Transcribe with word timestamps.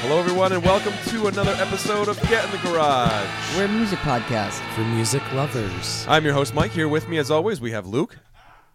Hello, 0.00 0.18
everyone, 0.18 0.52
and 0.52 0.62
welcome 0.64 0.92
to 1.08 1.26
another 1.26 1.52
episode 1.62 2.08
of 2.08 2.20
Get 2.28 2.44
in 2.44 2.50
the 2.50 2.58
Garage. 2.58 3.56
We're 3.56 3.64
a 3.64 3.68
music 3.68 3.98
podcast. 4.00 4.58
for 4.74 4.82
music 4.82 5.22
lovers. 5.32 6.04
I'm 6.08 6.24
your 6.24 6.34
host, 6.34 6.54
Mike. 6.54 6.70
Here 6.70 6.88
with 6.88 7.08
me, 7.08 7.18
as 7.18 7.30
always, 7.30 7.60
we 7.60 7.72
have 7.72 7.86
Luke 7.86 8.16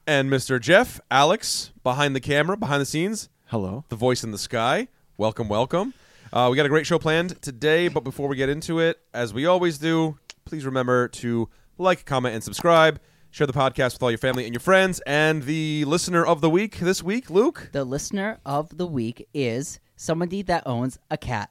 and 0.06 0.30
Mr. 0.30 0.60
Jeff, 0.60 1.00
Alex, 1.10 1.72
behind 1.84 2.16
the 2.16 2.20
camera, 2.20 2.58
behind 2.58 2.82
the 2.82 2.86
scenes, 2.86 3.30
Hello. 3.46 3.86
the 3.90 3.96
voice 3.96 4.24
in 4.24 4.32
the 4.32 4.38
sky. 4.38 4.88
Welcome, 5.18 5.48
welcome. 5.50 5.94
Uh, 6.32 6.50
we 6.52 6.58
got 6.58 6.66
a 6.66 6.70
great 6.70 6.86
show 6.86 7.00
planned 7.00 7.42
today, 7.42 7.88
but 7.88 8.04
before 8.04 8.28
we 8.28 8.36
get 8.36 8.50
into 8.50 8.80
it, 8.80 9.00
as 9.14 9.34
we 9.34 9.46
always 9.46 9.78
do, 9.78 10.18
please 10.46 10.66
remember 10.66 11.08
to 11.08 11.50
like, 11.78 12.06
comment, 12.06 12.36
and 12.36 12.44
subscribe. 12.44 13.00
Share 13.32 13.48
the 13.48 13.54
podcast 13.54 13.94
with 13.94 14.04
all 14.04 14.12
your 14.12 14.20
family 14.20 14.44
and 14.46 14.54
your 14.54 14.60
friends. 14.60 15.00
And 15.08 15.44
the 15.44 15.86
listener 15.86 16.24
of 16.24 16.42
the 16.42 16.50
week 16.50 16.78
this 16.80 17.02
week, 17.02 17.30
Luke. 17.32 17.70
The 17.72 17.84
listener 17.84 18.40
of 18.46 18.78
the 18.78 18.86
week 18.86 19.28
is 19.34 19.80
somebody 20.04 20.42
that 20.44 20.64
owns 20.66 21.00
a 21.10 21.18
cat. 21.18 21.50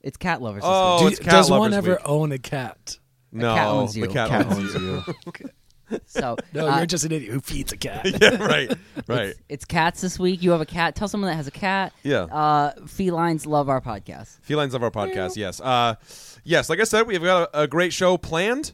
It's 0.00 0.16
cat 0.16 0.40
lovers. 0.40 0.62
Oh, 0.64 0.96
week. 0.96 1.00
Do- 1.02 1.08
it's 1.08 1.18
cat 1.20 1.30
does 1.32 1.50
one 1.50 1.60
lovers 1.60 1.76
ever 1.76 1.90
week. 1.92 2.00
own 2.08 2.32
a 2.32 2.38
cat? 2.38 2.98
No, 3.32 3.54
cat 3.54 3.66
owns 3.68 3.94
the 3.94 4.00
you. 4.00 4.08
cat, 4.08 4.28
Cat 4.28 4.46
owns 4.46 4.74
owns 4.74 4.74
you. 4.74 5.04
you. 5.38 5.50
so 6.06 6.36
No, 6.54 6.68
uh, 6.68 6.76
you're 6.78 6.86
just 6.86 7.04
an 7.04 7.12
idiot 7.12 7.32
who 7.32 7.40
feeds 7.40 7.72
a 7.72 7.76
cat. 7.76 8.06
yeah, 8.20 8.42
right, 8.42 8.72
right. 9.06 9.34
it's 9.48 9.64
cats 9.64 10.00
this 10.00 10.18
week. 10.18 10.42
You 10.42 10.52
have 10.52 10.60
a 10.60 10.66
cat. 10.66 10.94
Tell 10.94 11.08
someone 11.08 11.30
that 11.30 11.36
has 11.36 11.46
a 11.48 11.52
cat. 11.52 11.92
Yeah. 12.02 12.22
Uh, 12.22 12.72
felines 12.86 13.44
love 13.46 13.68
our 13.68 13.80
podcast. 13.80 14.40
Felines 14.40 14.74
of 14.74 14.82
our 14.82 14.90
podcast, 14.90 15.36
yes. 15.36 15.60
Uh, 15.60 15.96
yes, 16.44 16.70
like 16.70 16.80
I 16.80 16.84
said, 16.84 17.06
we've 17.06 17.22
got 17.22 17.50
a, 17.52 17.62
a 17.62 17.66
great 17.66 17.92
show 17.92 18.16
planned. 18.16 18.72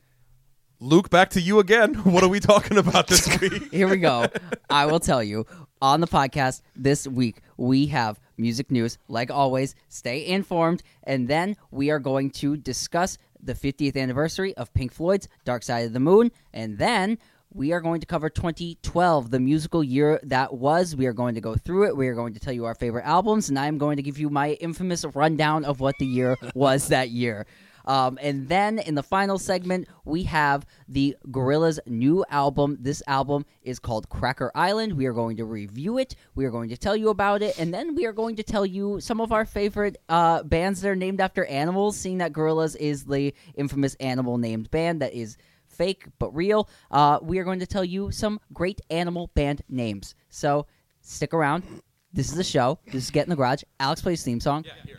Luke, 0.79 1.09
back 1.09 1.30
to 1.30 1.41
you 1.41 1.59
again. 1.59 1.95
What 1.95 2.23
are 2.23 2.29
we 2.29 2.38
talking 2.38 2.77
about 2.77 3.07
this 3.07 3.27
week? 3.41 3.73
Here 3.73 3.88
we 3.88 3.97
go. 3.97 4.27
I 4.69 4.85
will 4.85 5.01
tell 5.01 5.23
you 5.23 5.47
on 5.80 6.01
the 6.01 6.07
podcast 6.07 6.61
this 6.74 7.07
week 7.07 7.41
we 7.57 7.87
have 7.87 8.21
music 8.39 8.71
news 8.71 8.99
like 9.09 9.31
always. 9.31 9.75
Stay 9.89 10.27
informed, 10.27 10.83
and 11.05 11.29
then 11.29 11.57
we 11.71 11.91
are 11.91 11.99
going 11.99 12.31
to 12.31 12.57
discuss 12.57 13.19
the 13.43 13.55
50th 13.55 13.97
anniversary 13.97 14.55
of 14.57 14.73
Pink 14.74 14.93
Floyd's 14.93 15.29
Dark 15.45 15.63
Side 15.63 15.87
of 15.87 15.93
the 15.93 16.01
Moon, 16.01 16.30
and 16.52 16.79
then. 16.79 17.19
We 17.55 17.73
are 17.73 17.80
going 17.80 18.01
to 18.01 18.07
cover 18.07 18.29
2012, 18.29 19.30
the 19.30 19.41
musical 19.41 19.83
year 19.83 20.21
that 20.25 20.52
was. 20.52 20.95
We 20.95 21.07
are 21.07 21.15
going 21.15 21.37
to 21.37 21.41
go 21.41 21.55
through 21.55 21.87
it. 21.87 21.97
We 21.97 22.09
are 22.09 22.15
going 22.15 22.35
to 22.35 22.41
tell 22.41 22.52
you 22.52 22.66
our 22.66 22.75
favorite 22.75 23.07
albums, 23.07 23.49
and 23.49 23.59
I 23.59 23.66
am 23.66 23.79
going 23.79 23.97
to 23.97 24.02
give 24.02 24.19
you 24.19 24.29
my 24.29 24.55
infamous 24.55 25.07
rundown 25.15 25.65
of 25.65 25.80
what 25.80 25.95
the 25.99 26.05
year 26.05 26.37
was 26.55 26.88
that 26.88 27.10
year. 27.10 27.47
Um, 27.87 28.18
and 28.20 28.48
then 28.48 28.79
in 28.79 28.95
the 28.95 29.02
final 29.02 29.38
segment, 29.38 29.88
we 30.04 30.24
have 30.24 30.66
the 30.88 31.16
Gorillaz' 31.30 31.79
new 31.87 32.24
album. 32.30 32.79
This 32.80 33.02
album 33.06 33.46
is 33.62 33.79
called 33.79 34.09
Cracker 34.09 34.51
Island. 34.54 34.92
We 34.95 35.06
are 35.06 35.12
going 35.12 35.37
to 35.37 35.45
review 35.45 35.98
it. 35.98 36.16
We 36.34 36.45
are 36.45 36.51
going 36.51 36.68
to 36.70 36.76
tell 36.76 36.96
you 36.96 37.10
about 37.10 37.42
it, 37.42 37.59
and 37.59 37.73
then 37.73 37.95
we 37.95 38.07
are 38.07 38.12
going 38.12 38.37
to 38.37 38.42
tell 38.42 38.66
you 38.66 39.01
some 39.01 39.20
of 39.20 39.32
our 39.32 39.45
favorite 39.45 39.96
uh, 40.09 40.42
bands 40.42 40.80
that 40.80 40.88
are 40.88 40.96
named 40.96 41.20
after 41.20 41.45
animals. 41.46 41.96
Seeing 41.96 42.18
that 42.18 42.32
Gorillaz 42.32 42.76
is 42.76 43.04
the 43.04 43.34
infamous 43.54 43.95
animal 43.96 44.38
named 44.38 44.70
band 44.70 45.01
that 45.02 45.12
is 45.14 45.37
fake 45.66 46.07
but 46.18 46.34
real. 46.34 46.68
Uh, 46.90 47.18
we 47.23 47.38
are 47.38 47.45
going 47.45 47.60
to 47.60 47.66
tell 47.66 47.84
you 47.84 48.10
some 48.10 48.40
great 48.52 48.80
animal 48.90 49.30
band 49.34 49.62
names. 49.68 50.14
So 50.30 50.66
stick 51.02 51.34
around. 51.34 51.64
This 52.12 52.30
is 52.30 52.37
the 52.37 52.45
show. 52.45 52.79
This 52.87 53.04
is 53.04 53.10
Get 53.10 53.24
in 53.24 53.30
the 53.30 53.37
Garage. 53.37 53.62
Alex 53.79 54.01
plays 54.01 54.24
theme 54.24 54.40
song. 54.40 54.64
Yeah. 54.64 54.95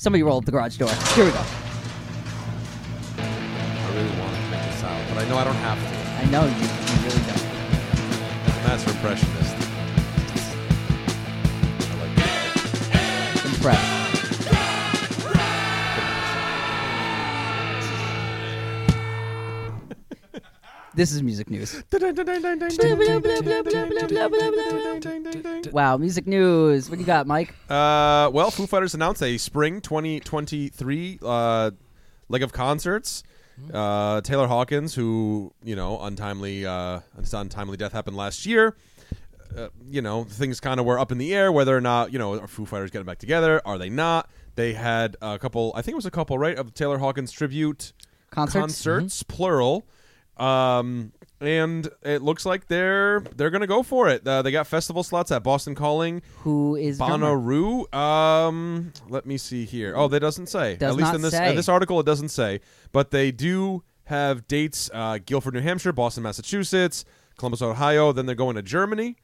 Somebody 0.00 0.22
roll 0.22 0.38
up 0.38 0.46
the 0.46 0.50
garage 0.50 0.78
door. 0.78 0.88
Here 1.14 1.26
we 1.26 1.30
go. 1.30 1.44
I 3.18 3.92
really 3.92 4.18
want 4.18 4.34
to 4.34 4.40
make 4.50 4.62
this 4.64 4.82
out, 4.82 5.06
but 5.10 5.18
I 5.22 5.28
know 5.28 5.36
I 5.36 5.44
don't 5.44 5.54
have 5.56 5.78
to. 5.78 5.84
I 6.16 6.30
know 6.30 6.44
you, 6.46 6.52
you 6.54 6.96
really 7.04 7.20
don't. 7.28 7.44
As 8.46 8.56
a 8.56 8.62
master 8.66 8.92
impressionist. 8.92 9.54
I 11.86 11.94
like 12.00 12.16
that. 12.16 13.44
Impressed. 13.44 14.19
This 20.94 21.12
is 21.12 21.22
music 21.22 21.48
news. 21.48 21.82
Wow, 25.72 25.96
music 25.96 26.26
news. 26.26 26.90
What 26.90 26.96
do 26.96 27.00
you 27.00 27.06
got, 27.06 27.26
Mike? 27.28 27.54
Uh, 27.68 28.28
well, 28.32 28.50
Foo 28.50 28.66
Fighters 28.66 28.94
announced 28.94 29.22
a 29.22 29.38
spring 29.38 29.80
2023 29.80 31.20
uh, 31.22 31.70
leg 32.28 32.42
of 32.42 32.52
concerts. 32.52 33.22
Uh, 33.72 34.20
Taylor 34.22 34.46
Hawkins, 34.48 34.94
who 34.94 35.52
you 35.62 35.76
know, 35.76 36.00
untimely, 36.00 36.66
uh, 36.66 37.00
his 37.18 37.34
untimely 37.34 37.76
death 37.76 37.92
happened 37.92 38.16
last 38.16 38.44
year. 38.44 38.74
Uh, 39.56 39.68
you 39.88 40.02
know, 40.02 40.24
things 40.24 40.60
kind 40.60 40.80
of 40.80 40.86
were 40.86 40.98
up 40.98 41.12
in 41.12 41.18
the 41.18 41.34
air 41.34 41.52
whether 41.52 41.76
or 41.76 41.80
not 41.80 42.12
you 42.12 42.18
know 42.18 42.40
are 42.40 42.48
Foo 42.48 42.64
Fighters 42.64 42.90
getting 42.90 43.06
back 43.06 43.18
together? 43.18 43.60
Are 43.64 43.78
they 43.78 43.90
not? 43.90 44.28
They 44.56 44.72
had 44.72 45.16
a 45.22 45.38
couple. 45.38 45.72
I 45.76 45.82
think 45.82 45.92
it 45.92 45.96
was 45.96 46.06
a 46.06 46.10
couple, 46.10 46.36
right, 46.36 46.56
of 46.56 46.74
Taylor 46.74 46.98
Hawkins 46.98 47.30
tribute 47.30 47.92
Concerts? 48.30 48.54
Mm-hmm. 48.54 48.60
concerts, 48.60 49.22
plural. 49.24 49.84
Um, 50.40 51.12
and 51.40 51.88
it 52.02 52.22
looks 52.22 52.44
like 52.44 52.66
they're 52.66 53.20
they're 53.36 53.50
gonna 53.50 53.66
go 53.66 53.82
for 53.82 54.08
it. 54.08 54.26
Uh, 54.26 54.42
they 54.42 54.50
got 54.50 54.66
festival 54.66 55.02
slots 55.02 55.30
at 55.30 55.42
Boston 55.42 55.74
Calling, 55.74 56.22
Who 56.38 56.76
is? 56.76 56.98
Bonnaroo. 56.98 57.92
Um, 57.94 58.92
let 59.08 59.24
me 59.26 59.38
see 59.38 59.64
here. 59.64 59.94
Oh, 59.96 60.08
that 60.08 60.20
doesn't 60.20 60.48
say. 60.48 60.76
Does 60.76 60.90
At 60.92 60.96
least 60.96 61.06
not 61.08 61.14
in 61.16 61.22
this 61.22 61.32
say. 61.32 61.50
in 61.50 61.56
this 61.56 61.68
article, 61.68 61.98
it 62.00 62.06
doesn't 62.06 62.28
say. 62.28 62.60
But 62.92 63.10
they 63.10 63.30
do 63.32 63.82
have 64.04 64.46
dates: 64.48 64.90
uh, 64.92 65.18
Gilford, 65.24 65.54
New 65.54 65.60
Hampshire, 65.60 65.92
Boston, 65.92 66.22
Massachusetts, 66.24 67.04
Columbus, 67.38 67.62
Ohio. 67.62 68.12
Then 68.12 68.26
they're 68.26 68.34
going 68.34 68.56
to 68.56 68.62
Germany 68.62 69.16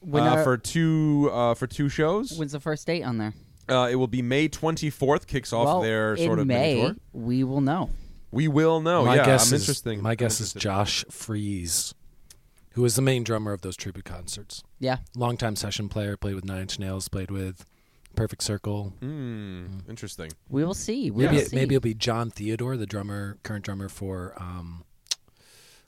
When 0.00 0.22
uh, 0.24 0.36
are- 0.36 0.44
for 0.44 0.56
two 0.58 1.28
uh, 1.32 1.54
for 1.54 1.66
two 1.66 1.88
shows. 1.88 2.38
When's 2.38 2.52
the 2.52 2.60
first 2.60 2.86
date 2.86 3.02
on 3.02 3.18
there? 3.18 3.34
Uh, 3.68 3.88
it 3.90 3.96
will 3.96 4.06
be 4.06 4.22
May 4.22 4.48
twenty 4.48 4.90
fourth. 4.90 5.26
Kicks 5.26 5.52
off 5.52 5.66
well, 5.66 5.80
their 5.82 6.16
sort 6.16 6.38
of 6.38 6.46
May, 6.46 6.80
tour. 6.80 6.96
we 7.12 7.42
will 7.44 7.60
know. 7.60 7.90
We 8.30 8.48
will 8.48 8.80
know. 8.80 9.04
my 9.04 9.16
yeah, 9.16 9.24
guess 9.26 9.50
I'm 9.50 9.56
is 9.56 9.62
interesting. 9.62 10.02
my 10.02 10.10
I'm 10.10 10.16
guess 10.16 10.40
is. 10.40 10.52
Josh 10.52 11.04
Freese, 11.10 11.94
who 12.72 12.84
is 12.84 12.94
the 12.96 13.02
main 13.02 13.24
drummer 13.24 13.52
of 13.52 13.62
those 13.62 13.76
tribute 13.76 14.04
concerts. 14.04 14.62
Yeah. 14.78 14.98
Longtime 15.16 15.56
session 15.56 15.88
player, 15.88 16.16
played 16.16 16.34
with 16.34 16.44
Nine 16.44 16.62
Inch 16.62 16.78
Nails, 16.78 17.08
played 17.08 17.30
with 17.30 17.64
Perfect 18.14 18.42
Circle. 18.42 18.92
Hmm, 19.00 19.78
interesting. 19.88 20.30
We 20.48 20.64
will 20.64 20.74
see. 20.74 21.10
We 21.10 21.24
Maybe 21.24 21.36
will 21.36 21.42
it, 21.42 21.48
see. 21.50 21.56
maybe 21.56 21.74
it'll 21.76 21.82
be 21.84 21.94
Jon 21.94 22.30
Theodore, 22.30 22.76
the 22.76 22.86
drummer, 22.86 23.38
current 23.42 23.64
drummer 23.64 23.88
for 23.88 24.34
um, 24.38 24.84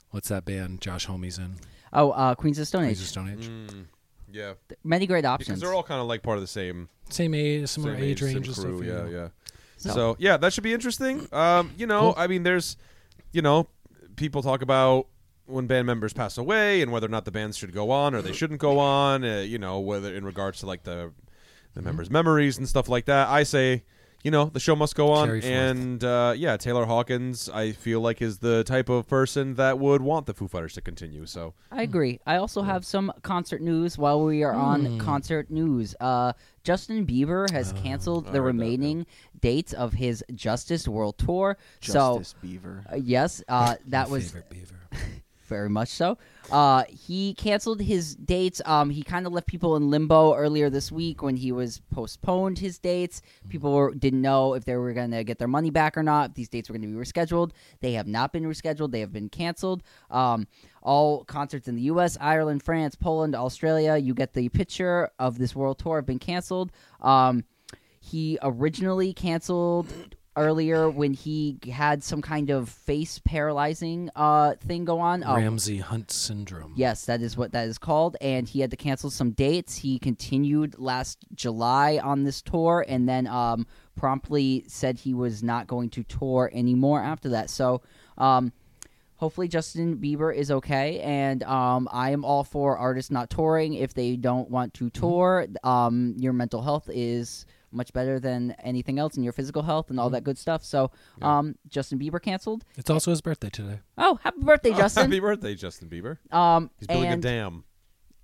what's 0.09 0.29
that 0.29 0.43
band? 0.45 0.81
Josh 0.81 1.05
Homme's 1.05 1.37
in 1.37 1.55
oh, 1.93 2.11
uh, 2.11 2.33
Queens 2.35 2.57
of 2.59 2.67
Stone 2.67 2.83
Age. 2.85 2.87
Queens 2.97 3.01
of 3.01 3.07
Stone 3.07 3.29
Age. 3.29 3.47
Mm, 3.49 3.85
yeah, 4.31 4.53
Many 4.83 5.05
great 5.07 5.25
options. 5.25 5.47
because 5.47 5.51
options. 5.51 5.61
they're 5.61 5.73
all 5.75 5.83
kind 5.83 6.01
of 6.01 6.07
like 6.07 6.23
part 6.23 6.37
of 6.37 6.41
the 6.41 6.47
same 6.47 6.87
Same 7.09 7.33
age, 7.33 7.67
similar 7.67 7.95
same 7.95 8.03
age 8.03 8.19
same 8.19 8.33
range 8.35 8.45
crew. 8.45 8.53
stuff. 8.53 8.87
yeah, 8.87 8.93
know. 9.03 9.05
yeah. 9.09 9.27
So- 9.81 9.89
So 9.93 10.15
yeah, 10.19 10.37
that 10.37 10.53
should 10.53 10.63
be 10.63 10.73
interesting. 10.73 11.27
Um, 11.31 11.71
you 11.77 11.87
know, 11.87 12.13
Cool. 12.13 12.13
I 12.17 12.27
mean, 12.27 12.43
there's, 12.43 12.77
you 13.31 13.41
know, 13.41 13.67
people 14.15 14.41
talk 14.43 14.61
about 14.61 15.07
when 15.47 15.67
band 15.67 15.85
members 15.87 16.13
pass 16.13 16.37
away 16.37 16.81
and 16.81 16.91
whether 16.91 17.07
or 17.07 17.09
not 17.09 17.25
the 17.25 17.31
bands 17.31 17.57
should 17.57 17.73
go 17.73 17.91
on 17.91 18.13
or 18.15 18.21
they 18.21 18.31
shouldn't 18.33 18.59
go 18.59 18.79
on. 18.79 19.23
Uh, 19.25 19.39
you 19.39 19.57
know, 19.57 19.79
whether 19.79 20.13
in 20.13 20.23
regards 20.25 20.59
to 20.59 20.65
like 20.65 20.83
the 20.83 21.11
the 21.73 21.79
Mm-hmm. 21.79 21.85
members' 21.87 22.09
memories 22.09 22.57
and 22.57 22.67
stuff 22.67 22.89
like 22.89 23.05
that. 23.05 23.29
I 23.29 23.43
say, 23.43 23.83
you 24.23 24.29
know, 24.29 24.45
the 24.45 24.59
show 24.59 24.75
must 24.75 24.93
go 24.93 25.11
on. 25.13 25.29
And 25.41 26.03
uh, 26.03 26.33
yeah, 26.35 26.57
Taylor 26.57 26.85
Hawkins, 26.85 27.49
I 27.49 27.71
feel 27.71 28.01
like 28.01 28.21
is 28.21 28.39
the 28.39 28.63
type 28.65 28.89
of 28.89 29.07
person 29.07 29.55
that 29.55 29.79
would 29.79 30.01
want 30.01 30.25
the 30.25 30.33
Foo 30.33 30.47
Fighters 30.49 30.73
to 30.73 30.81
continue. 30.81 31.25
So 31.25 31.53
I 31.71 31.83
agree. 31.83 32.19
I 32.27 32.35
also 32.35 32.61
have 32.61 32.83
some 32.85 33.11
concert 33.23 33.61
news 33.61 33.97
while 33.97 34.21
we 34.23 34.43
are 34.43 34.53
on 34.53 34.85
Hmm. 34.85 34.97
concert 34.99 35.49
news. 35.49 35.95
Uh, 36.01 36.33
Justin 36.63 37.05
Bieber 37.05 37.49
has 37.51 37.73
canceled 37.73 38.25
the 38.25 38.31
heard 38.31 38.37
that, 38.37 38.41
remaining 38.41 39.05
dates 39.39 39.73
of 39.73 39.93
his 39.93 40.23
Justice 40.33 40.87
World 40.87 41.17
Tour. 41.17 41.57
Justice 41.79 42.35
Beaver. 42.41 42.83
So, 42.87 42.93
uh, 42.93 42.97
yes, 42.97 43.43
uh, 43.47 43.75
that 43.87 44.07
My 44.07 44.11
was 44.11 44.25
favorite 44.25 44.49
beaver. 44.49 44.79
very 45.51 45.69
much 45.69 45.89
so. 45.89 46.17
Uh, 46.49 46.85
he 46.87 47.33
canceled 47.33 47.81
his 47.81 48.15
dates. 48.15 48.61
Um, 48.65 48.89
he 48.89 49.03
kind 49.03 49.27
of 49.27 49.33
left 49.33 49.47
people 49.47 49.75
in 49.75 49.89
limbo 49.89 50.33
earlier 50.33 50.69
this 50.69 50.93
week 50.93 51.21
when 51.21 51.35
he 51.35 51.51
was 51.51 51.81
postponed 51.91 52.59
his 52.59 52.79
dates. 52.79 53.21
People 53.49 53.73
were, 53.73 53.93
didn't 53.93 54.21
know 54.21 54.53
if 54.53 54.63
they 54.63 54.77
were 54.77 54.93
going 54.93 55.11
to 55.11 55.25
get 55.25 55.39
their 55.39 55.49
money 55.49 55.69
back 55.69 55.97
or 55.97 56.03
not. 56.03 56.29
If 56.29 56.35
these 56.35 56.47
dates 56.47 56.69
were 56.69 56.77
going 56.77 56.83
to 56.83 56.87
be 56.87 56.93
rescheduled. 56.93 57.51
They 57.81 57.93
have 57.93 58.07
not 58.07 58.31
been 58.31 58.43
rescheduled. 58.43 58.91
They 58.91 59.01
have 59.01 59.11
been 59.11 59.27
canceled. 59.27 59.83
Um, 60.09 60.47
all 60.81 61.25
concerts 61.25 61.67
in 61.67 61.75
the 61.75 61.83
U.S., 61.83 62.17
Ireland, 62.21 62.63
France, 62.63 62.95
Poland, 62.95 63.35
Australia. 63.35 63.97
You 63.97 64.13
get 64.13 64.33
the 64.33 64.47
picture 64.47 65.09
of 65.19 65.37
this 65.37 65.53
world 65.53 65.79
tour 65.79 65.97
have 65.97 66.05
been 66.05 66.17
canceled. 66.17 66.71
Um, 67.01 67.43
he 67.99 68.39
originally 68.41 69.13
canceled 69.13 70.15
earlier 70.35 70.89
when 70.89 71.13
he 71.13 71.57
had 71.71 72.03
some 72.03 72.21
kind 72.21 72.49
of 72.49 72.69
face 72.69 73.19
paralyzing 73.19 74.09
uh 74.15 74.53
thing 74.55 74.85
go 74.85 74.99
on. 74.99 75.23
Um, 75.23 75.35
Ramsay 75.35 75.79
Hunt 75.79 76.11
syndrome. 76.11 76.73
Yes, 76.75 77.05
that 77.05 77.21
is 77.21 77.35
what 77.35 77.51
that 77.51 77.67
is 77.67 77.77
called. 77.77 78.15
And 78.21 78.47
he 78.47 78.61
had 78.61 78.71
to 78.71 78.77
cancel 78.77 79.09
some 79.09 79.31
dates. 79.31 79.75
He 79.75 79.99
continued 79.99 80.79
last 80.79 81.19
July 81.35 81.99
on 82.01 82.23
this 82.23 82.41
tour 82.41 82.85
and 82.87 83.07
then 83.07 83.27
um, 83.27 83.67
promptly 83.95 84.63
said 84.67 84.97
he 84.97 85.13
was 85.13 85.43
not 85.43 85.67
going 85.67 85.89
to 85.91 86.03
tour 86.03 86.49
anymore 86.53 87.01
after 87.01 87.29
that. 87.29 87.49
So 87.49 87.81
um, 88.17 88.53
hopefully 89.17 89.47
Justin 89.47 89.97
Bieber 89.97 90.33
is 90.35 90.49
okay. 90.49 90.99
And 91.01 91.43
um, 91.43 91.87
I 91.91 92.11
am 92.11 92.25
all 92.25 92.43
for 92.43 92.77
artists 92.77 93.11
not 93.11 93.29
touring 93.29 93.73
if 93.73 93.93
they 93.93 94.15
don't 94.15 94.49
want 94.49 94.73
to 94.75 94.89
tour. 94.89 95.47
Um, 95.63 96.15
your 96.17 96.33
mental 96.33 96.61
health 96.61 96.89
is 96.91 97.45
much 97.71 97.93
better 97.93 98.19
than 98.19 98.51
anything 98.63 98.99
else 98.99 99.17
in 99.17 99.23
your 99.23 99.33
physical 99.33 99.61
health 99.63 99.89
and 99.89 99.99
all 99.99 100.09
that 100.11 100.23
good 100.23 100.37
stuff. 100.37 100.63
So, 100.63 100.91
um, 101.21 101.55
Justin 101.69 101.99
Bieber 101.99 102.21
canceled. 102.21 102.65
It's 102.77 102.89
also 102.89 103.11
his 103.11 103.21
birthday 103.21 103.49
today. 103.49 103.79
Oh, 103.97 104.19
happy 104.23 104.41
birthday, 104.41 104.71
Justin! 104.75 105.03
happy 105.03 105.19
birthday, 105.19 105.55
Justin 105.55 105.89
Bieber. 105.89 106.17
um, 106.33 106.69
He's 106.79 106.87
building 106.87 107.09
and 107.11 107.25
a 107.25 107.27
dam. 107.27 107.63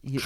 he- 0.03 0.19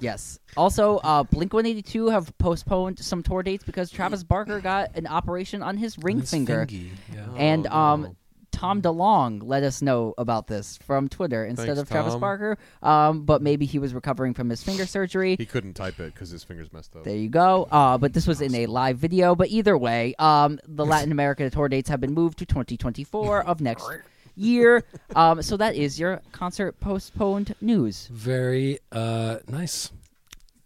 yes. 0.00 0.38
Also, 0.56 0.98
uh, 0.98 1.22
Blink 1.24 1.52
One 1.52 1.66
Eighty 1.66 1.82
Two 1.82 2.08
have 2.08 2.36
postponed 2.38 2.98
some 2.98 3.22
tour 3.22 3.42
dates 3.42 3.64
because 3.64 3.90
Travis 3.90 4.22
Barker 4.22 4.60
got 4.60 4.96
an 4.96 5.06
operation 5.06 5.62
on 5.62 5.76
his 5.76 5.98
ring 5.98 6.20
His 6.20 6.30
finger. 6.30 6.66
yeah. 6.70 7.26
And 7.36 7.66
Oh, 7.70 7.76
um, 7.76 8.02
no. 8.02 8.16
Tom 8.52 8.82
DeLonge 8.82 9.40
let 9.42 9.62
us 9.62 9.82
know 9.82 10.14
about 10.18 10.46
this 10.46 10.78
from 10.78 11.08
Twitter 11.08 11.44
instead 11.44 11.66
Thanks, 11.66 11.80
of 11.80 11.88
Travis 11.88 12.14
Tom. 12.14 12.20
Barker. 12.20 12.58
Um, 12.82 13.24
but 13.24 13.42
maybe 13.42 13.66
he 13.66 13.78
was 13.78 13.94
recovering 13.94 14.34
from 14.34 14.50
his 14.50 14.62
finger 14.62 14.86
surgery. 14.86 15.36
He 15.36 15.46
couldn't 15.46 15.74
type 15.74 16.00
it 16.00 16.14
because 16.14 16.30
his 16.30 16.44
fingers 16.44 16.72
messed 16.72 16.94
up. 16.96 17.04
There 17.04 17.16
you 17.16 17.28
go. 17.28 17.68
Uh, 17.70 17.98
but 17.98 18.12
this 18.12 18.26
was 18.26 18.40
in 18.40 18.54
a 18.54 18.66
live 18.66 18.98
video. 18.98 19.34
But 19.34 19.48
either 19.48 19.76
way, 19.76 20.14
um, 20.18 20.58
the 20.66 20.84
Latin 20.90 21.12
America 21.12 21.48
tour 21.50 21.68
dates 21.68 21.88
have 21.88 22.00
been 22.00 22.14
moved 22.14 22.38
to 22.38 22.46
2024 22.46 23.44
of 23.44 23.60
next 23.60 23.90
year. 24.36 24.84
Um, 25.14 25.42
so 25.42 25.56
that 25.56 25.74
is 25.74 25.98
your 25.98 26.20
concert 26.32 26.80
postponed 26.80 27.54
news. 27.60 28.08
Very 28.12 28.78
uh, 28.92 29.38
nice. 29.48 29.90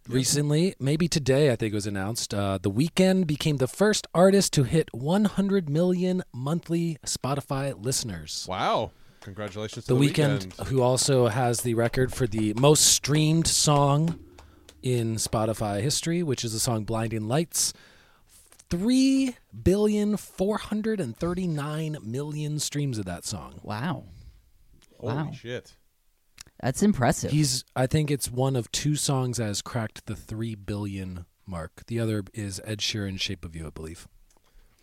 Recently, 0.07 0.75
maybe 0.79 1.07
today, 1.07 1.51
I 1.51 1.55
think 1.55 1.73
it 1.73 1.75
was 1.75 1.87
announced, 1.87 2.33
uh, 2.33 2.59
The 2.61 2.69
Weeknd 2.69 3.25
became 3.25 3.57
the 3.57 3.67
first 3.67 4.05
artist 4.13 4.53
to 4.53 4.63
hit 4.63 4.93
100 4.93 5.67
million 5.69 6.21
monthly 6.31 6.97
Spotify 7.05 7.73
listeners. 7.83 8.45
Wow! 8.47 8.91
Congratulations 9.21 9.85
to 9.85 9.93
The 9.93 9.99
the, 9.99 10.07
Weeknd, 10.11 10.67
who 10.67 10.81
also 10.83 11.27
has 11.27 11.61
the 11.61 11.73
record 11.73 12.13
for 12.13 12.27
the 12.27 12.53
most 12.53 12.85
streamed 12.85 13.47
song 13.47 14.19
in 14.83 15.15
Spotify 15.15 15.81
history, 15.81 16.21
which 16.21 16.43
is 16.45 16.53
the 16.53 16.59
song 16.59 16.83
Blinding 16.83 17.27
Lights. 17.27 17.73
Three 18.69 19.35
billion 19.63 20.17
four 20.17 20.57
hundred 20.59 20.99
and 20.99 21.17
thirty-nine 21.17 21.97
million 22.03 22.59
streams 22.59 22.99
of 22.99 23.05
that 23.05 23.25
song. 23.25 23.59
Wow, 23.63 24.03
Holy 24.99 25.13
Wow. 25.15 25.31
shit! 25.31 25.73
That's 26.61 26.81
impressive. 26.81 27.31
He's 27.31 27.63
I 27.75 27.87
think 27.87 28.09
it's 28.09 28.31
one 28.31 28.55
of 28.55 28.71
two 28.71 28.95
songs 28.95 29.37
that 29.37 29.45
has 29.45 29.61
cracked 29.61 30.05
the 30.05 30.15
three 30.15 30.55
billion 30.55 31.25
mark. 31.45 31.83
The 31.87 31.99
other 31.99 32.23
is 32.33 32.61
Ed 32.65 32.79
Sheeran's 32.79 33.21
Shape 33.21 33.45
of 33.45 33.55
You, 33.55 33.67
I 33.67 33.69
believe. 33.69 34.07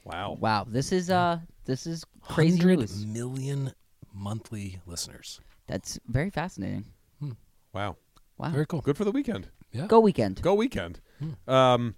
Wow! 0.04 0.36
wow, 0.40 0.66
this 0.68 0.90
is 0.90 1.10
uh, 1.10 1.38
this 1.64 1.86
is 1.86 2.04
crazy 2.22 2.56
100 2.58 2.78
news. 2.80 3.06
million 3.06 3.72
monthly 4.12 4.80
listeners. 4.86 5.40
That's 5.68 5.98
very 6.08 6.30
fascinating. 6.30 6.86
Wow! 7.72 7.96
Wow, 8.36 8.50
Very 8.50 8.66
cool. 8.66 8.80
Good 8.80 8.96
for 8.96 9.04
the 9.04 9.12
Weeknd. 9.12 9.44
Yeah. 9.70 9.86
go 9.86 10.02
Weeknd. 10.02 10.42
Go 10.42 10.56
Weeknd. 10.56 10.96
Um, 11.48 11.94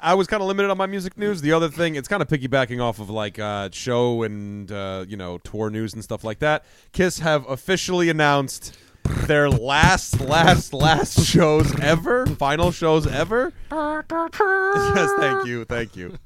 I 0.00 0.14
was 0.14 0.26
kind 0.28 0.42
of 0.42 0.46
limited 0.46 0.70
on 0.70 0.76
my 0.76 0.86
music 0.86 1.16
news. 1.16 1.40
The 1.40 1.52
other 1.52 1.68
thing, 1.68 1.96
it's 1.96 2.06
kind 2.06 2.22
of 2.22 2.28
piggybacking 2.28 2.80
off 2.80 3.00
of 3.00 3.10
like 3.10 3.38
uh, 3.38 3.70
show 3.72 4.22
and 4.22 4.70
uh, 4.70 5.04
you 5.08 5.16
know 5.16 5.38
tour 5.38 5.70
news 5.70 5.94
and 5.94 6.04
stuff 6.04 6.22
like 6.22 6.38
that. 6.40 6.64
Kiss 6.92 7.18
have 7.20 7.48
officially 7.48 8.08
announced 8.10 8.76
their 9.26 9.50
last, 9.50 10.20
last, 10.20 10.72
last 10.72 11.24
shows 11.24 11.78
ever, 11.80 12.26
final 12.26 12.70
shows 12.70 13.06
ever. 13.06 13.52
yes, 14.96 15.10
thank 15.18 15.46
you, 15.46 15.64
thank 15.64 15.96
you. 15.96 16.16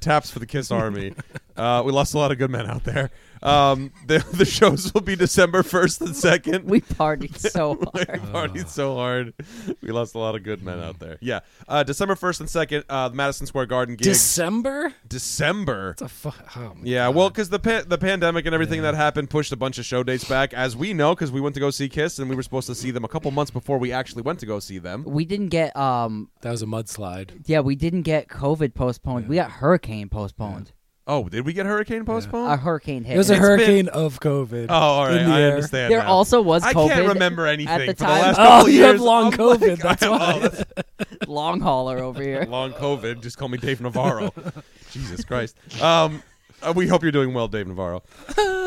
Taps 0.00 0.30
for 0.30 0.38
the 0.38 0.46
Kiss 0.46 0.70
Army. 0.70 1.14
Uh, 1.56 1.82
we 1.84 1.92
lost 1.92 2.14
a 2.14 2.18
lot 2.18 2.30
of 2.30 2.38
good 2.38 2.50
men 2.50 2.66
out 2.66 2.84
there. 2.84 3.10
Um, 3.46 3.92
the 4.06 4.18
the 4.32 4.44
shows 4.44 4.92
will 4.92 5.00
be 5.02 5.16
December 5.16 5.62
first 5.62 6.00
and 6.00 6.14
second. 6.16 6.64
We 6.68 6.80
partied 6.80 7.36
so 7.50 7.74
hard. 7.92 8.08
We 8.12 8.18
hard. 8.18 8.50
partied 8.52 8.68
so 8.68 8.94
hard. 8.94 9.34
We 9.80 9.90
lost 9.92 10.14
a 10.14 10.18
lot 10.18 10.34
of 10.34 10.42
good 10.42 10.62
men 10.62 10.80
out 10.80 10.98
there. 10.98 11.16
Yeah. 11.20 11.40
Uh, 11.68 11.82
December 11.82 12.14
1st 12.14 12.40
and 12.40 12.48
2nd, 12.48 12.84
uh, 12.88 13.08
the 13.08 13.14
Madison 13.14 13.46
Square 13.46 13.66
Garden 13.66 13.94
gig. 13.96 14.04
December? 14.04 14.92
December. 15.08 15.90
It's 15.92 16.02
a 16.02 16.08
fu- 16.08 16.28
oh 16.56 16.74
my 16.74 16.80
Yeah, 16.82 17.06
God. 17.06 17.14
well, 17.16 17.30
because 17.30 17.48
the 17.50 17.58
pa- 17.58 17.82
the 17.86 17.98
pandemic 17.98 18.46
and 18.46 18.54
everything 18.54 18.82
that 18.82 18.94
happened 18.94 19.30
pushed 19.30 19.52
a 19.52 19.56
bunch 19.56 19.78
of 19.78 19.84
show 19.84 20.02
dates 20.02 20.24
back, 20.24 20.52
as 20.54 20.76
we 20.76 20.92
know, 20.92 21.14
because 21.14 21.30
we 21.32 21.40
went 21.40 21.54
to 21.54 21.60
go 21.60 21.70
see 21.70 21.88
Kiss 21.88 22.18
and 22.18 22.28
we 22.28 22.36
were 22.36 22.42
supposed 22.42 22.66
to 22.66 22.74
see 22.74 22.90
them 22.90 23.04
a 23.04 23.08
couple 23.08 23.30
months 23.30 23.50
before 23.50 23.78
we 23.78 23.92
actually 23.92 24.22
went 24.22 24.38
to 24.40 24.46
go 24.46 24.58
see 24.58 24.78
them. 24.78 25.04
We 25.04 25.24
didn't 25.24 25.48
get 25.48 25.76
um, 25.76 26.30
that 26.42 26.50
was 26.50 26.62
a 26.62 26.66
mudslide. 26.66 27.42
yeah, 27.46 27.60
we 27.60 27.76
didn't 27.76 28.02
get 28.02 28.28
COVID 28.28 28.74
postponed. 28.74 29.28
We 29.28 29.36
got 29.36 29.50
hurricane 29.50 30.08
postponed. 30.08 30.72
Oh, 31.08 31.28
did 31.28 31.46
we 31.46 31.52
get 31.52 31.66
Hurricane 31.66 32.04
postponed? 32.04 32.50
A 32.50 32.56
hurricane 32.56 33.04
hit. 33.04 33.14
It 33.14 33.18
was 33.18 33.30
a 33.30 33.34
It's 33.34 33.40
been- 33.40 33.48
hurricane 33.48 33.88
of 33.90 34.18
COVID. 34.18 34.66
oh, 34.68 34.74
all 34.74 35.06
right. 35.06 35.16
in 35.20 35.26
the 35.28 35.32
I 35.36 35.40
air. 35.42 35.50
understand. 35.54 35.92
There 35.92 36.00
now. 36.02 36.08
also 36.10 36.42
was 36.42 36.64
COVID. 36.64 36.66
I 36.66 36.72
COVID 36.74 36.88
can't 36.88 37.08
remember 37.08 37.46
anything 37.46 37.72
at 37.72 37.86
the 37.86 37.94
for 37.94 38.04
time. 38.04 38.08
the 38.18 38.22
last 38.26 38.38
Oh, 38.40 38.42
couple 38.42 38.68
you 38.70 38.82
have 38.82 38.90
years. 38.94 39.00
long 39.00 39.26
I'm 39.26 39.32
COVID, 39.38 39.68
like, 39.70 39.78
that's 39.78 40.02
I- 40.02 40.08
why. 40.08 40.38
that's- 40.40 40.64
long 41.28 41.60
hauler 41.60 41.98
over 41.98 42.20
here. 42.22 42.44
long 42.48 42.72
COVID. 42.72 43.22
Just 43.22 43.38
call 43.38 43.48
me 43.48 43.56
Dave 43.58 43.80
Navarro. 43.80 44.32
Jesus 44.90 45.24
Christ. 45.24 45.56
Um, 45.80 46.24
uh, 46.62 46.72
we 46.74 46.88
hope 46.88 47.02
you're 47.02 47.12
doing 47.12 47.34
well, 47.34 47.46
Dave 47.48 47.68
Navarro. 47.68 48.02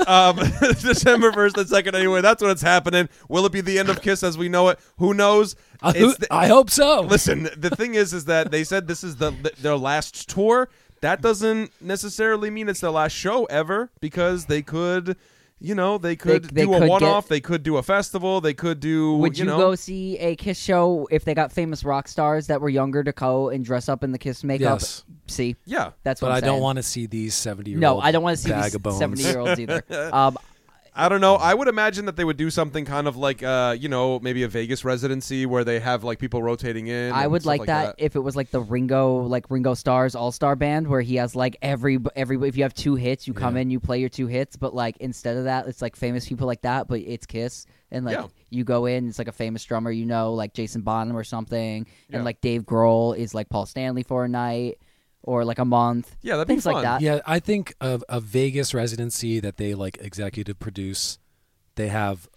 Um, 0.07 0.37
December 0.81 1.33
first 1.33 1.57
and 1.57 1.67
second. 1.67 1.95
Anyway, 1.95 2.21
that's 2.21 2.41
when 2.41 2.51
it's 2.51 2.61
happening. 2.61 3.09
Will 3.27 3.45
it 3.47 3.51
be 3.51 3.61
the 3.61 3.79
end 3.79 3.89
of 3.89 4.01
Kiss 4.01 4.23
as 4.23 4.37
we 4.37 4.47
know 4.47 4.69
it? 4.69 4.79
Who 4.99 5.13
knows? 5.13 5.55
Uh, 5.81 5.91
It's 5.95 5.99
who- 5.99 6.13
the- 6.13 6.33
I 6.33 6.47
hope 6.47 6.69
so. 6.69 7.01
listen, 7.01 7.49
the 7.57 7.69
thing 7.71 7.95
is, 7.95 8.13
is 8.13 8.25
that 8.25 8.51
they 8.51 8.63
said 8.63 8.87
this 8.87 9.03
is 9.03 9.17
the 9.17 9.31
their 9.59 9.75
last 9.75 10.29
tour. 10.29 10.69
That 11.01 11.21
doesn't 11.21 11.71
necessarily 11.81 12.49
mean 12.49 12.69
it's 12.69 12.81
their 12.81 12.91
last 12.91 13.13
show 13.13 13.45
ever 13.45 13.89
because 13.99 14.45
they 14.45 14.61
could. 14.61 15.17
You 15.61 15.75
know, 15.75 15.97
they 15.97 16.15
could 16.15 16.45
they 16.45 16.63
do 16.63 16.73
a 16.73 16.79
could 16.79 16.87
one-off. 16.87 17.25
get- 17.25 17.29
they 17.29 17.41
could 17.41 17.63
do 17.63 17.75
a 17.75 17.83
festival. 17.83 18.39
They 18.39 18.53
could 18.53 18.79
do. 18.79 19.17
Would 19.17 19.37
you, 19.37 19.43
know, 19.43 19.57
go 19.57 19.75
see 19.75 20.17
a 20.17 20.37
Kiss 20.37 20.57
show 20.57 21.05
if 21.11 21.25
they 21.25 21.33
got 21.33 21.51
famous 21.51 21.83
rock 21.83 22.07
stars 22.07 22.47
that 22.47 22.61
were 22.61 22.69
younger 22.69 23.03
to 23.03 23.11
go 23.11 23.49
and 23.49 23.65
dress 23.65 23.89
up 23.89 24.01
in 24.01 24.13
the 24.13 24.17
Kiss 24.17 24.45
makeup? 24.45 24.79
Yes. 24.79 25.03
See, 25.27 25.57
Yeah, 25.65 25.91
that's 26.03 26.21
what 26.21 26.29
But 26.29 26.31
I'm 26.35 26.43
I 26.43 26.47
don't 26.47 26.61
want 26.61 26.77
to 26.77 26.83
see 26.83 27.07
these 27.07 27.35
70 27.35 27.71
year 27.71 27.77
olds. 27.77 27.81
No, 27.81 27.99
I 27.99 28.11
don't 28.11 28.23
want 28.23 28.37
to 28.37 28.43
see 28.43 28.53
these 28.53 28.71
seventy-year-olds 28.71 29.59
either. 29.59 29.83
um, 30.13 30.37
I 30.95 31.07
don't 31.09 31.21
know. 31.21 31.35
I 31.35 31.53
would 31.53 31.67
imagine 31.67 32.05
that 32.05 32.15
they 32.15 32.23
would 32.23 32.37
do 32.37 32.49
something 32.49 32.83
kind 32.85 33.07
of 33.07 33.15
like, 33.15 33.41
uh, 33.43 33.75
you 33.79 33.87
know, 33.89 34.19
maybe 34.19 34.43
a 34.43 34.47
Vegas 34.47 34.83
residency 34.83 35.45
where 35.45 35.63
they 35.63 35.79
have 35.79 36.03
like 36.03 36.19
people 36.19 36.41
rotating 36.43 36.87
in. 36.87 37.11
I 37.13 37.27
would 37.27 37.43
stuff 37.43 37.59
like, 37.59 37.67
that, 37.67 37.95
if 37.97 38.15
it 38.15 38.19
was 38.19 38.35
like 38.35 38.51
the 38.51 38.61
Ringo, 38.61 39.19
like 39.23 39.49
Ringo 39.49 39.73
Starr's 39.73 40.15
All 40.15 40.31
Star 40.31 40.55
Band, 40.55 40.87
where 40.87 41.01
he 41.01 41.15
has 41.15 41.35
like 41.35 41.57
every 41.61 41.99
every. 42.15 42.37
If 42.47 42.57
you 42.57 42.63
have 42.63 42.73
two 42.73 42.95
hits, 42.95 43.27
you 43.27 43.33
come 43.33 43.55
Yeah. 43.55 43.61
in, 43.61 43.69
you 43.69 43.79
play 43.79 43.99
your 43.99 44.09
two 44.09 44.27
hits. 44.27 44.55
But 44.55 44.73
like 44.73 44.97
instead 44.97 45.37
of 45.37 45.45
that, 45.45 45.67
it's 45.67 45.81
like 45.81 45.95
famous 45.95 46.27
people 46.27 46.47
like 46.47 46.61
that, 46.63 46.87
but 46.87 46.99
it's 46.99 47.25
Kiss, 47.25 47.65
and 47.91 48.05
like 48.05 48.17
Yeah. 48.17 48.27
you 48.49 48.63
go 48.63 48.85
in, 48.85 49.07
it's 49.07 49.19
like 49.19 49.27
a 49.27 49.31
famous 49.33 49.63
drummer, 49.63 49.91
you 49.91 50.05
know, 50.05 50.33
like 50.33 50.53
Jason 50.53 50.81
Bonham 50.81 51.15
or 51.15 51.23
something, 51.23 51.85
Yeah. 52.09 52.17
and 52.17 52.25
like 52.25 52.41
Dave 52.41 52.63
Grohl 52.63 53.15
is 53.17 53.33
like 53.33 53.49
Paul 53.49 53.65
Stanley 53.65 54.03
for 54.03 54.25
a 54.25 54.29
night 54.29 54.79
or 55.23 55.43
like 55.45 55.59
a 55.59 55.65
month. 55.65 56.15
Yeah, 56.21 56.35
that'd 56.37 56.47
be 56.47 56.53
things 56.53 56.65
like 56.65 56.83
that. 56.83 57.01
Yeah, 57.01 57.19
I 57.25 57.39
think 57.39 57.75
of 57.81 58.03
a 58.09 58.19
Vegas 58.19 58.73
residency 58.73 59.39
that 59.39 59.57
they 59.57 59.73
like 59.75 59.97
executive 60.01 60.59
produce. 60.59 61.19
They 61.75 61.87
have 61.89 62.27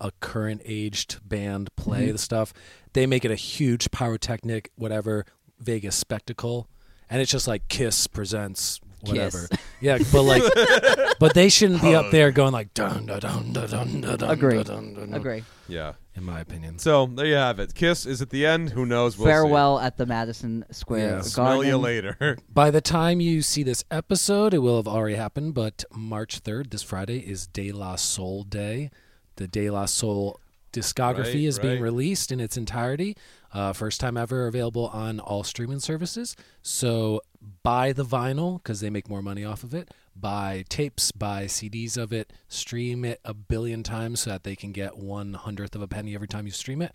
a 0.00 0.10
current 0.20 0.60
aged 0.64 1.20
band 1.26 1.74
play 1.76 2.04
Mm-hmm. 2.04 2.12
the 2.12 2.18
stuff. 2.18 2.52
They 2.94 3.06
make 3.06 3.24
it 3.24 3.30
a 3.30 3.36
huge 3.36 3.90
pyrotechnic, 3.90 4.70
whatever 4.74 5.24
Vegas 5.58 5.94
spectacle, 5.96 6.68
and 7.08 7.22
it's 7.22 7.30
just 7.30 7.46
like 7.46 7.68
Kiss 7.68 8.06
presents 8.06 8.80
whatever. 9.02 9.48
Kiss. 9.48 9.60
Yeah, 9.80 9.98
but 10.12 10.22
like, 10.22 10.42
but 11.18 11.34
they 11.34 11.48
shouldn't 11.48 11.82
be 11.82 11.94
up 11.94 12.10
there 12.10 12.30
going 12.30 12.52
like 12.52 12.72
dun 12.74 13.06
dun 13.06 13.20
dun 13.20 13.52
dun 13.52 13.68
dun 13.70 14.00
dun 14.00 14.18
dun. 14.18 14.30
Agree. 14.30 14.54
dun, 14.62 14.64
dun, 14.64 14.94
dun, 14.94 15.10
dun, 15.10 15.14
Agree. 15.14 15.44
Yeah. 15.68 15.92
In 16.14 16.24
my 16.24 16.40
opinion. 16.40 16.78
So 16.78 17.06
there 17.06 17.24
you 17.24 17.34
have 17.34 17.58
it. 17.58 17.74
Kiss 17.74 18.04
is 18.04 18.20
at 18.20 18.28
the 18.28 18.44
end. 18.44 18.70
Who 18.70 18.84
knows? 18.84 19.16
We'll 19.16 19.26
see. 19.26 19.30
Farewell 19.30 19.78
at 19.80 19.96
the 19.96 20.04
Madison 20.04 20.64
Square 20.70 21.00
Yeah. 21.00 21.08
Garden. 21.10 21.24
Smell 21.24 21.64
you 21.64 21.78
later. 21.78 22.36
By 22.52 22.70
the 22.70 22.82
time 22.82 23.20
you 23.20 23.40
see 23.40 23.62
this 23.62 23.82
episode, 23.90 24.52
it 24.52 24.58
will 24.58 24.76
have 24.76 24.86
already 24.86 25.16
happened. 25.16 25.54
But 25.54 25.84
March 25.94 26.42
3rd, 26.42 26.70
this 26.70 26.82
Friday, 26.82 27.18
is 27.20 27.46
De 27.46 27.72
La 27.72 27.96
Soul 27.96 28.44
Day. 28.44 28.90
The 29.36 29.48
De 29.48 29.70
La 29.70 29.86
Soul 29.86 30.38
discography 30.72 31.24
Right, 31.34 31.44
is 31.44 31.58
being 31.58 31.82
released 31.82 32.30
in 32.30 32.40
its 32.40 32.56
entirety. 32.56 33.16
Uh, 33.52 33.72
first 33.72 34.00
time 34.00 34.16
ever 34.16 34.46
available 34.46 34.88
on 34.88 35.18
all 35.20 35.44
streaming 35.44 35.80
services. 35.80 36.36
So 36.62 37.20
buy 37.62 37.92
the 37.92 38.04
vinyl 38.04 38.62
because 38.62 38.80
they 38.80 38.90
make 38.90 39.08
more 39.08 39.22
money 39.22 39.44
off 39.44 39.62
of 39.64 39.74
it. 39.74 39.90
Buy 40.14 40.64
tapes, 40.68 41.10
buy 41.12 41.44
CDs 41.44 41.96
of 41.96 42.12
it, 42.12 42.32
stream 42.48 43.04
it 43.04 43.20
a 43.24 43.34
billion 43.34 43.82
times 43.82 44.20
so 44.20 44.30
that 44.30 44.44
they 44.44 44.54
can 44.56 44.72
get 44.72 44.96
one 44.96 45.34
hundredth 45.34 45.74
of 45.74 45.82
a 45.82 45.88
penny 45.88 46.14
every 46.14 46.28
time 46.28 46.46
you 46.46 46.52
stream 46.52 46.82
it. 46.82 46.92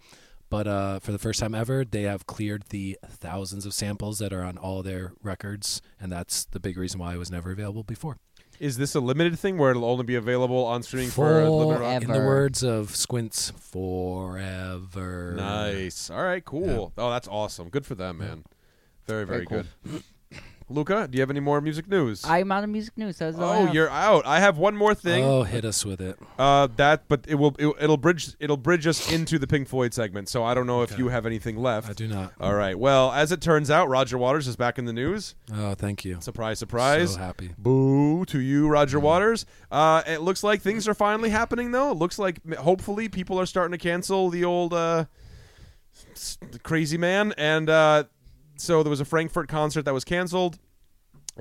But 0.50 0.66
uh, 0.68 1.00
for 1.00 1.12
the 1.12 1.18
first 1.20 1.40
time 1.42 1.54
ever, 1.54 1.84
they 1.84 2.04
have 2.04 2.26
cleared 2.26 2.64
the 2.70 2.98
thousands 3.06 3.66
of 3.66 3.74
samples 3.74 4.20
that 4.20 4.32
are 4.32 4.44
on 4.44 4.58
all 4.58 4.82
their 4.82 5.12
records, 5.22 5.82
and 6.00 6.10
that's 6.12 6.46
the 6.46 6.60
big 6.60 6.78
reason 6.78 7.00
why 7.02 7.14
it 7.16 7.18
was 7.18 7.30
never 7.30 7.52
available 7.52 7.84
before. 7.84 8.18
Is 8.60 8.78
this 8.78 8.96
a 8.96 9.00
limited 9.00 9.38
thing 9.38 9.58
where 9.58 9.72
it'll 9.72 9.86
only 9.86 10.06
be 10.06 10.16
available 10.16 10.64
on 10.64 10.82
streaming 10.84 11.10
for 11.10 11.42
a 11.42 11.50
limited 11.50 11.78
Forever. 11.80 12.06
in 12.06 12.12
the 12.12 12.26
words 12.26 12.64
of 12.64 12.96
Squints, 12.96 13.52
forever. 13.60 15.34
Nice. 15.36 16.10
All 16.10 16.24
right. 16.24 16.44
Cool. 16.44 16.92
Oh, 16.98 17.10
that's 17.12 17.28
awesome. 17.28 17.70
Good 17.70 17.86
for 17.86 17.96
them, 17.96 18.20
man. 18.20 18.44
Very, 19.06 19.26
very, 19.26 19.46
Very 19.46 19.64
cool. 19.64 19.64
good. 19.92 20.04
Luca, 20.70 21.08
do 21.10 21.16
you 21.18 21.22
have 21.22 21.30
any 21.30 21.40
more 21.40 21.62
music 21.62 21.88
news? 21.88 22.26
I'm 22.26 22.52
out 22.52 22.66
of 22.66 22.70
music 22.70 22.98
news. 22.98 23.18
That's 23.20 23.38
all 23.38 23.44
I 23.52 23.58
oh, 23.60 23.66
have. 23.68 23.74
you're 23.74 23.90
out. 23.90 24.26
I 24.26 24.42
have 24.42 24.58
one 24.58 24.76
more 24.76 24.94
thing. 24.94 25.24
Oh, 25.24 25.44
hit 25.44 25.64
us 25.64 25.86
with 25.86 26.02
it. 26.02 26.20
Uh, 26.38 26.68
that, 26.76 27.08
but 27.08 27.24
it 27.26 27.36
will 27.36 27.56
it, 27.58 27.74
it'll 27.80 27.96
bridge 27.96 28.36
it'll 28.42 28.58
bridge 28.58 28.86
us 28.86 29.10
into 29.10 29.40
the 29.40 29.48
Pink 29.48 29.70
Floyd 29.70 29.94
segment. 29.94 30.28
So 30.28 30.44
I 30.44 30.54
don't 30.54 30.68
know 30.68 30.82
if 30.82 30.92
Okay. 30.92 31.02
you 31.02 31.08
have 31.08 31.26
anything 31.26 31.56
left. 31.56 31.90
I 31.90 31.94
do 31.94 32.06
not. 32.06 32.34
All 32.42 32.54
right. 32.54 32.78
Well, 32.78 33.14
as 33.14 33.32
it 33.32 33.40
turns 33.40 33.72
out, 33.72 33.88
Roger 33.88 34.18
Waters 34.18 34.46
is 34.46 34.58
back 34.58 34.78
in 34.78 34.84
the 34.84 34.92
news. 34.92 35.36
Oh, 35.54 35.74
thank 35.74 36.04
you. 36.04 36.18
Surprise, 36.20 36.60
surprise. 36.60 37.14
So 37.14 37.20
happy. 37.20 37.52
Boo 37.58 38.26
to 38.26 38.40
you, 38.40 38.68
Roger 38.68 39.00
Waters. 39.00 39.46
Uh, 39.72 40.04
it 40.06 40.22
looks 40.22 40.44
like 40.44 40.62
things 40.62 40.86
are 40.86 40.94
finally 40.94 41.30
happening, 41.30 41.72
though. 41.72 41.92
It 41.92 41.98
looks 41.98 42.20
like 42.20 42.42
m- 42.46 42.58
hopefully 42.58 43.08
people 43.08 43.40
are 43.40 43.46
starting 43.46 43.72
to 43.72 43.78
cancel 43.82 44.30
the 44.30 44.44
old 44.44 44.74
uh, 44.74 45.06
s- 46.14 46.38
crazy 46.64 46.98
man. 46.98 47.34
And 47.38 47.70
uh, 47.70 48.04
so 48.58 48.84
there 48.84 48.90
was 48.90 49.00
a 49.02 49.06
Frankfurt 49.06 49.48
concert 49.48 49.84
that 49.84 49.94
was 49.94 50.04
canceled. 50.04 50.60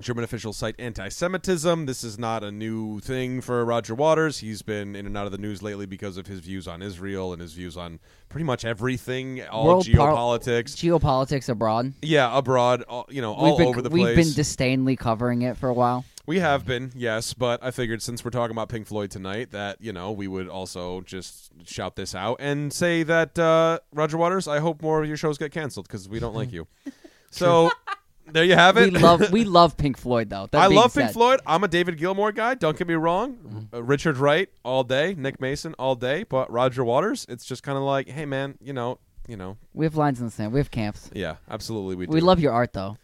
German 0.00 0.24
officials 0.24 0.58
cite 0.58 0.74
anti-Semitism. 0.78 1.86
This 1.86 2.04
is 2.04 2.18
not 2.18 2.44
a 2.44 2.52
new 2.52 3.00
thing 3.00 3.40
for 3.40 3.64
Roger 3.64 3.94
Waters. 3.94 4.38
He's 4.38 4.60
been 4.60 4.94
in 4.94 5.06
and 5.06 5.16
out 5.16 5.24
of 5.24 5.32
the 5.32 5.38
news 5.38 5.62
lately 5.62 5.86
because 5.86 6.18
of 6.18 6.26
his 6.26 6.40
views 6.40 6.68
on 6.68 6.82
Israel 6.82 7.32
and 7.32 7.40
his 7.40 7.54
views 7.54 7.78
on 7.78 7.98
pretty 8.28 8.44
much 8.44 8.66
everything, 8.66 9.42
all 9.46 9.66
World 9.66 9.86
geopolitics. 9.86 10.76
Geopolitics 10.76 11.48
abroad. 11.48 11.94
yeah, 12.02 12.36
abroad, 12.36 12.82
all, 12.82 13.06
you 13.08 13.22
know, 13.22 13.32
we've 13.32 13.52
all 13.52 13.58
been, 13.58 13.68
over 13.68 13.80
the 13.80 13.88
place. 13.88 14.16
we've 14.16 14.16
been 14.16 14.34
disdainly 14.34 14.96
covering 14.96 15.42
it 15.42 15.56
for 15.56 15.68
a 15.70 15.74
while. 15.74 16.04
We 16.26 16.40
have 16.40 16.66
been, 16.66 16.92
yes, 16.94 17.32
but 17.32 17.62
I 17.62 17.70
figured 17.70 18.02
since 18.02 18.24
we're 18.24 18.32
talking 18.32 18.54
about 18.54 18.68
Pink 18.68 18.88
Floyd 18.88 19.12
tonight, 19.12 19.52
that 19.52 19.80
you 19.80 19.92
know 19.92 20.10
we 20.10 20.26
would 20.26 20.48
also 20.48 21.00
just 21.02 21.52
shout 21.64 21.94
this 21.94 22.14
out 22.16 22.38
and 22.40 22.72
say 22.72 23.04
that 23.04 23.38
uh, 23.38 23.78
Roger 23.92 24.18
Waters, 24.18 24.48
I 24.48 24.58
hope 24.58 24.82
more 24.82 25.00
of 25.02 25.08
your 25.08 25.16
shows 25.16 25.38
get 25.38 25.52
canceled 25.52 25.86
because 25.86 26.08
we 26.08 26.18
don't 26.18 26.34
like 26.34 26.52
you. 26.52 26.66
So 27.36 27.70
there 28.26 28.44
you 28.44 28.54
have 28.54 28.76
it. 28.76 28.92
We 28.92 28.98
it. 28.98 29.02
love 29.02 29.30
we 29.32 29.44
love 29.44 29.76
Pink 29.76 29.96
Floyd 29.98 30.30
though. 30.30 30.48
That 30.50 30.60
I 30.62 30.68
being 30.68 30.80
love 30.80 30.94
Pink 30.94 31.08
said, 31.08 31.12
Floyd. 31.14 31.40
I'm 31.46 31.62
a 31.64 31.68
David 31.68 31.98
Gilmour 31.98 32.32
guy. 32.32 32.54
Don't 32.54 32.76
get 32.76 32.86
me 32.88 32.94
wrong. 32.94 33.68
Uh, 33.72 33.82
Richard 33.82 34.16
Wright 34.16 34.48
all 34.64 34.84
day, 34.84 35.14
Nick 35.16 35.40
Mason 35.40 35.74
all 35.78 35.94
day, 35.94 36.24
but 36.24 36.50
Roger 36.50 36.84
Waters, 36.84 37.26
it's 37.28 37.44
just 37.44 37.62
kind 37.62 37.76
of 37.78 37.84
like, 37.84 38.08
hey 38.08 38.24
man, 38.26 38.56
you 38.60 38.72
know, 38.72 38.98
you 39.28 39.36
know, 39.36 39.56
We 39.74 39.86
have 39.86 39.96
lines 39.96 40.20
in 40.20 40.26
the 40.26 40.30
sand. 40.32 40.52
We 40.52 40.60
have 40.60 40.70
camps. 40.70 41.10
yeah, 41.14 41.36
absolutely, 41.50 41.94
we 41.96 42.06
do. 42.06 42.12
We 42.12 42.20
love 42.20 42.40
your 42.40 42.52
art 42.52 42.72
though. 42.72 42.96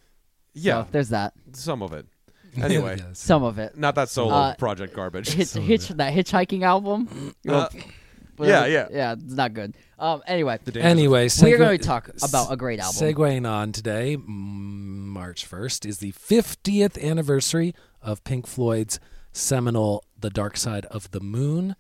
yeah, 0.55 0.85
So 0.85 0.89
there's 0.93 1.09
that. 1.11 1.35
some 1.53 1.83
of 1.83 1.93
it. 1.93 2.07
Anyway. 2.63 2.97
Yes. 2.99 3.19
Some 3.19 3.43
of 3.45 3.59
it. 3.59 3.79
Not 3.79 3.95
that 3.95 4.11
solo 4.11 4.35
Uh, 4.35 4.55
project 4.57 4.95
garbage. 4.95 5.31
Hitch, 5.31 5.55
hitch 5.55 5.89
that 5.89 6.13
hitchhiking 6.13 6.63
album. 6.65 7.35
You 7.45 7.53
Uh, 7.55 7.69
whatever- 7.73 7.85
yeah, 8.39 8.67
yeah. 8.67 8.89
yeah. 8.91 9.13
It's 9.13 9.35
not 9.35 9.55
good. 9.55 9.75
Um. 9.99 10.23
Anyway, 10.27 10.59
The 10.65 10.73
Dangerous- 10.73 10.91
Anyway, 10.91 11.29
we 11.43 11.53
are 11.55 11.59
going 11.59 11.79
to 11.79 11.85
talk 11.85 12.11
about 12.23 12.53
a 12.53 12.57
great 12.57 12.81
album. 12.81 13.01
Segueing 13.01 13.49
on 13.49 13.73
today, 13.73 14.17
March 14.17 15.49
1st, 15.49 15.87
is 15.87 15.99
the 15.99 16.13
50th 16.13 17.01
anniversary 17.03 17.75
of 18.01 18.23
Pink 18.25 18.47
Floyd's 18.47 18.99
seminal 19.33 20.05
The 20.19 20.31
Dark 20.31 20.57
Side 20.57 20.87
of 20.87 21.11
the 21.13 21.21
Moon. 21.21 21.77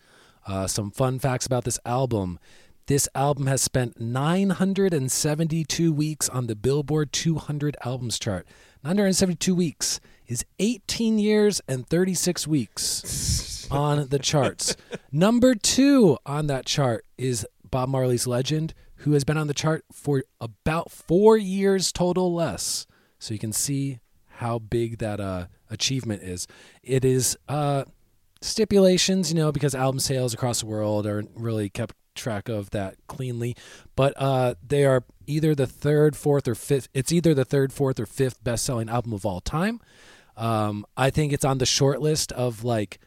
Uh, 0.47 0.67
some 0.67 0.91
fun 0.91 1.19
facts 1.19 1.47
about 1.47 1.65
this 1.65 1.79
album. 1.85 2.39
This 2.87 3.09
album 3.15 3.47
has 3.47 3.63
spent 3.63 4.01
972 4.01 5.93
weeks 5.93 6.29
on 6.29 6.47
the 6.47 6.57
Billboard 6.57 7.13
200 7.13 7.77
albums 7.85 8.19
chart. 8.19 8.47
972 8.85 9.55
weeks 9.55 10.01
is 10.33 10.47
18 10.59 11.19
years 11.19 11.61
and 11.69 11.87
36 11.87 12.47
weeks 12.47 13.69
on 13.71 14.09
the 14.09 14.19
charts. 14.19 14.75
Number 15.13 15.55
two 15.55 16.17
on 16.25 16.47
that 16.47 16.65
chart 16.65 17.05
is 17.19 17.47
Bob 17.71 17.91
Marley's 17.91 18.27
Legend, 18.27 18.73
who 18.97 19.13
has 19.13 19.25
been 19.25 19.37
on 19.37 19.47
the 19.47 19.55
chart 19.55 19.85
for 19.93 20.25
about 20.41 20.91
four 20.91 21.37
years 21.37 21.93
total 21.93 22.33
less. 22.33 22.87
So 23.19 23.35
you 23.35 23.41
can 23.41 23.53
see 23.53 24.01
how 24.37 24.59
big 24.59 24.99
that 24.99 25.21
uh, 25.21 25.49
achievement 25.69 26.23
is. 26.23 26.47
It 26.83 27.05
is 27.05 27.37
uh, 27.47 27.85
stipulations, 28.41 29.31
you 29.31 29.39
know, 29.39 29.53
because 29.53 29.75
album 29.75 30.01
sales 30.01 30.33
across 30.33 30.61
the 30.61 30.67
world 30.67 31.07
aren't 31.07 31.31
really 31.35 31.69
kept 31.69 31.95
track 32.15 32.49
of 32.49 32.71
that 32.71 32.97
cleanly. 33.07 33.55
But 33.97 34.15
uh, 34.17 34.55
they 34.67 34.87
are 34.87 35.05
either 35.27 35.55
the 35.55 35.67
third, 35.67 36.17
fourth, 36.17 36.49
or 36.49 36.55
fifth. 36.55 36.89
It's 36.95 37.13
either 37.13 37.35
the 37.35 37.45
third, 37.45 37.73
fourth, 37.73 38.01
or 38.01 38.07
fifth 38.07 38.43
best-selling 38.43 38.89
album 38.89 39.13
of 39.13 39.27
all 39.27 39.41
time. 39.41 39.81
Um, 40.37 40.87
I 40.97 41.11
think 41.11 41.33
it's 41.33 41.45
on 41.45 41.59
the 41.59 41.67
short 41.67 42.01
list 42.01 42.33
of 42.33 42.65
like 42.65 42.99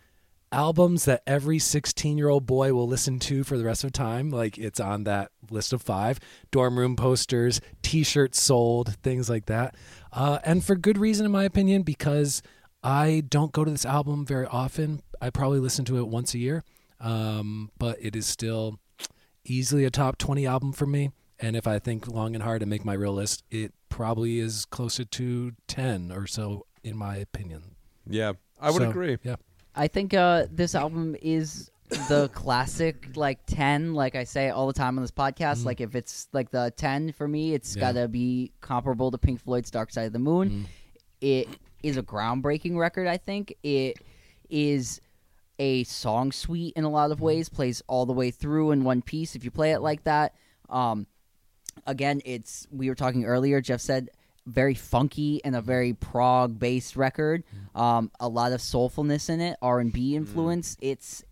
albums 0.51 1.05
that 1.05 1.21
every 1.27 1.59
16 1.59 2.17
year 2.17 2.29
old 2.29 2.45
boy 2.45 2.73
will 2.73 2.87
listen 2.87 3.19
to 3.19 3.43
for 3.43 3.57
the 3.57 3.65
rest 3.65 3.83
of 3.83 3.91
time. 3.91 4.29
Like 4.29 4.57
it's 4.57 4.79
on 4.79 5.03
that 5.03 5.31
list 5.49 5.73
of 5.73 5.81
five 5.81 6.19
dorm 6.51 6.77
room 6.79 6.95
posters, 6.95 7.61
t 7.81 8.03
shirts 8.03 8.39
sold, 8.39 8.95
things 9.03 9.29
like 9.29 9.45
that. 9.47 9.75
Uh, 10.11 10.39
and 10.43 10.63
for 10.63 10.75
good 10.75 10.97
reason, 10.97 11.25
in 11.25 11.31
my 11.31 11.43
opinion, 11.43 11.81
because 11.81 12.41
I 12.83 13.23
don't 13.27 13.51
go 13.51 13.65
to 13.65 13.71
this 13.71 13.85
album 13.85 14.25
very 14.25 14.45
often. 14.45 15.01
I 15.19 15.29
probably 15.29 15.59
listen 15.59 15.85
to 15.85 15.97
it 15.97 16.07
once 16.07 16.33
a 16.33 16.37
year. 16.37 16.63
Um, 16.99 17.71
but 17.77 17.97
it 18.01 18.15
is 18.15 18.25
still 18.25 18.79
easily 19.43 19.85
a 19.85 19.89
top 19.89 20.17
20 20.17 20.45
album 20.45 20.71
for 20.71 20.85
me. 20.85 21.11
And 21.39 21.55
if 21.55 21.67
I 21.67 21.79
think 21.79 22.07
long 22.07 22.33
and 22.33 22.43
hard 22.43 22.61
and 22.61 22.69
make 22.69 22.85
my 22.85 22.93
real 22.93 23.13
list, 23.13 23.43
it 23.51 23.73
probably 23.89 24.39
is 24.39 24.65
closer 24.65 25.03
to 25.03 25.51
10 25.67 26.11
or 26.11 26.27
so, 26.27 26.65
in 26.85 26.95
my 26.97 27.17
opinion. 27.17 27.61
yeah, 28.07 28.33
I 28.61 28.71
would 28.71 28.81
So, 28.83 28.89
agree. 28.89 29.17
Yeah. 29.23 29.35
I 29.75 29.87
think 29.87 30.13
uh, 30.13 30.45
this 30.51 30.73
album 30.75 31.15
is 31.21 31.69
the 32.09 32.29
classic 32.33 33.09
like 33.15 33.45
10 33.45 33.93
like 33.93 34.15
i 34.15 34.23
say 34.23 34.49
all 34.49 34.65
the 34.65 34.73
time 34.73 34.97
on 34.97 35.03
this 35.03 35.11
podcast 35.11 35.65
like 35.65 35.79
if 35.81 35.93
it's 35.93 36.27
like 36.33 36.49
the 36.49 36.73
10 36.77 37.11
for 37.11 37.27
me 37.27 37.53
it's. 37.53 37.75
Yeah. 37.75 37.79
gotta 37.81 38.07
be 38.07 38.51
comparable 38.59 39.11
to 39.11 39.19
pink 39.19 39.39
floyd's 39.39 39.69
dark 39.69 39.91
side 39.91 40.07
of 40.07 40.13
the 40.13 40.17
moon 40.19 40.49
Mm-hmm. 40.49 40.63
it 41.21 41.47
is 41.83 41.95
a 41.97 42.01
groundbreaking 42.01 42.75
record 42.75 43.05
i 43.07 43.17
think 43.17 43.53
it 43.61 43.97
is 44.49 44.99
a 45.59 45.83
song 45.83 46.31
suite 46.31 46.73
in 46.75 46.85
a 46.85 46.89
lot 46.89 47.11
of 47.11 47.21
ways 47.21 47.49
plays 47.49 47.83
all 47.87 48.07
the 48.07 48.13
way 48.13 48.31
through 48.31 48.71
in 48.71 48.83
one 48.83 49.03
piece 49.03 49.35
if 49.35 49.43
you 49.45 49.51
play 49.51 49.71
it 49.71 49.79
like 49.79 50.03
that 50.05 50.33
um 50.69 51.05
again 51.85 52.19
it's 52.25 52.65
we 52.71 52.89
were 52.89 52.95
talking 52.95 53.25
earlier 53.25 53.61
jeff 53.61 53.79
said 53.79 54.09
very 54.45 54.73
funky 54.73 55.43
and 55.43 55.55
a 55.55 55.61
very 55.61 55.93
prog 55.93 56.59
based 56.59 56.95
record 56.95 57.43
um 57.73 58.11
a 58.19 58.27
lot 58.27 58.51
of 58.51 58.59
soulfulness 58.59 59.29
in 59.29 59.41
it 59.41 59.57
r&b 59.61 60.15
influence 60.15 60.77
it's 60.81 61.23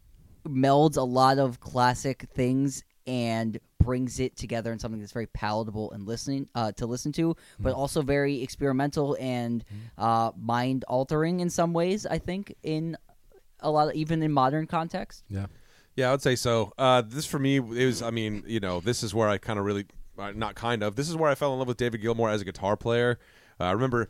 melds 0.47 0.97
a 0.97 1.01
lot 1.01 1.37
of 1.37 1.59
classic 1.59 2.27
things 2.33 2.83
and 3.05 3.59
brings 3.83 4.19
it 4.19 4.35
together 4.35 4.71
in 4.71 4.79
something 4.79 4.99
that's 4.99 5.11
very 5.11 5.27
palatable 5.27 5.91
and 5.91 6.07
listening 6.07 6.47
uh, 6.55 6.71
to 6.71 6.85
listen 6.85 7.11
to, 7.11 7.35
but 7.59 7.73
also 7.73 8.01
very 8.01 8.41
experimental 8.41 9.17
and 9.19 9.63
uh, 9.97 10.31
mind 10.39 10.85
altering 10.87 11.41
in 11.41 11.49
some 11.49 11.73
ways. 11.73 12.05
I 12.05 12.17
think 12.17 12.55
in 12.63 12.97
a 13.59 13.69
lot, 13.69 13.89
of, 13.89 13.95
even 13.95 14.23
in 14.23 14.31
modern 14.31 14.67
context. 14.67 15.23
Yeah. 15.29 15.47
Yeah, 15.95 16.07
I 16.07 16.11
would 16.11 16.21
say 16.23 16.35
so. 16.35 16.73
Uh, 16.77 17.03
this 17.05 17.27
for 17.27 17.37
me 17.37 17.57
it 17.57 17.85
was. 17.85 18.01
I 18.01 18.09
mean, 18.09 18.43
you 18.47 18.59
know, 18.59 18.79
this 18.79 19.03
is 19.03 19.13
where 19.13 19.29
I 19.29 19.37
kind 19.37 19.59
of 19.59 19.65
really, 19.65 19.85
uh, 20.17 20.31
not 20.35 20.55
kind 20.55 20.83
of. 20.83 20.95
This 20.95 21.09
is 21.09 21.15
where 21.15 21.29
I 21.29 21.35
fell 21.35 21.53
in 21.53 21.59
love 21.59 21.67
with 21.67 21.77
David 21.77 22.01
Gilmour 22.01 22.29
as 22.29 22.41
a 22.41 22.45
guitar 22.45 22.75
player. 22.77 23.19
Uh, 23.59 23.65
I 23.65 23.71
remember 23.71 24.09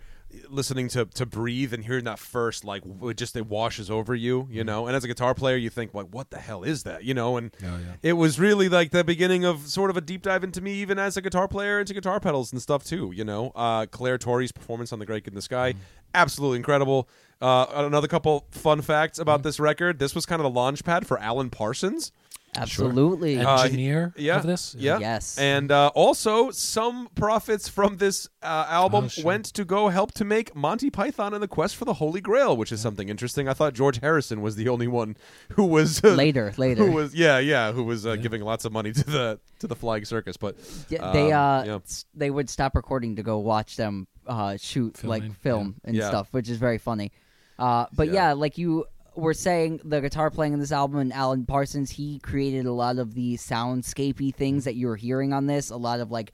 listening 0.50 0.88
to 0.88 1.06
to 1.06 1.28
breathe 1.28 1.76
and 1.76 1.84
hearing 1.86 2.06
that 2.06 2.18
first 2.18 2.66
like 2.66 2.82
it 3.04 3.18
just 3.18 3.36
it 3.36 3.46
washes 3.46 3.92
over 3.92 4.16
you 4.16 4.48
you 4.50 4.64
know? 4.64 4.88
And 4.88 4.96
as 4.96 5.04
a 5.04 5.08
guitar 5.08 5.36
player 5.36 5.56
you 5.56 5.70
think 5.70 5.94
like 5.94 6.08
what 6.08 6.32
the 6.32 6.40
hell 6.40 6.64
is 6.64 6.82
that? 6.84 7.04
You 7.04 7.14
know? 7.14 7.38
And 7.38 7.56
Oh, 7.64 7.68
yeah. 7.78 7.94
it 8.02 8.14
was 8.14 8.40
really 8.40 8.68
like 8.68 8.90
the 8.90 9.04
beginning 9.04 9.46
of 9.46 9.68
sort 9.68 9.92
of 9.92 9.98
a 9.98 10.02
deep 10.02 10.24
dive 10.24 10.44
into 10.44 10.60
me 10.60 10.74
even 10.76 10.98
as 10.98 11.18
a 11.18 11.22
guitar 11.22 11.48
player 11.48 11.80
into 11.80 11.94
guitar 11.94 12.20
pedals 12.20 12.52
and 12.52 12.60
stuff 12.60 12.84
too 12.84 13.12
you 13.14 13.24
know? 13.24 13.52
Uh 13.54 13.86
Clare 13.86 14.18
Torry's 14.18 14.52
performance 14.52 14.92
on 14.92 14.98
the 14.98 15.06
great 15.06 15.28
in 15.28 15.36
the 15.36 15.42
sky 15.42 15.76
absolutely 16.16 16.58
incredible. 16.58 17.08
Uh 17.40 17.68
another 17.72 18.08
couple 18.08 18.48
fun 18.50 18.82
facts 18.82 19.20
about 19.20 19.44
this 19.44 19.60
record. 19.60 20.00
This 20.00 20.16
was 20.16 20.26
kind 20.26 20.40
of 20.40 20.46
the 20.46 20.50
launch 20.60 20.84
pad 20.84 21.06
for 21.06 21.20
alan 21.20 21.52
parsons 21.52 22.12
Absolutely. 22.56 23.40
Uh, 23.40 23.64
Engineer 23.64 24.14
yeah 24.18 24.38
of 24.38 24.44
this? 24.46 24.76
yeah 24.78 25.00
Yes. 25.00 25.38
and 25.38 25.72
uh, 25.72 25.88
also 25.96 26.52
some 26.52 27.10
profits 27.16 27.68
from 27.68 27.98
this 27.98 28.28
uh, 28.42 28.66
album 28.70 29.06
Oh, 29.06 29.08
sure. 29.08 29.24
went 29.26 29.46
to 29.46 29.66
go 29.66 29.90
help 29.90 30.12
to 30.14 30.26
make 30.26 30.56
monty 30.56 30.90
python 30.90 31.34
and 31.34 31.42
the 31.42 31.48
quest 31.48 31.76
for 31.76 31.86
the 31.86 31.94
holy 31.96 32.22
grail 32.22 32.56
which 32.56 32.72
is 32.72 32.80
something 32.82 33.10
interesting 33.10 33.48
i 33.50 33.54
thought 33.54 33.74
george 33.74 34.00
harrison 34.02 34.42
was 34.42 34.56
the 34.56 34.70
only 34.70 34.88
one 34.88 35.16
who 35.56 35.66
was 35.66 36.04
uh, 36.04 36.10
later, 36.10 36.54
later. 36.58 36.86
who 36.86 36.92
was 36.92 37.14
yeah 37.16 37.40
yeah 37.40 37.72
who 37.72 37.84
was 37.84 38.06
uh, 38.06 38.16
giving 38.16 38.42
lots 38.42 38.66
of 38.66 38.72
money 38.72 38.92
to 38.92 39.04
the 39.06 39.40
to 39.60 39.68
the 39.68 39.76
flying 39.76 40.06
circus 40.06 40.38
but 40.38 40.56
Yeah, 40.90 41.12
they 41.12 41.32
um, 41.32 41.42
uh 41.62 41.64
yeah. 41.66 41.76
s- 41.84 42.06
they 42.14 42.30
would 42.30 42.50
stop 42.50 42.76
recording 42.76 43.16
to 43.18 43.24
go 43.24 43.40
watch 43.40 43.76
them 43.78 44.08
uh 44.28 44.58
shoot 44.58 44.98
Filming, 44.98 45.22
like 45.30 45.40
film 45.40 45.76
and 45.84 45.96
Yeah. 45.96 46.08
stuff, 46.10 46.28
which 46.32 46.50
is 46.50 46.58
very 46.58 46.78
funny. 46.78 47.12
Uh 47.60 47.86
but 47.94 48.08
Yeah. 48.08 48.14
yeah. 48.14 48.34
like 48.34 48.58
you 48.58 48.86
were 49.16 49.34
saying 49.34 49.82
the 49.84 50.02
guitar 50.02 50.30
playing 50.30 50.54
in 50.54 50.60
this 50.60 50.72
album 50.72 51.00
and 51.00 51.14
Alan 51.14 51.46
Parsons, 51.46 51.92
he 51.92 52.20
created 52.20 52.66
a 52.66 52.72
lot 52.72 52.98
of 52.98 53.14
the 53.14 53.36
soundscapey 53.36 54.34
things 54.34 54.66
that 54.66 54.76
you 54.76 54.88
were 54.88 54.96
hearing 54.96 55.34
on 55.34 55.46
this, 55.46 55.70
a 55.70 55.78
lot 55.78 56.00
of 56.00 56.12
like 56.12 56.34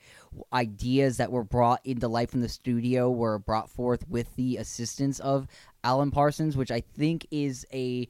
ideas 0.54 1.18
that 1.18 1.32
were 1.32 1.44
brought 1.44 1.86
into 1.86 2.08
life 2.08 2.34
in 2.34 2.42
the 2.42 2.50
studio 2.50 3.10
were 3.10 3.40
brought 3.40 3.70
forth 3.70 4.08
with 4.08 4.34
the 4.36 4.58
assistance 4.58 5.20
of 5.20 5.48
Alan 5.84 6.12
Parsons, 6.12 6.56
which 6.56 6.72
I 6.72 6.82
think 6.82 7.28
is 7.32 7.66
a 7.74 8.08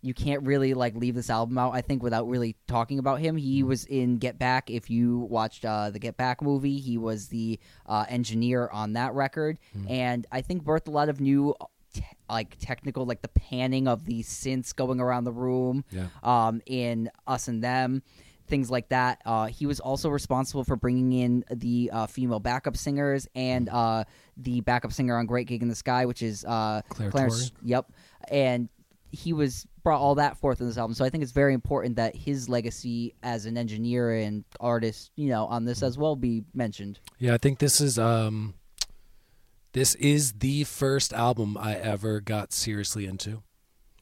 you 0.00 0.14
can't 0.14 0.44
really 0.44 0.74
like 0.74 0.94
leave 0.94 1.16
this 1.16 1.28
album 1.30 1.58
out. 1.58 1.74
I 1.74 1.80
think 1.80 2.02
without 2.02 2.28
really 2.28 2.54
talking 2.68 2.98
about 3.00 3.18
him. 3.18 3.36
He 3.36 3.62
was 3.64 3.84
in 3.86 4.18
Get 4.18 4.38
Back. 4.38 4.70
If 4.70 4.90
you 4.90 5.18
watched 5.18 5.64
uh, 5.64 5.90
the 5.90 5.98
Get 5.98 6.16
Back 6.16 6.40
movie, 6.40 6.78
he 6.78 6.96
was 6.98 7.28
the 7.28 7.58
uh, 7.86 8.04
engineer 8.08 8.68
on 8.72 8.92
that 8.92 9.14
record, 9.14 9.58
and 9.88 10.26
I 10.30 10.40
think 10.40 10.62
birthed 10.64 10.88
a 10.88 10.92
lot 10.92 11.08
of 11.08 11.20
new. 11.20 11.54
Te- 11.98 12.04
like 12.30 12.56
technical, 12.58 13.04
like 13.06 13.22
the 13.22 13.28
panning 13.28 13.88
of 13.88 14.04
the 14.04 14.22
synths 14.22 14.74
going 14.74 15.00
around 15.00 15.24
the 15.24 15.32
room, 15.32 15.84
Yeah. 15.90 16.08
um, 16.22 16.60
in 16.66 17.10
Us 17.26 17.48
and 17.48 17.62
Them, 17.62 18.02
things 18.46 18.70
like 18.70 18.88
that. 18.90 19.20
Uh, 19.26 19.46
he 19.46 19.66
was 19.66 19.80
also 19.80 20.08
responsible 20.10 20.64
for 20.64 20.76
bringing 20.76 21.12
in 21.12 21.44
the 21.50 21.90
uh, 21.92 22.06
female 22.06 22.40
backup 22.40 22.76
singers 22.76 23.26
and 23.34 23.68
uh, 23.68 24.04
the 24.36 24.60
backup 24.62 24.92
singer 24.92 25.16
on 25.18 25.26
Great 25.26 25.46
Gig 25.46 25.62
in 25.62 25.68
the 25.68 25.74
Sky, 25.74 26.06
which 26.06 26.22
is 26.22 26.44
uh, 26.44 26.82
Claire 26.88 27.10
Clarence. 27.10 27.52
Yep, 27.62 27.92
and 28.30 28.68
he 29.10 29.32
was 29.32 29.66
brought 29.82 30.00
all 30.00 30.16
that 30.16 30.36
forth 30.36 30.60
in 30.60 30.66
this 30.66 30.76
album. 30.76 30.92
So 30.92 31.02
I 31.02 31.08
think 31.08 31.22
it's 31.22 31.32
very 31.32 31.54
important 31.54 31.96
that 31.96 32.14
his 32.14 32.46
legacy 32.48 33.14
as 33.22 33.46
an 33.46 33.56
engineer 33.56 34.12
and 34.14 34.44
artist, 34.60 35.12
you 35.16 35.30
know, 35.30 35.46
on 35.46 35.64
this 35.64 35.82
as 35.82 35.96
well, 35.96 36.14
be 36.14 36.44
mentioned. 36.52 37.00
Yeah, 37.18 37.32
I 37.32 37.38
think 37.38 37.58
this 37.58 37.80
is 37.80 37.98
um 37.98 38.52
this 39.72 39.94
is 39.96 40.34
the 40.34 40.64
first 40.64 41.12
album 41.12 41.56
I 41.58 41.74
ever 41.74 42.20
got 42.20 42.52
seriously 42.52 43.06
into. 43.06 43.42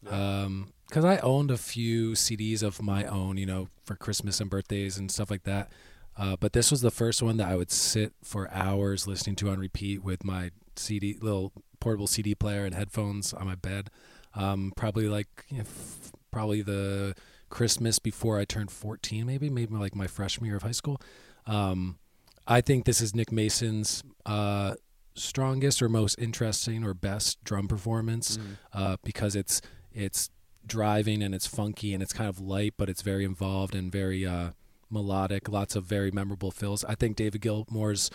Um 0.09 0.73
cuz 0.91 1.05
I 1.05 1.19
owned 1.19 1.51
a 1.51 1.57
few 1.57 2.13
CDs 2.13 2.63
of 2.63 2.81
my 2.81 3.05
own, 3.05 3.37
you 3.37 3.47
know, 3.47 3.69
for 3.85 3.97
Christmas 3.97 4.41
and 4.41 4.49
birthdays 4.49 4.97
and 4.97 5.11
stuff 5.11 5.31
like 5.31 5.43
that. 5.45 5.71
Uh, 6.17 6.37
but 6.39 6.53
this 6.53 6.71
was 6.71 6.81
the 6.81 6.91
first 6.91 7.23
one 7.23 7.37
that 7.37 7.49
I 7.49 7.57
would 7.57 7.71
sit 7.71 8.15
for 8.23 8.51
hours 8.51 9.07
listening 9.07 9.37
to 9.37 9.51
on 9.51 9.59
repeat 9.59 10.03
with 10.03 10.25
my 10.25 10.51
CD 10.77 11.19
little 11.21 11.53
portable 11.79 12.07
CD 12.07 12.35
player 12.35 12.65
and 12.65 12.75
headphones 12.75 13.35
on 13.35 13.47
my 13.47 13.55
bed. 13.55 13.91
Um, 14.35 14.73
probably 14.77 15.09
like 15.09 15.29
you 15.49 15.59
know, 15.59 15.65
f- 15.65 16.13
probably 16.31 16.63
the 16.63 17.15
Christmas 17.49 17.99
before 17.99 18.39
I 18.39 18.45
turned 18.45 18.71
14 18.71 19.25
maybe 19.25 19.49
maybe 19.51 19.75
like 19.75 19.95
my 19.95 20.07
freshman 20.07 20.47
year 20.47 20.57
of 20.57 20.63
high 20.63 20.73
school. 20.73 21.01
Um, 21.47 21.99
I 22.47 22.61
think 22.61 22.85
this 22.85 23.01
is 23.01 23.15
Nick 23.15 23.31
Mason's 23.33 24.03
uh, 24.25 24.75
strongest 25.17 25.83
or 25.83 25.89
most 25.89 26.19
interesting 26.19 26.85
or 26.85 26.95
best 26.95 27.43
drum 27.45 27.69
performance 27.69 28.39
uh, 28.73 28.97
because 29.03 29.35
it's 29.35 29.61
it's 29.93 30.31
driving 30.67 31.23
and 31.23 31.35
it's 31.35 31.47
funky 31.47 31.95
and 31.95 32.03
it's 32.03 32.13
kind 32.13 32.29
of 32.29 32.41
light, 32.41 32.75
but 32.77 32.89
it's 32.89 33.03
very 33.03 33.25
involved 33.25 33.75
and 33.75 33.91
very 33.91 34.27
uh, 34.27 34.51
melodic. 34.91 35.49
Lots 35.49 35.77
of 35.77 35.85
very 35.85 36.11
memorable 36.11 36.51
fills. 36.51 36.85
I 36.85 36.95
think 36.95 37.17
David 37.17 37.41
Gilmour's 37.41 38.11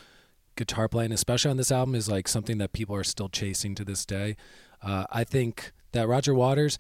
guitar 0.56 0.88
playing, 0.88 1.12
especially 1.12 1.52
on 1.52 1.58
this 1.58 1.72
album, 1.72 1.96
is 1.96 2.10
like 2.10 2.28
something 2.28 2.58
that 2.60 2.74
people 2.74 2.96
are 2.96 3.04
still 3.04 3.30
chasing 3.30 3.76
to 3.76 3.86
this 3.86 4.06
day. 4.06 4.36
Uh, 4.82 5.06
I 5.12 5.24
think 5.24 5.72
that 5.92 6.08
Roger 6.08 6.34
Waters, 6.34 6.78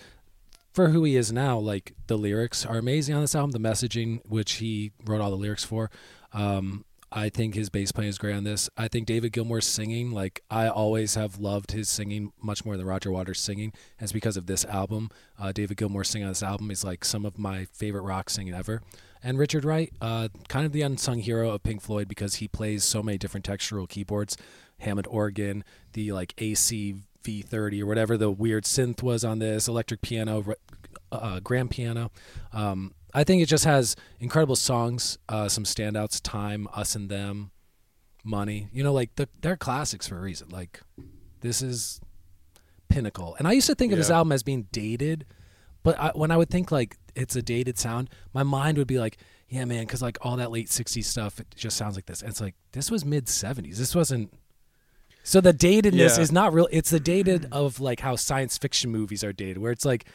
for 0.74 0.90
who 0.90 1.04
he 1.04 1.16
is 1.16 1.32
now, 1.32 1.58
like 1.58 1.94
the 2.08 2.18
lyrics 2.18 2.66
are 2.66 2.78
amazing 2.78 3.16
on 3.16 3.22
this 3.22 3.36
album. 3.36 3.52
The 3.52 3.60
messaging, 3.60 4.20
which 4.26 4.54
he 4.54 4.92
wrote 5.06 5.22
all 5.22 5.32
the 5.32 5.38
lyrics 5.38 5.64
for, 5.64 5.90
um, 6.34 6.86
I 7.12 7.30
think 7.30 7.56
his 7.56 7.70
bass 7.70 7.92
playing 7.92 8.10
is 8.10 8.18
great 8.18 8.36
on 8.36 8.46
this. 8.46 8.70
I 8.78 8.88
think 8.88 9.06
David 9.06 9.34
Gilmour's 9.34 9.68
singing, 9.68 10.12
like 10.12 10.44
I 10.50 10.68
always 10.70 11.16
have 11.16 11.40
loved 11.40 11.72
his 11.72 11.90
singing 11.90 12.32
much 12.42 12.64
more 12.64 12.78
than 12.78 12.86
Roger 12.86 13.12
Waters' 13.12 13.40
singing. 13.40 13.74
And 14.00 14.12
because 14.14 14.38
of 14.38 14.46
this 14.46 14.66
album. 14.66 15.10
Uh, 15.40 15.52
David 15.52 15.78
Gilmour 15.78 16.06
singing 16.06 16.26
on 16.26 16.32
this 16.32 16.44
album 16.44 16.70
is 16.70 16.84
like 16.84 17.04
some 17.04 17.26
of 17.26 17.40
my 17.40 17.66
favorite 17.66 18.04
rock 18.04 18.30
singing 18.30 18.54
ever. 18.54 18.82
And 19.24 19.38
Richard 19.38 19.66
Wright, 19.66 19.92
uh, 20.02 20.30
kind 20.48 20.66
of 20.66 20.72
the 20.72 20.82
unsung 20.82 21.20
hero 21.20 21.52
of 21.52 21.64
Pink 21.64 21.82
Floyd 21.82 22.08
because 22.08 22.36
he 22.36 22.48
plays 22.48 22.84
so 22.84 23.04
many 23.04 23.18
different 23.18 23.46
textural 23.46 23.88
keyboards, 23.88 24.38
Hammond 24.80 25.08
organ, 25.08 25.64
the 25.94 26.12
like 26.12 26.34
AC 26.38 26.96
V30 27.24 27.82
or 27.82 27.86
whatever 27.86 28.18
the 28.18 28.32
weird 28.32 28.64
synth 28.64 29.04
was 29.04 29.24
on 29.24 29.40
this, 29.40 29.68
electric 29.68 30.02
piano, 30.02 30.44
uh, 31.12 31.40
grand 31.40 31.70
piano. 31.70 32.12
Um, 32.52 32.94
I 33.14 33.24
think 33.24 33.42
it 33.42 33.48
just 33.48 33.66
has 33.66 33.96
incredible 34.20 34.56
songs, 34.56 35.18
uh, 35.28 35.50
some 35.50 35.64
standouts, 35.64 36.20
Time, 36.22 36.68
Us 36.74 36.96
and 36.96 37.10
Them, 37.10 37.52
Money. 38.24 38.70
You 38.72 38.84
know, 38.84 38.94
like 38.94 39.16
the, 39.16 39.28
they're 39.42 39.58
classics 39.58 40.08
for 40.08 40.18
a 40.18 40.22
reason. 40.22 40.50
Like 40.50 40.82
this 41.42 41.62
is 41.62 42.00
pinnacle. 42.90 43.36
And 43.40 43.48
I 43.48 43.54
used 43.54 43.68
to 43.68 43.76
think 43.76 43.92
of 43.92 43.98
this 43.98 44.10
album 44.10 44.32
as 44.32 44.44
being 44.44 44.68
dated, 44.72 45.26
but 45.84 45.98
I, 46.00 46.12
when 46.14 46.32
I 46.32 46.38
would 46.38 46.50
think 46.50 46.72
like 46.72 46.98
it's 47.16 47.36
a 47.36 47.42
dated 47.42 47.78
sound, 47.78 48.10
my 48.34 48.44
mind 48.44 48.78
would 48.78 48.88
be 48.88 49.00
like, 49.00 49.18
yeah, 49.50 49.66
man, 49.66 49.84
because 49.86 50.02
like 50.02 50.18
all 50.22 50.38
that 50.38 50.52
late 50.52 50.68
'60s 50.70 51.04
stuff, 51.04 51.40
it 51.40 51.48
just 51.56 51.76
sounds 51.76 51.96
like 51.96 52.06
this. 52.06 52.22
And 52.22 52.30
it's 52.30 52.40
like 52.40 52.56
this 52.72 52.90
was 52.90 53.04
mid 53.04 53.26
'70s. 53.26 53.76
This 53.76 53.94
wasn't. 53.96 54.34
So 55.24 55.42
the 55.42 55.54
datedness 55.54 56.16
Yeah. 56.18 56.22
is 56.22 56.32
not 56.32 56.54
real. 56.54 56.68
It's 56.72 56.90
the 56.90 57.00
dated 57.02 57.48
of 57.52 57.80
like 57.82 58.00
how 58.00 58.16
science 58.16 58.58
fiction 58.58 58.92
movies 58.92 59.24
are 59.24 59.34
dated, 59.34 59.58
where 59.58 59.72
it's 59.74 59.84
like 59.86 60.06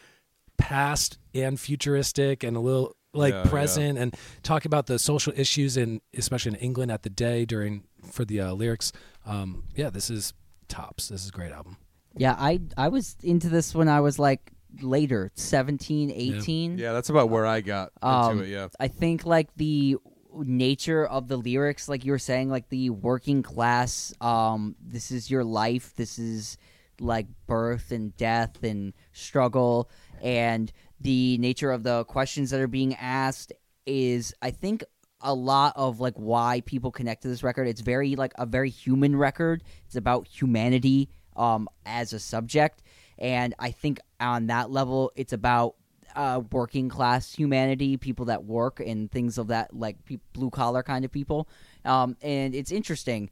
past 0.59 1.19
and 1.35 1.59
futuristic 1.59 2.43
and 2.45 2.57
a 2.57 2.61
little 2.61 2.97
like 3.13 3.33
Yeah, 3.33 3.45
yeah. 3.45 3.51
present 3.51 3.99
and 3.99 4.15
talk 4.43 4.65
about 4.65 4.87
the 4.87 4.99
social 4.99 5.33
issues 5.37 5.77
in 5.77 6.01
especially 6.17 6.51
in 6.53 6.57
England 6.57 6.91
at 6.93 7.03
the 7.03 7.11
day 7.11 7.45
during 7.45 7.85
for 8.11 8.25
the 8.25 8.41
uh, 8.41 8.53
lyrics. 8.53 8.93
Um, 9.25 9.65
yeah, 9.75 9.91
this 9.91 10.11
is 10.11 10.33
tops. 10.69 11.09
This 11.09 11.23
is 11.23 11.29
a 11.31 11.33
great 11.33 11.53
album. 11.53 11.77
Yeah, 12.17 12.35
I 12.39 12.61
I 12.77 12.89
was 12.89 13.17
into 13.23 13.49
this 13.49 13.75
when 13.75 13.89
I 13.89 14.01
was 14.01 14.19
like 14.19 14.53
later, 14.83 15.31
17, 15.35 16.11
18. 16.11 16.77
Yeah, 16.79 16.93
that's 16.93 17.09
about 17.09 17.31
where 17.31 17.47
I 17.47 17.61
got 17.63 17.93
into 18.03 18.07
Um, 18.09 18.43
it. 18.43 18.49
Yeah, 18.49 18.69
I 18.79 18.89
think 18.89 19.25
like 19.25 19.49
the 19.57 19.97
nature 20.35 21.07
of 21.07 21.29
the 21.29 21.37
lyrics, 21.39 21.89
like 21.89 22.05
you 22.05 22.13
were 22.13 22.19
saying, 22.19 22.51
like 22.51 22.69
the 22.69 22.91
working 22.91 23.43
class, 23.43 24.13
um, 24.21 24.77
this 24.81 25.11
is 25.11 25.31
your 25.31 25.45
life, 25.45 25.95
this 25.97 26.19
is 26.19 26.59
like 27.01 27.27
birth 27.47 27.91
and 27.91 28.15
death 28.17 28.63
and 28.63 28.93
struggle, 29.13 29.89
and 30.23 30.73
the 31.01 31.39
nature 31.39 31.71
of 31.71 31.83
the 31.83 32.05
questions 32.05 32.51
that 32.51 32.61
are 32.61 32.67
being 32.67 32.95
asked 32.95 33.53
is, 33.87 34.35
I 34.43 34.51
think, 34.51 34.85
a 35.21 35.35
lot 35.35 35.73
of 35.77 36.01
like 36.01 36.15
why 36.15 36.63
people 36.67 36.91
connect 36.91 37.23
to 37.23 37.29
this 37.29 37.43
record. 37.43 37.69
It's 37.69 37.81
very 37.81 38.17
like 38.17 38.33
a 38.39 38.47
very 38.47 38.71
human 38.71 39.17
record. 39.17 39.65
It's 39.87 39.97
about 39.97 40.27
humanity 40.27 41.09
um, 41.37 41.69
as 41.85 42.13
a 42.13 42.19
subject, 42.19 42.83
and 43.19 43.55
I 43.59 43.71
think 43.71 44.01
on 44.21 44.47
that 44.47 44.71
level, 44.71 45.13
it's 45.17 45.33
about 45.33 45.77
uh, 46.15 46.41
working 46.51 46.89
class 46.89 47.33
humanity, 47.33 47.97
people 47.97 48.27
that 48.27 48.45
work 48.45 48.81
and 48.81 49.11
things 49.11 49.37
of 49.39 49.49
that, 49.49 49.77
like 49.77 50.03
pe- 50.07 50.19
blue 50.33 50.51
collar 50.51 50.83
kind 50.83 51.05
of 51.05 51.13
people. 51.13 51.49
Um, 51.85 52.17
and 52.23 52.55
it's 52.55 52.73
interesting. 52.73 53.31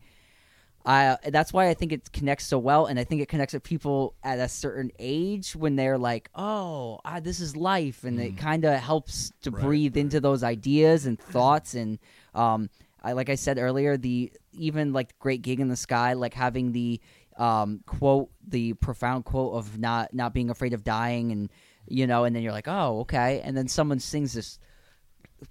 I 0.86 1.16
that's 1.30 1.52
why 1.52 1.68
I 1.68 1.74
think 1.74 1.92
it 1.92 2.12
connects 2.12 2.46
so 2.46 2.58
well, 2.58 2.86
and 2.86 2.98
I 2.98 3.04
think 3.04 3.22
it 3.22 3.28
connects 3.28 3.54
with 3.54 3.62
people 3.62 4.14
at 4.22 4.38
a 4.38 4.48
certain 4.48 4.90
age 4.98 5.56
when 5.56 5.76
they're 5.76 5.96
like, 5.96 6.28
"Oh, 6.34 7.00
ah, 7.04 7.20
this 7.20 7.40
is 7.40 7.56
life," 7.56 8.04
and 8.04 8.20
it 8.20 8.36
kind 8.36 8.64
of 8.64 8.78
helps 8.80 9.32
to 9.42 9.50
Right, 9.50 9.62
breathe 9.62 9.96
into 9.96 10.20
those 10.20 10.42
ideas 10.42 11.06
and 11.06 11.18
thoughts. 11.18 11.74
And 11.74 11.98
um, 12.34 12.68
I 13.02 13.12
like 13.12 13.30
I 13.30 13.34
said 13.34 13.58
earlier, 13.58 13.96
the 13.96 14.30
even 14.52 14.92
like 14.92 15.18
Great 15.18 15.40
Gig 15.42 15.60
in 15.60 15.68
the 15.68 15.76
Sky, 15.76 16.12
like 16.12 16.34
having 16.34 16.72
the 16.72 17.00
um, 17.38 17.80
quote, 17.86 18.30
the 18.46 18.74
profound 18.74 19.24
quote 19.24 19.54
of 19.54 19.78
not 19.78 20.12
not 20.12 20.34
being 20.34 20.50
afraid 20.50 20.74
of 20.74 20.84
dying, 20.84 21.32
and 21.32 21.50
you 21.88 22.06
know, 22.06 22.24
and 22.24 22.36
then 22.36 22.42
you're 22.42 22.52
like, 22.52 22.68
"Oh, 22.68 23.00
okay," 23.00 23.40
and 23.42 23.56
then 23.56 23.68
someone 23.68 24.00
sings 24.00 24.34
this 24.34 24.58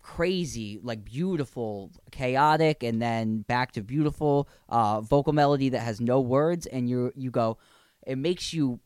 crazy, 0.01 0.79
like 0.81 1.03
beautiful, 1.03 1.91
chaotic, 2.11 2.83
and 2.83 3.01
then 3.01 3.39
back 3.39 3.71
to 3.73 3.81
beautiful 3.81 4.47
uh, 4.69 5.01
vocal 5.01 5.33
melody 5.33 5.69
that 5.69 5.79
has 5.79 6.01
no 6.01 6.19
words, 6.19 6.65
and 6.65 6.89
you 6.89 7.11
you 7.15 7.31
go, 7.31 7.57
it 8.05 8.17
makes 8.17 8.53
you 8.53 8.79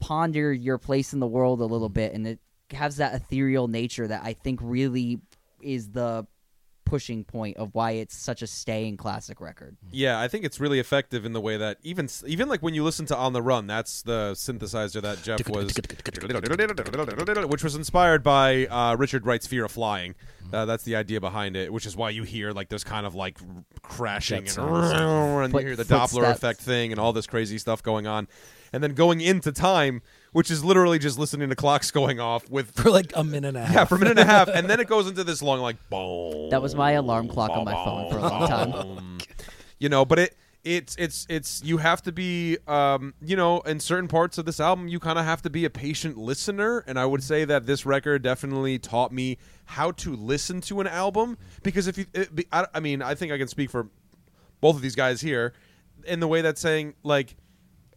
ponder 0.00 0.52
your 0.52 0.78
place 0.78 1.12
in 1.12 1.20
the 1.20 1.26
world 1.26 1.60
a 1.60 1.64
little 1.64 1.88
bit, 1.88 2.14
and 2.14 2.26
it 2.26 2.40
has 2.70 2.96
that 2.96 3.14
ethereal 3.14 3.68
nature 3.68 4.06
that 4.06 4.22
I 4.24 4.32
think 4.32 4.60
really 4.62 5.20
is 5.62 5.90
the 5.90 6.26
pushing 6.88 7.24
point 7.24 7.56
of 7.56 7.74
why 7.74 7.92
it's 7.92 8.16
such 8.16 8.42
a 8.42 8.46
staying 8.46 8.96
classic 8.96 9.40
record. 9.40 9.76
yeah. 9.90 10.18
I 10.20 10.28
think 10.28 10.44
it's 10.44 10.58
really 10.60 10.78
effective 10.78 11.24
in 11.24 11.32
the 11.32 11.40
way 11.40 11.56
that 11.56 11.78
even 11.82 12.08
even 12.26 12.48
like 12.48 12.60
when 12.62 12.74
you 12.74 12.82
listen 12.84 13.06
to 13.06 13.16
On 13.16 13.32
the 13.32 13.42
Run, 13.42 13.66
that's 13.66 14.02
the 14.02 14.32
synthesizer 14.32 15.00
that 15.02 15.22
Jeff 15.22 15.48
was, 15.48 15.72
which 17.48 17.64
was 17.64 17.74
inspired 17.74 18.22
by 18.22 18.66
uh, 18.66 18.96
Richard 18.96 19.26
Wright's 19.26 19.46
Fear 19.46 19.66
of 19.66 19.72
Flying. 19.72 20.14
Uh, 20.52 20.64
that's 20.64 20.84
the 20.84 20.96
idea 20.96 21.20
behind 21.20 21.56
it, 21.56 21.72
which 21.72 21.84
is 21.84 21.94
why 21.94 22.08
you 22.10 22.22
hear 22.22 22.52
like 22.52 22.70
there's 22.70 22.84
kind 22.84 23.04
of 23.06 23.14
like 23.14 23.38
crashing 23.82 24.46
Jet 24.46 24.58
and, 24.58 25.44
and 25.44 25.52
you 25.52 25.58
hear 25.60 25.76
the 25.76 25.84
Doppler 25.84 26.30
effect 26.30 26.60
thing 26.60 26.90
and 26.90 26.98
all 26.98 27.12
this 27.12 27.26
crazy 27.26 27.58
stuff 27.58 27.82
going 27.82 28.06
on, 28.06 28.28
and 28.72 28.82
then 28.82 28.94
going 28.94 29.20
into 29.20 29.52
time, 29.52 30.00
which 30.32 30.50
is 30.50 30.64
literally 30.64 30.98
just 30.98 31.18
listening 31.18 31.48
to 31.48 31.56
clocks 31.56 31.90
going 31.90 32.20
off 32.20 32.48
with 32.50 32.70
For 32.76 32.90
like 32.90 33.12
a 33.14 33.24
minute 33.24 33.48
and 33.48 33.56
a 33.56 33.64
half. 33.64 33.74
yeah 33.74 33.84
for 33.84 33.94
a 33.96 33.98
minute 33.98 34.18
and 34.18 34.28
a 34.28 34.32
half, 34.32 34.48
and 34.54 34.68
then 34.68 34.80
it 34.80 34.88
goes 34.88 35.08
into 35.08 35.24
this 35.24 35.42
long 35.42 35.60
like 35.60 35.76
boom. 35.90 36.50
That 36.50 36.62
was 36.62 36.74
my 36.74 36.92
alarm 36.92 37.28
clock 37.28 37.50
on 37.50 37.64
my 37.64 37.72
phone 37.72 38.10
for 38.10 38.18
a 38.18 38.22
long 38.22 38.48
time. 38.48 38.72
time. 38.72 39.18
you 39.78 39.88
know, 39.88 40.04
but 40.04 40.18
it 40.18 40.36
it's 40.64 40.96
it's 40.96 41.24
it's 41.30 41.62
you 41.64 41.78
have 41.78 42.02
to 42.02 42.10
be 42.10 42.58
um 42.66 43.14
you 43.22 43.36
know 43.36 43.60
in 43.60 43.78
certain 43.78 44.08
parts 44.08 44.38
of 44.38 44.44
this 44.44 44.58
album 44.58 44.88
you 44.88 44.98
kind 44.98 45.16
of 45.16 45.24
have 45.24 45.40
to 45.40 45.48
be 45.48 45.64
a 45.64 45.70
patient 45.70 46.18
listener 46.18 46.82
and 46.88 46.98
I 46.98 47.06
would 47.06 47.22
say 47.22 47.44
that 47.44 47.64
this 47.64 47.86
record 47.86 48.22
definitely 48.22 48.76
taught 48.78 49.12
me 49.12 49.38
how 49.66 49.92
to 49.92 50.16
listen 50.16 50.60
to 50.62 50.80
an 50.80 50.88
album 50.88 51.38
because 51.62 51.86
if 51.86 51.96
you 51.96 52.06
it, 52.12 52.34
be- 52.34 52.46
I, 52.52 52.66
I 52.74 52.80
mean 52.80 53.02
I 53.02 53.14
think 53.14 53.30
I 53.32 53.38
can 53.38 53.46
speak 53.46 53.70
for 53.70 53.86
both 54.60 54.74
of 54.74 54.82
these 54.82 54.96
guys 54.96 55.20
here 55.20 55.52
in 56.04 56.18
the 56.18 56.26
way 56.28 56.42
that 56.42 56.58
saying 56.58 56.94
like 57.04 57.36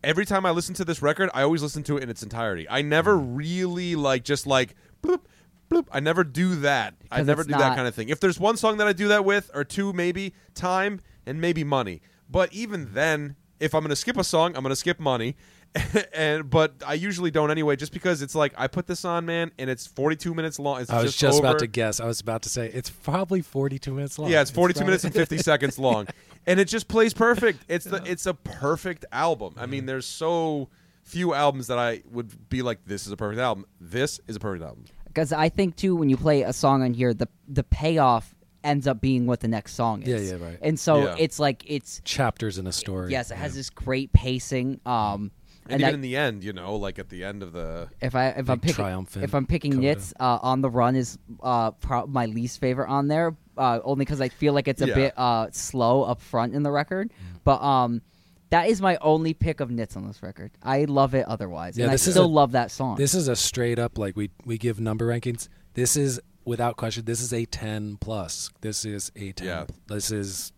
every 0.03 0.25
time 0.25 0.45
I 0.45 0.51
listen 0.51 0.73
to 0.75 0.85
this 0.85 1.01
record, 1.01 1.29
I 1.33 1.43
always 1.43 1.61
listen 1.63 1.83
to 1.83 1.97
it 1.97 2.03
in 2.03 2.09
its 2.09 2.23
entirety. 2.23 2.67
I 2.69 2.81
never 2.81 3.15
Mm. 3.17 3.37
really 3.37 3.95
like 3.95 4.23
just 4.23 4.45
like 4.47 4.75
bloop, 5.03 5.21
bloop. 5.69 5.87
I 5.91 5.99
never 5.99 6.23
do 6.23 6.55
that. 6.57 6.95
I 7.11 7.23
never 7.23 7.41
it's 7.41 7.47
do 7.51 7.57
that 7.57 7.75
kind 7.75 7.87
of 7.87 7.95
thing. 7.95 8.09
If 8.09 8.19
there's 8.19 8.39
one 8.39 8.57
song 8.57 8.77
that 8.77 8.87
I 8.87 8.93
do 8.93 9.07
that 9.09 9.25
with, 9.25 9.51
or 9.53 9.63
two 9.63 9.93
maybe, 9.93 10.33
time 10.53 11.01
and 11.25 11.39
maybe 11.41 11.63
money. 11.63 12.01
But 12.29 12.53
even 12.53 12.93
then, 12.93 13.35
if 13.59 13.75
I'm 13.75 13.81
gonna 13.83 13.95
skip 13.95 14.17
a 14.17 14.23
song, 14.23 14.55
I'm 14.55 14.63
gonna 14.63 14.75
skip 14.75 14.99
money. 14.99 15.35
and 16.13 16.49
but 16.49 16.73
I 16.85 16.95
usually 16.95 17.31
don't 17.31 17.49
anyway, 17.49 17.77
just 17.77 17.93
because 17.93 18.21
it's 18.21 18.35
like 18.35 18.53
I 18.57 18.67
put 18.67 18.87
this 18.87 19.05
on, 19.05 19.25
man, 19.25 19.51
and 19.57 19.69
it's 19.69 19.87
42 19.87 20.33
minutes 20.33 20.59
long. 20.59 20.81
It's 20.81 20.89
I 20.89 20.95
was 21.01 21.11
just, 21.11 21.19
just, 21.19 21.39
about 21.39 21.59
to 21.59 21.67
guess. 21.67 22.01
I 22.01 22.05
was 22.07 22.19
about 22.19 22.41
to 22.41 22.49
say 22.49 22.67
it's 22.73 22.89
probably 22.89 23.41
42 23.41 23.93
minutes 23.93 24.19
long. 24.19 24.29
Yeah, 24.29 24.41
it's 24.41 24.51
42 24.51 24.79
probably- 24.79 24.89
minutes 24.91 25.03
and 25.05 25.13
50 25.13 25.37
seconds 25.49 25.79
long. 25.79 26.07
And 26.47 26.60
it 26.60 26.67
just 26.67 26.88
plays 26.88 27.13
perfect. 27.13 27.60
It's 27.69 27.86
the 27.86 28.01
it's 28.06 28.25
a 28.25 28.34
perfect 28.34 29.06
album. 29.12 29.56
I 29.58 29.65
mean, 29.65 29.86
there's 29.86 30.06
so 30.06 30.69
few 31.04 31.34
albums 31.34 31.67
that 31.67 31.77
I 31.77 32.01
would 32.12 32.49
be 32.49 32.62
like 32.62 32.80
this 32.86 33.06
is 33.06 33.12
a 33.12 33.17
perfect 33.17 33.39
album. 33.41 33.65
This 33.80 34.19
is 34.27 34.36
a 34.36 34.39
perfect 34.39 34.63
album. 34.65 34.86
Because 35.08 35.34
I 35.34 35.49
think 35.49 35.75
too, 35.75 35.95
when 35.95 36.10
you 36.10 36.17
play 36.17 36.43
a 36.43 36.54
song 36.54 36.82
on 36.84 36.93
here, 36.93 37.13
the 37.13 37.27
the 37.47 37.63
payoff 37.63 38.34
ends 38.63 38.86
up 38.88 39.01
being 39.01 39.25
what 39.25 39.39
the 39.39 39.47
next 39.47 39.73
song 39.73 40.04
is. 40.04 40.30
yeah, 40.32 40.38
yeah, 40.38 40.43
right. 40.45 40.60
And 40.62 40.80
so 40.80 41.04
Yeah. 41.04 41.15
it's 41.17 41.39
like 41.39 41.63
it's 41.65 41.99
chapters 42.06 42.58
in 42.60 42.67
a 42.67 42.71
story. 42.71 43.12
yes, 43.12 43.32
it 43.32 43.36
has 43.38 43.54
Yeah. 43.54 43.60
this 43.60 43.69
great 43.71 44.13
pacing. 44.13 44.80
Um, 44.86 45.32
And, 45.65 45.73
and 45.73 45.82
even 45.82 45.89
I- 45.89 45.93
in 45.95 46.01
the 46.01 46.15
end, 46.17 46.43
you 46.43 46.54
know, 46.54 46.75
like 46.75 46.97
at 46.99 47.10
the 47.10 47.23
end 47.23 47.43
of 47.43 47.54
the 47.54 47.89
if 48.01 48.15
I 48.15 48.30
if 48.30 48.49
I'm 48.49 48.58
Big 48.58 48.62
picking 48.62 48.75
triumphant 48.75 49.23
if 49.25 49.34
I'm 49.36 49.45
picking 49.45 49.73
coda. 49.73 49.82
Nits, 49.84 50.13
uh, 50.19 50.39
on 50.41 50.62
the 50.62 50.69
run 50.69 50.95
is 50.95 51.17
uh 51.41 51.71
pro- 51.71 52.08
my 52.08 52.25
least 52.27 52.60
favorite 52.60 52.89
on 52.89 53.08
there. 53.08 53.36
Uh, 53.57 53.79
only 53.83 54.05
because 54.05 54.21
I 54.21 54.29
feel 54.29 54.53
like 54.53 54.67
it's 54.67 54.81
a 54.81 54.87
Yeah. 54.87 54.95
bit 54.95 55.13
uh 55.17 55.47
slow 55.51 56.03
up 56.03 56.21
front 56.21 56.53
in 56.55 56.63
the 56.63 56.71
record. 56.71 57.09
Mm. 57.09 57.39
But 57.43 57.61
um, 57.61 58.01
that 58.49 58.67
is 58.69 58.81
my 58.81 58.97
only 59.01 59.33
pick 59.33 59.59
of 59.59 59.69
Nits 59.71 59.95
on 59.95 60.07
this 60.07 60.21
record. 60.23 60.51
I 60.63 60.85
love 60.85 61.13
it 61.15 61.25
otherwise, 61.27 61.77
Yeah, 61.77 61.85
and 61.85 61.91
I 61.91 61.93
this 61.95 62.07
is 62.07 62.13
still 62.13 62.25
a- 62.25 62.27
love 62.27 62.51
that 62.53 62.71
song. 62.71 62.95
This 62.97 63.13
is 63.13 63.27
a 63.27 63.35
straight 63.35 63.79
up 63.79 63.97
like 63.97 64.15
we 64.15 64.29
we 64.45 64.57
give 64.57 64.79
number 64.79 65.07
rankings. 65.07 65.47
This 65.73 65.95
is 65.97 66.19
without 66.45 66.75
question. 66.77 67.05
This 67.05 67.21
is 67.21 67.31
a 67.33 67.45
10 67.45 67.97
plus. 68.01 68.49
This 68.61 68.83
is 68.83 69.11
a 69.15 69.31
10. 69.31 69.47
Yeah. 69.47 69.65
This 69.87 70.11
is 70.11 70.51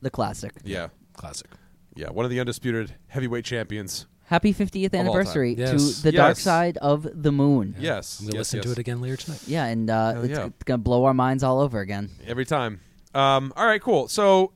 the 0.00 0.10
classic. 0.10 0.52
yeah. 0.64 0.88
classic. 1.14 1.50
Yeah, 1.94 2.10
one 2.10 2.24
of 2.24 2.30
the 2.30 2.40
undisputed 2.40 2.94
heavyweight 3.08 3.44
champions. 3.44 4.06
Happy 4.26 4.52
50th 4.52 4.90
time. 4.92 5.00
anniversary 5.02 5.54
Yes. 5.54 5.96
to 5.98 6.02
the 6.02 6.12
dark 6.12 6.36
Yes. 6.36 6.42
side 6.42 6.76
of 6.78 7.06
the 7.14 7.30
moon. 7.32 7.76
Yes. 7.78 8.18
I'm 8.20 8.26
gonna 8.26 8.34
yes, 8.36 8.40
listen 8.40 8.60
to 8.62 8.68
yes. 8.68 8.76
it 8.76 8.80
again 8.80 9.00
later 9.00 9.16
tonight. 9.16 9.40
Yeah, 9.46 9.64
and 9.66 9.88
uh, 9.88 10.12
Hell 10.14 10.24
it's, 10.24 10.30
yeah. 10.38 10.44
it's 10.46 10.64
gonna 10.64 10.78
blow 10.78 11.04
our 11.04 11.14
minds 11.14 11.42
all 11.44 11.60
over 11.60 11.80
again. 11.80 12.10
Every 12.26 12.44
time. 12.44 12.80
Um, 13.14 13.52
all 13.56 13.64
right, 13.66 13.80
cool. 13.80 14.08
So 14.08 14.52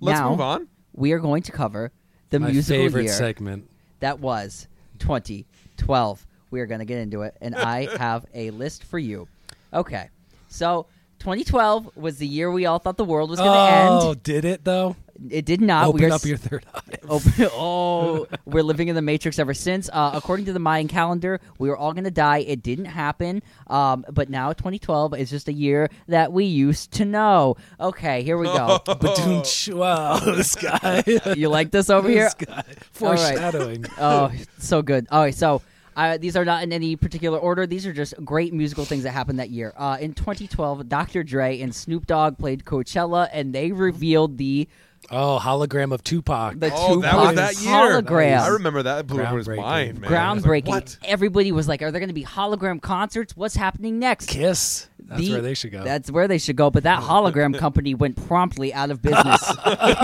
let's 0.00 0.18
Now- 0.18 0.30
move 0.30 0.40
on. 0.40 0.68
We 0.94 1.12
are 1.12 1.18
going 1.18 1.42
to 1.44 1.52
cover 1.52 1.92
the 2.30 2.40
My 2.40 2.50
musical 2.50 2.82
favorite 2.82 3.04
year 3.04 3.12
segment. 3.12 3.70
that 4.00 4.20
was 4.20 4.66
2012. 4.98 6.26
We 6.50 6.60
are 6.60 6.66
gonna 6.66 6.84
get 6.84 6.98
into 6.98 7.22
it, 7.22 7.36
and 7.40 7.54
I 7.54 7.88
have 7.98 8.26
a 8.34 8.50
list 8.50 8.84
for 8.84 8.98
you. 8.98 9.28
Okay, 9.72 10.08
so 10.48 10.86
2012 11.20 11.96
was 11.96 12.18
the 12.18 12.26
year 12.26 12.50
we 12.50 12.66
all 12.66 12.78
thought 12.78 12.96
the 12.96 13.04
world 13.04 13.30
was 13.30 13.38
gonna 13.38 13.50
Oh, 13.90 14.10
end. 14.10 14.22
did 14.22 14.44
it 14.44 14.64
though? 14.64 14.96
It 15.30 15.44
did 15.44 15.60
not. 15.60 15.86
Open 15.86 16.02
we 16.02 16.10
up 16.10 16.16
s- 16.16 16.26
your 16.26 16.36
third 16.36 16.64
eye. 16.74 16.80
Open, 17.08 17.32
oh, 17.52 18.26
we're 18.44 18.62
living 18.62 18.88
in 18.88 18.94
the 18.94 19.02
Matrix 19.02 19.38
ever 19.38 19.54
since. 19.54 19.88
Uh, 19.92 20.12
according 20.14 20.46
to 20.46 20.52
the 20.52 20.58
Mayan 20.58 20.88
calendar, 20.88 21.40
we 21.58 21.68
were 21.68 21.76
all 21.76 21.92
going 21.92 22.04
to 22.04 22.10
die. 22.10 22.38
It 22.38 22.62
didn't 22.62 22.86
happen. 22.86 23.42
Um, 23.68 24.04
but 24.10 24.30
now 24.30 24.52
2012 24.52 25.14
is 25.14 25.30
just 25.30 25.48
a 25.48 25.52
year 25.52 25.88
that 26.08 26.32
we 26.32 26.44
used 26.44 26.92
to 26.92 27.04
know. 27.04 27.56
Okay, 27.80 28.22
here 28.22 28.36
we 28.38 28.46
go. 28.46 28.80
Wow, 29.72 30.18
this 30.24 30.54
guy. 30.54 31.02
you 31.36 31.48
like 31.48 31.70
this 31.70 31.90
over 31.90 32.08
here? 32.08 32.24
This 32.24 32.46
guy. 32.46 32.64
Foreshadowing. 32.92 33.86
Oh, 33.98 34.32
so 34.58 34.82
good. 34.82 35.06
All 35.10 35.22
right, 35.22 35.34
so. 35.34 35.62
Uh, 35.94 36.16
these 36.16 36.36
are 36.36 36.44
not 36.46 36.62
in 36.62 36.72
any 36.72 36.96
particular 36.96 37.38
order. 37.38 37.66
These 37.66 37.84
are 37.86 37.92
just 37.92 38.14
great 38.24 38.54
musical 38.54 38.86
things 38.86 39.02
that 39.02 39.10
happened 39.10 39.38
that 39.40 39.50
year. 39.50 39.74
Uh, 39.76 39.98
in 40.00 40.14
2012, 40.14 40.88
Dr. 40.88 41.22
Dre 41.22 41.60
and 41.60 41.74
Snoop 41.74 42.06
Dogg 42.06 42.38
played 42.38 42.64
Coachella, 42.64 43.28
and 43.30 43.54
they 43.54 43.72
revealed 43.72 44.38
the 44.38 44.68
Oh, 45.10 45.38
hologram 45.42 45.92
of 45.92 46.02
Tupac. 46.04 46.58
the 46.58 46.70
Oh, 46.74 47.00
that 47.00 47.16
was 47.16 47.34
that 47.36 47.60
year. 47.60 47.72
hologram. 47.72 48.40
I 48.40 48.48
remember 48.48 48.82
that. 48.84 49.00
It 49.00 49.06
blew 49.08 49.20
everyone's 49.22 49.48
Groundbreaking. 49.48 49.56
mind, 49.62 50.00
man. 50.00 50.10
Groundbreaking. 50.10 50.66
like, 50.68 50.84
what? 50.84 50.96
Everybody 51.04 51.52
was 51.52 51.68
like, 51.68 51.82
"Are 51.82 51.90
there 51.90 52.00
going 52.00 52.08
to 52.08 52.14
be 52.14 52.24
hologram 52.24 52.80
concerts? 52.80 53.36
What's 53.36 53.56
happening 53.56 53.98
next?" 53.98 54.28
Kiss. 54.28 54.88
That's 55.08 55.20
The- 55.22 55.32
where 55.32 55.40
they 55.42 55.54
should 55.54 55.72
go. 55.72 55.84
That's 55.84 56.10
where 56.10 56.28
they 56.28 56.38
should 56.38 56.56
go. 56.56 56.70
But 56.70 56.84
that 56.84 57.02
hologram 57.02 57.58
company 57.58 57.94
went 57.94 58.16
promptly 58.26 58.72
out 58.72 58.90
of 58.90 59.02
business 59.02 59.40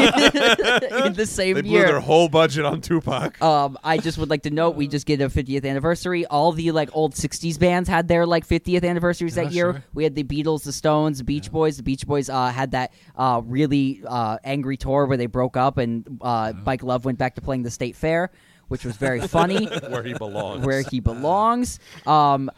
in 0.06 1.12
the 1.14 1.26
same 1.28 1.54
They 1.54 1.62
blew 1.62 1.72
year. 1.72 1.86
their 1.86 2.00
whole 2.00 2.28
budget 2.28 2.64
on 2.64 2.80
Tupac. 2.80 3.40
um, 3.42 3.78
I 3.82 3.98
just 3.98 4.18
would 4.18 4.30
like 4.30 4.42
to 4.42 4.50
note 4.50 4.76
we 4.76 4.88
just 4.88 5.06
did 5.06 5.20
a 5.20 5.28
50th 5.28 5.64
anniversary. 5.64 6.26
All 6.26 6.52
the 6.52 6.70
like 6.72 6.90
old 6.92 7.14
60s 7.14 7.58
bands 7.58 7.88
had 7.88 8.08
their 8.08 8.26
like 8.26 8.46
50th 8.46 8.84
anniversaries 8.84 9.34
that 9.36 9.46
Yeah, 9.46 9.50
year. 9.50 9.72
sure. 9.72 9.84
We 9.94 10.04
had 10.04 10.14
the 10.14 10.24
Beatles, 10.24 10.64
the 10.64 10.72
Stones, 10.72 11.18
the 11.18 11.24
Beach 11.24 11.50
Boys. 11.50 11.76
The 11.76 11.82
Beach 11.82 12.06
Boys 12.06 12.28
uh, 12.28 12.48
had 12.48 12.72
that 12.72 12.92
uh, 13.16 13.40
really 13.44 14.02
uh, 14.06 14.38
angry 14.44 14.76
tour 14.76 15.06
where 15.06 15.16
they 15.16 15.26
broke 15.26 15.56
up 15.56 15.78
and 15.78 16.18
uh, 16.20 16.52
Mike 16.64 16.82
Love 16.82 17.04
went 17.04 17.18
back 17.18 17.34
to 17.36 17.40
playing 17.40 17.62
the 17.62 17.70
State 17.70 17.96
Fair, 17.96 18.30
which 18.68 18.84
was 18.84 18.96
very 18.96 19.20
funny. 19.20 19.66
where 19.88 20.02
he 20.02 20.14
belongs. 20.14 20.64
where 20.66 20.82
he 20.82 21.00
belongs. 21.00 21.78
Um, 22.06 22.50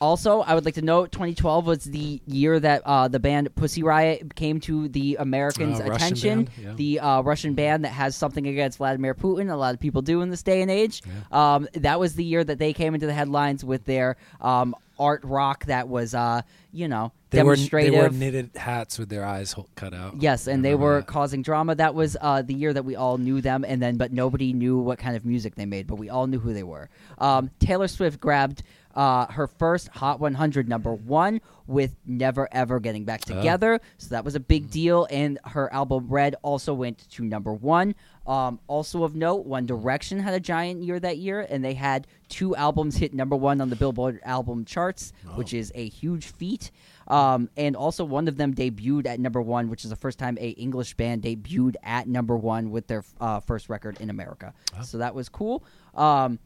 also, 0.00 0.40
I 0.40 0.54
would 0.54 0.64
like 0.64 0.74
to 0.74 0.82
note 0.82 1.12
2012 1.12 1.66
was 1.66 1.84
the 1.84 2.20
year 2.26 2.58
that 2.58 2.82
uh, 2.86 3.08
the 3.08 3.20
band 3.20 3.54
Pussy 3.54 3.82
Riot 3.82 4.34
came 4.34 4.60
to 4.60 4.88
the 4.88 5.16
Americans' 5.20 5.78
Uh, 5.80 5.84
Russian 5.84 5.94
attention. 5.94 6.44
band, 6.44 6.50
yeah. 6.62 6.72
The 6.74 7.00
uh, 7.00 7.20
Russian 7.22 7.54
band 7.54 7.84
that 7.84 7.90
has 7.90 8.16
something 8.16 8.46
against 8.46 8.78
Vladimir 8.78 9.14
Putin. 9.14 9.50
A 9.52 9.56
lot 9.56 9.74
of 9.74 9.80
people 9.80 10.02
do 10.02 10.22
in 10.22 10.30
this 10.30 10.42
day 10.42 10.62
and 10.62 10.70
age. 10.70 11.02
Um, 11.30 11.68
that 11.74 12.00
was 12.00 12.14
the 12.14 12.24
year 12.24 12.42
that 12.44 12.58
they 12.58 12.72
came 12.72 12.94
into 12.94 13.06
the 13.06 13.12
headlines 13.14 13.64
with 13.64 13.84
their 13.84 14.16
um, 14.40 14.74
art 14.98 15.22
rock 15.24 15.64
that 15.66 15.88
was, 15.88 16.14
uh, 16.14 16.42
you 16.72 16.86
know, 16.88 17.12
they 17.30 17.42
were 17.42 17.54
demonstrative. 17.54 17.92
they 17.94 18.00
wore 18.00 18.10
knitted 18.10 18.50
hats 18.56 18.98
with 18.98 19.08
their 19.08 19.24
eyes 19.24 19.52
ho- 19.52 19.66
cut 19.74 19.94
out. 19.94 20.20
Yes, 20.20 20.46
and 20.48 20.64
they 20.64 20.74
were 20.74 21.02
causing 21.02 21.42
drama. 21.42 21.74
That 21.74 21.94
was 21.94 22.16
uh, 22.20 22.42
the 22.42 22.54
year 22.54 22.72
that 22.72 22.84
we 22.84 22.96
all 22.96 23.16
knew 23.18 23.40
them, 23.40 23.64
and 23.66 23.80
then 23.80 23.96
but 23.96 24.12
nobody 24.12 24.52
knew 24.52 24.78
what 24.78 24.98
kind 24.98 25.14
of 25.16 25.24
music 25.24 25.54
they 25.54 25.64
made, 25.66 25.86
but 25.86 25.94
we 25.96 26.10
all 26.10 26.26
knew 26.26 26.38
who 26.40 26.52
they 26.52 26.64
were. 26.64 26.88
Um, 27.18 27.50
Taylor 27.60 27.86
Swift 27.88 28.18
grabbed 28.20 28.62
uh, 29.00 29.26
her 29.32 29.46
first 29.46 29.88
Hot 29.88 30.20
100 30.20 30.68
number 30.68 30.92
one 30.92 31.40
with 31.66 31.96
"Never 32.04 32.48
Ever 32.52 32.80
Getting 32.80 33.04
Back 33.04 33.22
Oh. 33.30 33.34
Together," 33.34 33.80
so 33.98 34.08
that 34.10 34.24
was 34.24 34.34
a 34.34 34.40
big 34.40 34.66
Mm. 34.66 34.70
deal. 34.70 35.06
And 35.10 35.38
her 35.44 35.72
album 35.72 36.08
"Red" 36.08 36.34
also 36.42 36.74
went 36.74 36.98
to 37.10 37.24
number 37.24 37.52
one. 37.54 37.94
Um, 38.26 38.60
also 38.66 39.02
of 39.04 39.14
note, 39.14 39.46
One 39.46 39.64
Direction 39.64 40.18
had 40.20 40.34
a 40.34 40.40
giant 40.40 40.82
year 40.82 41.00
that 41.00 41.16
year, 41.18 41.46
and 41.48 41.64
they 41.64 41.74
had 41.74 42.06
two 42.28 42.54
albums 42.56 42.96
hit 42.96 43.14
number 43.14 43.36
one 43.36 43.60
on 43.62 43.70
the 43.70 43.76
Billboard 43.76 44.20
album 44.24 44.64
charts, 44.64 45.12
Oh. 45.26 45.30
which 45.38 45.54
is 45.54 45.72
a 45.74 45.88
huge 45.88 46.26
feat. 46.26 46.70
Um, 47.08 47.48
and 47.56 47.74
also, 47.76 48.04
one 48.04 48.28
of 48.28 48.36
them 48.36 48.54
debuted 48.54 49.06
at 49.06 49.18
number 49.18 49.40
one, 49.40 49.70
which 49.70 49.82
is 49.84 49.90
the 49.90 49.96
first 49.96 50.18
time 50.18 50.36
a 50.40 50.50
English 50.50 50.94
band 50.94 51.22
debuted 51.22 51.76
at 51.82 52.06
number 52.06 52.36
one 52.36 52.70
with 52.70 52.86
their 52.86 53.02
uh, 53.20 53.40
first 53.40 53.68
record 53.70 53.98
in 54.00 54.10
America. 54.10 54.52
So 54.82 54.98
that 54.98 55.14
was 55.14 55.28
cool. 55.28 55.64
Um, 55.94 56.38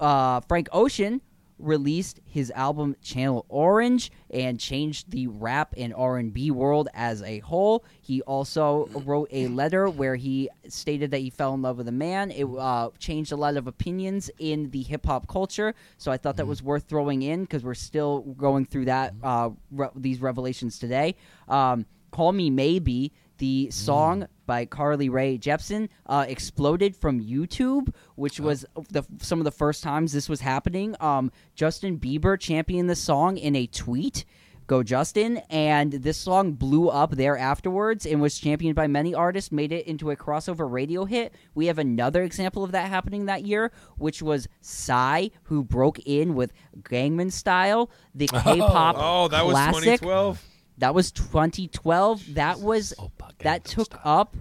uh, 0.00 0.40
Frank 0.42 0.68
Ocean 0.72 1.20
released 1.58 2.20
his 2.24 2.50
album 2.52 2.96
Channel 3.02 3.44
Orange 3.48 4.10
and 4.30 4.58
changed 4.58 5.10
the 5.10 5.26
rap 5.26 5.74
and 5.76 5.94
R&B 5.94 6.50
world 6.50 6.88
as 6.94 7.22
a 7.22 7.40
whole. 7.40 7.84
He 8.00 8.22
also 8.22 8.88
wrote 9.04 9.28
a 9.32 9.48
letter 9.48 9.88
where 9.88 10.16
he 10.16 10.48
stated 10.68 11.10
that 11.10 11.18
he 11.18 11.30
fell 11.30 11.54
in 11.54 11.62
love 11.62 11.78
with 11.78 11.88
a 11.88 11.92
man. 11.92 12.30
It 12.30 12.44
uh, 12.44 12.90
changed 12.98 13.32
a 13.32 13.36
lot 13.36 13.56
of 13.56 13.66
opinions 13.66 14.30
in 14.38 14.70
the 14.70 14.82
hip 14.82 15.06
hop 15.06 15.28
culture, 15.28 15.74
so 15.96 16.12
I 16.12 16.16
thought 16.16 16.36
that 16.36 16.46
was 16.46 16.62
worth 16.62 16.84
throwing 16.84 17.22
in 17.22 17.42
because 17.42 17.64
we're 17.64 17.74
still 17.74 18.20
going 18.20 18.66
through 18.66 18.86
that 18.86 19.14
uh, 19.22 19.50
re- 19.70 19.88
these 19.94 20.20
revelations 20.20 20.78
today. 20.78 21.16
Um, 21.48 21.86
Call 22.10 22.32
Me 22.32 22.50
Maybe, 22.50 23.12
the 23.38 23.70
song 23.70 24.26
by 24.46 24.64
Carly 24.64 25.08
Rae 25.08 25.38
Jepsen, 25.38 25.88
uh, 26.06 26.24
exploded 26.28 26.96
from 26.96 27.20
YouTube, 27.20 27.92
which 28.16 28.40
was 28.40 28.64
the, 28.90 29.04
some 29.20 29.38
of 29.40 29.44
the 29.44 29.50
first 29.50 29.82
times 29.82 30.12
this 30.12 30.28
was 30.28 30.40
happening. 30.40 30.94
Um, 31.00 31.30
Justin 31.54 31.98
Bieber 31.98 32.38
championed 32.38 32.88
the 32.90 32.96
song 32.96 33.36
in 33.36 33.54
a 33.56 33.66
tweet. 33.66 34.24
Go 34.66 34.82
Justin! 34.82 35.38
And 35.48 35.92
this 35.92 36.18
song 36.18 36.52
blew 36.52 36.90
up 36.90 37.12
there 37.12 37.38
afterwards 37.38 38.04
and 38.04 38.20
was 38.20 38.38
championed 38.38 38.74
by 38.76 38.86
many 38.86 39.14
artists, 39.14 39.50
made 39.50 39.72
it 39.72 39.86
into 39.86 40.10
a 40.10 40.16
crossover 40.16 40.70
radio 40.70 41.06
hit. 41.06 41.32
We 41.54 41.66
have 41.68 41.78
another 41.78 42.22
example 42.22 42.64
of 42.64 42.72
that 42.72 42.90
happening 42.90 43.24
that 43.26 43.46
year, 43.46 43.72
which 43.96 44.20
was 44.20 44.46
Psy, 44.60 45.28
who 45.44 45.64
broke 45.64 46.00
in 46.00 46.34
with 46.34 46.52
Gangman 46.86 47.30
Style, 47.30 47.90
the 48.14 48.26
K-pop 48.28 48.96
Oh, 48.98 49.28
that 49.28 49.46
was 49.46 49.54
classic. 49.54 50.00
2012. 50.00 50.44
That 50.78 50.94
was 50.94 51.10
2012. 51.12 52.34
That 52.34 52.60
was 52.60 52.94
Oppa 52.98 53.32
that 53.38 53.64
took 53.64 53.98
up 54.04 54.36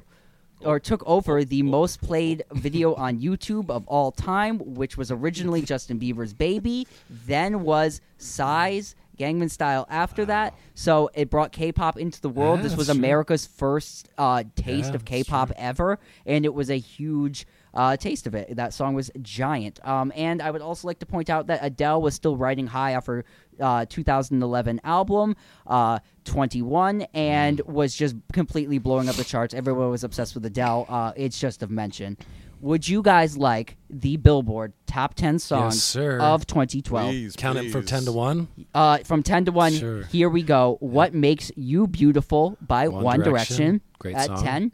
or 0.61 0.79
took 0.79 1.03
over 1.05 1.43
the 1.43 1.61
most 1.63 2.01
played 2.01 2.43
video 2.51 2.93
on 2.95 3.19
YouTube 3.19 3.69
of 3.69 3.87
all 3.87 4.11
time, 4.11 4.59
which 4.59 4.97
was 4.97 5.11
originally 5.11 5.61
Justin 5.73 5.99
Bieber's 5.99 6.33
"Baby," 6.33 6.87
then 7.09 7.63
was 7.63 8.01
"Psy's." 8.17 8.95
Gangman 9.17 9.49
Style 9.49 9.87
after 9.89 10.25
that. 10.25 10.53
So 10.75 11.09
it 11.15 11.31
brought 11.31 11.51
K-pop 11.51 11.97
into 11.97 12.21
the 12.21 12.29
world. 12.29 12.59
Yeah, 12.59 12.63
this 12.63 12.77
was 12.77 12.85
that's 12.85 12.95
true. 12.95 13.03
America's 13.03 13.47
first 13.47 14.09
uh, 14.17 14.43
taste 14.55 14.89
Yeah, 14.89 14.95
of 14.95 15.05
K-pop 15.05 15.51
ever, 15.55 15.97
and 16.27 16.45
it 16.45 16.53
was 16.53 16.69
a 16.69 16.77
huge 16.77 17.47
uh, 17.73 17.97
taste 17.97 18.27
of 18.27 18.35
it. 18.35 18.55
That 18.55 18.73
song 18.73 18.93
was 18.93 19.11
giant. 19.21 19.79
Um, 19.85 20.11
and 20.15 20.41
I 20.41 20.51
would 20.51 20.61
also 20.61 20.87
like 20.87 20.99
to 20.99 21.05
point 21.05 21.29
out 21.29 21.47
that 21.47 21.59
Adele 21.63 22.01
was 22.01 22.15
still 22.15 22.37
riding 22.37 22.67
high 22.67 22.95
off 22.95 23.05
her 23.07 23.25
uh, 23.59 23.85
2011 23.87 24.81
album, 24.83 25.35
uh, 25.65 25.99
21, 26.25 27.03
and 27.13 27.61
was 27.61 27.95
just 27.95 28.15
completely 28.33 28.77
blowing 28.79 29.09
up 29.09 29.15
the 29.15 29.23
charts. 29.23 29.53
Everyone 29.53 29.89
was 29.89 30.03
obsessed 30.03 30.35
with 30.35 30.45
Adele. 30.45 30.85
Uh, 30.89 31.13
it's 31.15 31.39
just 31.39 31.63
of 31.63 31.69
mention. 31.71 32.17
Would 32.59 32.87
you 32.89 33.03
guys 33.03 33.37
like 33.37 33.77
the 33.87 34.17
Billboard 34.17 34.73
top 34.87 35.13
10 35.13 35.37
songs 35.37 35.83
sir. 35.83 36.19
of 36.19 36.47
2012? 36.47 37.09
Please, 37.11 37.35
Count 37.35 37.59
it 37.59 37.69
from 37.71 37.81
please. 37.83 37.89
ten 37.89 38.03
to 38.05 38.11
one. 38.11 38.47
Uh, 38.73 38.97
from 38.99 39.21
10 39.21 39.45
to 39.45 39.51
1, 39.51 39.73
Sure. 39.73 40.03
here 40.05 40.27
we 40.27 40.41
go. 40.41 40.77
What 40.79 41.13
Makes 41.13 41.51
You 41.55 41.85
Beautiful 41.85 42.57
by 42.59 42.87
One, 42.87 43.03
One 43.03 43.19
Direction, 43.19 43.55
Direction. 43.57 43.81
Great 43.99 44.15
at 44.15 44.25
song. 44.25 44.43
10. 44.43 44.71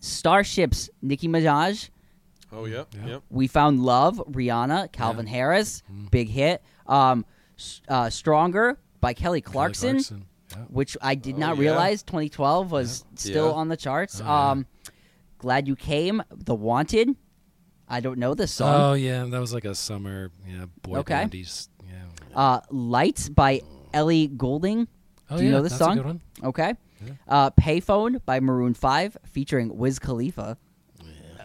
Starships, 0.00 0.90
Nicki 1.02 1.28
Minaj. 1.28 1.90
Oh 2.52 2.64
yeah, 2.64 2.84
Yeah. 2.94 3.06
yep. 3.06 3.22
We 3.30 3.46
Found 3.48 3.82
Love, 3.82 4.22
Rihanna, 4.30 4.92
Calvin 4.92 5.26
Harris, 5.26 5.82
big 6.10 6.28
hit. 6.28 6.62
Um, 6.86 7.20
S- 7.20 7.34
uh, 7.88 8.10
Stronger 8.10 8.78
by 9.00 9.12
Kelly 9.14 9.40
Clarkson, 9.40 9.96
Kelly 9.96 10.04
Clarkson. 10.04 10.26
Yeah. 10.50 10.64
which 10.68 10.96
I 11.02 11.14
did 11.14 11.36
Oh, 11.36 11.38
not 11.38 11.56
yeah. 11.56 11.60
realize 11.62 12.02
2012 12.02 12.70
was 12.72 13.04
still 13.16 13.46
Yeah. 13.48 13.52
on 13.52 13.68
the 13.68 13.76
charts. 13.76 14.20
Oh, 14.20 14.24
yeah. 14.24 14.50
um, 14.50 14.66
Glad 15.38 15.68
You 15.68 15.76
Came, 15.76 16.22
The 16.34 16.54
Wanted. 16.54 17.14
I 17.88 18.00
don't 18.00 18.18
know 18.18 18.34
this 18.34 18.52
song. 18.52 18.74
Oh 18.80 18.92
yeah, 18.94 19.24
that 19.24 19.38
was 19.40 19.54
like 19.54 19.64
a 19.64 19.74
summer 19.74 20.30
yeah 20.46 20.66
boy 20.82 20.98
Okay. 20.98 21.14
bandies. 21.14 21.68
Yeah. 21.88 22.02
Uh, 22.34 22.60
Lights 22.70 23.28
by 23.30 23.62
Ellie 23.94 24.26
Goulding. 24.26 24.88
Oh 25.30 25.36
Do 25.38 25.42
you 25.42 25.48
yeah, 25.50 25.56
know 25.56 25.62
this 25.62 25.72
that's 25.72 25.84
song? 25.84 25.92
A 25.92 25.96
good 25.96 26.06
one. 26.06 26.20
Okay. 26.44 26.74
Yeah. 27.04 27.12
Uh, 27.28 27.50
Payphone 27.50 28.20
by 28.26 28.40
Maroon 28.40 28.74
5 28.74 29.16
featuring 29.24 29.76
Wiz 29.78 29.98
Khalifa. 29.98 30.58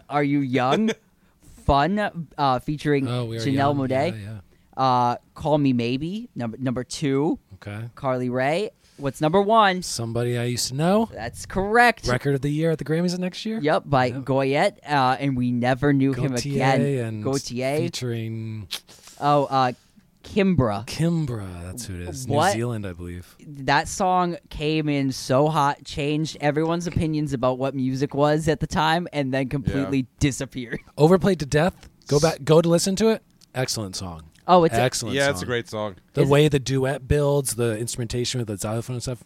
Are 0.10 0.24
You 0.24 0.40
Young? 0.40 0.90
Fun 1.66 2.28
uh, 2.38 2.60
featuring 2.60 3.08
Oh, 3.08 3.26
we 3.26 3.38
are 3.38 3.40
Janelle 3.40 3.54
young. 3.90 4.42
Yeah, 4.78 4.84
Uh, 4.84 5.16
Call 5.36 5.58
Me 5.58 5.74
Maybe, 5.74 6.30
number 6.36 6.58
number 6.58 6.84
two. 6.84 7.40
Okay. 7.56 7.90
Carly 7.96 8.30
Rae. 8.30 8.72
What's 8.98 9.22
number 9.22 9.42
one? 9.42 9.82
Somebody 9.82 10.38
I 10.38 10.44
used 10.44 10.68
to 10.70 10.76
know. 10.76 11.10
That's 11.12 11.46
correct. 11.48 12.08
Record 12.08 12.36
of 12.36 12.42
the 12.42 12.50
year 12.52 12.70
at 12.70 12.78
the 12.78 12.86
Grammys 12.86 13.18
next 13.18 13.44
year. 13.46 13.60
Yep, 13.60 13.84
by 13.88 14.06
Yeah. 14.08 14.20
Goyette, 14.20 14.78
uh, 14.88 15.18
and 15.20 15.36
we 15.36 15.52
never 15.52 15.94
knew 15.94 16.14
him 16.14 16.34
Gotye 16.34 16.52
again. 16.54 16.82
and 16.82 17.24
Gotye. 17.24 17.78
featuring 17.80 18.68
Oh, 19.20 19.46
uh, 19.46 19.72
Kimbra. 20.24 20.86
Kimbra. 20.86 21.48
That's 21.64 21.86
who 21.86 21.96
it 21.96 22.02
is. 22.08 22.28
What? 22.28 22.50
New 22.50 22.54
Zealand, 22.54 22.86
I 22.86 22.94
believe. 22.94 23.36
That 23.46 23.88
song 23.88 24.38
came 24.50 24.88
in 24.88 25.12
so 25.12 25.50
hot, 25.50 25.84
changed 25.84 26.38
everyone's 26.40 26.86
opinions 26.88 27.34
about 27.34 27.58
what 27.58 27.74
music 27.76 28.14
was 28.14 28.48
at 28.48 28.60
the 28.60 28.68
time, 28.68 29.08
and 29.12 29.34
then 29.34 29.50
completely 29.50 30.06
disappeared. 30.20 30.80
Overplayed 30.98 31.40
to 31.40 31.46
death. 31.46 31.90
Go 32.08 32.20
back. 32.20 32.44
Go 32.44 32.62
to 32.62 32.70
listen 32.70 32.96
to 32.98 33.10
it. 33.10 33.22
Excellent 33.56 33.96
song. 33.96 34.24
Oh, 34.48 34.64
it's 34.66 34.76
a- 34.76 34.82
excellent. 34.82 35.16
Yeah, 35.16 35.26
song. 35.26 35.32
it's 35.32 35.42
a 35.42 35.46
great 35.46 35.70
song. 35.70 35.96
The 36.14 36.22
Is- 36.24 36.30
way 36.30 36.48
the 36.48 36.60
duet 36.60 37.08
builds, 37.08 37.56
the 37.56 37.78
instrumentation 37.78 38.40
with 38.40 38.48
the 38.48 38.58
xylophone 38.58 38.96
and 38.96 39.04
stuff. 39.04 39.24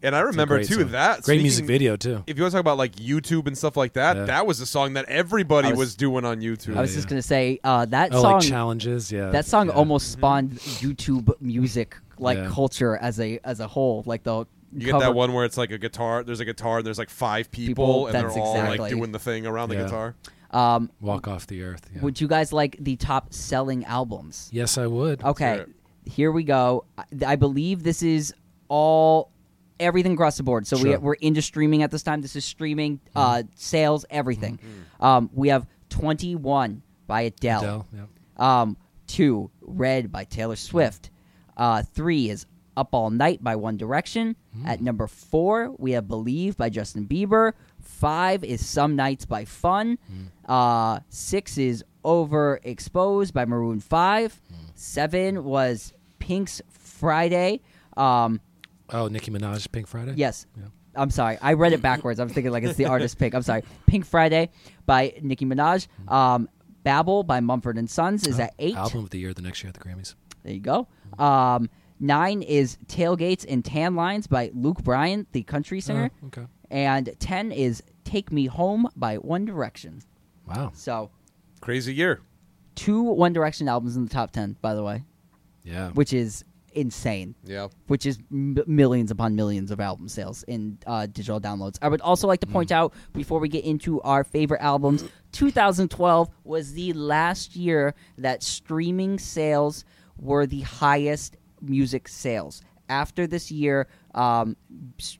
And 0.00 0.14
I 0.14 0.20
remember 0.20 0.58
great 0.58 0.68
too 0.68 0.82
song. 0.82 0.92
that 0.92 1.22
great 1.22 1.42
music 1.42 1.64
video 1.64 1.96
too. 1.96 2.22
If 2.28 2.36
you 2.36 2.44
want 2.44 2.52
to 2.52 2.56
talk 2.56 2.60
about 2.60 2.78
like 2.78 2.94
YouTube 2.94 3.48
and 3.48 3.58
stuff 3.58 3.76
like 3.76 3.94
that, 3.94 4.16
Yeah. 4.16 4.24
that 4.26 4.46
was 4.46 4.60
a 4.60 4.66
song 4.66 4.92
that 4.92 5.06
everybody 5.06 5.66
I 5.68 5.70
was, 5.70 5.78
was- 5.78 5.94
doing 5.96 6.24
on 6.24 6.40
YouTube. 6.40 6.76
I 6.76 6.82
was 6.82 6.92
Yeah, 6.92 6.96
just 6.98 7.08
gonna 7.08 7.20
say 7.22 7.58
uh, 7.64 7.84
that 7.86 8.14
Oh, 8.14 8.22
song. 8.22 8.32
like 8.34 8.42
challenges. 8.42 9.10
Yeah. 9.10 9.30
that 9.30 9.44
song 9.44 9.66
yeah. 9.66 9.72
almost 9.72 10.12
spawned 10.12 10.52
YouTube 10.52 11.32
music 11.40 11.96
like 12.16 12.38
Yeah. 12.38 12.48
culture 12.48 12.96
as 12.96 13.18
a 13.18 13.40
as 13.42 13.58
a 13.58 13.66
whole. 13.66 14.04
Like 14.06 14.22
the 14.22 14.46
you 14.72 14.80
get 14.84 14.90
cover- 14.92 15.04
that 15.06 15.14
one 15.14 15.32
where 15.32 15.44
it's 15.44 15.56
like 15.58 15.72
a 15.72 15.78
guitar. 15.78 16.22
There's 16.22 16.38
a 16.40 16.44
guitar. 16.44 16.78
and 16.78 16.86
There's 16.86 16.98
like 16.98 17.10
five 17.10 17.50
people, 17.50 17.70
People, 17.70 18.06
and 18.06 18.14
they're 18.14 18.22
that's 18.22 18.36
all 18.36 18.54
exactly- 18.54 18.78
like 18.78 18.90
doing 18.92 19.10
the 19.10 19.18
thing 19.18 19.46
around 19.48 19.70
the 19.70 19.76
Yeah. 19.76 19.84
guitar. 19.84 20.14
Um, 20.50 20.90
walk 21.00 21.28
off 21.28 21.46
the 21.46 21.62
earth. 21.62 21.88
Yeah. 21.94 22.00
Would 22.02 22.20
you 22.20 22.28
guys 22.28 22.52
like 22.52 22.76
the 22.80 22.96
top 22.96 23.32
selling 23.32 23.84
albums? 23.84 24.48
yes, 24.52 24.78
I 24.78 24.86
would. 24.86 25.22
Okay, 25.22 25.64
here 26.06 26.32
we 26.32 26.42
go. 26.44 26.84
I, 26.96 27.04
I 27.26 27.36
believe 27.36 27.82
this 27.82 28.02
is 28.02 28.32
all 28.68 29.30
everything 29.80 30.12
across 30.14 30.36
the 30.38 30.42
board. 30.42 30.66
So 30.66 30.76
we, 30.76 30.82
Sure. 30.82 30.92
Mm-hmm. 30.96 31.04
we're 31.04 31.14
into 31.14 31.42
streaming 31.42 31.82
at 31.82 31.90
this 31.90 32.02
time. 32.02 32.20
This 32.22 32.34
is 32.34 32.44
streaming, 32.44 33.00
uh, 33.14 33.42
sales, 33.54 34.04
everything. 34.10 34.58
Um, 35.00 35.30
we 35.32 35.48
have 35.48 35.66
21 35.90 36.82
by 37.06 37.22
Adele. 37.22 37.58
Adele. 37.60 37.86
Yeah. 37.94 38.60
Um, 38.60 38.76
two, 39.06 39.50
Red 39.60 40.10
by 40.10 40.24
Taylor 40.24 40.56
Swift. 40.56 41.10
Uh, 41.56 41.82
three 41.82 42.30
is 42.30 42.46
Up 42.78 42.90
All 42.94 43.10
Night 43.10 43.42
by 43.42 43.56
One 43.56 43.76
Direction. 43.76 44.36
At 44.64 44.80
number 44.80 45.06
four, 45.06 45.74
we 45.78 45.92
have 45.92 46.06
Believe 46.08 46.56
by 46.56 46.68
Justin 46.70 47.06
Bieber. 47.06 47.52
Five 47.80 48.44
is 48.44 48.64
Some 48.64 48.94
Nights 48.96 49.24
by 49.26 49.44
Fun. 49.44 49.98
Uh, 50.46 51.00
six 51.08 51.58
is 51.58 51.84
Overexposed 52.04 53.32
by 53.32 53.44
Maroon 53.44 53.80
5. 53.80 54.40
Seven 54.74 55.44
was 55.44 55.92
Pink's 56.18 56.62
Friday. 56.70 57.60
Um, 57.96 58.40
Oh, 58.90 59.06
Nicki 59.08 59.30
Minaj, 59.30 59.70
Pink 59.70 59.86
Friday. 59.86 60.14
yes. 60.16 60.46
Yeah. 60.56 60.64
I'm 60.94 61.10
sorry. 61.10 61.36
I 61.42 61.52
read 61.52 61.72
it 61.74 61.82
backwards. 61.82 62.18
I'm 62.18 62.28
thinking 62.30 62.50
like 62.52 62.64
it's 62.64 62.76
the 62.76 62.86
artist 62.94 63.18
pick. 63.18 63.34
I'm 63.34 63.42
sorry. 63.42 63.62
Pink 63.86 64.04
Friday 64.06 64.50
by 64.86 65.14
Nicki 65.22 65.44
Minaj. 65.44 65.86
Um, 66.10 66.48
Babel 66.84 67.22
by 67.22 67.40
Mumford 67.40 67.76
and 67.76 67.88
Sons 67.88 68.26
is 68.26 68.40
Oh, 68.40 68.44
at 68.44 68.54
eight. 68.58 68.74
Album 68.76 69.04
of 69.04 69.10
the 69.10 69.18
year 69.18 69.34
the 69.34 69.42
next 69.42 69.62
year 69.62 69.68
at 69.68 69.74
the 69.74 69.80
Grammys. 69.80 70.14
There 70.42 70.54
you 70.54 70.60
go. 70.60 70.88
Um, 71.18 71.68
nine 72.00 72.42
is 72.42 72.78
Tailgates 72.86 73.44
and 73.48 73.64
Tan 73.64 73.94
Lines 73.96 74.26
by 74.26 74.50
Luke 74.54 74.82
Bryan, 74.82 75.26
the 75.32 75.42
country 75.42 75.80
singer. 75.80 76.10
Oh, 76.22 76.26
okay. 76.28 76.46
And 76.70 77.14
ten 77.18 77.50
is 77.52 77.82
Take 78.04 78.30
Me 78.32 78.46
Home 78.46 78.88
by 78.96 79.16
One 79.16 79.44
Direction. 79.44 80.02
Wow. 80.46 80.72
So 80.74 81.10
Crazy 81.60 81.94
year. 81.94 82.20
two 82.74 83.02
One 83.02 83.32
Direction 83.32 83.68
albums 83.68 83.96
in 83.96 84.04
the 84.04 84.10
top 84.10 84.30
ten, 84.30 84.56
by 84.60 84.74
the 84.74 84.82
way, 84.82 85.04
Yeah. 85.64 85.90
which 85.90 86.12
is 86.12 86.44
insane. 86.74 87.34
Yeah. 87.44 87.68
Which 87.88 88.06
is 88.06 88.18
m- 88.30 88.58
millions 88.66 89.10
upon 89.10 89.34
millions 89.34 89.70
of 89.70 89.80
album 89.80 90.06
sales 90.08 90.42
in 90.44 90.78
uh, 90.86 91.06
digital 91.06 91.40
downloads. 91.40 91.78
I 91.82 91.88
would 91.88 92.02
also 92.02 92.28
like 92.28 92.40
to 92.40 92.46
point 92.46 92.70
out 92.70 92.92
before 93.14 93.40
we 93.40 93.48
get 93.48 93.64
into 93.64 94.00
our 94.02 94.22
favorite 94.22 94.60
albums, 94.60 95.02
2012 95.32 96.28
was 96.44 96.74
the 96.74 96.92
last 96.92 97.56
year 97.56 97.94
that 98.18 98.42
streaming 98.42 99.18
sales 99.18 99.84
were 100.18 100.46
the 100.46 100.60
highest 100.60 101.36
music 101.62 102.08
sales. 102.08 102.62
After 102.88 103.26
this 103.26 103.50
year, 103.50 103.86
um, 104.14 104.56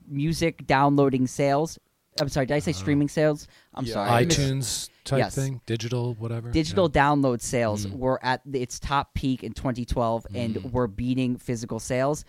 music 0.09 0.67
downloading 0.67 1.27
sales. 1.27 1.79
I'm 2.21 2.29
sorry, 2.29 2.47
did 2.47 2.55
I 2.55 2.59
say 2.59 2.73
streaming 2.73 3.09
sales? 3.09 3.47
I'm 3.75 3.85
Yeah. 3.85 3.93
sorry. 3.95 4.27
iTunes 4.27 4.89
type 5.05 5.19
Yes. 5.19 5.35
thing, 5.35 5.61
digital, 5.67 6.15
whatever. 6.15 6.51
digital 6.51 6.91
Yeah. 6.93 7.03
download 7.03 7.41
sales 7.41 7.87
Mm. 7.87 7.97
were 7.99 8.19
at 8.25 8.41
its 8.53 8.79
top 8.81 9.15
peak 9.15 9.45
in 9.45 9.53
2012 9.53 10.27
and 10.35 10.57
Mm. 10.57 10.73
were 10.73 10.89
beating 10.89 11.37
physical 11.37 11.79
sales. 11.79 12.25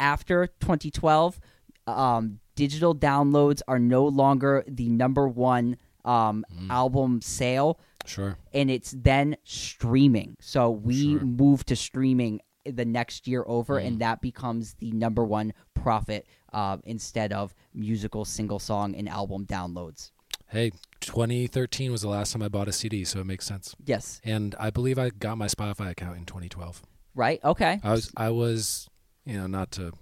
After 0.00 0.46
2012, 0.58 1.38
um, 1.86 2.40
digital 2.56 2.94
downloads 2.94 3.60
are 3.68 3.78
no 3.78 4.04
longer 4.06 4.64
the 4.66 4.88
number 4.88 5.28
one 5.28 5.76
um, 6.02 6.46
Mm. 6.50 6.70
album 6.70 7.20
sale, 7.20 7.78
Sure. 8.06 8.38
and 8.54 8.70
it's 8.70 8.94
then 8.98 9.36
streaming. 9.44 10.34
So 10.40 10.70
we 10.70 11.12
Sure. 11.12 11.20
move 11.20 11.64
to 11.66 11.76
streaming 11.76 12.40
the 12.64 12.84
next 12.84 13.26
year 13.26 13.44
over, 13.46 13.80
Mm. 13.80 13.86
and 13.86 13.98
that 14.00 14.20
becomes 14.20 14.74
the 14.74 14.90
number 14.92 15.24
one 15.24 15.52
profit 15.74 16.26
uh, 16.52 16.76
instead 16.84 17.32
of 17.32 17.54
musical 17.72 18.24
single 18.24 18.58
song 18.58 18.94
and 18.94 19.08
album 19.08 19.46
downloads. 19.46 20.10
Hey, 20.48 20.72
2013 21.00 21.92
was 21.92 22.02
the 22.02 22.08
last 22.08 22.32
time 22.32 22.42
I 22.42 22.48
bought 22.48 22.68
a 22.68 22.72
CD, 22.72 23.04
so 23.04 23.20
it 23.20 23.26
makes 23.26 23.46
sense. 23.46 23.74
Yes, 23.84 24.20
And 24.24 24.54
I 24.58 24.70
believe 24.70 24.98
I 24.98 25.10
got 25.10 25.38
my 25.38 25.46
Spotify 25.46 25.90
account 25.90 26.16
in 26.18 26.24
2012. 26.26 26.82
right? 27.14 27.40
Okay. 27.44 27.80
I 27.82 27.90
was, 27.92 28.10
I 28.16 28.30
was, 28.30 28.88
you 29.24 29.36
know, 29.36 29.46
not 29.46 29.70
to 29.72 29.92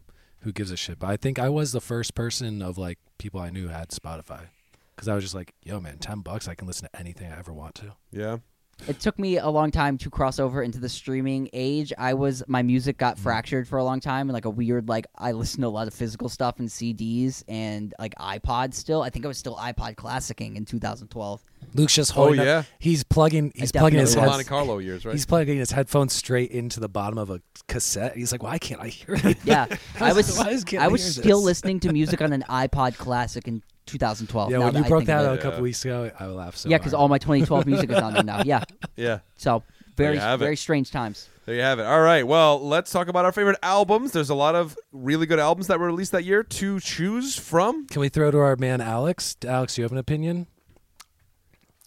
who 0.41 0.53
gives 0.53 0.71
a 0.71 0.77
shit, 0.77 0.99
but 0.99 1.09
I 1.11 1.17
think 1.17 1.39
I 1.39 1.49
was 1.49 1.73
the 1.73 1.81
first 1.81 2.15
person 2.15 2.63
of 2.63 2.79
like 2.79 2.99
people 3.19 3.41
I 3.41 3.51
knew 3.51 3.69
had 3.69 3.89
Spotify, 3.91 4.47
because 4.95 5.09
I 5.09 5.15
was 5.15 5.25
just 5.25 5.35
like, 5.35 5.53
yo, 5.63 5.81
man, 5.81 5.99
10 5.99 6.21
bucks, 6.21 6.49
I 6.49 6.55
can 6.55 6.67
listen 6.67 6.89
to 6.93 6.99
anything 6.99 7.31
I 7.33 7.39
ever 7.39 7.53
want 7.53 7.75
to. 7.77 7.95
Yeah. 8.11 8.39
It 8.87 9.01
took 9.01 9.19
me 9.19 9.39
a 9.39 9.49
long 9.49 9.71
time 9.71 9.99
to 9.99 10.09
cross 10.11 10.39
over 10.39 10.63
into 10.63 10.79
the 10.79 10.89
streaming 10.89 11.51
age. 11.53 11.93
I 11.99 12.15
was 12.15 12.43
my 12.47 12.63
music 12.63 12.97
got 12.97 13.17
Mm. 13.17 13.21
fractured 13.21 13.69
for 13.69 13.79
a 13.79 13.85
long 13.85 14.01
time 14.01 14.29
and 14.29 14.33
like 14.35 14.45
a 14.45 14.51
weird 14.51 14.89
like 14.89 15.07
I 15.17 15.33
listened 15.33 15.63
to 15.63 15.67
a 15.67 15.71
lot 15.71 15.89
of 15.89 15.95
physical 15.95 16.29
stuff 16.29 16.59
and 16.61 16.69
CDs 16.69 17.43
and 17.49 17.93
like 17.99 18.15
iPod 18.21 18.75
still. 18.75 19.03
I 19.03 19.11
think 19.11 19.25
I 19.25 19.29
was 19.29 19.37
still 19.39 19.57
iPod 19.57 19.97
classicing 19.97 20.57
in 20.57 20.65
2012. 20.65 21.43
Luke's 21.75 21.95
just 21.95 22.13
Oh, 22.13 22.23
holding. 22.23 22.41
up- 22.41 22.47
yeah. 22.47 22.63
he's 22.79 23.03
plugging. 23.05 23.53
He's 23.55 23.73
plugging 23.73 23.99
his 23.99 24.15
definitely 24.15 24.31
Monte 24.37 24.45
Carlo 24.49 24.79
years, 24.79 25.05
right? 25.05 25.13
He's 25.13 25.27
plugging 25.27 25.59
his 25.59 25.73
headphones 25.73 26.13
straight 26.13 26.51
into 26.53 26.79
the 26.81 26.89
bottom 26.89 27.19
of 27.19 27.31
a 27.31 27.41
cassette. 27.67 28.17
He's 28.17 28.31
like, 28.33 28.43
why 28.43 28.59
can't 28.59 28.81
I 28.81 28.89
hear 28.89 29.17
it? 29.17 29.39
Yeah, 29.45 29.67
I 30.01 30.13
was 30.13 30.39
Why 30.39 30.51
is- 30.51 30.65
can't 30.65 30.83
I 30.83 30.87
I 30.87 30.89
was 30.89 31.05
still 31.17 31.39
this? 31.39 31.45
listening 31.47 31.81
to 31.81 31.93
music 31.93 32.23
on 32.23 32.33
an 32.33 32.45
iPod 32.49 32.97
Classic 32.97 33.47
in 33.49 33.63
2012. 33.89 34.51
Yeah, 34.51 34.59
when 34.59 34.75
you 34.77 34.85
broke 34.85 35.05
that 35.07 35.21
about 35.21 35.27
out 35.33 35.35
it. 35.37 35.41
a 35.41 35.43
couple 35.43 35.63
weeks 35.63 35.85
ago, 35.85 36.11
I 36.19 36.27
laughed 36.27 36.59
so 36.59 36.69
yeah, 36.69 36.79
because 36.79 36.95
all 36.95 37.09
my 37.09 37.19
2012 37.19 37.67
music 37.73 37.91
is 37.91 37.97
on 37.99 38.15
there 38.15 38.23
now. 38.23 38.43
Yeah, 38.45 38.63
yeah. 38.97 39.21
so 39.37 39.63
very 39.97 40.15
you 40.15 40.21
have 40.21 40.41
it. 40.41 40.45
very 40.45 40.57
strange 40.57 40.91
times. 40.91 41.29
There 41.47 41.55
you 41.57 41.63
have 41.63 41.79
it. 41.79 41.87
All 41.87 42.01
right. 42.03 42.27
Well, 42.27 42.61
let's 42.61 42.91
talk 42.91 43.09
about 43.09 43.25
our 43.25 43.33
favorite 43.33 43.57
albums. 43.63 44.13
There's 44.13 44.29
a 44.29 44.35
lot 44.35 44.55
of 44.55 44.77
really 44.93 45.25
good 45.27 45.39
albums 45.39 45.69
that 45.69 45.81
were 45.81 45.87
released 45.87 46.13
that 46.13 46.25
year 46.25 46.43
to 46.43 46.79
choose 46.79 47.37
from. 47.39 47.87
Can 47.87 48.01
we 48.01 48.11
throw 48.11 48.31
to 48.31 48.39
our 48.39 48.55
man 48.57 48.83
Alex? 48.83 49.35
Alex, 49.47 49.79
you 49.79 49.83
have 49.85 49.93
an 49.93 49.97
opinion? 49.99 50.47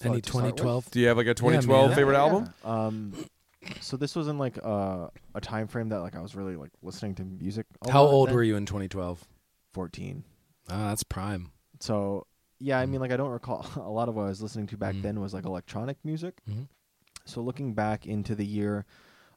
Any 0.04 0.16
to 0.16 0.22
2012? 0.22 0.90
Do 0.90 1.00
you 1.00 1.08
have 1.10 1.18
like 1.18 1.28
a 1.28 1.36
2012 1.36 1.90
man. 1.90 1.96
favorite 1.96 2.14
Yeah, 2.16 2.20
album? 2.20 2.54
yeah. 2.66 2.72
Um, 2.72 3.26
so 3.82 3.98
this 3.98 4.16
was 4.16 4.28
in 4.28 4.40
like 4.40 4.58
uh, 4.64 5.10
a 5.36 5.42
time 5.42 5.68
frame 5.68 5.90
that 5.90 6.00
like 6.02 6.16
I 6.16 6.22
was 6.22 6.36
really 6.36 6.56
like 6.56 6.72
listening 6.82 7.14
to 7.16 7.24
music. 7.24 7.68
a 7.86 7.92
How 7.92 8.04
lot 8.04 8.12
old 8.12 8.30
then. 8.30 8.36
were 8.36 8.44
you 8.44 8.56
in 8.56 8.66
2012? 8.66 9.24
Fourteen. 9.74 10.24
Ah, 10.70 10.90
that's 10.90 11.04
prime. 11.04 11.52
So 11.82 12.28
yeah, 12.60 12.80
I 12.80 12.86
Mm. 12.86 12.89
mean 12.89 13.02
like 13.02 13.12
I 13.12 13.17
don't 13.17 13.32
recall 13.32 13.65
a 13.76 13.89
lot 13.89 14.08
of 14.10 14.15
what 14.15 14.24
I 14.24 14.30
was 14.30 14.41
listening 14.41 14.67
to 14.67 14.78
back 14.78 14.96
Mhm. 14.96 15.02
then 15.02 15.20
was 15.20 15.34
like 15.34 15.46
electronic 15.46 15.98
music. 16.04 16.41
Mhm. 16.50 16.67
So 17.26 17.41
looking 17.41 17.74
back 17.74 18.06
into 18.06 18.36
the 18.36 18.46
year, 18.46 18.86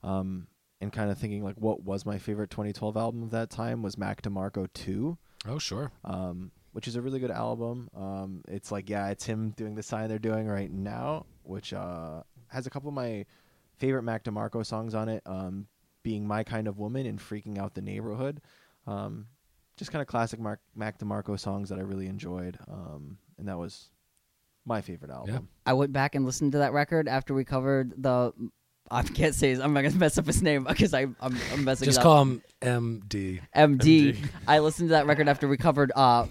um, 0.03 0.47
and 0.81 0.93
kind 0.93 1.11
of 1.11 1.17
thinking 1.19 1.43
like 1.43 1.57
what 1.57 1.83
was 1.83 2.05
my 2.05 2.19
favorite 2.19 2.51
2012 2.51 2.97
album 2.97 3.23
of 3.23 3.31
that 3.31 3.49
time 3.51 3.83
was 3.83 3.97
Mac 3.97 4.23
DeMarco 4.23 4.69
2. 4.73 5.17
Oh, 5.47 5.59
sure. 5.59 5.91
um, 6.05 6.51
which 6.73 6.89
is 6.89 6.97
a 6.97 7.03
really 7.03 7.21
good 7.21 7.31
album. 7.31 7.89
Um, 7.95 8.43
it's 8.49 8.73
like 8.73 8.91
yeah, 8.91 9.09
it's 9.09 9.25
him 9.25 9.51
doing 9.51 9.75
the 9.77 9.83
sign 9.83 10.09
they're 10.09 10.19
doing 10.19 10.47
right 10.49 10.71
now, 10.71 11.25
which 11.45 11.73
uh, 11.73 12.23
has 12.49 12.67
a 12.67 12.71
couple 12.71 12.89
of 12.89 12.95
my 12.95 13.25
favorite 13.77 14.03
Mac 14.03 14.25
DeMarco 14.25 14.67
songs 14.67 14.93
on 14.95 15.09
it, 15.09 15.23
um, 15.25 15.69
being 16.03 16.27
"My 16.27 16.43
Kind 16.43 16.67
of 16.67 16.79
Woman" 16.79 17.07
and 17.07 17.19
"Freaking 17.21 17.59
Out 17.59 17.75
the 17.75 17.81
Neighborhood." 17.83 18.41
Um, 18.89 19.29
just 19.77 19.91
kind 19.91 20.03
of 20.03 20.09
classic 20.09 20.41
Mark, 20.41 20.61
Mac 20.75 20.99
DeMarco 20.99 21.39
songs 21.39 21.69
that 21.69 21.79
I 21.79 21.83
really 21.83 22.07
enjoyed, 22.07 22.59
um, 22.69 23.19
and 23.39 23.49
that 23.49 23.59
was 23.59 23.91
my 24.65 24.81
favorite 24.81 25.11
album. 25.11 25.49
I 25.67 25.73
went 25.75 25.93
back 25.93 26.15
and 26.15 26.25
listened 26.25 26.53
to 26.53 26.59
that 26.59 26.73
record 26.73 27.09
after 27.09 27.35
we 27.35 27.45
covered 27.45 27.93
the. 27.97 28.33
I 28.91 29.03
can't 29.03 29.35
say 29.35 29.51
his. 29.51 29.61
I'm 29.61 29.73
not 29.73 29.83
gonna 29.83 29.95
mess 29.99 30.19
up 30.19 30.27
his 30.27 30.43
name 30.43 30.65
because 30.65 30.95
I, 30.95 31.03
I'm, 31.21 31.37
I'm 31.53 31.65
messing. 31.65 31.87
Up. 31.87 31.95
Just 31.95 31.99
it 31.99 32.01
up. 32.01 32.03
call 32.03 32.23
him 32.23 32.43
MD. 32.61 33.41
MD. 33.55 34.17
MD. 34.17 34.29
I 34.47 34.59
listened 34.61 34.91
to 34.91 34.93
that 34.93 35.07
record 35.07 35.29
after 35.29 35.49
we 35.49 35.57
covered 35.57 35.91
uh, 35.95 36.27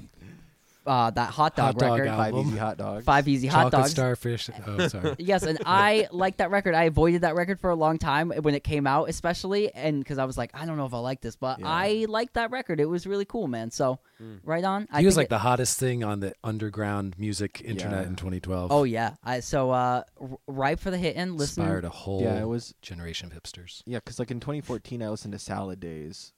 uh, 0.85 1.09
that 1.11 1.29
hot 1.29 1.55
dog 1.55 1.65
Hot 1.65 1.77
dog 1.79 1.99
record, 1.99 2.07
album. 2.09 2.43
Five 2.45 2.47
Easy 2.47 2.57
Hot 2.57 2.77
Dogs. 2.77 3.05
Five 3.05 3.27
Easy 3.27 3.47
Hot 3.47 3.57
Chocolate 3.57 3.71
Dogs. 3.81 3.91
Starfish. 3.91 4.49
Oh, 4.67 4.87
sorry. 4.87 5.15
Yes, 5.19 5.43
and 5.43 5.57
I 5.65 6.07
like 6.11 6.37
that 6.37 6.51
record. 6.51 6.75
I 6.75 6.83
avoided 6.83 7.21
that 7.21 7.35
record 7.35 7.59
for 7.59 7.69
a 7.69 7.75
long 7.75 7.97
time 7.97 8.31
when 8.31 8.53
it 8.55 8.63
came 8.63 8.85
out, 8.87 9.09
especially, 9.09 9.73
and 9.73 9.99
because 9.99 10.17
I 10.17 10.25
was 10.25 10.37
like, 10.37 10.51
I 10.53 10.65
don't 10.65 10.77
know 10.77 10.85
if 10.85 10.93
I 10.93 10.99
like 10.99 11.21
this, 11.21 11.35
but 11.35 11.59
Yeah. 11.59 11.67
I 11.67 12.05
liked 12.09 12.33
that 12.35 12.51
record. 12.51 12.79
It 12.79 12.85
was 12.85 13.07
really 13.07 13.25
cool, 13.25 13.47
man. 13.47 13.71
So, 13.71 13.99
right 14.43 14.63
on. 14.63 14.87
I 14.91 14.99
he 15.01 15.05
was 15.05 15.17
like 15.17 15.25
it- 15.25 15.29
the 15.29 15.39
hottest 15.39 15.79
thing 15.79 16.03
on 16.03 16.19
the 16.19 16.33
underground 16.43 17.15
music 17.17 17.61
internet 17.63 18.03
Yeah. 18.03 18.07
in 18.09 18.15
2012. 18.15 18.71
Oh 18.71 18.83
yeah. 18.83 19.15
I 19.23 19.39
so 19.41 19.71
uh, 19.71 20.03
r- 20.19 20.29
ripe 20.47 20.79
for 20.79 20.91
the 20.91 20.97
hit 20.97 21.15
and 21.15 21.37
listen. 21.37 21.63
inspired 21.63 21.85
a 21.85 21.89
whole 21.89 22.21
Yeah, 22.21 22.41
it 22.41 22.47
was 22.47 22.73
generation 22.81 23.31
of 23.31 23.41
hipsters. 23.41 23.81
yeah, 23.85 23.97
because 23.99 24.19
like 24.19 24.31
in 24.31 24.39
2014, 24.39 25.01
I 25.03 25.09
listened 25.09 25.33
to 25.33 25.39
Salad 25.39 25.79
Days 25.79 26.31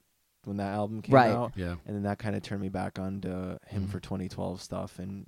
when 0.46 0.58
that 0.58 0.74
album 0.74 1.02
came 1.02 1.14
Right. 1.16 1.32
out, 1.32 1.54
Yeah. 1.56 1.76
and 1.86 1.96
then 1.96 2.04
that 2.04 2.20
kind 2.20 2.36
of 2.36 2.44
turned 2.44 2.62
me 2.62 2.70
back 2.70 2.98
onto 3.00 3.30
him 3.68 3.88
Mhm. 3.88 3.90
for 3.90 4.00
2012 4.00 4.62
stuff, 4.62 5.00
and 5.00 5.28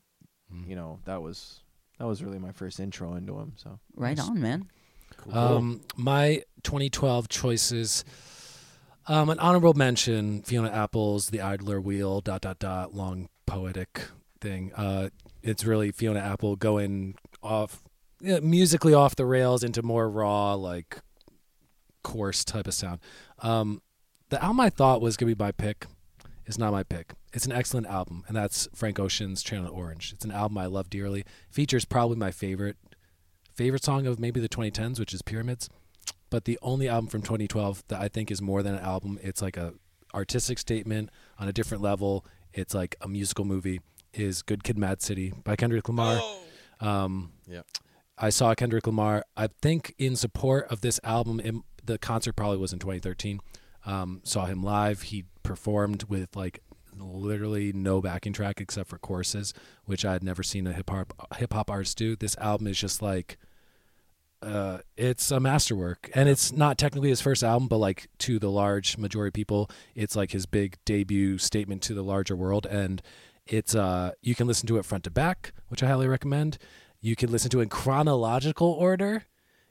Mm. 0.53 0.67
you 0.69 0.75
know 0.75 0.99
that 1.05 1.21
was 1.21 1.61
that 1.99 2.05
was 2.05 2.23
really 2.23 2.37
my 2.39 2.51
first 2.51 2.79
intro 2.79 3.15
into 3.15 3.39
him. 3.39 3.53
So 3.57 3.79
Right 3.95 4.15
Nice. 4.17 4.29
on, 4.29 4.39
man. 4.39 4.69
Cool. 5.17 5.35
Um, 5.35 5.81
my 5.95 6.43
2012 6.63 7.27
choices. 7.27 8.05
Um, 9.07 9.29
an 9.29 9.39
honorable 9.39 9.73
mention: 9.73 10.41
Fiona 10.43 10.69
Apple's 10.69 11.27
"The 11.29 11.41
Idler 11.41 11.79
Wheel." 11.81 12.21
Dot 12.21 12.41
dot 12.41 12.59
dot. 12.59 12.93
Long 12.93 13.29
poetic 13.45 14.09
thing. 14.41 14.71
Uh, 14.75 15.09
it's 15.41 15.63
really 15.65 15.91
Fiona 15.91 16.19
Apple 16.19 16.55
going 16.55 17.15
off 17.41 17.83
yeah, 18.19 18.39
musically 18.41 18.93
off 18.93 19.15
the 19.15 19.25
rails 19.25 19.63
into 19.63 19.81
more 19.81 20.09
raw, 20.09 20.53
like 20.55 21.01
coarse 22.03 22.43
type 22.43 22.67
of 22.67 22.73
sound. 22.73 22.99
Um, 23.39 23.81
the 24.29 24.41
album 24.43 24.59
I 24.59 24.69
thought 24.69 25.01
was 25.01 25.17
gonna 25.17 25.33
be 25.33 25.43
my 25.43 25.51
pick 25.51 25.85
is 26.45 26.57
not 26.57 26.71
my 26.71 26.83
pick. 26.83 27.13
It's 27.33 27.45
an 27.45 27.51
excellent 27.51 27.87
album, 27.87 28.23
and 28.27 28.35
that's 28.35 28.67
Frank 28.73 28.99
Ocean's 28.99 29.43
Channel 29.43 29.71
Orange. 29.73 30.13
It's 30.13 30.25
an 30.25 30.31
album 30.31 30.57
I 30.57 30.65
love 30.65 30.89
dearly. 30.89 31.25
Features 31.49 31.85
probably 31.85 32.17
my 32.17 32.31
favorite 32.31 32.77
favorite 33.53 33.83
song 33.83 34.05
of 34.05 34.19
maybe 34.19 34.39
the 34.39 34.49
2010s, 34.49 34.99
which 34.99 35.13
is 35.13 35.21
Pyramids. 35.21 35.69
But 36.29 36.45
the 36.45 36.59
only 36.61 36.87
album 36.87 37.09
from 37.09 37.21
2012 37.21 37.83
that 37.87 37.99
I 38.01 38.07
think 38.07 38.29
is 38.29 38.41
more 38.41 38.61
than 38.61 38.75
an 38.75 38.83
album, 38.83 39.17
it's 39.23 39.41
like 39.41 39.57
a 39.57 39.73
artistic 40.13 40.59
statement 40.59 41.09
on 41.39 41.47
a 41.47 41.53
different 41.53 41.81
level. 41.81 42.25
It's 42.53 42.73
like 42.73 42.95
a 43.01 43.07
musical 43.07 43.45
movie. 43.45 43.81
Is 44.13 44.41
Good 44.41 44.63
Kid, 44.63 44.77
Mad 44.79 45.01
City 45.01 45.31
by 45.43 45.55
Kendrick 45.55 45.87
Lamar. 45.87 46.19
Um, 46.79 47.33
Yeah. 47.47 47.61
I 48.17 48.29
saw 48.29 48.55
Kendrick 48.55 48.87
Lamar. 48.87 49.23
I 49.35 49.47
think 49.61 49.93
in 49.99 50.15
support 50.15 50.65
of 50.71 50.81
this 50.81 50.99
album, 51.03 51.39
in, 51.39 51.61
the 51.83 51.99
concert 51.99 52.33
probably 52.33 52.57
was 52.57 52.73
in 52.73 52.79
2013. 52.79 53.39
Um, 53.87 54.21
saw 54.23 54.45
him 54.45 54.61
live. 54.61 55.03
He 55.03 55.23
performed 55.43 56.03
with 56.03 56.35
like 56.35 56.61
literally 56.99 57.71
no 57.73 58.01
backing 58.01 58.33
track 58.33 58.59
except 58.61 58.89
for 58.89 58.97
choruses, 58.97 59.53
which 59.85 60.05
I 60.05 60.13
had 60.13 60.23
never 60.23 60.43
seen 60.43 60.67
a 60.67 60.73
hip 60.73 60.89
hop 60.89 61.13
hip 61.37 61.53
hop 61.53 61.71
artist 61.71 61.97
do. 61.97 62.15
This 62.15 62.37
album 62.37 62.67
is 62.67 62.77
just 62.77 63.01
like 63.01 63.37
uh, 64.41 64.79
it's 64.95 65.31
a 65.31 65.39
masterwork, 65.39 66.11
and 66.13 66.29
it's 66.29 66.51
not 66.51 66.77
technically 66.77 67.09
his 67.09 67.21
first 67.21 67.43
album, 67.43 67.67
but 67.67 67.77
like 67.77 68.07
to 68.19 68.37
the 68.37 68.51
large 68.51 68.97
majority 68.97 69.29
of 69.29 69.33
people, 69.33 69.69
it's 69.95 70.15
like 70.15 70.31
his 70.31 70.45
big 70.45 70.77
debut 70.85 71.37
statement 71.37 71.81
to 71.83 71.93
the 71.93 72.03
larger 72.03 72.35
world, 72.35 72.65
and 72.67 73.01
it's 73.45 73.73
uh 73.73 74.11
you 74.21 74.35
can 74.35 74.45
listen 74.45 74.67
to 74.67 74.77
it 74.77 74.85
front 74.85 75.05
to 75.05 75.11
back, 75.11 75.53
which 75.69 75.81
I 75.81 75.87
highly 75.87 76.07
recommend. 76.07 76.57
You 76.99 77.15
can 77.15 77.31
listen 77.31 77.49
to 77.51 77.59
it 77.59 77.63
in 77.63 77.69
chronological 77.69 78.71
order. 78.71 79.23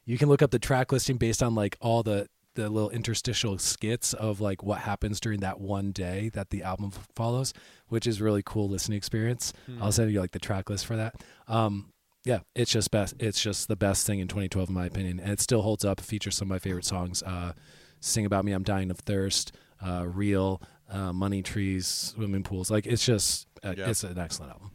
You 0.04 0.16
can 0.18 0.28
look 0.28 0.40
up 0.40 0.52
the 0.52 0.58
track 0.58 0.92
listing 0.92 1.16
based 1.16 1.42
on 1.42 1.54
like 1.54 1.76
all 1.80 2.02
the 2.02 2.28
the 2.56 2.68
little 2.68 2.90
interstitial 2.90 3.56
skits 3.58 4.12
of 4.12 4.40
like 4.40 4.62
what 4.62 4.80
happens 4.80 5.20
during 5.20 5.40
that 5.40 5.60
one 5.60 5.92
day 5.92 6.28
that 6.34 6.50
the 6.50 6.62
album 6.64 6.90
follows, 7.14 7.54
which 7.88 8.06
is 8.06 8.20
really 8.20 8.42
cool 8.44 8.68
listening 8.68 8.96
experience. 8.98 9.52
I'll 9.80 9.92
send 9.92 10.10
you 10.10 10.20
like 10.20 10.32
the 10.32 10.38
track 10.40 10.68
list 10.68 10.84
for 10.86 10.96
that. 10.96 11.22
Um, 11.46 11.92
yeah, 12.24 12.40
it's 12.56 12.72
just 12.72 12.90
best. 12.90 13.14
It's 13.20 13.40
just 13.40 13.68
the 13.68 13.76
best 13.76 14.04
thing 14.06 14.18
in 14.18 14.26
2012, 14.26 14.68
in 14.68 14.74
my 14.74 14.86
opinion, 14.86 15.20
and 15.20 15.30
it 15.30 15.40
still 15.40 15.62
holds 15.62 15.84
up. 15.84 16.00
Features 16.00 16.34
some 16.36 16.46
of 16.46 16.50
my 16.50 16.58
favorite 16.58 16.84
songs. 16.84 17.22
Uh, 17.22 17.52
"Sing 18.00 18.26
About 18.26 18.44
Me," 18.44 18.50
"I'm 18.52 18.64
Dying 18.64 18.90
of 18.90 18.98
Thirst," 18.98 19.52
uh, 19.80 20.04
"Real," 20.08 20.60
uh, 20.90 21.12
"Money 21.12 21.42
Trees," 21.42 21.86
"Swimming 21.86 22.42
Pools." 22.42 22.68
Like 22.68 22.84
it's 22.84 23.06
just, 23.06 23.46
uh, 23.62 23.74
Yeah. 23.78 23.88
it's 23.90 24.02
an 24.02 24.18
excellent 24.18 24.50
album. 24.52 24.72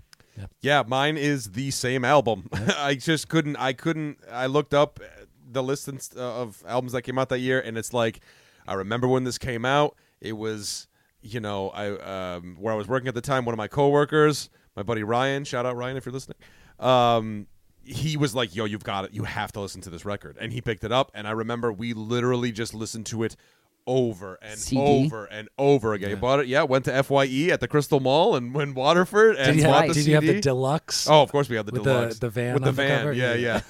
Yeah, 0.61 0.83
mine 0.87 1.17
is 1.17 1.51
the 1.51 1.69
same 1.71 2.03
album. 2.05 2.49
I 2.53 2.95
just 2.95 3.27
couldn't. 3.27 3.57
I 3.57 3.73
couldn't. 3.73 4.17
I 4.31 4.45
looked 4.47 4.73
up 4.73 4.99
the 5.51 5.63
list 5.63 6.15
of 6.15 6.63
albums 6.67 6.93
that 6.93 7.01
came 7.03 7.17
out 7.19 7.29
that 7.29 7.39
year, 7.39 7.59
and 7.59 7.77
it's 7.77 7.93
like 7.93 8.21
I 8.67 8.73
remember 8.73 9.07
when 9.07 9.23
this 9.23 9.37
came 9.37 9.65
out. 9.65 9.95
It 10.19 10.33
was 10.33 10.87
you 11.21 11.39
know 11.39 11.69
I 11.69 12.35
um, 12.35 12.55
where 12.59 12.73
I 12.73 12.77
was 12.77 12.87
working 12.87 13.07
at 13.07 13.13
the 13.15 13.21
time. 13.21 13.45
One 13.45 13.53
of 13.53 13.57
my 13.57 13.67
coworkers, 13.67 14.49
my 14.75 14.83
buddy 14.83 15.03
Ryan. 15.03 15.43
Shout 15.43 15.65
out 15.65 15.75
Ryan 15.75 15.97
if 15.97 16.05
you're 16.05 16.13
listening. 16.13 16.37
Um, 16.79 17.47
he 17.83 18.17
was 18.17 18.35
like, 18.35 18.55
"Yo, 18.55 18.65
you've 18.65 18.83
got 18.83 19.05
it. 19.05 19.13
You 19.13 19.23
have 19.23 19.51
to 19.53 19.59
listen 19.61 19.81
to 19.81 19.89
this 19.89 20.05
record." 20.05 20.37
And 20.39 20.53
he 20.53 20.61
picked 20.61 20.83
it 20.83 20.91
up, 20.91 21.11
and 21.13 21.27
I 21.27 21.31
remember 21.31 21.71
we 21.73 21.93
literally 21.93 22.51
just 22.51 22.73
listened 22.73 23.05
to 23.07 23.23
it 23.23 23.35
over 23.87 24.37
and 24.41 24.59
CD? 24.59 24.81
over 24.81 25.25
and 25.25 25.49
over 25.57 25.93
again. 25.93 26.09
He 26.09 26.15
bought 26.15 26.39
it. 26.41 26.47
Yeah, 26.47 26.63
went 26.63 26.85
to 26.85 27.03
Fye 27.03 27.49
at 27.51 27.59
the 27.59 27.67
Crystal 27.67 27.99
Mall 27.99 28.35
and 28.35 28.55
in 28.55 28.73
Waterford 28.73 29.35
and 29.37 29.57
Did 29.57 29.65
bought 29.65 29.85
have, 29.85 29.87
the 29.89 29.93
did 29.95 30.05
you 30.05 30.15
have 30.15 30.25
the 30.25 30.39
deluxe? 30.39 31.09
Oh, 31.09 31.21
of 31.23 31.31
course 31.31 31.49
we 31.49 31.55
had 31.55 31.65
the 31.65 31.71
With 31.71 31.83
deluxe 31.83 32.19
the 32.19 32.29
van 32.29 32.53
with 32.53 32.63
the 32.63 32.69
on 32.69 32.75
the 32.75 32.81
van. 32.81 32.99
cover? 32.99 33.13
Yeah, 33.13 33.33
Yeah. 33.33 33.37
yeah, 33.37 33.61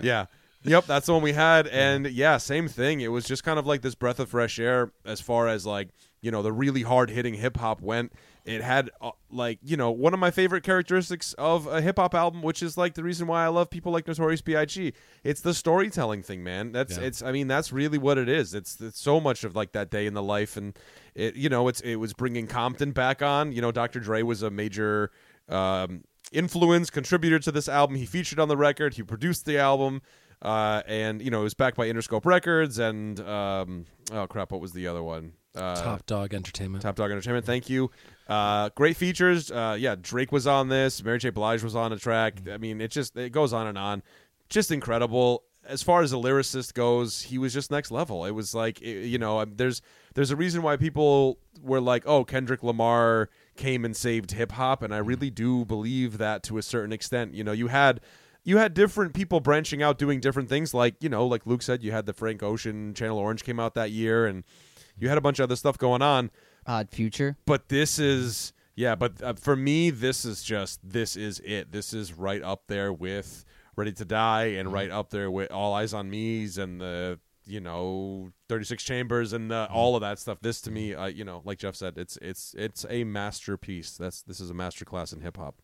yeah. 0.02 0.26
Yep, 0.64 0.86
that's 0.86 1.06
the 1.06 1.14
one 1.14 1.22
we 1.22 1.32
had, 1.32 1.66
and 1.68 2.06
yeah, 2.06 2.36
same 2.36 2.68
thing. 2.68 3.00
It 3.00 3.08
was 3.08 3.24
just 3.24 3.44
kind 3.44 3.58
of 3.58 3.66
like 3.66 3.80
this 3.80 3.94
breath 3.94 4.20
of 4.20 4.28
fresh 4.28 4.58
air 4.58 4.92
as 5.06 5.20
far 5.20 5.48
as 5.48 5.64
like 5.64 5.88
you 6.20 6.30
know 6.30 6.42
the 6.42 6.52
really 6.52 6.82
hard 6.82 7.08
hitting 7.10 7.34
hip 7.34 7.56
hop 7.56 7.80
went. 7.80 8.12
It 8.44 8.62
had 8.62 8.90
uh, 9.00 9.12
like 9.30 9.58
you 9.62 9.76
know 9.78 9.90
one 9.90 10.12
of 10.12 10.20
my 10.20 10.30
favorite 10.30 10.62
characteristics 10.62 11.32
of 11.34 11.66
a 11.66 11.80
hip 11.80 11.98
hop 11.98 12.14
album, 12.14 12.42
which 12.42 12.62
is 12.62 12.76
like 12.76 12.92
the 12.94 13.02
reason 13.02 13.26
why 13.26 13.44
I 13.44 13.48
love 13.48 13.70
people 13.70 13.90
like 13.90 14.06
Notorious 14.06 14.42
B.I.G. 14.42 14.92
It's 15.24 15.40
the 15.40 15.54
storytelling 15.54 16.22
thing, 16.22 16.44
man. 16.44 16.72
That's 16.72 16.98
Yeah. 16.98 17.04
it's. 17.04 17.22
I 17.22 17.32
mean, 17.32 17.48
that's 17.48 17.72
really 17.72 17.98
what 17.98 18.18
it 18.18 18.28
is. 18.28 18.54
It's 18.54 18.78
it's 18.80 19.00
so 19.00 19.18
much 19.18 19.44
of 19.44 19.56
like 19.56 19.72
that 19.72 19.90
day 19.90 20.06
in 20.06 20.12
the 20.12 20.22
life, 20.22 20.58
and 20.58 20.78
it 21.14 21.36
you 21.36 21.48
know 21.48 21.68
it's 21.68 21.80
it 21.80 21.96
was 21.96 22.12
bringing 22.12 22.46
Compton 22.46 22.92
back 22.92 23.22
on. 23.22 23.52
You 23.52 23.62
know, 23.62 23.72
Dr. 23.72 24.00
Dre 24.00 24.22
was 24.22 24.42
a 24.42 24.50
major. 24.50 25.10
Um, 25.48 26.04
influence 26.32 26.90
contributor 26.90 27.40
to 27.40 27.50
this 27.50 27.68
album 27.68 27.96
he 27.96 28.06
featured 28.06 28.38
on 28.38 28.46
the 28.46 28.56
record 28.56 28.94
he 28.94 29.02
produced 29.02 29.46
the 29.46 29.58
album 29.58 30.00
uh, 30.42 30.82
and 30.86 31.20
you 31.22 31.30
know 31.30 31.40
it 31.40 31.44
was 31.44 31.54
backed 31.54 31.76
by 31.76 31.86
interscope 31.88 32.24
records 32.24 32.78
and 32.78 33.20
um, 33.20 33.84
oh 34.12 34.26
crap 34.26 34.52
what 34.52 34.60
was 34.60 34.72
the 34.72 34.86
other 34.86 35.02
one 35.02 35.32
uh, 35.56 35.74
Top 35.82 36.06
Dawg 36.06 36.32
Entertainment. 36.32 36.82
Top 36.82 36.94
Dawg 36.94 37.10
Entertainment. 37.10 37.44
Thank 37.44 37.68
you. 37.68 37.90
Uh, 38.28 38.68
great 38.76 38.96
features. 38.96 39.50
Uh, 39.50 39.76
yeah, 39.76 39.96
Drake 40.00 40.30
was 40.30 40.46
on 40.46 40.68
this. 40.68 41.02
Mary 41.02 41.18
J. 41.18 41.30
Blige 41.30 41.64
was 41.64 41.74
on 41.74 41.92
a 41.92 41.96
track. 41.98 42.42
I 42.48 42.56
mean, 42.56 42.80
it 42.80 42.92
just 42.92 43.16
it 43.16 43.30
goes 43.32 43.52
on 43.52 43.66
and 43.66 43.76
on. 43.76 44.04
Just 44.48 44.70
incredible. 44.70 45.42
As 45.66 45.82
far 45.82 46.02
as 46.02 46.12
the 46.12 46.18
lyricist 46.18 46.72
goes, 46.74 47.22
he 47.22 47.36
was 47.36 47.52
just 47.52 47.68
next 47.72 47.90
level. 47.90 48.24
It 48.26 48.30
was 48.30 48.54
like 48.54 48.80
it- 48.80 49.06
you 49.06 49.18
know, 49.18 49.40
um, 49.40 49.54
there's 49.56 49.82
there's 50.14 50.30
a 50.30 50.36
reason 50.36 50.62
why 50.62 50.76
people 50.76 51.40
were 51.60 51.80
like, 51.80 52.04
oh, 52.06 52.24
Kendrick 52.24 52.62
Lamar 52.62 53.28
came 53.56 53.84
and 53.84 53.96
saved 53.96 54.30
hip 54.30 54.52
hop, 54.52 54.84
and 54.84 54.94
I 54.94 54.98
really 54.98 55.30
do 55.30 55.64
believe 55.64 56.18
that 56.18 56.44
to 56.44 56.58
a 56.58 56.62
certain 56.62 56.92
extent. 56.92 57.34
You 57.34 57.42
know, 57.42 57.50
you 57.52 57.66
had 57.66 58.00
you 58.44 58.58
had 58.58 58.74
different 58.74 59.14
people 59.14 59.40
branching 59.40 59.82
out 59.82 59.98
doing 59.98 60.20
different 60.20 60.48
things 60.48 60.72
like 60.74 60.94
you 61.00 61.08
know 61.08 61.26
like 61.26 61.46
luke 61.46 61.62
said 61.62 61.82
you 61.82 61.92
had 61.92 62.06
the 62.06 62.12
frank 62.12 62.42
ocean 62.42 62.94
channel 62.94 63.18
orange 63.18 63.44
came 63.44 63.60
out 63.60 63.74
that 63.74 63.90
year 63.90 64.26
and 64.26 64.44
you 64.98 65.08
had 65.08 65.18
a 65.18 65.20
bunch 65.20 65.38
of 65.38 65.44
other 65.44 65.56
stuff 65.56 65.78
going 65.78 66.02
on 66.02 66.30
Odd 66.66 66.90
Future. 66.90 67.36
but 67.46 67.68
this 67.68 67.98
is 67.98 68.52
yeah 68.76 68.94
but 68.94 69.22
uh, 69.22 69.34
for 69.34 69.56
me 69.56 69.90
this 69.90 70.24
is 70.24 70.42
just 70.42 70.80
this 70.82 71.16
is 71.16 71.40
it 71.44 71.72
this 71.72 71.92
is 71.92 72.12
right 72.12 72.42
up 72.42 72.64
there 72.66 72.92
with 72.92 73.44
Ready 73.80 73.92
to 73.92 74.04
Die 74.04 74.44
and 74.44 74.70
right 74.70 74.90
up 74.90 75.08
there 75.08 75.30
with 75.30 75.50
All 75.50 75.74
Eyez 75.74 75.94
on 75.94 76.10
Me's 76.10 76.58
and 76.58 76.80
the 76.80 77.18
you 77.46 77.60
know 77.60 78.30
36 78.50 78.84
Chambers 78.84 79.32
and 79.32 79.50
the, 79.50 79.68
all 79.70 79.94
of 79.94 80.02
that 80.02 80.18
stuff. 80.18 80.38
This 80.42 80.60
to 80.62 80.70
me, 80.70 80.94
uh, 80.94 81.06
you 81.06 81.24
know, 81.24 81.40
like 81.46 81.58
Jeff 81.58 81.76
said, 81.76 81.96
it's 81.96 82.18
it's 82.20 82.54
it's 82.58 82.84
a 82.90 83.04
masterpiece. 83.04 83.96
That's 83.96 84.20
this 84.20 84.38
is 84.38 84.50
a 84.50 84.54
masterclass 84.54 85.14
in 85.14 85.20
hip 85.22 85.38
hop. 85.38 85.62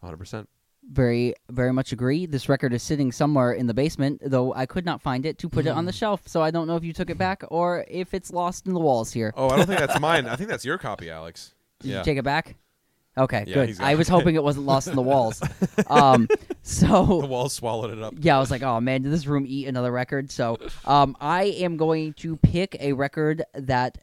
100. 0.00 0.46
Percent 0.82 0.94
Very, 0.96 1.34
very 1.50 1.72
much 1.72 1.92
agree. 1.92 2.26
This 2.26 2.48
record 2.48 2.72
is 2.72 2.82
sitting 2.82 3.12
somewhere 3.12 3.52
in 3.52 3.66
the 3.66 3.74
basement, 3.74 4.20
though 4.24 4.52
I 4.54 4.66
could 4.66 4.84
not 4.84 5.00
find 5.00 5.24
it 5.26 5.38
to 5.38 5.48
put 5.48 5.66
it 5.66 5.70
on 5.70 5.84
the 5.86 5.92
shelf. 5.92 6.22
So 6.26 6.42
I 6.42 6.50
don't 6.50 6.66
know 6.66 6.76
if 6.76 6.84
you 6.84 6.92
took 6.92 7.10
it 7.10 7.18
back 7.18 7.42
or 7.50 7.84
if 7.88 8.14
it's 8.14 8.32
lost 8.32 8.66
in 8.66 8.74
the 8.74 8.80
walls 8.80 9.12
here. 9.12 9.32
Oh, 9.36 9.48
I 9.48 9.56
don't 9.56 9.66
think 9.66 9.80
that's 9.80 10.00
mine. 10.00 10.26
I 10.26 10.36
think 10.36 10.48
that's 10.50 10.64
your 10.64 10.78
copy, 10.78 11.10
Alex. 11.10 11.54
Did 11.80 11.90
yeah. 11.90 11.98
you 11.98 12.04
take 12.04 12.18
it 12.18 12.24
back? 12.24 12.56
Okay, 13.16 13.44
Yeah, 13.46 13.54
good. 13.54 13.68
he's 13.68 13.80
I 13.80 13.94
was 13.94 14.08
hoping 14.08 14.36
it 14.36 14.42
wasn't 14.42 14.64
lost 14.66 14.88
in 14.88 14.96
the 14.96 15.02
walls. 15.02 15.42
Um, 15.88 16.28
so 16.62 16.86
the 16.86 17.06
so 17.06 17.26
wall 17.26 17.48
swallowed 17.48 17.90
it 17.90 18.02
up. 18.02 18.14
yeah, 18.18 18.36
I 18.36 18.40
was 18.40 18.50
like, 18.50 18.62
oh 18.62 18.80
man, 18.80 19.02
did 19.02 19.12
this 19.12 19.26
room 19.26 19.44
eat 19.46 19.66
another 19.66 19.90
record? 19.92 20.30
So 20.30 20.58
um, 20.86 21.16
I 21.20 21.44
am 21.44 21.76
going 21.76 22.14
to 22.14 22.36
pick 22.36 22.76
a 22.80 22.92
record 22.92 23.42
that 23.54 23.98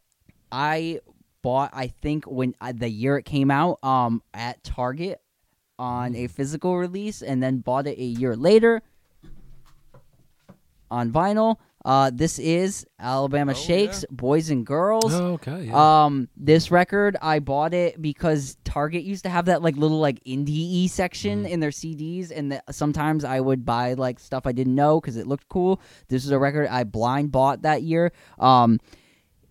I 0.52 1.00
bought. 1.42 1.72
I 1.74 1.88
think 1.88 2.26
when 2.26 2.54
uh, 2.62 2.74
the 2.76 2.90
year 2.90 3.18
it 3.18 3.24
came 3.24 3.50
out 3.50 3.84
um, 3.84 4.22
at 4.34 4.64
Target 4.64 5.22
on 5.80 6.14
a 6.16 6.28
physical 6.28 6.78
release, 6.78 7.24
and 7.24 7.42
then 7.42 7.58
bought 7.60 7.88
it 7.88 7.98
a 7.98 8.04
year 8.04 8.36
later 8.36 8.84
on 10.92 11.12
vinyl. 11.12 11.56
Uh, 11.86 12.12
this 12.14 12.40
is 12.40 12.86
Alabama 13.00 13.54
Oh, 13.54 13.56
Shakes, 13.56 14.02
yeah. 14.02 14.08
Boys 14.16 14.50
and 14.50 14.66
Girls. 14.66 15.14
Oh, 15.14 15.34
okay. 15.36 15.64
Yeah. 15.68 16.04
Um, 16.06 16.28
this 16.36 16.72
record 16.72 17.16
I 17.22 17.40
bought 17.40 17.74
it 17.74 18.02
because 18.02 18.58
Target 18.66 19.04
used 19.04 19.24
to 19.24 19.30
have 19.30 19.46
that 19.46 19.62
like 19.62 19.78
little 19.78 20.00
like 20.00 20.22
indie 20.26 20.90
section 20.90 21.46
in 21.46 21.62
their 21.62 21.70
CDs, 21.70 22.32
and 22.36 22.52
that 22.52 22.76
sometimes 22.76 23.24
I 23.24 23.40
would 23.40 23.66
buy 23.66 23.94
like 23.94 24.20
stuff 24.20 24.46
I 24.46 24.52
didn't 24.52 24.76
know 24.76 25.00
because 25.00 25.16
it 25.16 25.26
looked 25.26 25.48
cool. 25.48 25.80
This 26.10 26.26
is 26.26 26.32
a 26.32 26.38
record 26.38 26.68
I 26.68 26.84
blind 26.84 27.32
bought 27.32 27.62
that 27.62 27.82
year. 27.82 28.12
Um, 28.38 28.80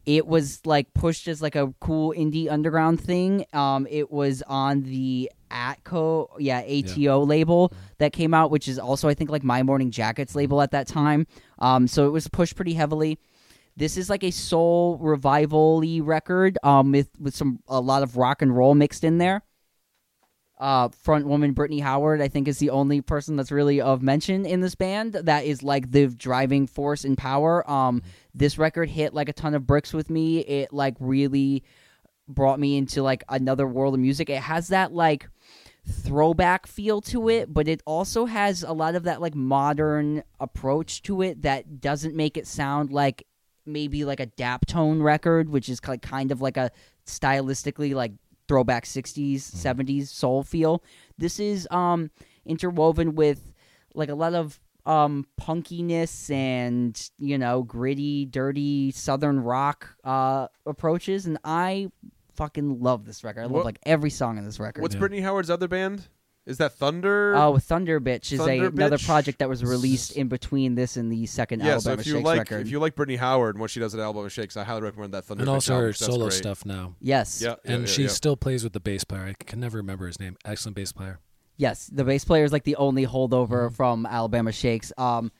it 0.04 0.26
was 0.26 0.60
like 0.66 0.92
pushed 0.92 1.28
as 1.28 1.40
like 1.40 1.56
a 1.56 1.72
cool 1.80 2.12
indie 2.16 2.50
underground 2.50 3.00
thing. 3.00 3.46
Um, 3.54 3.86
it 3.90 4.10
was 4.10 4.42
on 4.46 4.82
the 4.82 5.30
Atco, 5.50 6.28
yeah, 6.38 6.60
ATO 6.60 7.24
label 7.24 7.72
that 7.98 8.12
came 8.12 8.34
out, 8.34 8.50
which 8.50 8.68
is 8.68 8.78
also 8.78 9.08
I 9.08 9.14
think 9.14 9.30
like 9.30 9.44
My 9.44 9.62
Morning 9.62 9.90
Jackets 9.90 10.34
label 10.34 10.60
at 10.62 10.70
that 10.72 10.86
time. 10.86 11.26
Um, 11.58 11.86
so 11.86 12.06
it 12.06 12.10
was 12.10 12.28
pushed 12.28 12.56
pretty 12.56 12.74
heavily. 12.74 13.18
This 13.76 13.96
is 13.96 14.10
like 14.10 14.24
a 14.24 14.32
soul 14.32 14.98
revival-y 14.98 16.00
record, 16.02 16.58
um, 16.64 16.90
with 16.92 17.10
with 17.18 17.34
some 17.34 17.60
a 17.68 17.80
lot 17.80 18.02
of 18.02 18.16
rock 18.16 18.42
and 18.42 18.56
roll 18.56 18.74
mixed 18.74 19.04
in 19.04 19.18
there. 19.18 19.42
Uh, 20.58 20.88
front 20.88 21.24
woman 21.24 21.52
Brittany 21.52 21.78
Howard, 21.78 22.20
I 22.20 22.26
think, 22.26 22.48
is 22.48 22.58
the 22.58 22.70
only 22.70 23.00
person 23.00 23.36
that's 23.36 23.52
really 23.52 23.80
of 23.80 24.02
mention 24.02 24.44
in 24.44 24.60
this 24.60 24.74
band. 24.74 25.12
That 25.12 25.44
is 25.44 25.62
like 25.62 25.92
the 25.92 26.08
driving 26.08 26.66
force 26.66 27.04
and 27.04 27.16
power. 27.16 27.68
Um, 27.70 28.02
this 28.34 28.58
record 28.58 28.90
hit 28.90 29.14
like 29.14 29.28
a 29.28 29.32
ton 29.32 29.54
of 29.54 29.68
bricks 29.68 29.92
with 29.92 30.10
me. 30.10 30.40
It 30.40 30.72
like 30.72 30.96
really 30.98 31.62
brought 32.28 32.60
me 32.60 32.76
into 32.76 33.02
like 33.02 33.24
another 33.28 33.66
world 33.66 33.94
of 33.94 34.00
music. 34.00 34.30
It 34.30 34.42
has 34.42 34.68
that 34.68 34.92
like 34.92 35.28
throwback 35.88 36.66
feel 36.66 37.00
to 37.00 37.28
it, 37.28 37.52
but 37.52 37.66
it 37.66 37.82
also 37.86 38.26
has 38.26 38.62
a 38.62 38.72
lot 38.72 38.94
of 38.94 39.04
that 39.04 39.20
like 39.20 39.34
modern 39.34 40.22
approach 40.38 41.02
to 41.02 41.22
it 41.22 41.42
that 41.42 41.80
doesn't 41.80 42.14
make 42.14 42.36
it 42.36 42.46
sound 42.46 42.92
like 42.92 43.26
maybe 43.64 44.04
like 44.04 44.20
a 44.20 44.26
Daptone 44.26 45.02
record, 45.02 45.48
which 45.48 45.68
is 45.68 45.80
like 45.86 46.02
kind 46.02 46.30
of 46.30 46.40
like 46.40 46.56
a 46.56 46.70
stylistically 47.06 47.94
like 47.94 48.12
throwback 48.46 48.84
60s, 48.84 49.36
70s 49.36 50.08
soul 50.08 50.42
feel. 50.42 50.82
This 51.16 51.40
is 51.40 51.66
um 51.70 52.10
interwoven 52.44 53.14
with 53.14 53.52
like 53.94 54.08
a 54.08 54.14
lot 54.14 54.34
of 54.34 54.58
um 54.86 55.26
punkiness 55.38 56.30
and 56.30 57.10
you 57.18 57.36
know 57.36 57.62
gritty 57.62 58.24
dirty 58.24 58.90
southern 58.90 59.38
rock 59.38 59.94
uh 60.02 60.46
approaches 60.64 61.26
and 61.26 61.36
i 61.44 61.90
fucking 62.38 62.80
love 62.80 63.04
this 63.04 63.22
record 63.24 63.40
i 63.40 63.42
love 63.44 63.52
What- 63.52 63.64
like 63.66 63.78
every 63.84 64.10
song 64.10 64.38
in 64.38 64.44
this 64.44 64.58
record 64.58 64.80
What's 64.82 64.94
Yeah. 64.94 65.00
Brittany 65.00 65.20
Howard's 65.20 65.50
other 65.50 65.68
band? 65.68 66.08
Is 66.46 66.56
that 66.58 66.72
Thunder? 66.72 67.34
Oh, 67.36 67.58
Thunder 67.58 68.00
Bitch 68.00 68.32
is 68.32 68.38
Thunder 68.38 68.64
a, 68.64 68.68
another 68.70 68.96
Bitch? 68.96 69.04
project 69.04 69.40
that 69.40 69.50
was 69.50 69.62
released 69.62 70.12
in 70.16 70.28
between 70.28 70.76
this 70.76 70.96
and 70.96 71.12
the 71.12 71.26
second 71.26 71.60
yeah. 71.60 71.76
So 71.76 71.90
Alabama 71.90 72.00
if 72.00 72.06
you 72.06 72.12
Shakes 72.14 72.24
like 72.24 72.38
record. 72.38 72.60
if 72.62 72.70
you 72.70 72.78
like 72.78 72.94
Brittany 72.96 73.16
Howard 73.16 73.56
and 73.56 73.60
what 73.60 73.68
she 73.70 73.80
does 73.80 73.92
at 73.94 74.00
Alabama 74.00 74.30
Shakes, 74.30 74.56
I 74.56 74.64
highly 74.64 74.80
recommend 74.80 75.12
that 75.12 75.26
Thunder. 75.26 75.42
and 75.42 75.50
Bitch 75.50 75.54
also 75.54 75.74
album, 75.74 75.84
her 75.84 75.92
'cause 75.92 75.98
that's 75.98 76.10
solo 76.14 76.24
great. 76.28 76.32
stuff 76.38 76.64
now. 76.64 76.94
yes, 77.00 77.42
Yeah, 77.42 77.56
yeah, 77.66 77.72
and 77.74 77.82
yeah, 77.82 77.86
she 77.92 78.02
yeah. 78.04 78.08
still 78.08 78.34
plays 78.36 78.64
with 78.64 78.72
the 78.72 78.80
bass 78.80 79.04
player. 79.04 79.24
I 79.24 79.34
can 79.44 79.60
never 79.60 79.76
remember 79.76 80.06
his 80.06 80.18
name. 80.18 80.38
Excellent 80.46 80.74
bass 80.76 80.90
player. 80.92 81.18
yes, 81.58 81.86
the 81.92 82.04
bass 82.04 82.24
player 82.24 82.44
is 82.44 82.52
like 82.52 82.64
the 82.64 82.76
only 82.76 83.04
holdover 83.06 83.66
Mm-hmm. 83.66 83.74
from 83.74 84.06
Alabama 84.06 84.50
Shakes. 84.52 84.90
Um, 84.96 85.30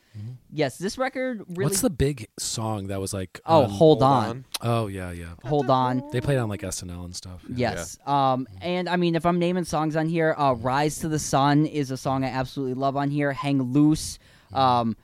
yes, 0.53 0.79
this 0.79 0.99
record 0.99 1.43
really. 1.49 1.65
What's 1.65 1.81
the 1.81 1.91
big 1.91 2.29
song 2.39 2.89
that 2.89 3.01
was 3.01 3.13
like? 3.13 3.41
oh, 3.47 3.65
on- 3.65 3.71
hold, 3.71 4.03
on. 4.03 4.45
Oh 4.61 4.87
yeah, 4.87 5.11
yeah. 5.13 5.35
hold 5.45 5.71
on. 5.71 6.03
They 6.13 6.21
played 6.21 6.39
on 6.39 6.49
like 6.49 6.63
SNL 6.63 7.05
and 7.05 7.15
stuff. 7.15 7.43
yeah. 7.49 7.73
Yes. 7.73 7.99
Um, 8.07 8.47
and 8.61 8.89
I 8.89 8.97
mean, 8.97 9.15
if 9.15 9.25
I'm 9.27 9.39
naming 9.39 9.65
songs 9.65 9.97
on 9.97 10.09
here, 10.09 10.35
uh, 10.37 10.55
"Rise 10.55 10.99
to 11.01 11.09
the 11.09 11.19
Sun" 11.19 11.67
is 11.67 11.91
a 11.91 11.97
song 11.97 12.25
I 12.25 12.29
absolutely 12.29 12.75
love 12.75 12.97
on 12.97 13.11
here. 13.11 13.33
"Hang 13.33 13.61
Loose." 13.63 14.19
Um, 14.53 14.97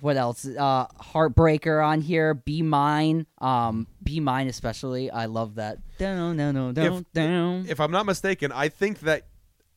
what 0.00 0.16
else? 0.16 0.46
Uh, 0.46 0.86
"Heartbreaker" 1.00 1.84
on 1.84 2.00
here. 2.00 2.34
"Be 2.34 2.62
Mine." 2.62 3.26
Um, 3.38 3.86
"Be 4.02 4.20
Mine" 4.20 4.46
especially. 4.46 5.10
I 5.10 5.26
love 5.26 5.56
that. 5.56 5.78
Down, 5.98 6.36
down, 6.36 6.54
down, 6.54 6.74
down, 6.74 7.06
down. 7.12 7.66
If 7.68 7.80
I'm 7.80 7.90
not 7.90 8.06
mistaken, 8.06 8.52
I 8.52 8.68
think 8.68 9.00
that 9.00 9.26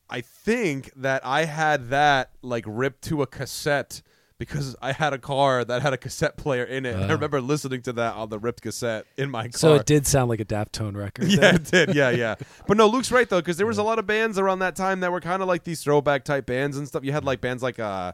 I 0.08 0.20
think 0.20 0.92
that 0.96 1.24
I 1.24 1.44
had 1.46 1.88
that 1.90 2.30
like 2.42 2.64
ripped 2.66 3.02
to 3.04 3.22
a 3.22 3.26
cassette 3.26 4.02
because 4.38 4.74
I 4.82 4.92
had 4.92 5.12
a 5.12 5.18
car 5.18 5.64
that 5.64 5.80
had 5.82 5.92
a 5.92 5.96
cassette 5.96 6.36
player 6.36 6.64
in 6.64 6.84
it. 6.86 6.94
and 6.94 7.04
I 7.04 7.08
Oh. 7.08 7.14
remember 7.14 7.40
listening 7.40 7.82
to 7.82 7.92
that 7.94 8.14
on 8.16 8.28
the 8.30 8.38
ripped 8.38 8.62
cassette 8.62 9.06
in 9.16 9.30
my 9.30 9.44
car. 9.44 9.58
So 9.58 9.74
it 9.74 9.86
did 9.86 10.06
sound 10.06 10.28
like 10.28 10.40
a 10.40 10.44
Daft 10.44 10.72
Daftone 10.72 10.96
record. 10.96 11.28
Yeah, 11.28 11.40
then. 11.40 11.54
it 11.56 11.64
did. 11.70 11.94
Yeah, 11.94 12.10
yeah. 12.10 12.34
But 12.66 12.76
no, 12.76 12.86
Luke's 12.88 13.12
right 13.12 13.28
though, 13.28 13.40
because 13.40 13.56
there 13.58 13.66
was 13.66 13.78
a 13.78 13.82
lot 13.82 13.98
of 13.98 14.06
bands 14.06 14.38
around 14.38 14.58
that 14.60 14.74
time 14.76 15.00
that 15.00 15.12
were 15.12 15.20
kind 15.20 15.40
of 15.42 15.48
like 15.48 15.64
these 15.64 15.82
throwback 15.82 16.24
type 16.24 16.46
bands 16.46 16.76
and 16.78 16.88
stuff. 16.88 17.04
You 17.04 17.12
had 17.12 17.24
like 17.24 17.40
bands 17.40 17.62
like 17.62 17.78
uh, 17.78 18.12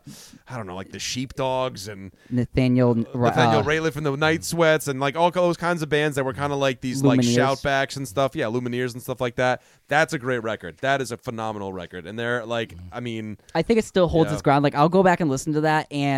I 0.49 0.57
don't 0.57 0.67
know, 0.67 0.75
like 0.75 0.91
the 0.93 0.99
Sheepdogs 0.99 1.89
and 1.89 2.11
Nathaniel. 2.31 2.95
Nathaniel 2.95 3.61
uh, 3.61 3.63
Rateliff 3.63 3.97
and 3.97 4.05
the 4.05 4.17
Night 4.17 4.45
Sweats 4.45 4.89
and 4.89 4.99
like 5.01 5.17
all 5.17 5.31
those 5.31 5.57
kinds 5.57 5.83
of 5.83 5.89
bands 5.89 6.17
that 6.17 6.25
were 6.25 6.35
kind 6.35 6.53
of 6.53 6.59
like 6.59 6.81
these 6.81 7.03
like 7.03 7.21
Lumineers. 7.21 7.37
shoutbacks 7.37 7.97
and 7.97 8.07
stuff. 8.07 8.35
Yeah, 8.37 8.47
Lumineers 8.47 8.93
and 8.93 9.03
stuff 9.03 9.21
like 9.21 9.37
that. 9.37 9.63
That's 9.89 10.13
a 10.13 10.19
great 10.19 10.43
record. 10.43 10.79
That 10.83 11.01
is 11.01 11.13
a 11.13 11.17
phenomenal 11.17 11.73
record. 11.73 12.07
And 12.07 12.19
they're 12.19 12.45
like, 12.45 12.75
I 12.93 13.01
mean, 13.01 13.39
I 13.55 13.63
think 13.63 13.79
it 13.79 13.85
still 13.85 14.09
holds 14.09 14.29
Yeah. 14.31 14.35
its 14.35 14.43
ground. 14.43 14.63
Like 14.65 14.75
I'll 14.75 14.89
go 14.89 15.03
back 15.03 15.21
and 15.21 15.31
listen 15.31 15.53
to 15.55 15.61
that 15.63 15.87
and 15.93 16.10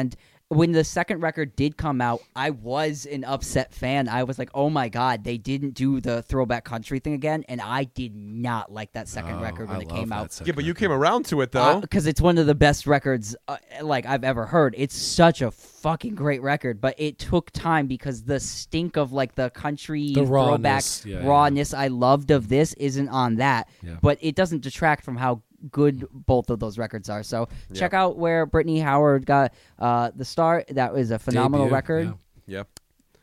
when 0.48 0.72
the 0.72 0.84
second 0.84 1.20
record 1.22 1.56
did 1.56 1.78
come 1.78 2.02
out, 2.02 2.20
I 2.36 2.50
was 2.50 3.06
an 3.06 3.24
upset 3.24 3.72
fan. 3.72 4.06
I 4.06 4.24
was 4.24 4.38
like, 4.38 4.50
"Oh 4.52 4.68
my 4.68 4.90
god, 4.90 5.24
they 5.24 5.38
didn't 5.38 5.70
do 5.72 5.98
the 5.98 6.20
throwback 6.22 6.64
country 6.64 6.98
thing 6.98 7.14
again," 7.14 7.42
and 7.48 7.58
I 7.58 7.84
did 7.84 8.14
not 8.14 8.70
like 8.70 8.92
that 8.92 9.08
second 9.08 9.36
Oh, 9.36 9.40
record 9.42 9.68
when 9.70 9.78
I 9.78 9.80
it 9.80 9.88
came 9.88 10.12
out. 10.12 10.38
yeah, 10.44 10.52
but 10.52 10.64
you 10.64 10.74
came 10.74 10.92
around 10.92 11.24
to 11.26 11.40
it 11.40 11.52
though. 11.52 11.80
Because 11.80 12.06
it's 12.06 12.20
one 12.20 12.36
of 12.36 12.44
the 12.46 12.54
best 12.54 12.86
records 12.86 13.34
uh, 13.48 13.56
like 13.80 14.04
I've 14.04 14.24
ever 14.24 14.44
heard. 14.44 14.74
It's 14.76 14.94
such 14.94 15.40
a 15.40 15.50
fucking 15.50 16.14
great 16.16 16.42
record, 16.42 16.82
but 16.82 16.96
it 16.98 17.18
took 17.18 17.50
time 17.52 17.86
because 17.86 18.24
the 18.24 18.38
stink 18.38 18.98
of 18.98 19.10
like 19.10 19.34
the 19.34 19.48
country 19.48 20.12
The 20.12 20.26
throwback 20.26 20.58
rawness, 20.60 21.06
yeah, 21.06 21.20
yeah. 21.20 21.26
rawness 21.26 21.72
I 21.72 21.88
loved 21.88 22.30
of 22.30 22.48
this 22.50 22.74
isn't 22.74 23.08
on 23.08 23.36
that. 23.36 23.70
Yeah. 23.82 23.96
But 24.02 24.18
it 24.20 24.34
doesn't 24.34 24.60
detract 24.62 25.02
from 25.02 25.16
how 25.16 25.40
good 25.70 26.06
both 26.12 26.50
of 26.50 26.58
those 26.60 26.78
records 26.78 27.08
are. 27.08 27.22
So 27.22 27.48
check 27.74 27.94
out 27.94 28.16
where 28.18 28.46
Brittany 28.46 28.80
Howard 28.80 29.26
got 29.26 29.52
uh, 29.78 30.10
the 30.14 30.24
start. 30.24 30.66
That 30.68 30.92
was 30.92 31.10
a 31.10 31.18
phenomenal 31.18 31.66
Debut, 31.66 31.74
record. 31.74 32.06
yeah. 32.46 32.58
yeah. 32.58 32.62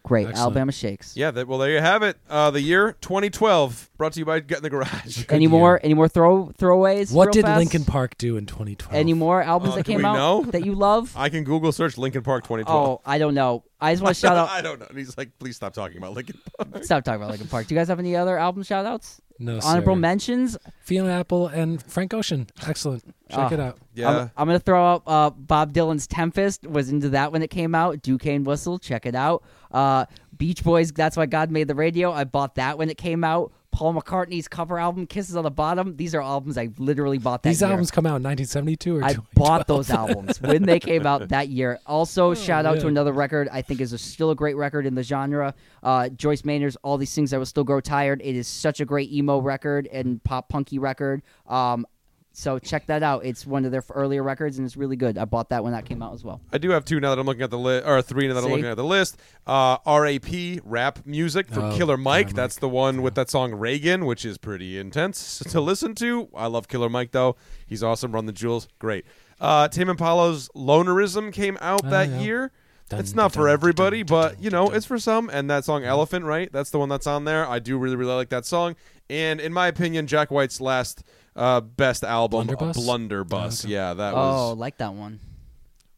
Great, 0.02 0.28
Excellent. 0.28 0.38
Alabama 0.44 0.72
Shakes. 0.72 1.18
Yeah, 1.18 1.30
that, 1.32 1.46
well, 1.48 1.60
there 1.60 1.72
you 1.72 1.82
have 1.82 2.04
it. 2.04 2.18
Uh, 2.30 2.50
the 2.52 2.62
year 2.62 2.94
2012, 3.02 3.92
brought 3.98 4.14
to 4.14 4.20
you 4.20 4.26
by 4.26 4.40
Get 4.40 4.58
in 4.60 4.64
the 4.64 4.70
Garage. 4.70 5.26
Any 5.30 5.44
year. 5.44 5.50
more? 5.50 5.80
Any 5.84 5.94
more 5.94 6.08
throw 6.08 6.52
throwaways? 6.58 7.12
What 7.12 7.34
did 7.34 7.44
fast? 7.44 7.60
Linkin 7.60 7.84
Park 7.84 8.18
do 8.18 8.38
in 8.38 8.46
2012? 8.46 8.96
Any 8.96 9.14
more 9.14 9.44
albums 9.44 9.74
Uh, 9.74 9.76
that 9.76 9.86
came 9.86 10.06
out 10.06 10.16
know? 10.16 10.44
that 10.52 10.66
you 10.66 10.74
love? 10.74 11.14
I 11.18 11.28
can 11.28 11.44
Google 11.44 11.74
search 11.74 11.98
Linkin 11.98 12.24
Park 12.24 12.46
2012. 12.46 12.90
oh, 12.90 13.02
I 13.06 13.18
don't 13.18 13.36
know. 13.36 13.64
I 13.80 13.94
just 13.94 14.02
want 14.02 14.16
to 14.16 14.20
shout 14.28 14.38
out. 14.38 14.50
I 14.50 14.62
don't 14.62 14.80
know. 14.80 14.88
And 14.88 14.98
he's 14.98 15.18
like, 15.18 15.38
please 15.38 15.58
stop 15.58 15.74
talking 15.74 15.98
about 15.98 16.14
Linkin 16.14 16.40
Park. 16.58 16.84
Stop 16.86 17.04
talking 17.04 17.18
about 17.22 17.32
Linkin 17.32 17.48
Park. 17.50 17.68
Do 17.68 17.76
you 17.76 17.80
guys 17.80 17.90
have 17.90 18.00
any 18.00 18.16
other 18.16 18.38
album 18.38 18.64
shout 18.64 18.86
outs? 18.86 19.22
No, 19.42 19.60
sir. 19.60 19.68
Honorable 19.70 19.96
sir. 19.96 20.00
mentions? 20.00 20.58
Fiona 20.82 21.12
Apple 21.12 21.48
and 21.48 21.82
Frank 21.82 22.14
Ocean. 22.14 22.48
Excellent. 22.68 23.04
Check 23.30 23.40
Ah. 23.40 23.54
it 23.54 23.60
out. 23.60 23.78
Yeah. 23.94 24.10
I'm, 24.10 24.32
I'm 24.38 24.48
gonna 24.48 24.60
throw 24.60 24.84
out 24.86 25.04
uh, 25.08 25.30
Bob 25.30 25.72
Dylan's 25.74 26.08
Tempest. 26.08 26.68
Was 26.68 26.90
into 26.90 27.10
that 27.10 27.32
when 27.32 27.42
it 27.42 27.50
came 27.50 27.74
out. 27.74 28.02
Duquesne 28.02 28.44
Whistle, 28.44 28.80
check 28.80 29.06
it 29.06 29.16
out. 29.16 29.44
Uh, 29.72 30.06
Beach 30.38 30.64
Boys, 30.64 30.92
That's 30.92 31.16
Why 31.16 31.26
God 31.26 31.52
Made 31.52 31.68
the 31.68 31.76
Radio. 31.76 32.12
I 32.12 32.24
bought 32.26 32.56
that 32.56 32.78
when 32.78 32.90
it 32.90 32.98
came 32.98 33.24
out. 33.24 33.52
Paul 33.80 33.94
McCartney's 33.94 34.50
cover 34.50 34.78
album, 34.78 35.08
Kisses 35.08 35.38
on 35.38 35.46
the 35.46 35.50
Bottom. 35.50 35.96
These 35.96 36.14
are 36.14 36.22
albums 36.22 36.58
I 36.58 36.68
literally 36.80 37.18
bought 37.18 37.44
that 37.44 37.50
These 37.52 37.62
year. 37.62 37.70
albums 37.70 37.92
come 37.92 38.06
out 38.06 38.18
in 38.18 38.24
1972 38.24 38.98
or 38.98 39.04
I 39.06 39.14
2012? 39.14 39.36
bought 39.36 39.68
those 39.68 39.90
albums 39.90 40.42
when 40.42 40.64
they 40.64 40.82
came 40.82 41.06
out 41.06 41.30
that 41.30 41.48
year. 41.48 41.80
Also, 41.86 42.34
shout 42.46 42.66
out 42.66 42.82
to 42.82 42.88
another 42.88 43.14
record 43.14 43.48
I 43.50 43.62
think 43.62 43.80
is 43.80 43.94
a, 43.94 43.98
still 43.98 44.32
a 44.32 44.36
great 44.36 44.58
record 44.58 44.86
in 44.86 44.96
the 44.96 45.04
genre. 45.04 45.54
Uh, 45.82 46.10
Joyce 46.10 46.44
Manor's 46.44 46.76
"All 46.84 46.98
These 46.98 47.16
Things 47.16 47.32
I 47.32 47.38
Will 47.38 47.46
Still 47.46 47.64
Grow 47.64 47.80
Tired." 47.80 48.22
It 48.22 48.36
is 48.36 48.50
such 48.50 48.82
a 48.82 48.86
great 48.86 49.14
emo 49.14 49.40
record 49.40 49.88
and 49.88 50.22
pop 50.26 50.50
punky 50.50 50.78
record. 50.78 51.22
Um, 51.48 51.86
so 52.32 52.60
check 52.60 52.86
that 52.88 53.04
out. 53.04 53.26
It's 53.26 53.46
one 53.46 53.66
of 53.66 53.72
their 53.72 53.84
earlier 53.94 54.24
records, 54.24 54.58
and 54.60 54.66
it's 54.66 54.78
really 54.78 54.96
good. 54.96 55.18
I 55.18 55.26
bought 55.26 55.50
that 55.50 55.64
when 55.64 55.74
that 55.74 55.86
came 55.86 56.02
out 56.02 56.14
as 56.14 56.24
well. 56.24 56.40
I 56.54 56.58
do 56.58 56.70
have 56.70 56.86
two 56.86 57.00
now 57.00 57.10
that 57.10 57.20
I'm 57.20 57.26
looking 57.26 57.42
at 57.42 57.50
the 57.50 57.58
list, 57.58 57.86
or 57.88 58.02
three 58.02 58.28
now 58.28 58.36
that 58.36 58.40
I'm 58.42 58.46
See? 58.46 58.52
looking 58.52 58.66
at 58.68 58.78
the 58.78 58.84
list. 58.84 59.18
Uh, 59.46 59.78
R.A.P. 59.86 60.62
rap 60.64 61.00
music 61.06 61.48
from 61.50 61.66
Oh, 61.66 61.78
Killer 61.78 61.98
Mike. 61.98 62.28
Killer 62.28 62.36
That's 62.36 62.56
Mike. 62.58 62.62
the 62.62 62.70
one 62.70 63.02
with 63.02 63.16
that 63.16 63.30
song 63.30 63.54
Reagan, 63.56 64.06
which 64.06 64.24
is 64.26 64.38
pretty 64.38 64.78
intense 64.78 65.40
to 65.40 65.60
listen 65.60 65.96
to. 65.96 66.30
I 66.36 66.48
love 66.48 66.68
Killer 66.68 66.90
Mike 66.90 67.12
though. 67.12 67.36
He's 67.68 67.84
awesome. 67.84 68.12
Run 68.14 68.26
the 68.26 68.32
Jewels, 68.32 68.68
great. 68.80 69.06
Uh, 69.42 69.68
Tame 69.68 69.90
Impala's 69.90 70.50
Lonerism 70.56 71.32
came 71.34 71.58
out 71.62 71.82
Oh, 71.86 71.90
that 71.90 72.10
yeah. 72.10 72.20
year. 72.20 72.52
Dun, 72.90 73.00
it's 73.00 73.14
not 73.14 73.32
dun, 73.34 73.42
for 73.42 73.48
dun, 73.48 73.54
everybody, 73.54 74.04
dun, 74.04 74.22
dun, 74.22 74.32
but 74.34 74.44
you 74.44 74.50
know, 74.50 74.68
dun. 74.68 74.76
it's 74.76 74.86
for 74.86 74.98
some. 75.00 75.30
And 75.32 75.50
that 75.50 75.64
song 75.66 75.84
Elephant, 75.84 76.26
right? 76.26 76.52
That's 76.52 76.70
the 76.72 76.80
one 76.80 76.90
that's 76.90 77.06
on 77.08 77.26
there. 77.26 77.48
I 77.48 77.60
do 77.60 77.78
really, 77.78 77.96
really 77.96 78.14
like 78.14 78.30
that 78.30 78.46
song. 78.46 78.76
And 79.10 79.40
in 79.40 79.54
my 79.54 79.68
opinion, 79.68 80.08
Jack 80.08 80.30
White's 80.32 80.60
last 80.62 81.04
uh, 81.36 81.62
best 81.62 82.04
album, 82.04 82.48
Blunderbuss? 82.48 82.78
Blunderbuss. 82.78 83.66
Oh, 83.66 83.68
okay. 83.68 83.74
Yeah, 83.74 83.94
that 83.94 84.14
was. 84.14 84.52
oh, 84.52 84.54
like 84.54 84.78
that 84.78 84.94
one. 84.94 85.20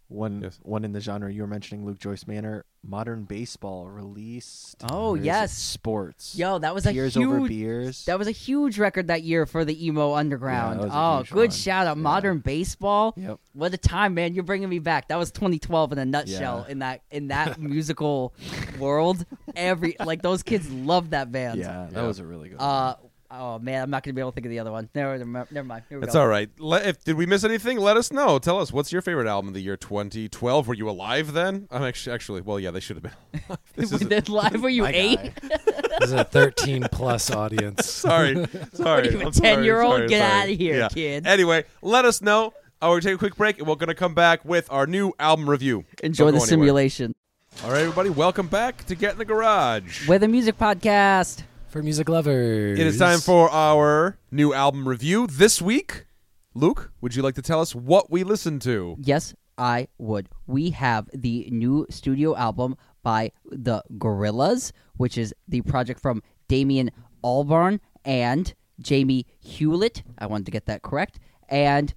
One 0.07 0.41
Yes. 0.41 0.59
one 0.61 0.83
in 0.83 0.91
the 0.91 0.99
genre 0.99 1.31
you 1.31 1.41
were 1.41 1.47
mentioning, 1.47 1.85
Luke 1.85 1.97
Joyce 1.97 2.27
Manor, 2.27 2.65
Modern 2.83 3.23
Baseball 3.23 3.87
released. 3.87 4.75
Oh, 4.91 5.11
or 5.11 5.17
it 5.17 5.23
yes. 5.23 5.57
Sports. 5.57 6.35
Yo, 6.35 6.59
that 6.59 6.75
was 6.75 6.85
a 6.85 6.91
Tears 6.91 7.13
huge. 7.13 7.25
over 7.27 7.47
beers. 7.47 8.03
That 8.05 8.19
was 8.19 8.27
a 8.27 8.31
huge 8.31 8.77
record 8.77 9.07
that 9.07 9.23
year 9.23 9.45
for 9.45 9.63
the 9.63 9.87
emo 9.87 10.13
underground. 10.13 10.81
that 10.81 10.85
was 10.87 10.93
a 10.93 10.97
oh, 10.97 11.17
huge 11.19 11.29
good 11.31 11.37
one. 11.37 11.49
shout 11.51 11.87
out, 11.87 11.95
Yeah. 11.95 12.03
modern 12.03 12.39
baseball. 12.39 13.13
Yep. 13.15 13.39
What 13.53 13.73
a 13.73 13.77
time, 13.77 14.13
man! 14.15 14.33
You're 14.33 14.43
bringing 14.43 14.67
me 14.67 14.79
back. 14.79 15.07
That 15.07 15.15
was 15.17 15.31
2012 15.31 15.93
in 15.93 15.97
a 15.99 16.03
nutshell. 16.05 16.65
Yeah. 16.67 16.71
In 16.73 16.79
that 16.79 17.03
in 17.09 17.27
that 17.29 17.57
musical 17.61 18.33
world, 18.79 19.25
every 19.55 19.95
like 19.97 20.21
those 20.21 20.43
kids 20.43 20.69
loved 20.69 21.11
that 21.11 21.31
band. 21.31 21.57
Yeah, 21.57 21.87
that 21.89 22.01
Yeah. 22.01 22.07
was 22.07 22.19
a 22.19 22.25
really 22.25 22.49
good. 22.49 22.59
Uh 22.59 22.95
oh 23.31 23.59
man, 23.59 23.81
I'm 23.83 23.89
not 23.89 24.03
gonna 24.03 24.13
be 24.13 24.21
able 24.21 24.31
to 24.31 24.35
think 24.35 24.45
of 24.45 24.49
the 24.51 24.59
other 24.59 24.71
one. 24.71 24.89
Never, 24.93 25.17
never, 25.17 25.47
never 25.51 25.67
mind. 25.67 25.83
Here 25.89 25.97
we 25.97 26.01
That's 26.05 26.13
go. 26.13 26.21
all 26.21 26.27
right. 26.27 26.49
Let, 26.59 26.85
if 26.85 27.03
did 27.03 27.15
we 27.15 27.25
miss 27.25 27.43
anything? 27.43 27.77
Let 27.77 27.97
us 27.97 28.11
know. 28.11 28.39
Tell 28.39 28.59
us 28.59 28.71
what's 28.71 28.91
your 28.91 29.01
favorite 29.01 29.27
album 29.27 29.49
of 29.49 29.53
the 29.53 29.61
year 29.61 29.77
2012. 29.77 30.67
Were 30.67 30.73
you 30.73 30.89
alive 30.89 31.33
then? 31.33 31.67
I'm 31.71 31.83
actually 31.83 32.13
actually. 32.13 32.41
Well, 32.41 32.59
yeah, 32.59 32.71
they 32.71 32.79
should 32.79 32.97
have 32.97 33.03
been. 33.03 33.57
This 33.75 33.91
is 33.91 34.29
live. 34.29 34.61
Were 34.61 34.69
you 34.69 34.83
My 34.83 34.91
eight? 34.93 35.31
This 35.41 36.09
is 36.09 36.13
a 36.13 36.23
13 36.23 36.87
plus 36.91 37.31
audience. 37.31 37.85
sorry, 37.89 38.35
sorry. 38.73 39.07
What 39.07 39.07
are 39.07 39.11
you, 39.11 39.21
a 39.21 39.25
I'm 39.27 39.33
sorry, 39.33 39.55
10-year-old? 39.57 40.09
Get 40.09 40.29
sorry. 40.29 40.53
of 40.53 40.59
here, 40.59 40.77
Yeah. 40.79 40.87
kid. 40.89 41.25
Anyway, 41.27 41.63
let 41.81 42.05
us 42.05 42.21
know. 42.21 42.53
Uh, 42.81 42.87
we're 42.89 42.99
taking 43.01 43.15
a 43.15 43.17
quick 43.17 43.35
break, 43.35 43.59
and 43.59 43.67
we're 43.67 43.75
going 43.75 43.87
to 43.89 43.95
come 43.95 44.13
back 44.13 44.43
with 44.43 44.67
our 44.71 44.85
new 44.87 45.13
album 45.19 45.49
review. 45.49 45.85
Enjoy 46.03 46.25
the 46.25 46.31
go 46.31 46.35
anywhere. 46.37 46.47
simulation. 46.47 47.15
All 47.63 47.71
right, 47.71 47.81
everybody, 47.81 48.09
welcome 48.09 48.47
back 48.47 48.85
to 48.85 48.95
Get 48.95 49.13
in 49.13 49.17
the 49.19 49.25
Garage. 49.25 50.07
With 50.07 50.23
a 50.23 50.27
music 50.27 50.57
podcast. 50.57 51.43
For 51.71 51.81
music 51.81 52.09
lovers. 52.09 52.77
It 52.77 52.85
is 52.85 52.99
time 52.99 53.19
for 53.19 53.49
our 53.49 54.17
new 54.29 54.53
album 54.53 54.89
review 54.89 55.25
this 55.25 55.61
week. 55.61 56.05
Luke, 56.53 56.91
would 56.99 57.15
you 57.15 57.23
like 57.23 57.35
to 57.35 57.41
tell 57.41 57.61
us 57.61 57.73
what 57.73 58.11
we 58.11 58.25
listened 58.25 58.61
to? 58.63 58.97
Yes, 58.99 59.33
I 59.57 59.87
would. 59.97 60.27
We 60.47 60.71
have 60.71 61.09
the 61.13 61.47
new 61.49 61.87
studio 61.89 62.35
album 62.35 62.75
by 63.03 63.31
the 63.45 63.81
Gorillaz, 63.97 64.73
which 64.97 65.17
is 65.17 65.33
the 65.47 65.61
project 65.61 66.01
from 66.01 66.21
Damon 66.49 66.91
Albarn 67.23 67.79
and 68.03 68.53
Jamie 68.81 69.25
Hewlett. 69.39 70.03
I 70.19 70.25
wanted 70.25 70.47
to 70.47 70.51
get 70.51 70.65
that 70.65 70.81
correct. 70.81 71.19
And 71.47 71.93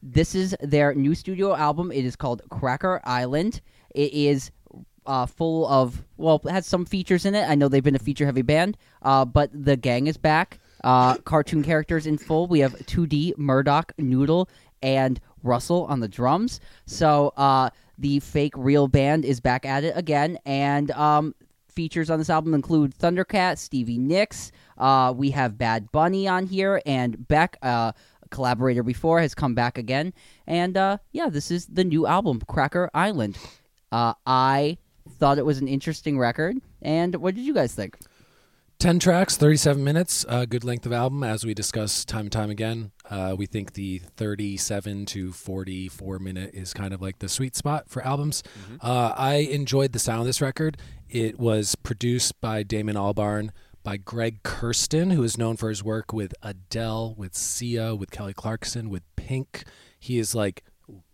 this 0.00 0.36
is 0.36 0.54
their 0.60 0.94
new 0.94 1.16
studio 1.16 1.56
album. 1.56 1.90
It 1.90 2.04
is 2.04 2.14
called 2.14 2.42
Cracker 2.50 3.00
Island. 3.02 3.62
It 3.96 4.12
is 4.12 4.52
uh, 5.08 5.26
full 5.26 5.66
of 5.66 6.04
well, 6.18 6.40
it 6.44 6.50
has 6.50 6.66
some 6.66 6.84
features 6.84 7.24
in 7.24 7.34
it. 7.34 7.48
I 7.48 7.54
know 7.54 7.68
they've 7.68 7.82
been 7.82 7.96
a 7.96 8.00
feature-heavy 8.00 8.42
band, 8.42 8.76
uh, 9.02 9.24
but 9.24 9.50
the 9.52 9.76
gang 9.76 10.06
is 10.06 10.16
back. 10.16 10.60
Uh, 10.84 11.16
cartoon 11.24 11.64
characters 11.64 12.06
in 12.06 12.18
full. 12.18 12.46
We 12.46 12.60
have 12.60 12.74
2D 12.74 13.36
Murdoc, 13.38 13.92
Noodle, 13.98 14.48
and 14.82 15.18
Russell 15.42 15.86
on 15.86 16.00
the 16.00 16.08
drums. 16.08 16.60
So 16.86 17.32
uh, 17.36 17.70
the 17.96 18.20
fake 18.20 18.52
real 18.56 18.86
band 18.86 19.24
is 19.24 19.40
back 19.40 19.64
at 19.64 19.82
it 19.82 19.96
again, 19.96 20.38
and 20.44 20.90
um, 20.92 21.34
features 21.68 22.10
on 22.10 22.18
this 22.18 22.30
album 22.30 22.52
include 22.52 22.94
Thundercat, 22.98 23.56
Stevie 23.56 23.98
Nicks. 23.98 24.52
Uh, 24.76 25.14
we 25.16 25.30
have 25.30 25.56
Bad 25.56 25.90
Bunny 25.90 26.28
on 26.28 26.46
here, 26.46 26.82
and 26.84 27.26
Beck, 27.26 27.56
uh, 27.62 27.92
a 28.22 28.28
collaborator 28.28 28.82
before, 28.82 29.20
has 29.20 29.34
come 29.34 29.54
back 29.54 29.78
again. 29.78 30.12
And 30.46 30.76
uh, 30.76 30.98
yeah, 31.12 31.30
this 31.30 31.50
is 31.50 31.66
the 31.66 31.84
new 31.84 32.06
album, 32.06 32.42
Cracker 32.46 32.90
Island. 32.92 33.38
Uh, 33.90 34.12
I 34.26 34.76
thought 35.10 35.38
it 35.38 35.46
was 35.46 35.58
an 35.58 35.68
interesting 35.68 36.18
record. 36.18 36.58
And 36.82 37.16
what 37.16 37.34
did 37.34 37.42
you 37.42 37.54
guys 37.54 37.74
think? 37.74 37.96
10 38.78 39.00
tracks, 39.00 39.36
37 39.36 39.82
minutes, 39.82 40.24
uh, 40.28 40.44
good 40.44 40.62
length 40.62 40.86
of 40.86 40.92
album, 40.92 41.24
as 41.24 41.44
we 41.44 41.52
discuss 41.52 42.04
time 42.04 42.20
and 42.26 42.32
time 42.32 42.48
again. 42.48 42.92
Uh, 43.10 43.34
we 43.36 43.44
think 43.44 43.72
the 43.72 43.98
37 44.16 45.04
to 45.06 45.32
44 45.32 46.20
minute 46.20 46.54
is 46.54 46.72
kind 46.72 46.94
of 46.94 47.02
like 47.02 47.18
the 47.18 47.28
sweet 47.28 47.56
spot 47.56 47.88
for 47.88 48.06
albums. 48.06 48.44
Uh, 48.80 49.12
I 49.16 49.36
enjoyed 49.36 49.92
the 49.92 49.98
sound 49.98 50.20
of 50.20 50.26
this 50.26 50.40
record. 50.40 50.76
It 51.08 51.40
was 51.40 51.74
produced 51.74 52.40
by 52.40 52.62
Damon 52.62 52.94
Albarn, 52.94 53.50
by 53.82 53.96
Greg 53.96 54.44
Kurstin, 54.44 55.12
who 55.12 55.24
is 55.24 55.36
known 55.36 55.56
for 55.56 55.70
his 55.70 55.82
work 55.82 56.12
with 56.12 56.32
Adele, 56.40 57.14
with 57.16 57.34
Sia, 57.34 57.96
with 57.96 58.12
Kelly 58.12 58.34
Clarkson, 58.34 58.90
with 58.90 59.02
Pink. 59.16 59.64
He 59.98 60.20
is 60.20 60.36
like 60.36 60.62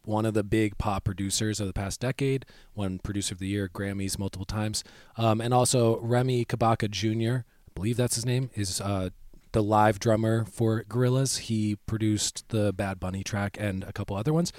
one 0.05 0.27
of 0.27 0.35
the 0.35 0.45
big 0.45 0.79
pop 0.79 1.05
producers 1.05 1.61
of 1.61 1.67
the 1.67 1.73
past 1.73 2.01
decade, 2.01 2.45
won 2.75 2.99
Producer 2.99 3.35
of 3.35 3.39
the 3.39 3.49
Year, 3.49 3.71
Grammys 3.73 4.19
multiple 4.19 4.47
times. 4.47 4.85
Um, 5.17 5.41
and 5.41 5.55
also 5.55 5.99
Remi 6.01 6.45
Kabaka 6.45 6.91
Jr., 6.91 7.45
I 7.47 7.71
believe 7.75 7.97
that's 7.97 8.15
his 8.15 8.27
name, 8.27 8.51
is 8.55 8.81
uh, 8.81 9.11
the 9.53 9.63
live 9.63 9.99
drummer 9.99 10.45
for 10.45 10.85
Gorillaz. 10.85 11.39
He 11.39 11.77
produced 11.87 12.49
the 12.49 12.73
Bad 12.73 13.01
Bunny 13.01 13.23
track 13.25 13.57
and 13.59 13.85
a 13.85 13.93
couple 13.93 14.17
other 14.17 14.33
ones. 14.33 14.53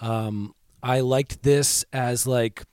Um, 0.00 0.54
I 0.82 1.00
liked 1.00 1.42
this 1.42 1.84
as 1.92 2.26
like 2.26 2.64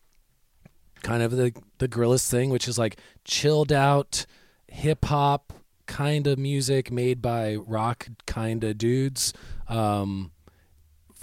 kind 1.03 1.21
of 1.23 1.31
the 1.31 1.53
the 1.77 1.87
Gorillaz 1.87 2.29
thing, 2.29 2.49
which 2.49 2.67
is 2.67 2.77
like 2.77 2.99
chilled 3.23 3.71
out 3.71 4.25
hip 4.67 5.05
hop 5.05 5.53
kind 5.85 6.27
of 6.27 6.37
music 6.37 6.91
made 6.91 7.21
by 7.21 7.55
rock 7.55 8.07
kind 8.25 8.63
of 8.63 8.77
dudes. 8.77 9.33
Um, 9.67 10.31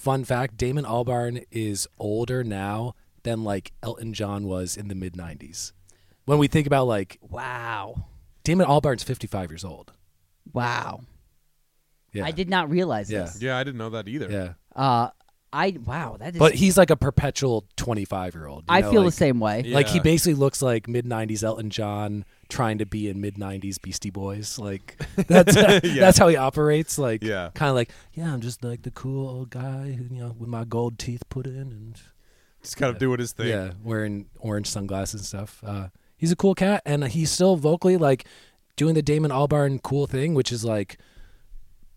fun 0.05 0.23
fact: 0.23 0.55
Damon 0.55 0.85
Albarn 0.85 1.43
is 1.51 1.87
older 1.97 2.43
now 2.43 2.93
than 3.23 3.43
like 3.43 3.71
Elton 3.83 4.13
John 4.13 4.45
was 4.47 4.77
in 4.77 4.87
the 4.87 4.95
mid 4.95 5.13
'90s. 5.13 5.71
When 6.25 6.37
we 6.37 6.47
think 6.47 6.67
about 6.67 6.85
like 6.87 7.17
Wow. 7.21 8.05
Damon 8.43 8.67
Albarn's 8.67 9.01
55 9.03 9.49
years 9.51 9.63
old. 9.65 9.91
Wow. 10.53 11.01
Yeah, 12.13 12.25
I 12.25 12.31
did 12.31 12.49
not 12.49 12.69
realize 12.69 13.11
Yeah. 13.11 13.23
this. 13.23 13.41
Yeah, 13.41 13.57
I 13.57 13.63
didn't 13.63 13.79
know 13.79 13.89
that 13.89 14.07
either. 14.07 14.29
Yeah, 14.31 14.53
Uh, 14.75 15.09
I 15.51 15.77
wow, 15.83 16.17
that 16.19 16.33
is. 16.35 16.39
but 16.39 16.53
he's 16.53 16.77
like 16.77 16.89
a 16.91 16.95
perpetual 16.95 17.65
25 17.77 18.35
year 18.35 18.45
old. 18.47 18.63
I 18.69 18.81
feel 18.83 19.01
like, 19.01 19.05
the 19.05 19.11
same 19.11 19.39
way. 19.39 19.63
Yeah. 19.65 19.75
Like 19.75 19.87
he 19.87 19.99
basically 19.99 20.35
looks 20.35 20.61
like 20.61 20.87
mid 20.87 21.05
'90s 21.05 21.43
Elton 21.43 21.69
John 21.71 22.25
trying 22.49 22.77
to 22.79 22.85
be 22.85 23.09
in 23.09 23.19
mid 23.21 23.35
'90s 23.35 23.81
Beastie 23.81 24.09
Boys. 24.11 24.57
Like 24.59 24.97
that's 25.27 25.55
that's 25.55 26.17
how 26.17 26.27
he 26.27 26.35
operates. 26.35 26.97
Like 26.97 27.23
Yeah. 27.23 27.49
kind 27.53 27.69
of 27.69 27.75
like 27.75 27.89
yeah, 28.13 28.33
I'm 28.33 28.41
just 28.41 28.63
like 28.63 28.83
the 28.83 28.91
cool 28.91 29.27
old 29.29 29.49
guy, 29.49 29.91
who, 29.93 30.13
you 30.15 30.21
know, 30.21 30.35
with 30.37 30.49
my 30.49 30.63
gold 30.65 30.99
teeth 30.99 31.23
put 31.29 31.45
in 31.47 31.71
and 31.71 31.99
Just 32.61 32.77
kind 32.77 32.91
of 32.91 32.99
doing 32.99 33.19
his 33.19 33.31
thing. 33.33 33.47
yeah, 33.47 33.71
wearing 33.83 34.27
orange 34.39 34.67
sunglasses 34.67 35.21
and 35.21 35.25
stuff. 35.25 35.61
Uh, 35.65 35.87
he's 36.17 36.31
a 36.31 36.35
cool 36.35 36.55
cat, 36.55 36.81
and 36.85 37.03
he's 37.05 37.31
still 37.31 37.55
vocally 37.55 37.97
like 37.97 38.25
doing 38.75 38.93
the 38.93 39.01
Damon 39.01 39.31
Albarn 39.31 39.81
cool 39.81 40.05
thing, 40.07 40.33
which 40.33 40.51
is 40.51 40.63
like 40.65 40.97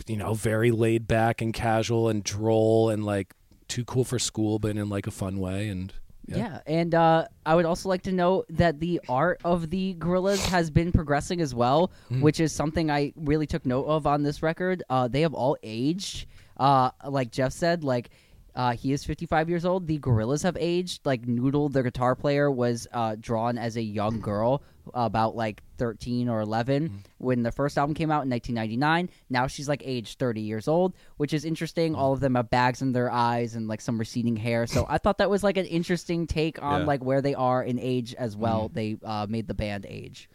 you 0.06 0.16
know 0.16 0.32
very 0.34 0.70
laid 0.70 1.06
back 1.08 1.42
and 1.42 1.52
casual 1.52 2.08
and 2.08 2.22
droll 2.24 2.88
and 2.88 3.04
like 3.04 3.34
too 3.66 3.84
cool 3.84 4.04
for 4.04 4.18
school, 4.18 4.58
but 4.58 4.76
in 4.76 4.88
like 4.88 5.06
a 5.06 5.10
fun 5.10 5.38
way. 5.38 5.68
And 5.68 5.92
Yeah, 6.36 6.60
and 6.66 6.94
uh, 6.94 7.26
I 7.46 7.54
would 7.54 7.64
also 7.64 7.88
like 7.88 8.02
to 8.02 8.12
note 8.12 8.46
that 8.50 8.80
the 8.80 9.00
art 9.08 9.40
of 9.44 9.70
the 9.70 9.94
Gorillaz 9.98 10.44
has 10.48 10.70
been 10.70 10.92
progressing 10.92 11.40
as 11.40 11.54
well, 11.54 11.90
which 12.20 12.38
is 12.40 12.52
something 12.52 12.90
I 12.90 13.12
really 13.16 13.46
took 13.46 13.64
note 13.64 13.86
of 13.86 14.06
on 14.06 14.22
this 14.22 14.42
record. 14.42 14.82
Uh, 14.90 15.08
they 15.08 15.22
have 15.22 15.34
all 15.34 15.56
aged. 15.62 16.26
Uh, 16.58 16.90
like 17.06 17.30
Jeff 17.30 17.52
said, 17.52 17.84
like 17.84 18.10
uh, 18.54 18.72
he 18.72 18.92
is 18.92 19.04
55 19.04 19.48
years 19.48 19.64
old. 19.64 19.86
The 19.86 19.98
Gorillaz 19.98 20.42
have 20.42 20.56
aged. 20.58 21.06
Like 21.06 21.26
Noodle, 21.26 21.68
the 21.68 21.82
guitar 21.82 22.14
player, 22.14 22.50
was 22.50 22.86
uh, 22.92 23.16
drawn 23.20 23.56
as 23.58 23.76
a 23.76 23.82
young 23.82 24.20
girl, 24.20 24.62
about 24.94 25.36
like 25.36 25.62
13 25.76 26.28
or 26.30 26.40
11 26.40 27.04
when 27.18 27.42
the 27.42 27.52
first 27.52 27.76
album 27.76 27.94
came 27.94 28.10
out 28.10 28.24
in 28.24 28.30
1999. 28.30 29.10
Now 29.28 29.46
she's 29.46 29.68
like 29.68 29.82
age 29.84 30.16
30 30.16 30.40
years 30.40 30.66
old, 30.66 30.94
which 31.18 31.34
is 31.34 31.44
interesting. 31.44 31.94
All 31.94 32.12
of 32.14 32.20
them 32.20 32.34
have 32.36 32.48
bags 32.50 32.80
in 32.80 32.92
their 32.92 33.10
eyes 33.12 33.54
and 33.54 33.68
like 33.68 33.80
some 33.82 33.98
receding 33.98 34.34
hair. 34.36 34.66
So 34.66 34.86
I 34.88 34.96
thought 34.98 35.18
that 35.18 35.28
was 35.28 35.44
like 35.44 35.58
an 35.58 35.66
interesting 35.66 36.26
take 36.26 36.62
on 36.62 36.80
Yeah. 36.80 36.86
like 36.86 37.04
where 37.04 37.20
they 37.20 37.34
are 37.34 37.62
in 37.62 37.78
age 37.78 38.14
as 38.14 38.34
well. 38.34 38.70
They 38.72 38.96
uh, 39.04 39.26
made 39.28 39.46
the 39.46 39.54
band 39.54 39.84
age. 39.88 40.28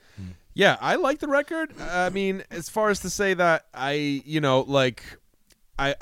Yeah, 0.53 0.77
I 0.79 0.95
like 0.97 1.17
the 1.17 1.27
record. 1.27 1.73
I 1.81 2.11
mean, 2.11 2.43
as 2.51 2.69
far 2.69 2.91
as 2.91 2.99
to 2.99 3.09
say 3.09 3.33
that 3.33 3.65
I, 3.73 3.93
you 4.23 4.39
know, 4.39 4.61
like 4.61 5.01
I 5.79 5.95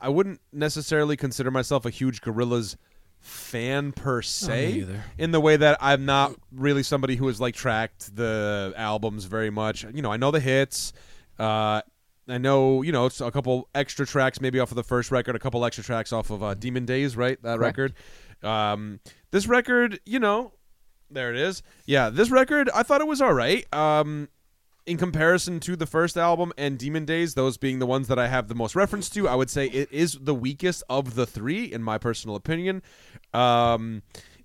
I 0.00 0.08
wouldn't 0.08 0.40
necessarily 0.52 1.16
consider 1.16 1.50
myself 1.50 1.84
a 1.84 1.90
huge 1.90 2.20
Gorillaz 2.20 2.76
fan 3.18 3.92
per 3.92 4.22
se 4.22 4.72
either. 4.72 5.02
in 5.18 5.32
the 5.32 5.40
way 5.40 5.56
that 5.56 5.78
I'm 5.80 6.04
not 6.04 6.34
really 6.52 6.82
somebody 6.82 7.16
who 7.16 7.26
has 7.26 7.40
like 7.40 7.54
tracked 7.54 8.14
the 8.14 8.72
albums 8.76 9.24
very 9.24 9.50
much. 9.50 9.84
You 9.92 10.02
know, 10.02 10.12
I 10.12 10.16
know 10.16 10.30
the 10.30 10.40
hits. 10.40 10.92
Uh 11.38 11.82
I 12.28 12.38
know 12.38 12.82
you 12.82 12.92
know 12.92 13.06
it's 13.06 13.20
a 13.20 13.30
couple 13.30 13.68
extra 13.74 14.06
tracks 14.06 14.40
maybe 14.40 14.58
off 14.60 14.70
of 14.70 14.76
the 14.76 14.82
first 14.84 15.10
record, 15.10 15.36
a 15.36 15.38
couple 15.38 15.64
extra 15.64 15.84
tracks 15.84 16.12
off 16.12 16.30
of 16.30 16.42
uh, 16.42 16.54
Demon 16.54 16.84
Days, 16.84 17.16
right? 17.16 17.40
That 17.42 17.58
Correct. 17.58 17.78
record. 17.78 17.94
Um, 18.42 19.00
this 19.30 19.46
record, 19.46 20.00
you 20.04 20.18
know, 20.18 20.52
there 21.10 21.30
it 21.30 21.36
is. 21.36 21.62
Yeah, 21.86 22.10
this 22.10 22.30
record, 22.30 22.68
I 22.74 22.82
thought 22.82 23.00
it 23.00 23.06
was 23.06 23.20
all 23.22 23.32
right. 23.32 23.64
Um, 23.72 24.28
in 24.86 24.96
comparison 24.96 25.58
to 25.60 25.74
the 25.76 25.86
first 25.86 26.16
album 26.16 26.52
and 26.56 26.78
Demon 26.78 27.04
Days, 27.04 27.34
those 27.34 27.56
being 27.56 27.78
the 27.80 27.86
ones 27.86 28.06
that 28.08 28.18
I 28.18 28.28
have 28.28 28.48
the 28.48 28.54
most 28.54 28.74
reference 28.76 29.08
to, 29.10 29.28
I 29.28 29.34
would 29.34 29.50
say 29.50 29.66
it 29.66 29.90
is 29.92 30.16
the 30.20 30.34
weakest 30.34 30.82
of 30.88 31.14
the 31.14 31.26
three, 31.26 31.64
in 31.64 31.82
my 31.82 31.98
personal 31.98 32.36
opinion. 32.36 32.82
Um, 33.34 34.02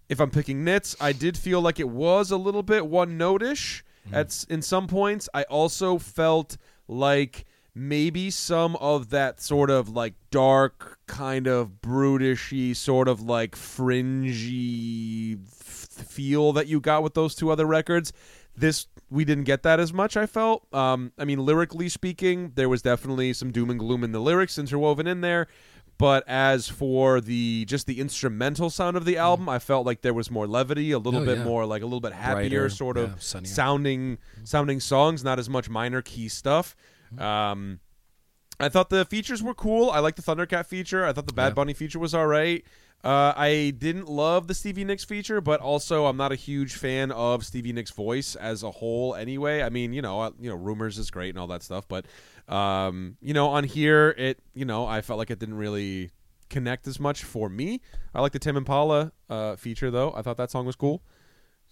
if 0.10 0.20
I'm 0.20 0.32
picking 0.32 0.64
nits, 0.64 0.96
I 1.00 1.12
did 1.14 1.38
feel 1.38 1.62
like 1.62 1.80
it 1.80 1.89
was 1.89 2.32
a 2.32 2.38
little 2.38 2.64
bit 2.64 2.88
one 2.88 3.18
notish 3.18 3.84
at 4.12 4.28
s- 4.28 4.46
in 4.50 4.62
some 4.62 4.88
points. 4.88 5.30
I 5.34 5.44
also 5.44 5.98
felt 6.00 6.58
like 6.88 7.46
maybe 7.74 8.30
some 8.30 8.76
of 8.78 9.12
that 9.12 9.39
sort 9.39 9.70
of 9.70 9.88
like 9.89 10.16
dark, 10.32 10.98
kind 11.08 11.48
of 11.48 11.82
brutishy, 11.82 12.76
sort 12.76 13.08
of 13.08 13.22
like 13.22 13.56
fringy 13.56 15.34
f- 15.36 15.88
feel 16.08 16.52
that 16.54 16.68
you 16.68 16.80
got 16.80 17.04
with 17.04 17.14
those 17.14 17.36
two 17.36 17.50
other 17.50 17.66
records. 17.66 18.12
This 18.62 18.88
we 19.09 19.26
didn't 19.26 19.43
get 19.43 19.64
that 19.64 19.80
as 19.80 19.91
much. 19.91 20.16
I 20.16 20.26
felt. 20.26 20.66
Um, 20.74 21.12
I 21.18 21.26
mean, 21.26 21.39
lyrically 21.39 21.89
speaking, 21.89 22.53
there 22.55 22.70
was 22.70 22.82
definitely 22.82 23.34
some 23.34 23.51
doom 23.51 23.70
and 23.70 23.78
gloom 23.80 24.03
in 24.03 24.12
the 24.14 24.20
lyrics 24.22 24.57
interwoven 24.57 25.05
in 25.07 25.20
there. 25.22 25.47
But 25.97 26.24
as 26.28 26.68
for 26.68 27.22
the 27.22 27.66
just 27.66 27.86
the 27.86 27.99
instrumental 27.99 28.70
sound 28.72 28.97
of 28.97 29.05
the 29.05 29.18
album, 29.18 29.47
I 29.49 29.59
felt 29.59 29.86
like 29.86 30.01
there 30.01 30.14
was 30.16 30.32
more 30.32 30.47
levity, 30.47 30.91
a 30.91 30.97
little 30.97 31.22
Oh, 31.22 31.26
bit 31.26 31.39
yeah. 31.39 31.43
more 31.43 31.66
like 31.66 31.82
a 31.84 31.86
little 31.86 31.99
bit 31.99 32.14
happier, 32.14 32.36
Brighter, 32.62 32.70
sort 32.70 32.97
of 32.97 33.22
sunnier. 33.22 33.45
sounding 33.51 34.18
sounding 34.43 34.80
songs, 34.80 35.24
not 35.24 35.38
as 35.38 35.47
much 35.49 35.70
minor 35.70 36.01
key 36.01 36.28
stuff. 36.28 36.76
Um, 37.20 37.82
I 38.59 38.70
thought 38.70 38.89
the 38.89 39.05
features 39.05 39.43
were 39.43 39.53
cool. 39.53 39.89
I 39.91 39.99
like 39.99 40.16
the 40.16 40.22
Thundercat 40.22 40.66
feature. 40.66 41.05
I 41.05 41.14
thought 41.14 41.28
the 41.28 41.34
Bad 41.34 41.49
Yeah. 41.49 41.53
Bunny 41.55 41.74
feature 41.74 41.99
was 41.99 42.14
all 42.16 42.28
right. 42.28 42.64
Uh, 43.04 43.34
I 43.36 43.74
didn't 43.78 44.08
love 44.08 44.47
the 44.47 44.54
Stevie 44.54 44.84
Nicks 44.84 45.04
feature, 45.04 45.41
but 45.41 45.60
also 45.60 46.06
I'm 46.06 46.18
not 46.18 46.32
a 46.32 46.36
huge 46.36 46.76
fan 46.76 47.12
of 47.12 47.43
Stevie 47.43 47.74
Nicks' 47.74 47.89
voice 47.91 48.36
as 48.36 48.62
a 48.62 48.70
whole. 48.70 49.16
Anyway, 49.16 49.64
I 49.64 49.70
mean, 49.70 49.91
you 49.91 50.04
know, 50.04 50.22
uh, 50.22 50.32
you 50.39 50.49
know, 50.49 50.56
rumors 50.56 50.99
is 50.99 51.10
great 51.10 51.30
and 51.30 51.39
all 51.39 51.47
that 51.47 51.64
stuff, 51.64 51.88
but 51.88 52.06
um, 52.47 53.18
you 53.22 53.34
know, 53.34 53.47
on 53.49 53.64
here, 53.64 54.10
it, 54.18 54.39
you 54.54 54.66
know, 54.66 54.86
I 54.86 55.02
felt 55.02 55.18
like 55.18 55.32
it 55.32 55.39
didn't 55.39 55.56
really 55.56 56.12
connect 56.49 56.86
as 56.86 56.99
much 56.99 57.24
for 57.24 57.49
me. 57.49 57.82
I 58.14 58.22
like 58.22 58.34
the 58.34 58.39
Tame 58.39 58.58
Impala 58.58 59.12
uh, 59.30 59.56
feature 59.56 59.89
though. 59.89 60.14
I 60.16 60.22
thought 60.22 60.38
that 60.38 60.52
song 60.52 60.68
was 60.68 60.76
cool. 60.76 61.02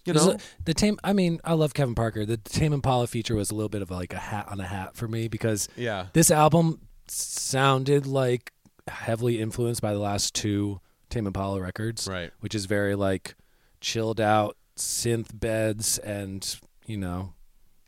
You 0.06 0.14
know, 0.14 0.38
the 0.64 0.74
Tame. 0.74 0.98
I 1.04 1.12
mean, 1.12 1.40
I 1.44 1.52
love 1.52 1.74
Kevin 1.74 1.94
Parker. 1.94 2.24
The 2.24 2.38
Tame 2.38 2.72
Impala 2.72 3.06
feature 3.06 3.36
was 3.36 3.50
a 3.50 3.54
little 3.54 3.68
bit 3.68 3.82
of 3.82 3.90
like 3.90 4.14
a 4.14 4.18
hat 4.18 4.48
on 4.48 4.58
a 4.58 4.64
hat 4.64 4.96
for 4.96 5.06
me 5.06 5.28
because 5.28 5.68
yeah, 5.76 6.06
this 6.14 6.30
album 6.30 6.80
sounded 7.06 8.06
like 8.06 8.52
heavily 8.88 9.38
influenced 9.38 9.82
by 9.82 9.92
the 9.92 9.98
last 9.98 10.34
two 10.34 10.80
Tame 11.10 11.26
Impala 11.26 11.60
records, 11.60 12.08
right. 12.08 12.30
which 12.40 12.54
is 12.54 12.66
very 12.66 12.94
like 12.94 13.34
chilled 13.80 14.20
out 14.20 14.56
synth 14.76 15.38
beds 15.38 15.98
and 15.98 16.58
you 16.86 16.96
know, 16.96 17.34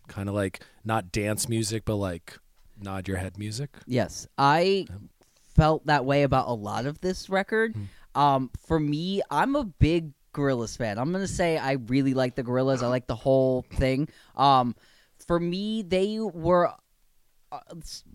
kind 0.08 0.28
of 0.28 0.34
like 0.34 0.60
not 0.84 1.10
dance 1.10 1.48
music, 1.48 1.84
but 1.84 1.96
like 1.96 2.38
nod 2.80 3.08
your 3.08 3.16
head 3.16 3.38
music. 3.38 3.70
Yes, 3.86 4.26
I 4.36 4.86
felt 5.54 5.86
that 5.86 6.04
way 6.04 6.22
about 6.22 6.48
a 6.48 6.52
lot 6.52 6.86
of 6.86 7.00
this 7.00 7.28
record. 7.28 7.74
Um, 8.14 8.50
for 8.66 8.78
me, 8.78 9.22
I'm 9.30 9.56
a 9.56 9.64
big 9.64 10.12
Gorillaz 10.34 10.76
fan. 10.76 10.98
I'm 10.98 11.12
gonna 11.12 11.26
say 11.26 11.58
I 11.58 11.72
really 11.72 12.14
like 12.14 12.34
the 12.34 12.42
Gorillaz. 12.42 12.82
I 12.82 12.86
like 12.86 13.06
the 13.06 13.16
whole 13.16 13.62
thing. 13.74 14.08
Um, 14.36 14.74
for 15.26 15.38
me, 15.38 15.82
they 15.82 16.18
were 16.20 16.72
uh, 17.50 17.60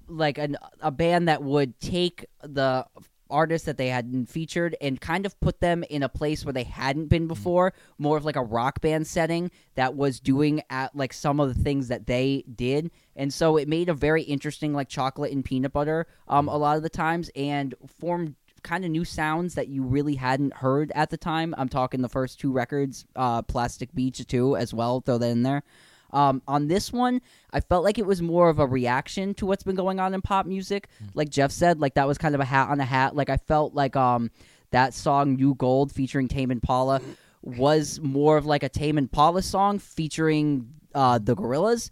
like 0.08 0.38
an, 0.38 0.58
a 0.82 0.91
band 0.91 1.28
that 1.28 1.43
would 1.43 1.80
take 1.80 2.26
the 2.41 2.86
artists 3.30 3.65
that 3.65 3.78
they 3.78 3.89
hadn't 3.89 4.28
featured 4.28 4.75
and 4.82 4.99
kind 4.99 5.25
of 5.25 5.39
put 5.39 5.59
them 5.59 5.84
in 5.89 6.03
a 6.03 6.09
place 6.09 6.45
where 6.45 6.53
they 6.53 6.63
hadn't 6.63 7.07
been 7.07 7.28
before 7.28 7.73
more 7.97 8.17
of 8.17 8.25
like 8.25 8.36
a 8.36 8.43
rock 8.43 8.82
band 8.82 9.07
setting 9.07 9.51
that 9.75 9.95
was 9.95 10.19
doing 10.19 10.61
at 10.69 10.95
like 10.95 11.13
some 11.13 11.39
of 11.39 11.53
the 11.53 11.63
things 11.63 11.88
that 11.88 12.07
they 12.07 12.43
did. 12.55 12.91
And 13.15 13.34
so 13.34 13.57
it 13.57 13.67
made 13.67 13.89
a 13.89 13.93
very 13.93 14.23
interesting 14.23 14.73
like 14.73 14.89
chocolate 14.89 15.32
and 15.32 15.43
peanut 15.43 15.73
butter 15.73 16.07
um 16.28 16.47
a 16.47 16.57
lot 16.57 16.78
of 16.78 16.84
the 16.84 16.89
times 16.89 17.30
and 17.36 17.75
formed 17.99 18.36
kind 18.63 18.84
of 18.84 18.91
new 18.91 19.05
sounds 19.05 19.55
that 19.55 19.67
you 19.67 19.84
really 19.84 20.15
hadn't 20.15 20.53
heard 20.53 20.91
at 20.95 21.09
the 21.09 21.17
time. 21.17 21.53
I'm 21.57 21.69
talking 21.69 22.01
the 22.01 22.09
first 22.09 22.39
two 22.39 22.51
records 22.51 23.05
uh 23.15 23.41
plastic 23.41 23.93
beach 23.93 24.25
too 24.28 24.55
as 24.57 24.73
well 24.73 25.01
throw 25.01 25.17
that 25.17 25.30
in 25.30 25.43
there 25.43 25.63
um, 26.12 26.41
on 26.47 26.68
this 26.68 26.91
one, 26.93 27.22
I 27.51 27.60
felt 27.60 27.84
like 27.84 27.97
it 27.97 28.05
was 28.05 28.22
more 28.22 28.49
of 28.49 28.60
a 28.60 28.66
reaction 28.66 29.34
to 29.36 29.45
what's 29.45 29.64
been 29.64 29.76
going 29.76 29.99
on 29.99 30.14
in 30.14 30.22
pop 30.22 30.45
music. 30.45 30.88
Like 31.14 31.30
Jeff 31.30 31.51
said, 31.51 31.80
like 31.80 31.95
that 31.95 32.08
was 32.08 32.18
kind 32.18 32.36
of 32.36 32.41
a 32.41 32.45
hat 32.45 32.70
on 32.70 32.80
a 32.80 32.86
hat. 32.86 33.16
Like 33.16 33.30
I 33.30 33.38
felt 33.38 33.74
like 33.74 33.95
um 33.95 34.32
that 34.72 34.93
song 34.93 35.36
"New 35.36 35.55
Gold" 35.55 35.91
featuring 35.91 36.28
Tame 36.28 36.51
Impala 36.51 37.01
was 37.41 37.99
more 38.01 38.38
of 38.38 38.45
like 38.45 38.64
a 38.64 38.70
Tame 38.70 38.97
Impala 38.97 39.41
song 39.41 39.80
featuring 39.80 40.70
uh, 40.93 41.20
the 41.20 41.36
Gorillaz, 41.36 41.89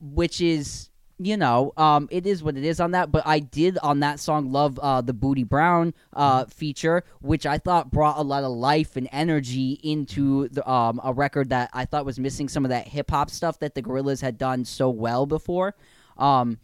which 0.00 0.40
is 0.40 0.90
you 1.18 1.36
know 1.36 1.72
um 1.76 2.08
it 2.10 2.26
is 2.26 2.42
what 2.42 2.56
it 2.56 2.64
is 2.64 2.80
on 2.80 2.92
that. 2.92 3.12
But 3.12 3.22
I 3.26 3.38
did 3.38 3.78
on 3.78 4.00
that 4.00 4.20
song 4.20 4.50
love 4.52 4.78
uh, 4.78 5.00
the 5.00 5.14
Bootie 5.14 5.48
Brown 5.48 5.94
uh, 6.12 6.46
feature, 6.46 7.04
which 7.20 7.46
I 7.46 7.58
thought 7.58 7.90
brought 7.90 8.18
a 8.18 8.22
lot 8.22 8.44
of 8.44 8.52
life 8.52 8.96
and 8.96 9.08
energy 9.12 9.78
into 9.82 10.48
the 10.48 10.68
um 10.68 11.00
a 11.02 11.12
record 11.12 11.50
that 11.50 11.70
I 11.72 11.84
thought 11.84 12.04
was 12.04 12.18
missing 12.18 12.48
some 12.48 12.64
of 12.64 12.70
that 12.70 12.88
hip 12.88 13.10
hop 13.10 13.30
stuff 13.30 13.58
that 13.60 13.74
the 13.74 13.82
Gorillaz 13.82 14.20
had 14.20 14.38
done 14.38 14.64
so 14.64 14.90
well 14.90 15.26
before. 15.26 15.74
Um, 16.16 16.58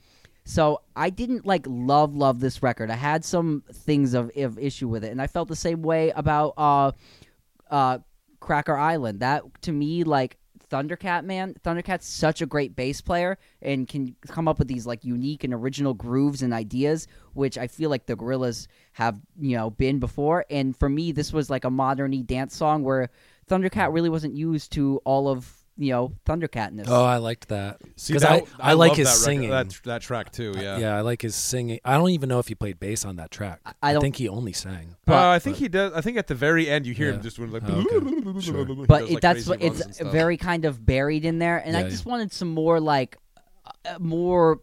so 0.49 0.81
I 0.97 1.11
didn't 1.11 1.45
like 1.45 1.67
love 1.69 2.17
love 2.17 2.41
this 2.41 2.63
record. 2.63 2.91
I 2.91 2.97
had 2.97 3.23
some 3.23 3.65
things 3.71 4.15
of, 4.15 4.31
of 4.35 4.59
issue 4.59 4.89
with 4.89 5.05
it, 5.05 5.13
and 5.13 5.21
I 5.21 5.27
felt 5.27 5.49
the 5.49 5.57
same 5.57 5.83
way 5.83 6.11
about 6.17 6.55
uh, 6.57 6.93
uh, 7.71 7.99
Cracker 8.41 8.75
Island. 8.75 9.21
That 9.21 9.43
to 9.63 9.73
me, 9.73 10.05
like 10.05 10.39
Thundercat, 10.71 11.25
man, 11.25 11.55
Thundercat's 11.65 12.07
such 12.07 12.43
a 12.43 12.47
great 12.47 12.77
bass 12.77 13.01
player 13.01 13.39
and 13.63 13.89
can 13.89 14.15
come 14.29 14.49
up 14.49 14.59
with 14.59 14.69
these 14.69 14.87
like 14.87 15.05
unique 15.05 15.45
and 15.45 15.55
original 15.55 15.95
grooves 15.95 16.43
and 16.43 16.53
ideas, 16.53 17.07
which 17.35 17.57
I 17.57 17.67
feel 17.67 17.91
like 17.91 18.07
the 18.07 18.17
Gorillaz 18.17 18.67
have 18.93 19.21
you 19.41 19.57
know 19.57 19.71
been 19.71 19.99
before. 19.99 20.45
And 20.51 20.77
for 20.77 20.89
me, 20.89 21.13
this 21.13 21.33
was 21.33 21.51
like 21.51 21.65
a 21.65 21.71
moderny 21.71 22.27
dance 22.27 22.57
song 22.57 22.83
where 22.83 23.11
Thundercat 23.49 23.93
really 23.93 24.11
wasn't 24.11 24.35
used 24.35 24.73
to 24.73 25.01
all 25.05 25.29
of 25.29 25.58
you 25.79 25.93
know 25.93 26.13
Thundercatness. 26.27 26.87
Oh, 26.89 27.05
I 27.05 27.19
liked 27.19 27.49
that 27.49 27.81
See, 27.97 28.13
because 28.13 28.23
that- 28.23 28.43
I, 28.59 28.71
I, 28.71 28.73
like 28.75 28.97
his 28.97 29.07
that 29.07 29.13
record- 29.13 29.25
singing. 29.25 29.51
that 29.51 29.81
that 29.85 30.03
track 30.03 30.33
too. 30.33 30.53
Yeah. 30.57 30.79
yeah, 30.79 30.97
I 30.97 31.01
like 31.03 31.23
his 31.23 31.35
singing. 31.37 31.79
I 31.85 31.95
don't 31.95 32.11
even 32.11 32.29
know 32.29 32.41
if 32.41 32.49
he 32.49 32.55
played 32.55 32.81
bass 32.81 33.05
on 33.05 33.17
that 33.17 33.31
track. 33.31 33.61
I 33.83 33.93
don't- 33.93 34.03
think 34.03 34.17
he 34.17 34.29
only 34.29 34.53
sang. 34.53 34.97
But- 35.07 35.13
uh, 35.15 35.31
I 35.31 35.39
think 35.39 35.57
he 35.57 35.69
does. 35.69 35.93
I 35.95 36.01
think 36.01 36.19
at 36.19 36.27
the 36.27 36.35
very 36.35 36.69
end 36.69 36.87
you 36.87 36.95
hear 36.95 37.13
him 37.13 37.23
just 37.23 37.37
doing 37.37 37.51
like. 37.53 37.63
Oh, 37.67 37.81
okay. 37.91 38.41
Sure. 38.41 38.65
But 38.65 39.01
does, 39.01 39.11
it, 39.11 39.13
like, 39.15 39.21
that's 39.23 39.47
what 39.47 39.63
it's 39.63 40.01
very 40.01 40.37
kind 40.37 40.65
of 40.65 40.85
buried 40.85 41.25
in 41.25 41.39
there 41.39 41.59
and 41.59 41.77
i 41.77 41.81
Yeah, 41.83 41.89
just 41.89 42.05
wanted 42.07 42.33
some 42.33 42.49
more 42.49 42.79
like 42.81 43.17
uh, 43.87 43.99
more 43.99 44.61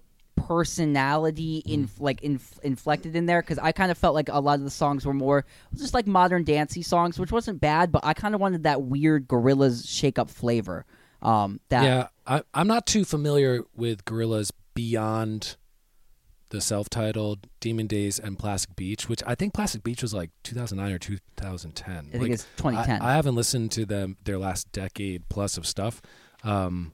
personality 0.60 1.64
Mm. 1.66 1.72
in 1.74 1.90
like 2.00 2.22
inf- 2.22 2.60
inflected 2.64 3.16
in 3.16 3.26
there 3.26 3.42
because 3.42 3.58
i 3.60 3.72
kind 3.72 3.92
of 3.92 3.98
felt 3.98 4.14
like 4.16 4.30
a 4.30 4.40
lot 4.40 4.60
of 4.60 4.64
the 4.64 4.70
songs 4.70 5.06
were 5.06 5.14
more 5.14 5.46
just 5.76 5.94
like 5.94 6.08
modern 6.08 6.44
dancey 6.44 6.82
songs 6.82 7.20
which 7.20 7.32
wasn't 7.32 7.60
bad 7.60 7.92
but 7.92 8.06
i 8.06 8.14
kind 8.14 8.34
of 8.36 8.42
wanted 8.42 8.64
that 8.64 8.82
weird 8.84 9.28
Gorillaz 9.28 9.88
shake 9.88 10.18
up 10.20 10.30
flavor 10.30 10.86
um 11.26 11.60
that 11.70 11.84
Yeah, 11.84 12.08
I, 12.26 12.44
I'm 12.54 12.68
not 12.68 12.86
too 12.86 13.06
familiar 13.06 13.64
with 13.76 14.06
Gorillaz 14.06 14.52
beyond 14.74 15.56
the 16.50 16.62
self-titled 16.62 17.48
Demon 17.60 17.88
Days 17.88 18.20
and 18.20 18.38
Plastic 18.38 18.76
Beach, 18.76 19.10
which 19.10 19.22
I 19.26 19.36
think 19.36 19.54
Plastic 19.54 19.84
Beach 19.84 20.02
was 20.02 20.14
like 20.14 20.30
2009 20.44 20.94
or 20.94 21.00
2010. 21.00 21.94
i 21.94 22.02
think 22.02 22.22
Like, 22.22 22.32
it's 22.32 22.44
2010 22.58 23.02
I, 23.02 23.12
I 23.12 23.16
haven't 23.16 23.36
listened 23.36 23.72
to 23.72 23.86
them 23.86 24.18
their 24.24 24.38
last 24.38 24.72
decade 24.72 25.28
plus 25.28 25.58
of 25.58 25.66
stuff, 25.66 26.02
um, 26.44 26.94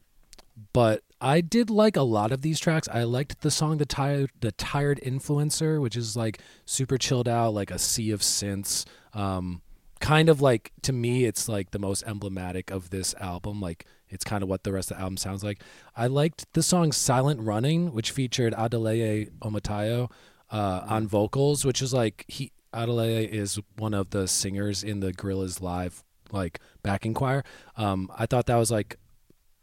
but 0.73 1.03
I 1.19 1.41
did 1.41 1.69
like 1.69 1.95
a 1.95 2.01
lot 2.01 2.31
of 2.31 2.41
these 2.41 2.59
tracks. 2.59 2.87
I 2.91 3.03
liked 3.03 3.41
the 3.41 3.51
song 3.51 3.77
"The 3.77 3.85
Tired 3.85 4.31
The 4.39 4.51
Tired 4.51 4.99
Influencer," 5.05 5.79
which 5.81 5.95
is 5.95 6.15
like 6.15 6.39
super 6.65 6.97
chilled 6.97 7.27
out, 7.27 7.53
like 7.53 7.71
a 7.71 7.77
sea 7.79 8.11
of 8.11 8.21
synths. 8.21 8.85
Um, 9.13 9.61
kind 9.99 10.29
of 10.29 10.41
like 10.41 10.71
to 10.81 10.93
me, 10.93 11.25
it's 11.25 11.47
like 11.47 11.71
the 11.71 11.79
most 11.79 12.03
emblematic 12.07 12.71
of 12.71 12.89
this 12.89 13.13
album. 13.19 13.61
Like 13.61 13.85
it's 14.11 14.23
kind 14.23 14.43
of 14.43 14.49
what 14.49 14.63
the 14.63 14.71
rest 14.71 14.91
of 14.91 14.97
the 14.97 15.01
album 15.01 15.17
sounds 15.17 15.43
like. 15.43 15.61
I 15.95 16.07
liked 16.07 16.45
the 16.53 16.61
song 16.61 16.91
"Silent 16.91 17.39
Running," 17.41 17.93
which 17.93 18.11
featured 18.11 18.53
Adeleye 18.53 19.31
Omotayo 19.39 20.11
uh, 20.51 20.81
on 20.87 21.07
vocals, 21.07 21.65
which 21.65 21.81
is 21.81 21.93
like 21.93 22.25
he 22.27 22.51
Adeleye 22.73 23.27
is 23.27 23.59
one 23.77 23.93
of 23.93 24.11
the 24.11 24.27
singers 24.27 24.83
in 24.83 24.99
the 24.99 25.11
Gorillaz 25.11 25.61
live 25.61 26.03
like 26.31 26.59
backing 26.83 27.13
choir. 27.13 27.43
Um, 27.77 28.11
I 28.17 28.25
thought 28.25 28.45
that 28.45 28.55
was 28.55 28.71
like 28.71 28.97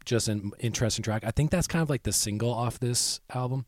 just 0.05 0.27
an 0.27 0.51
interesting 0.59 1.03
track. 1.03 1.23
I 1.23 1.31
think 1.31 1.51
that's 1.51 1.67
kind 1.67 1.81
of 1.81 1.89
like 1.89 2.03
the 2.03 2.13
single 2.13 2.51
off 2.51 2.79
this 2.79 3.19
album. 3.33 3.65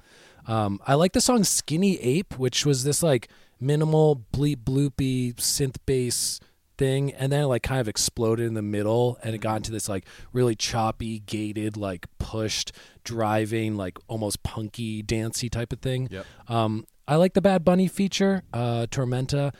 Um, 0.47 0.79
I 0.87 0.95
like 0.95 1.13
the 1.13 1.21
song 1.21 1.43
"Skinny 1.43 1.99
Ape," 1.99 2.37
which 2.37 2.65
was 2.65 2.83
this 2.83 3.03
like 3.03 3.29
minimal 3.59 4.23
bleep 4.33 4.57
bloopy 4.57 5.35
synth 5.35 5.75
bass 5.85 6.39
thing, 6.81 7.13
and 7.13 7.31
then 7.31 7.43
it 7.43 7.47
like 7.47 7.63
kind 7.63 7.79
of 7.79 7.87
exploded 7.87 8.47
in 8.47 8.55
the 8.55 8.61
middle, 8.61 9.19
and 9.23 9.35
it 9.35 9.37
got 9.39 9.57
into 9.57 9.71
this 9.71 9.87
like 9.87 10.05
really 10.33 10.55
choppy, 10.55 11.19
gated, 11.19 11.77
like 11.77 12.07
pushed, 12.17 12.71
driving, 13.03 13.75
like 13.77 13.99
almost 14.07 14.41
punky, 14.43 15.01
dancey 15.01 15.49
type 15.49 15.71
of 15.71 15.79
thing. 15.79 16.07
Yep. 16.09 16.25
Um, 16.47 16.85
I 17.07 17.15
like 17.15 17.33
the 17.33 17.41
Bad 17.41 17.63
Bunny 17.63 17.87
feature, 17.87 18.43
uh, 18.53 18.87
Tormenta, 18.89 19.53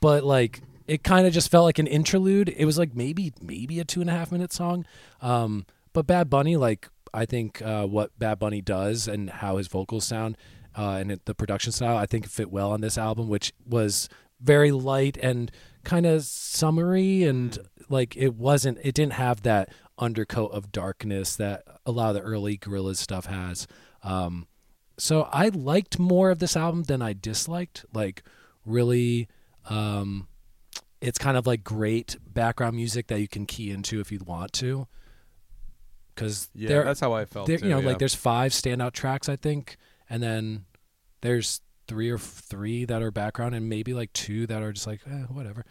but 0.00 0.24
like 0.24 0.60
it 0.86 1.02
kind 1.02 1.26
of 1.26 1.32
just 1.32 1.50
felt 1.50 1.64
like 1.64 1.78
an 1.78 1.86
interlude. 1.86 2.52
It 2.56 2.66
was 2.66 2.78
like 2.78 2.94
maybe 2.94 3.32
maybe 3.40 3.80
a 3.80 3.84
two 3.84 4.00
and 4.00 4.10
a 4.10 4.12
half 4.12 4.30
minute 4.30 4.52
song, 4.52 4.84
um, 5.22 5.64
but 5.92 6.06
Bad 6.06 6.28
Bunny, 6.28 6.56
like 6.56 6.88
I 7.14 7.24
think 7.24 7.62
uh, 7.62 7.86
what 7.86 8.16
Bad 8.18 8.38
Bunny 8.38 8.60
does 8.60 9.08
and 9.08 9.30
how 9.30 9.56
his 9.56 9.68
vocals 9.68 10.04
sound 10.04 10.36
uh, 10.76 10.98
and 11.00 11.10
it, 11.10 11.24
the 11.24 11.34
production 11.34 11.72
style, 11.72 11.96
I 11.96 12.06
think 12.06 12.28
fit 12.28 12.50
well 12.50 12.70
on 12.70 12.80
this 12.80 12.98
album, 12.98 13.28
which 13.28 13.52
was 13.66 14.08
very 14.40 14.70
light 14.70 15.16
and 15.22 15.50
kind 15.86 16.04
of 16.04 16.24
summery 16.24 17.22
and 17.22 17.58
like 17.88 18.16
it 18.16 18.34
wasn't 18.34 18.76
it 18.82 18.92
didn't 18.92 19.12
have 19.14 19.42
that 19.42 19.70
undercoat 19.98 20.50
of 20.50 20.72
darkness 20.72 21.36
that 21.36 21.62
a 21.86 21.92
lot 21.92 22.08
of 22.08 22.16
the 22.16 22.20
early 22.20 22.58
Gorillaz 22.58 22.96
stuff 22.96 23.26
has. 23.26 23.68
Um, 24.02 24.48
so 24.98 25.28
I 25.32 25.48
liked 25.48 25.98
more 25.98 26.30
of 26.30 26.40
this 26.40 26.56
album 26.56 26.82
than 26.82 27.00
I 27.00 27.12
disliked. 27.12 27.84
Like 27.94 28.24
really, 28.66 29.28
um, 29.70 30.26
it's 31.00 31.18
kind 31.18 31.36
of 31.36 31.46
like 31.46 31.62
great 31.62 32.16
background 32.26 32.74
music 32.74 33.06
that 33.06 33.20
you 33.20 33.28
can 33.28 33.46
key 33.46 33.70
into 33.70 34.00
if 34.00 34.10
you 34.10 34.18
want 34.26 34.52
to. 34.54 34.88
Because 36.14 36.48
Yeah, 36.52 36.82
that's 36.82 37.00
how 37.00 37.12
I 37.12 37.26
felt. 37.26 37.46
too, 37.46 37.58
you 37.62 37.68
know, 37.68 37.78
yeah. 37.78 37.86
like 37.86 37.98
there's 37.98 38.14
five 38.14 38.50
standout 38.50 38.92
tracks 38.92 39.28
I 39.28 39.36
think, 39.36 39.76
and 40.10 40.20
then 40.20 40.64
there's 41.20 41.60
three 41.88 42.10
or 42.10 42.18
three 42.18 42.84
that 42.84 43.02
are 43.02 43.10
background, 43.10 43.54
and 43.54 43.68
maybe 43.68 43.94
like 43.94 44.12
two 44.12 44.46
that 44.46 44.62
are 44.62 44.72
just 44.72 44.86
like 44.86 45.00
eh, 45.06 45.24
whatever. 45.30 45.64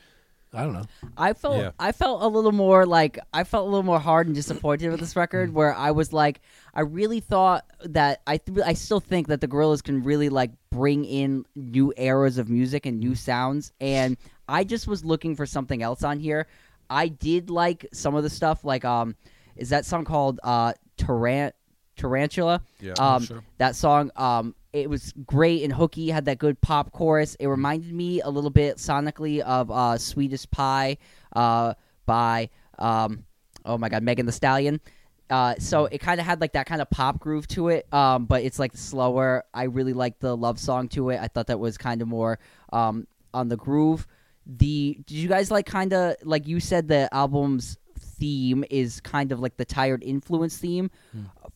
I 0.54 0.64
don't 0.64 0.74
know. 0.74 0.86
I 1.18 1.34
felt 1.34 1.58
Yeah. 1.58 1.72
I 1.78 1.92
felt 1.92 2.22
a 2.24 2.28
little 2.28 2.54
more 2.54 2.86
like 2.86 3.20
I 3.34 3.44
felt 3.44 3.68
a 3.68 3.70
little 3.70 3.84
more 3.84 4.00
hard 4.00 4.28
and 4.28 4.36
disappointed 4.36 4.90
with 4.90 5.02
this 5.02 5.16
record 5.18 5.54
where 5.54 5.74
I 5.76 5.92
was 5.92 6.14
like 6.14 6.40
I 6.74 6.82
really 6.82 7.20
thought 7.20 7.66
that 7.84 8.22
I 8.26 8.38
th- 8.38 8.60
I 8.66 8.72
still 8.74 9.02
think 9.02 9.28
that 9.28 9.42
the 9.42 9.50
Gorillaz 9.50 9.84
can 9.84 10.02
really 10.04 10.30
like 10.30 10.52
bring 10.72 11.04
in 11.04 11.46
new 11.56 11.92
eras 11.98 12.38
of 12.38 12.50
music 12.50 12.86
and 12.86 13.00
new 13.02 13.16
sounds 13.16 13.74
and 13.82 14.16
I 14.48 14.64
just 14.64 14.88
was 14.88 15.04
looking 15.04 15.36
for 15.36 15.46
something 15.46 15.84
else 15.84 16.04
on 16.04 16.20
here. 16.20 16.48
I 16.90 17.10
did 17.10 17.50
like 17.50 17.88
some 17.92 18.16
of 18.16 18.24
the 18.24 18.30
stuff 18.30 18.64
like 18.64 18.86
um 18.86 19.18
is 19.58 19.70
that 19.70 19.86
song 19.86 20.06
called 20.06 20.40
uh 20.42 20.72
Tarant 20.98 21.52
Tarantula? 21.98 22.62
Yeah. 22.80 22.94
Um 22.98 23.24
sure. 23.26 23.44
that 23.58 23.76
song 23.76 24.10
um 24.16 24.56
it 24.76 24.90
was 24.90 25.14
great 25.26 25.64
and 25.64 25.72
hooky 25.72 26.10
had 26.10 26.26
that 26.26 26.38
good 26.38 26.60
pop 26.60 26.92
chorus 26.92 27.36
it 27.40 27.48
reminded 27.48 27.94
me 27.94 28.22
a 28.22 28.30
little 28.30 28.50
bit 28.50 28.78
sonically 28.78 29.40
of 29.40 29.72
uh 29.72 29.98
sweetest 29.98 30.52
pie 30.52 30.98
uh 31.34 31.74
by 32.06 32.50
um 32.78 33.24
oh 33.66 33.78
my 33.78 33.90
god 33.90 34.04
Megan 34.04 34.26
Thee 34.26 34.32
Stallion 34.32 34.82
uh, 35.28 35.56
so 35.58 35.86
it 35.86 35.98
kind 35.98 36.20
of 36.20 36.26
had 36.28 36.40
like 36.40 36.54
that 36.54 36.68
kind 36.68 36.84
of 36.84 36.90
pop 36.92 37.20
groove 37.20 37.48
to 37.48 37.70
it, 37.70 37.92
um, 37.92 38.26
but 38.26 38.44
it's 38.44 38.60
like 38.60 38.78
slower. 38.78 39.44
I 39.56 39.64
really 39.64 39.94
liked 39.94 40.20
the 40.20 40.38
love 40.38 40.60
song 40.60 40.88
to 40.90 41.10
it. 41.10 41.20
I 41.20 41.28
thought 41.28 41.48
that 41.48 41.60
was 41.60 41.80
kind 41.80 42.04
of 42.04 42.08
more 42.08 42.38
um, 42.72 43.08
on 43.34 43.50
the 43.50 43.58
groove. 43.58 44.06
The 44.46 45.00
did 45.08 45.18
you 45.18 45.28
guys 45.28 45.50
like 45.50 45.66
kind 45.66 45.94
of 45.94 46.16
like 46.24 46.48
you 46.48 46.60
said 46.60 46.88
the 46.88 47.10
album's 47.12 47.80
theme 47.98 48.64
is 48.70 49.02
kind 49.02 49.32
of 49.32 49.40
like 49.40 49.58
the 49.58 49.66
tired 49.66 50.04
influence 50.04 50.58
theme. 50.58 50.92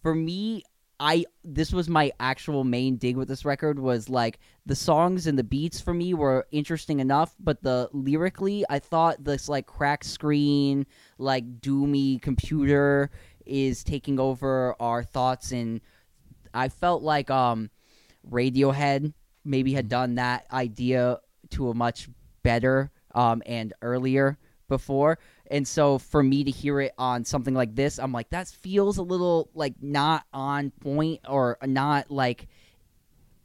For 0.02 0.16
me, 0.16 0.64
I 1.00 1.26
this 1.46 1.72
was 1.72 1.88
my 1.88 2.12
actual 2.20 2.64
main 2.64 2.98
dig 2.98 3.16
with 3.16 3.30
this 3.30 3.46
record 3.46 3.80
was 3.80 4.10
like 4.10 4.40
the 4.66 4.76
songs 4.76 5.28
and 5.28 5.40
the 5.40 5.44
beats 5.44 5.80
for 5.80 5.94
me 5.94 6.14
were 6.14 6.46
interesting 6.52 7.00
enough, 7.00 7.36
but 7.40 7.64
the 7.64 7.90
lyrically 7.94 8.66
I 8.70 8.80
thought 8.80 9.24
this 9.24 9.48
like 9.48 9.66
crack 9.66 10.04
screen, 10.04 10.86
like 11.18 11.62
doomy 11.62 12.22
computer 12.22 13.12
is 13.46 13.84
taking 13.84 14.20
over 14.20 14.76
our 14.80 15.04
thoughts 15.04 15.52
and 15.52 15.80
I 16.54 16.68
felt 16.68 17.02
like 17.02 17.32
um 17.32 17.70
Radiohead 18.30 19.14
maybe 19.46 19.74
had 19.74 19.88
done 19.88 20.16
that 20.16 20.48
idea 20.52 21.20
to 21.52 21.70
a 21.70 21.74
much 21.74 22.10
better 22.44 22.92
um 23.16 23.42
and 23.46 23.74
earlier 23.82 24.38
before. 24.68 25.18
And 25.50 25.68
so 25.68 25.98
for 25.98 26.22
me 26.22 26.44
to 26.44 26.52
hear 26.52 26.80
it 26.80 26.94
on 26.98 27.26
something 27.26 27.54
like 27.54 27.76
this, 27.76 28.00
I'm 28.00 28.12
like, 28.12 28.30
that 28.30 28.48
feels 28.48 28.98
a 28.98 29.04
little 29.04 29.50
like 29.54 29.74
not 29.82 30.26
on 30.34 30.72
point 30.72 31.22
or 31.28 31.58
not 31.66 32.12
like 32.12 32.48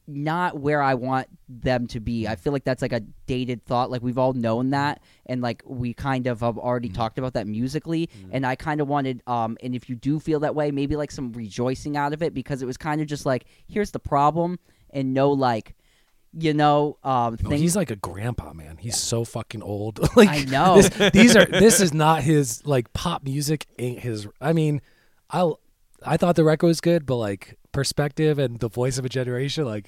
not 0.06 0.58
where 0.58 0.82
I 0.82 0.94
want 0.94 1.28
them 1.48 1.86
to 1.86 2.00
be. 2.00 2.28
I 2.28 2.36
feel 2.36 2.52
like 2.52 2.64
that's 2.64 2.82
like 2.82 2.92
a 2.92 3.00
dated 3.26 3.64
thought. 3.64 3.90
Like 3.90 4.02
we've 4.02 4.18
all 4.18 4.34
known 4.34 4.70
that, 4.70 5.00
and 5.26 5.40
like 5.40 5.62
we 5.64 5.94
kind 5.94 6.26
of 6.26 6.40
have 6.40 6.58
already 6.58 6.90
talked 6.90 7.18
about 7.18 7.32
that 7.34 7.46
musically. 7.46 8.10
And 8.30 8.44
I 8.44 8.54
kind 8.54 8.82
of 8.82 8.88
wanted, 8.88 9.22
um, 9.26 9.56
and 9.62 9.74
if 9.74 9.88
you 9.88 9.96
do 9.96 10.20
feel 10.20 10.40
that 10.40 10.54
way, 10.54 10.70
maybe 10.70 10.96
like 10.96 11.10
some 11.10 11.32
rejoicing 11.32 11.96
out 11.96 12.12
of 12.12 12.22
it 12.22 12.34
because 12.34 12.60
it 12.60 12.66
was 12.66 12.76
kind 12.76 13.00
of 13.00 13.06
just 13.06 13.24
like, 13.24 13.46
here's 13.66 13.92
the 13.92 13.98
problem, 13.98 14.58
and 14.90 15.14
no 15.14 15.30
like, 15.30 15.74
you 16.36 16.54
know, 16.54 16.98
um, 17.04 17.36
No, 17.42 17.50
things. 17.50 17.60
he's 17.60 17.76
like 17.76 17.90
a 17.90 17.96
grandpa, 17.96 18.52
man. 18.52 18.76
He's 18.78 18.96
so 18.96 19.24
fucking 19.24 19.62
old. 19.62 20.00
like 20.16 20.28
I 20.28 20.44
know. 20.44 20.80
this, 20.82 21.10
these 21.12 21.36
are 21.36 21.44
this 21.46 21.80
is 21.80 21.92
not 21.94 22.22
his 22.22 22.64
like 22.66 22.92
pop 22.92 23.22
music 23.24 23.66
ain't 23.78 24.00
his 24.00 24.26
I 24.40 24.52
mean, 24.52 24.80
I 25.30 25.50
I 26.04 26.16
thought 26.16 26.36
the 26.36 26.44
record 26.44 26.66
was 26.66 26.80
good, 26.80 27.06
but 27.06 27.16
like 27.16 27.56
perspective 27.72 28.38
and 28.38 28.58
the 28.60 28.68
voice 28.68 28.98
of 28.98 29.04
a 29.04 29.08
generation, 29.08 29.64
like 29.64 29.86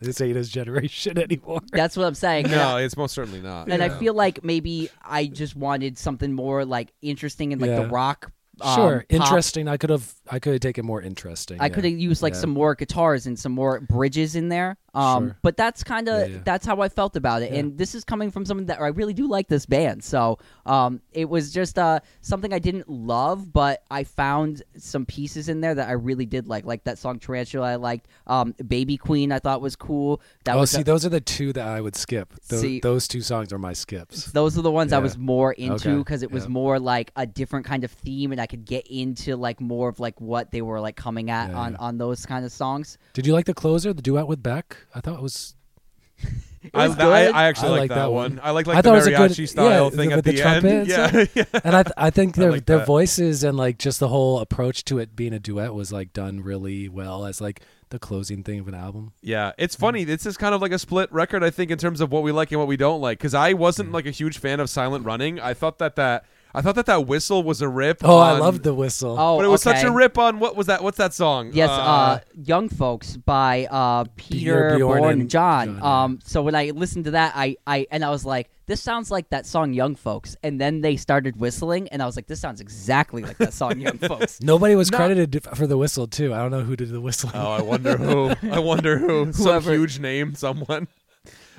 this 0.00 0.20
ain't 0.20 0.36
his 0.36 0.50
generation 0.50 1.18
anymore. 1.22 1.60
that's 1.72 1.96
what 1.96 2.04
I'm 2.06 2.14
saying. 2.14 2.46
And 2.46 2.54
I- 2.54 2.72
no, 2.72 2.76
it's 2.78 2.96
most 2.96 3.14
certainly 3.14 3.40
not. 3.40 3.68
and 3.70 3.82
I 3.82 3.88
feel 3.88 4.14
like 4.14 4.44
maybe 4.44 4.90
I 5.02 5.26
just 5.26 5.56
wanted 5.56 5.96
something 5.98 6.32
more 6.32 6.64
like 6.64 6.92
interesting 7.02 7.52
and 7.52 7.60
like 7.62 7.70
the 7.76 7.86
rock. 7.88 8.30
Um, 8.60 8.74
sure, 8.76 8.98
pop. 9.00 9.06
interesting. 9.22 9.66
I 9.66 9.76
could 9.76 9.90
have 9.90 10.14
I 10.30 10.38
could 10.38 10.52
have 10.52 10.60
taken 10.60 10.86
more 10.86 11.02
interesting. 11.02 11.60
I 11.60 11.64
yeah. 11.64 11.68
could 11.70 11.84
have 11.84 11.92
used 11.98 12.22
like 12.22 12.34
Yeah. 12.34 12.40
some 12.40 12.50
more 12.50 12.74
guitars 12.76 13.26
and 13.26 13.36
some 13.38 13.50
more 13.52 13.80
bridges 13.80 14.36
in 14.36 14.48
there. 14.48 14.76
Um, 14.94 15.28
Sure. 15.28 15.36
but 15.42 15.56
that's 15.56 15.82
kind 15.84 16.08
of 16.08 16.28
Yeah, 16.28 16.34
yeah. 16.36 16.40
that's 16.44 16.64
how 16.66 16.80
I 16.80 16.88
felt 16.88 17.16
about 17.16 17.42
it. 17.42 17.52
Yeah. 17.52 17.58
And 17.60 17.76
this 17.78 17.94
is 17.94 18.04
coming 18.04 18.30
from 18.30 18.44
someone 18.44 18.66
that 18.66 18.80
I 18.80 18.88
really 18.88 19.14
do 19.14 19.26
like 19.28 19.48
this 19.48 19.66
band. 19.66 20.04
So 20.04 20.38
um, 20.66 21.00
it 21.12 21.28
was 21.28 21.52
just 21.52 21.78
uh, 21.78 22.00
something 22.20 22.52
I 22.52 22.58
didn't 22.58 22.88
love, 22.88 23.52
but 23.52 23.82
I 23.90 24.04
found 24.04 24.62
some 24.78 25.04
pieces 25.06 25.48
in 25.48 25.60
there 25.60 25.74
that 25.74 25.88
I 25.88 25.92
really 25.92 26.26
did 26.26 26.46
like, 26.48 26.64
like 26.64 26.84
that 26.84 26.98
song 26.98 27.18
Tarantula. 27.18 27.72
I 27.72 27.76
liked 27.76 28.06
um, 28.26 28.54
Baby 28.66 28.96
Queen. 28.96 29.32
I 29.32 29.38
thought 29.40 29.60
was 29.60 29.76
cool. 29.76 30.20
That 30.44 30.56
oh, 30.56 30.60
was 30.60 30.70
see, 30.70 30.80
a- 30.82 30.84
those 30.84 31.04
are 31.04 31.08
the 31.10 31.20
two 31.20 31.52
that 31.54 31.66
I 31.66 31.80
would 31.80 31.96
skip. 31.96 32.32
Those, 32.48 32.60
See- 32.60 32.80
those 32.80 33.08
two 33.08 33.20
songs 33.20 33.52
are 33.52 33.58
my 33.58 33.72
skips. 33.72 34.26
those 34.32 34.56
are 34.56 34.62
the 34.62 34.70
ones 34.70 34.92
I 34.92 34.98
was 34.98 35.18
more 35.18 35.52
into 35.52 35.90
Okay. 35.90 35.98
because 35.98 36.22
it 36.22 36.30
was 36.30 36.48
more 36.48 36.78
like 36.78 37.10
a 37.16 37.26
different 37.26 37.66
kind 37.66 37.84
of 37.84 37.90
theme, 37.90 38.32
and 38.32 38.40
I 38.40 38.46
could 38.46 38.64
get 38.64 38.86
into 38.88 39.36
like 39.36 39.60
more 39.60 39.88
of 39.88 39.98
like 40.00 40.20
what 40.20 40.50
they 40.50 40.62
were 40.62 40.80
like 40.80 40.96
coming 40.96 41.30
at 41.30 41.52
on 41.52 41.76
on 41.76 41.98
those 41.98 42.24
kind 42.26 42.44
of 42.44 42.52
songs. 42.52 42.98
Did 43.12 43.26
you 43.26 43.32
like 43.32 43.46
the 43.46 43.54
closer, 43.54 43.92
the 43.92 44.02
duet 44.02 44.26
with 44.26 44.42
Beck? 44.42 44.76
I 44.94 45.00
thought 45.00 45.14
it 45.18 45.22
was. 45.22 45.54
I, 46.72 46.88
was 46.88 46.96
I, 46.96 47.02
good. 47.26 47.34
I 47.34 47.44
actually 47.44 47.68
I 47.68 47.70
like 47.72 47.80
like 47.80 47.88
that, 47.90 47.94
that 47.96 48.12
one. 48.12 48.36
one. 48.36 48.40
I 48.42 48.50
like 48.52 48.66
like 48.66 48.76
I 48.78 48.80
the 48.80 48.88
thought 48.88 48.94
it 48.94 48.96
was 48.96 49.06
a 49.06 49.10
good- 49.36 49.48
style 49.48 49.84
yeah, 49.84 49.90
thing 49.90 50.08
with 50.10 50.18
at 50.18 50.24
the 50.24 50.32
the, 50.32 50.42
end. 50.48 50.64
and 50.64 50.88
Yeah, 50.88 51.24
yeah. 51.34 51.44
and 51.62 51.76
I, 51.76 51.82
th- 51.82 51.92
I 51.98 52.08
think 52.10 52.38
I 52.38 52.40
their 52.42 52.52
like 52.52 52.64
their 52.66 52.78
that. 52.78 52.86
voices 52.86 53.44
and 53.44 53.56
like 53.56 53.76
just 53.78 54.00
the 54.00 54.08
whole 54.08 54.38
approach 54.40 54.82
to 54.86 54.98
it 54.98 55.14
being 55.14 55.34
a 55.34 55.38
duet 55.38 55.74
was 55.74 55.92
like 55.92 56.14
done 56.14 56.40
really 56.40 56.88
well 56.88 57.26
as 57.26 57.40
like 57.42 57.60
the 57.90 57.98
closing 57.98 58.42
thing 58.42 58.60
of 58.60 58.68
an 58.68 58.74
album. 58.74 59.12
Yeah, 59.20 59.52
it's 59.58 59.76
funny. 59.76 60.04
This 60.04 60.24
is 60.24 60.38
kind 60.38 60.54
of 60.54 60.62
like 60.62 60.72
a 60.72 60.78
split 60.78 61.12
record, 61.12 61.44
I 61.44 61.50
think, 61.50 61.70
in 61.70 61.76
terms 61.76 62.00
of 62.00 62.10
what 62.10 62.22
we 62.22 62.32
like 62.32 62.50
and 62.50 62.58
what 62.58 62.66
we 62.68 62.78
don't 62.78 63.00
like. 63.02 63.18
Because 63.18 63.34
I 63.34 63.52
wasn't 63.52 63.90
Mm. 63.90 63.94
like 63.94 64.06
a 64.06 64.10
huge 64.10 64.38
fan 64.38 64.58
of 64.58 64.70
Silent 64.70 65.04
Running. 65.04 65.38
I 65.38 65.52
thought 65.52 65.78
that 65.80 65.96
that 65.96 66.24
I 66.56 66.60
thought 66.62 66.76
that 66.76 66.86
that 66.86 67.06
whistle 67.08 67.42
was 67.42 67.60
a 67.62 67.68
rip. 67.68 67.98
Oh, 68.04 68.18
I 68.18 68.34
on- 68.34 68.40
love 68.40 68.62
the 68.62 68.72
whistle. 68.72 69.16
Oh, 69.18 69.38
But 69.38 69.44
it 69.44 69.48
was 69.48 69.62
such 69.62 69.82
a 69.82 69.90
rip 69.90 70.16
on 70.18 70.38
what 70.38 70.54
was 70.54 70.68
that? 70.68 70.82
What's 70.84 70.98
that 70.98 71.12
song? 71.12 71.50
Yes, 71.52 71.68
uh, 71.68 72.20
Young 72.44 72.68
Folks 72.68 73.16
by 73.16 73.66
uh, 73.70 74.04
Peter, 74.16 74.76
Bjorn 74.76 75.00
Bourne, 75.00 75.12
and 75.12 75.20
and 75.22 75.30
John. 75.30 75.78
John. 75.80 76.04
Um, 76.04 76.18
so 76.24 76.42
when 76.42 76.54
I 76.54 76.70
listened 76.70 77.06
to 77.06 77.10
that, 77.12 77.32
I, 77.34 77.56
I 77.66 77.86
and 77.90 78.04
I 78.04 78.10
was 78.10 78.24
like, 78.24 78.50
this 78.66 78.80
sounds 78.80 79.10
like 79.10 79.28
that 79.30 79.46
song 79.46 79.72
Young 79.74 79.94
Folks. 79.96 80.36
And 80.42 80.60
then 80.60 80.80
they 80.80 80.96
started 80.96 81.36
whistling, 81.36 81.88
and 81.88 82.00
I 82.00 82.06
was 82.06 82.14
like, 82.16 82.28
this 82.28 82.40
sounds 82.40 82.60
exactly 82.60 83.22
like 83.22 83.38
that 83.38 83.52
song 83.52 83.80
Young 83.80 83.98
Folks. 84.10 84.40
Nobody 84.40 84.76
was 84.76 84.90
Not- 84.92 84.98
credited 84.98 85.44
for 85.54 85.66
the 85.66 85.76
whistle 85.76 86.06
too. 86.06 86.32
I 86.32 86.38
don't 86.38 86.52
know 86.52 86.62
who 86.62 86.76
did 86.76 86.90
the 86.90 87.00
whistling. 87.00 87.34
Oh, 87.34 87.50
I 87.52 87.62
wonder 87.62 87.96
who. 87.96 88.32
I 88.50 88.60
wonder 88.60 88.98
who. 88.98 89.32
Some 89.32 89.62
huge 89.64 89.98
name, 89.98 90.34
someone. 90.36 90.86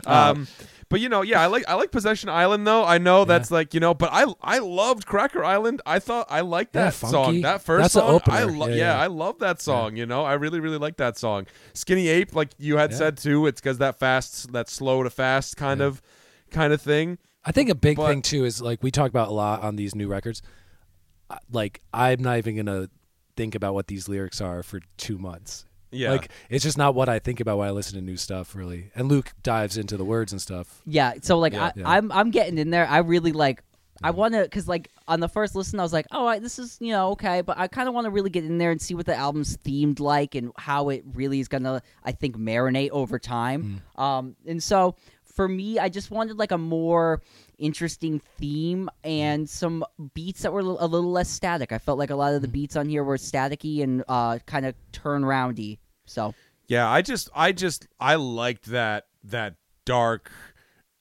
Uh, 0.08 0.34
Um, 0.36 0.48
but 0.90 1.00
you 1.00 1.10
know, 1.10 1.22
yeah, 1.24 1.42
I 1.42 1.48
like 1.48 1.64
I 1.68 1.74
like 1.76 1.92
Possession 1.92 2.30
Island 2.30 2.66
though. 2.68 2.84
I 2.86 2.98
know 2.98 3.26
that's 3.26 3.50
like 3.52 3.74
you 3.74 3.80
know, 3.80 3.94
but 3.94 4.10
I 4.12 4.26
I 4.42 4.60
loved 4.60 5.06
Cracker 5.06 5.44
Island. 5.44 5.82
I 5.86 6.00
thought 6.00 6.28
I 6.30 6.42
liked 6.42 6.76
Yeah, 6.76 6.86
that 6.86 6.94
song. 6.94 7.42
That 7.42 7.62
first 7.62 7.82
That's 7.84 7.94
song, 7.94 8.22
I 8.28 8.44
lo- 8.44 8.68
Yeah, 8.68 8.74
yeah, 8.76 8.94
yeah. 8.96 9.00
I 9.02 9.08
love 9.08 9.40
that 9.40 9.62
song. 9.62 9.96
You 9.96 10.06
know, 10.06 10.24
I 10.24 10.34
really 10.34 10.60
really 10.60 10.78
like 10.78 10.98
that 10.98 11.18
song. 11.18 11.48
Skinny 11.74 12.08
Ape, 12.08 12.36
like 12.36 12.52
you 12.58 12.78
had 12.78 12.92
Yeah. 12.92 12.98
said 12.98 13.18
too. 13.18 13.48
It's 13.48 13.60
because 13.60 13.80
that 13.80 13.98
fast, 14.00 14.52
that 14.54 14.70
slow 14.70 15.04
to 15.04 15.10
fast 15.10 15.58
kind 15.58 15.80
Yeah. 15.80 15.88
of 15.88 16.02
kind 16.52 16.72
of 16.72 16.82
thing. 16.82 17.18
I 17.44 17.52
think 17.52 17.70
a 17.70 17.76
big 17.76 17.98
But- 17.98 18.08
thing 18.08 18.22
too 18.22 18.46
is 18.46 18.62
like 18.62 18.82
we 18.84 18.92
talk 18.92 19.10
about 19.10 19.30
a 19.30 19.34
lot 19.34 19.62
on 19.64 19.76
these 19.76 19.96
new 19.96 20.08
records. 20.08 20.42
Like 21.52 21.82
I'm 21.94 22.22
not 22.22 22.38
even 22.38 22.56
gonna 22.58 22.90
think 23.36 23.56
about 23.56 23.74
what 23.74 23.88
these 23.88 24.08
lyrics 24.08 24.40
are 24.40 24.62
for 24.64 24.80
two 24.98 25.18
months. 25.18 25.66
Yeah, 25.92 26.12
Like 26.12 26.30
it's 26.50 26.64
just 26.64 26.78
not 26.78 26.96
what 26.96 27.10
I 27.10 27.20
think 27.20 27.40
about 27.40 27.58
when 27.58 27.68
I 27.68 27.72
listen 27.72 27.96
to 27.96 28.02
new 28.04 28.18
stuff, 28.18 28.56
really. 28.56 28.92
And 28.96 29.08
Luke 29.08 29.32
dives 29.44 29.78
into 29.78 29.98
the 29.98 30.06
words 30.06 30.32
and 30.32 30.42
stuff. 30.42 30.82
Yeah, 30.86 31.14
so 31.22 31.38
like 31.40 31.54
Yeah. 31.54 31.66
I, 31.66 31.72
Yeah. 31.76 31.90
I'm 31.90 32.12
I'm 32.12 32.32
getting 32.32 32.58
in 32.58 32.70
there. 32.70 32.88
I 32.88 33.00
really 33.00 33.32
like 33.32 33.64
I 34.04 34.12
want 34.12 34.34
to 34.34 34.44
because 34.44 34.68
like 34.68 34.90
on 35.08 35.22
the 35.22 35.30
first 35.30 35.56
listen, 35.56 35.80
I 35.80 35.84
was 35.84 35.94
like, 35.94 36.06
"Oh, 36.12 36.28
I, 36.28 36.40
this 36.40 36.60
is 36.60 36.78
you 36.82 36.92
know 36.92 37.12
okay," 37.12 37.42
but 37.42 37.58
I 37.58 37.68
kind 37.68 37.88
of 37.88 37.94
want 37.96 38.06
to 38.06 38.12
really 38.12 38.30
get 38.30 38.44
in 38.44 38.58
there 38.58 38.72
and 38.72 38.82
see 38.82 38.94
what 38.94 39.06
the 39.06 39.16
album's 39.16 39.56
themed 39.58 40.00
like 40.02 40.36
and 40.36 40.52
how 40.58 40.90
it 40.90 41.04
really 41.14 41.40
is 41.40 41.48
gonna, 41.48 41.82
I 42.04 42.12
think, 42.12 42.38
marinate 42.38 42.90
over 42.90 43.18
time. 43.20 43.82
Um, 43.96 44.36
and 44.46 44.62
so 44.62 44.96
for 45.24 45.48
me, 45.48 45.80
I 45.80 45.88
just 45.90 46.12
wanted 46.12 46.38
like 46.38 46.52
a 46.52 46.58
more 46.58 47.22
interesting 47.58 48.22
theme 48.38 48.89
and 49.03 49.49
some 49.49 49.84
beats 50.14 50.41
that 50.43 50.53
were 50.53 50.60
a 50.60 50.64
little- 50.64 51.12
less 51.12 51.30
static. 51.30 51.72
I 51.72 51.78
felt 51.78 51.97
like 51.99 52.10
a 52.10 52.16
lot 52.16 52.34
of 52.34 52.41
the 52.41 52.47
beats 52.47 52.76
on 52.76 52.88
here 52.88 53.03
were 53.03 53.18
staticky 53.18 53.84
and 53.84 54.03
uh, 54.08 54.39
kind 54.45 54.66
of 54.66 54.76
turn 54.91 55.24
roundy. 55.26 55.80
So 56.06 56.34
Yeah, 56.68 56.89
I 56.89 57.01
just 57.01 57.30
I 57.36 57.51
just 57.51 57.88
I 57.99 58.16
liked 58.16 58.66
that 58.66 59.08
that 59.24 59.56
dark 59.86 60.32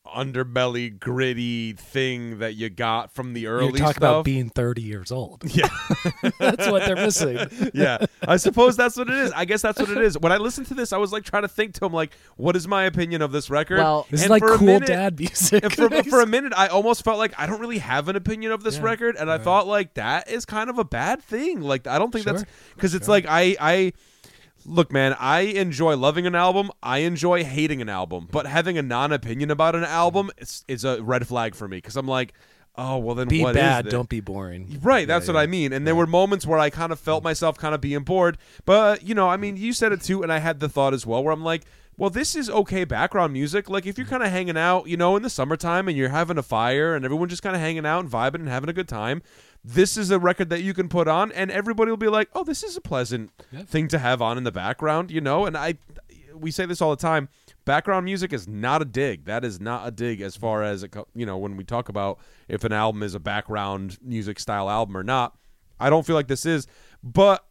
underbelly 0.06 0.98
gritty 0.98 1.72
thing 1.72 2.38
that 2.38 2.54
you 2.54 2.68
got 2.68 3.10
from 3.12 3.32
the 3.32 3.46
early 3.46 3.64
You're 3.68 3.72
talking 3.78 3.92
stuff. 3.92 3.96
about 3.98 4.24
being 4.24 4.50
30 4.50 4.82
years 4.82 5.10
old. 5.10 5.42
yeah. 5.46 5.68
That's 6.38 6.68
what 6.70 6.84
they're 6.84 6.94
missing. 6.96 7.38
yeah, 7.74 7.98
I 8.26 8.36
suppose 8.36 8.76
that's 8.76 8.96
what 8.96 9.08
it 9.08 9.16
is. 9.16 9.32
I 9.32 9.44
guess 9.44 9.62
that's 9.62 9.78
what 9.80 9.90
it 9.90 9.98
is. 9.98 10.18
When 10.18 10.30
I 10.32 10.36
listened 10.36 10.66
to 10.68 10.74
this, 10.74 10.92
I 10.92 10.98
was 10.98 11.12
like 11.12 11.24
trying 11.24 11.42
to 11.42 11.48
think 11.48 11.74
to 11.74 11.86
him, 11.86 11.92
like, 11.92 12.12
what 12.36 12.54
is 12.56 12.68
my 12.68 12.84
opinion 12.84 13.22
of 13.22 13.32
this 13.32 13.48
record? 13.50 13.78
Well- 13.78 14.06
This 14.10 14.22
is 14.24 14.30
like 14.30 14.42
cool 14.42 14.58
minute- 14.58 14.86
dad 14.88 15.18
music. 15.18 15.64
and 15.64 15.72
for, 15.72 15.88
for 16.04 16.20
a 16.20 16.26
minute, 16.26 16.52
I 16.56 16.68
almost 16.68 17.04
felt 17.04 17.18
like 17.18 17.32
I 17.38 17.46
don't 17.46 17.60
really 17.60 17.78
have 17.78 18.08
an 18.08 18.16
opinion 18.16 18.52
of 18.52 18.62
this 18.62 18.76
Yeah, 18.76 18.82
record, 18.84 19.16
and 19.16 19.30
I 19.30 19.38
thought 19.38 19.66
like 19.66 19.94
that 19.94 20.28
is 20.30 20.44
kind 20.44 20.68
of 20.70 20.78
a 20.78 20.84
bad 20.84 21.22
thing. 21.22 21.60
Like 21.60 21.86
I 21.86 21.98
don't 21.98 22.12
think 22.12 22.24
that's 22.24 22.40
Sure, 22.42 22.48
because 22.74 22.94
it's 22.94 23.08
like 23.08 23.26
I 23.28 23.56
I 23.60 23.92
look, 24.66 24.92
man. 24.92 25.14
I 25.18 25.40
enjoy 25.40 25.96
loving 25.96 26.26
an 26.26 26.34
album. 26.34 26.70
I 26.82 26.98
enjoy 26.98 27.44
hating 27.44 27.80
an 27.82 27.88
album, 27.88 28.28
but 28.30 28.46
having 28.46 28.78
a 28.78 28.82
non-opinion 28.82 29.50
about 29.50 29.74
an 29.74 29.84
album 29.84 30.30
is, 30.38 30.64
is 30.68 30.84
a 30.84 31.02
red 31.02 31.26
flag 31.26 31.54
for 31.54 31.68
me 31.68 31.78
because 31.78 31.96
I'm 31.96 32.08
like, 32.08 32.34
oh 32.76 32.98
well, 32.98 33.14
then 33.14 33.28
be 33.28 33.40
what 33.42 33.54
is 33.54 33.60
bad, 33.62 33.88
don't 33.88 34.08
be 34.08 34.20
boring. 34.20 34.80
Right, 34.82 35.06
that's 35.06 35.26
Yeah, 35.26 35.34
what 35.34 35.38
yeah. 35.38 35.44
I 35.44 35.46
mean. 35.46 35.72
And 35.72 35.86
there 35.86 35.94
were 35.94 36.06
moments 36.06 36.46
where 36.46 36.58
I 36.58 36.70
kind 36.70 36.92
of 36.92 36.98
felt 36.98 37.22
myself 37.22 37.56
kind 37.56 37.74
of 37.74 37.80
being 37.80 38.02
bored. 38.02 38.36
But, 38.64 39.02
you 39.02 39.14
know, 39.14 39.28
I 39.28 39.36
mean, 39.36 39.56
you 39.56 39.72
said 39.72 39.92
it 39.92 40.02
too, 40.02 40.22
and 40.22 40.32
I 40.32 40.38
had 40.38 40.60
the 40.60 40.68
thought 40.68 40.94
as 40.94 41.06
well 41.06 41.22
where 41.22 41.32
I'm 41.32 41.44
like, 41.44 41.62
well, 41.96 42.10
this 42.10 42.34
is 42.34 42.50
okay 42.50 42.82
background 42.82 43.32
music. 43.32 43.70
Like, 43.70 43.86
if 43.86 43.96
you're 43.96 44.06
kind 44.08 44.24
of 44.24 44.28
hanging 44.30 44.56
out, 44.56 44.88
you 44.88 44.96
know, 44.96 45.14
in 45.14 45.22
the 45.22 45.30
summertime 45.30 45.86
and 45.86 45.96
you're 45.96 46.08
having 46.08 46.38
a 46.38 46.42
fire 46.42 46.96
and 46.96 47.04
everyone 47.04 47.28
just 47.28 47.42
kind 47.44 47.54
of 47.54 47.62
hanging 47.62 47.86
out 47.86 48.00
and 48.00 48.10
vibing 48.10 48.40
and 48.40 48.48
having 48.48 48.68
a 48.68 48.72
good 48.72 48.88
time, 48.88 49.22
this 49.64 49.96
is 49.96 50.10
a 50.10 50.18
record 50.18 50.50
that 50.50 50.62
you 50.62 50.74
can 50.74 50.88
put 50.88 51.08
on 51.08 51.32
and 51.32 51.50
everybody 51.50 51.90
will 51.90 51.96
be 51.96 52.08
like, 52.08 52.28
oh, 52.34 52.44
this 52.44 52.62
is 52.62 52.76
a 52.76 52.80
pleasant 52.80 53.30
Yeah. 53.50 53.62
thing 53.62 53.88
to 53.88 53.98
have 53.98 54.20
on 54.20 54.36
in 54.36 54.44
the 54.44 54.52
background, 54.52 55.10
you 55.10 55.20
know? 55.22 55.46
And 55.46 55.56
I, 55.56 55.74
we 56.34 56.50
say 56.50 56.66
this 56.66 56.82
all 56.82 56.90
the 56.90 56.96
time. 57.00 57.28
Background 57.64 58.04
music 58.04 58.32
is 58.34 58.46
not 58.46 58.82
a 58.82 58.84
dig. 58.84 59.24
That 59.24 59.42
is 59.42 59.60
not 59.60 59.88
a 59.88 59.90
dig 59.90 60.20
as 60.20 60.36
far 60.36 60.62
as 60.62 60.82
it, 60.82 60.94
you 61.14 61.24
know, 61.24 61.38
when 61.38 61.56
we 61.56 61.64
talk 61.64 61.88
about 61.88 62.18
if 62.46 62.62
an 62.64 62.72
album 62.72 63.02
is 63.02 63.14
a 63.14 63.20
background 63.20 63.96
music 64.02 64.38
style 64.38 64.68
album 64.68 64.96
or 64.96 65.02
not. 65.02 65.36
I 65.80 65.88
don't 65.88 66.04
feel 66.06 66.14
like 66.16 66.28
this 66.28 66.44
is, 66.44 66.66
but 67.02 67.44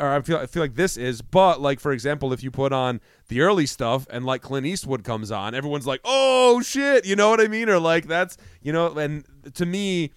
or 0.00 0.08
I 0.08 0.20
feel 0.22 0.38
I 0.38 0.46
feel 0.46 0.62
like 0.62 0.74
this 0.74 0.96
is, 0.96 1.22
but 1.22 1.60
like 1.60 1.78
for 1.78 1.92
example, 1.92 2.32
if 2.32 2.42
you 2.42 2.50
put 2.50 2.72
on 2.72 3.00
the 3.28 3.42
early 3.42 3.66
stuff 3.66 4.06
and 4.10 4.24
like 4.24 4.42
Clint 4.42 4.66
Eastwood 4.66 5.04
comes 5.04 5.30
on, 5.30 5.54
everyone's 5.54 5.86
like, 5.86 6.00
"Oh 6.04 6.62
shit," 6.62 7.04
you 7.06 7.16
know 7.16 7.28
what 7.30 7.40
I 7.40 7.48
mean? 7.48 7.68
Or 7.68 7.78
like 7.78 8.06
that's 8.08 8.36
you 8.62 8.72
know, 8.72 8.96
and 8.98 9.24
to 9.54 9.66
me, 9.66 10.10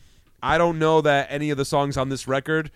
I 0.43 0.57
don't 0.57 0.77
know 0.77 1.01
that 1.01 1.27
any 1.31 1.49
of 1.51 1.57
the 1.57 1.65
songs 1.65 1.95
on 1.97 2.09
this 2.09 2.27
record. 2.27 2.69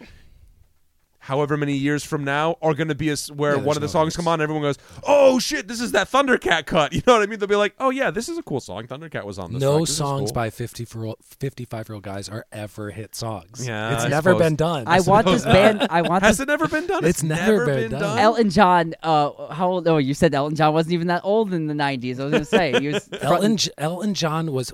However 1.20 1.58
many 1.58 1.74
years 1.74 2.06
from 2.06 2.24
now 2.24 2.56
are 2.62 2.74
going 2.74 2.88
to 2.88 2.96
be 2.96 3.10
a 3.10 3.14
s 3.14 3.30
where 3.30 3.58
Yeah, 3.58 3.62
one 3.64 3.76
of 3.76 3.82
the 3.82 3.88
no 3.88 3.92
songs 3.92 4.14
hits. 4.14 4.16
come 4.16 4.30
on, 4.30 4.40
everyone 4.40 4.64
goes, 4.64 4.78
"Oh 5.06 5.40
shit, 5.40 5.68
this 5.68 5.82
is 5.82 5.92
that 5.92 6.10
Thundercat 6.10 6.66
cut." 6.66 6.94
You 6.98 7.02
know 7.06 7.14
what 7.16 7.22
I 7.24 7.26
mean? 7.26 7.38
They'll 7.40 7.50
be 7.50 7.56
like, 7.58 7.76
"Oh 7.80 7.90
yeah, 7.90 8.12
this 8.12 8.30
is 8.30 8.38
a 8.38 8.44
cool 8.44 8.62
song. 8.62 8.88
Thundercat 8.88 9.26
was 9.26 9.38
on 9.38 9.52
this." 9.52 9.60
No 9.60 9.72
record. 9.74 9.82
This 9.82 9.90
is 9.90 9.98
songs 9.98 10.30
cool." 10.30 10.36
by 10.36 10.50
55 10.50 11.90
year 11.90 11.96
old 11.96 12.04
guys 12.04 12.30
are 12.30 12.46
ever 12.54 12.92
hit 12.92 13.14
songs. 13.14 13.68
Yeah, 13.68 13.96
it's 13.96 14.06
I 14.06 14.08
never 14.08 14.30
suppose. 14.30 14.42
been 14.42 14.56
done. 14.56 14.84
I 14.88 15.02
want 15.02 15.26
this 15.26 15.44
band. 15.44 15.86
I 15.90 16.02
want 16.04 16.24
Has 16.24 16.38
this 16.38 16.44
it 16.46 16.48
never 16.48 16.68
been 16.70 16.88
done? 16.88 17.04
It's 17.04 17.24
never 17.24 17.66
been 17.66 17.92
done. 17.92 18.20
Elton 18.20 18.50
John. 18.50 18.94
Uh, 19.04 19.52
how 19.54 19.68
old? 19.70 19.88
Oh, 19.90 19.98
you 19.98 20.14
said 20.14 20.34
Elton 20.34 20.56
John 20.56 20.74
wasn't 20.74 20.94
even 20.94 21.08
that 21.08 21.26
old 21.26 21.54
in 21.54 21.68
the 21.68 21.74
'90s. 21.74 22.22
I 22.22 22.24
was 22.24 22.32
gonna 22.32 22.46
say 22.46 22.80
he 22.80 22.88
was. 22.88 23.10
Elton 23.22 23.58
J- 23.58 23.72
Elton 23.78 24.14
John 24.14 24.54
was 24.54 24.72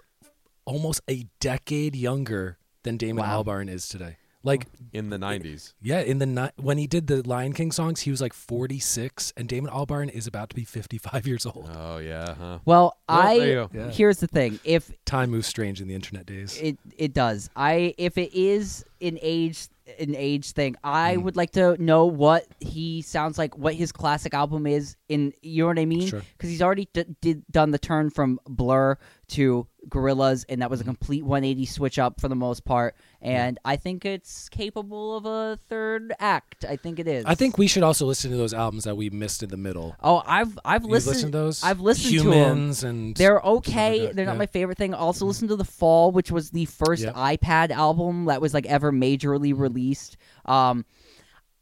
almost 0.65 1.01
a 1.09 1.25
decade 1.39 1.95
younger 1.95 2.59
than 2.83 2.97
Damon 2.97 3.23
Wow. 3.25 3.43
Albarn 3.43 3.69
is 3.69 3.87
today. 3.87 4.17
Like, 4.45 4.65
in 4.91 5.09
the 5.09 5.15
'90s. 5.17 5.73
yeah, 5.81 6.01
in 6.01 6.17
the 6.19 6.25
ni- 6.25 6.49
when 6.57 6.77
he 6.77 6.85
did 6.85 7.07
the 7.07 7.25
Lion 7.25 7.53
King 7.53 7.71
songs, 7.71 8.01
he 8.01 8.11
was 8.11 8.19
like 8.19 8.33
46, 8.33 9.31
and 9.37 9.47
Damon 9.47 9.71
Albarn 9.71 10.09
is 10.09 10.27
about 10.27 10.49
to 10.49 10.55
be 10.55 10.65
55 10.65 11.25
years 11.25 11.45
old. 11.45 11.69
Oh 11.73 11.97
yeah, 11.99 12.33
huh? 12.35 12.59
Well, 12.65 12.97
Well, 13.07 13.21
I. 13.21 13.37
there 13.39 13.47
you 13.47 13.53
go. 13.53 13.69
Yeah. 13.73 13.89
Here's 13.89 14.17
the 14.17 14.27
thing. 14.27 14.59
If 14.65 14.91
Time 15.05 15.29
moves 15.31 15.47
strange 15.47 15.79
in 15.79 15.87
the 15.87 15.95
internet 15.95 16.25
days. 16.25 16.57
it 16.61 16.77
it 16.97 17.13
does, 17.13 17.49
I 17.55 17.95
if 17.97 18.17
it 18.17 18.33
is 18.37 18.83
an 19.01 19.17
age 19.21 19.67
an 19.99 20.15
age 20.15 20.51
thing, 20.51 20.75
I 20.83 21.15
Mm. 21.17 21.23
would 21.23 21.35
like 21.35 21.51
to 21.51 21.81
know 21.81 22.05
what 22.05 22.45
he 22.59 23.01
sounds 23.01 23.37
like, 23.37 23.57
what 23.57 23.73
his 23.73 23.91
classic 23.91 24.33
album 24.33 24.65
is. 24.65 24.95
In 25.09 25.33
you 25.41 25.63
know 25.63 25.67
what 25.67 25.79
I 25.79 25.85
mean? 25.85 26.07
Sure. 26.07 26.21
Because 26.37 26.49
he's 26.49 26.61
already 26.61 26.87
d- 26.93 27.05
did 27.21 27.43
done 27.51 27.71
the 27.71 27.79
turn 27.79 28.09
from 28.09 28.39
Blur 28.47 28.97
to 29.29 29.67
Gorillaz, 29.89 30.45
and 30.47 30.61
that 30.61 30.69
was 30.69 30.79
a 30.79 30.83
complete 30.85 31.23
180 31.25 31.65
switch 31.65 31.99
up 31.99 32.21
for 32.21 32.27
the 32.29 32.35
most 32.35 32.63
part. 32.65 32.95
And 33.23 33.57
I 33.63 33.77
think 33.77 34.03
it's 34.03 34.49
capable 34.49 35.15
of 35.15 35.25
a 35.25 35.57
third 35.69 36.13
act. 36.19 36.65
I 36.67 36.75
think 36.75 36.99
it 36.99 37.07
is. 37.07 37.23
I 37.25 37.35
think 37.35 37.57
we 37.57 37.67
should 37.67 37.81
also 37.83 38.05
listen 38.05 38.31
to 38.31 38.37
those 38.37 38.53
albums 38.53 38.83
that 38.83 38.97
we 38.97 39.09
missed 39.09 39.41
in 39.43 39.49
the 39.49 39.55
middle. 39.57 39.95
Oh, 40.03 40.21
I've 40.25 40.59
I've 40.65 40.83
listened. 40.83 41.15
listened 41.15 41.31
to 41.31 41.37
those? 41.37 41.63
I've 41.63 41.79
listened 41.79 42.19
to 42.21 42.33
'em. 42.33 42.57
Humanz 42.57 42.83
and 42.83 43.15
They're 43.15 43.35
like 43.35 43.45
okay. 43.45 44.11
They're 44.11 44.25
not 44.25 44.33
yeah. 44.33 44.37
my 44.39 44.45
favorite 44.45 44.77
thing. 44.77 44.93
Also, 44.93 45.25
listen 45.25 45.47
to 45.47 45.55
the 45.55 45.63
Fall, 45.63 46.11
which 46.11 46.31
was 46.31 46.49
the 46.51 46.65
first 46.65 47.03
Yep. 47.03 47.15
iPad 47.15 47.69
album 47.71 48.25
that 48.25 48.41
was 48.41 48.53
like 48.53 48.65
ever 48.65 48.91
majorly 48.91 49.57
released. 49.57 50.17
Um, 50.45 50.85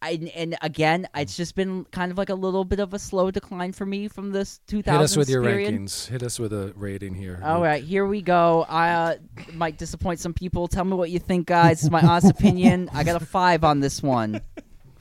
I, 0.04 0.32
and 0.36 0.58
again, 0.62 1.08
it's 1.16 1.38
just 1.38 1.56
been 1.56 1.86
kind 1.86 2.12
of 2.12 2.18
like 2.18 2.30
a 2.30 2.36
little 2.36 2.66
bit 2.66 2.80
of 2.80 2.94
a 2.94 3.00
slow 3.00 3.30
decline 3.30 3.72
for 3.72 3.86
me 3.86 4.08
from 4.08 4.32
this 4.32 4.60
2000. 4.68 5.00
Hit 5.00 5.04
us 5.04 5.16
with 5.16 5.30
your 5.30 5.44
period. 5.44 5.74
rankings. 5.74 6.08
Hit 6.08 6.24
us 6.24 6.40
with 6.40 6.54
a 6.54 6.74
rating 6.76 7.14
here. 7.14 7.40
All 7.44 7.62
right, 7.62 7.84
here 7.84 8.08
we 8.08 8.22
go. 8.22 8.66
I 8.68 8.90
uh, 8.90 9.16
might 9.54 9.78
disappoint 9.78 10.20
some 10.20 10.34
people. 10.34 10.68
Tell 10.68 10.86
me 10.86 10.96
what 10.96 11.12
you 11.12 11.20
think, 11.20 11.46
guys. 11.48 11.78
This 11.78 11.84
is 11.84 11.92
my 11.92 12.02
honest 12.02 12.32
opinion. 12.32 12.90
I 12.94 13.04
got 13.04 13.22
a 13.22 13.26
five 13.26 13.64
on 13.64 13.80
this 13.80 14.02
one. 14.02 14.42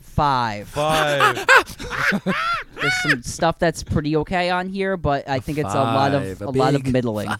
Five. 0.01 0.69
Five. 0.69 1.47
There's 2.75 3.03
some 3.03 3.23
stuff 3.23 3.59
that's 3.59 3.83
pretty 3.83 4.17
okay 4.17 4.51
on 4.51 4.69
here, 4.69 4.99
but 4.99 5.27
I 5.29 5.39
think 5.39 5.57
it's 5.59 5.73
a 5.73 5.79
lot 5.79 6.13
of 6.13 6.43
a, 6.43 6.45
a 6.45 6.51
lot 6.51 6.75
of 6.75 6.83
big 6.83 6.93
middling. 6.93 7.29
A 7.29 7.39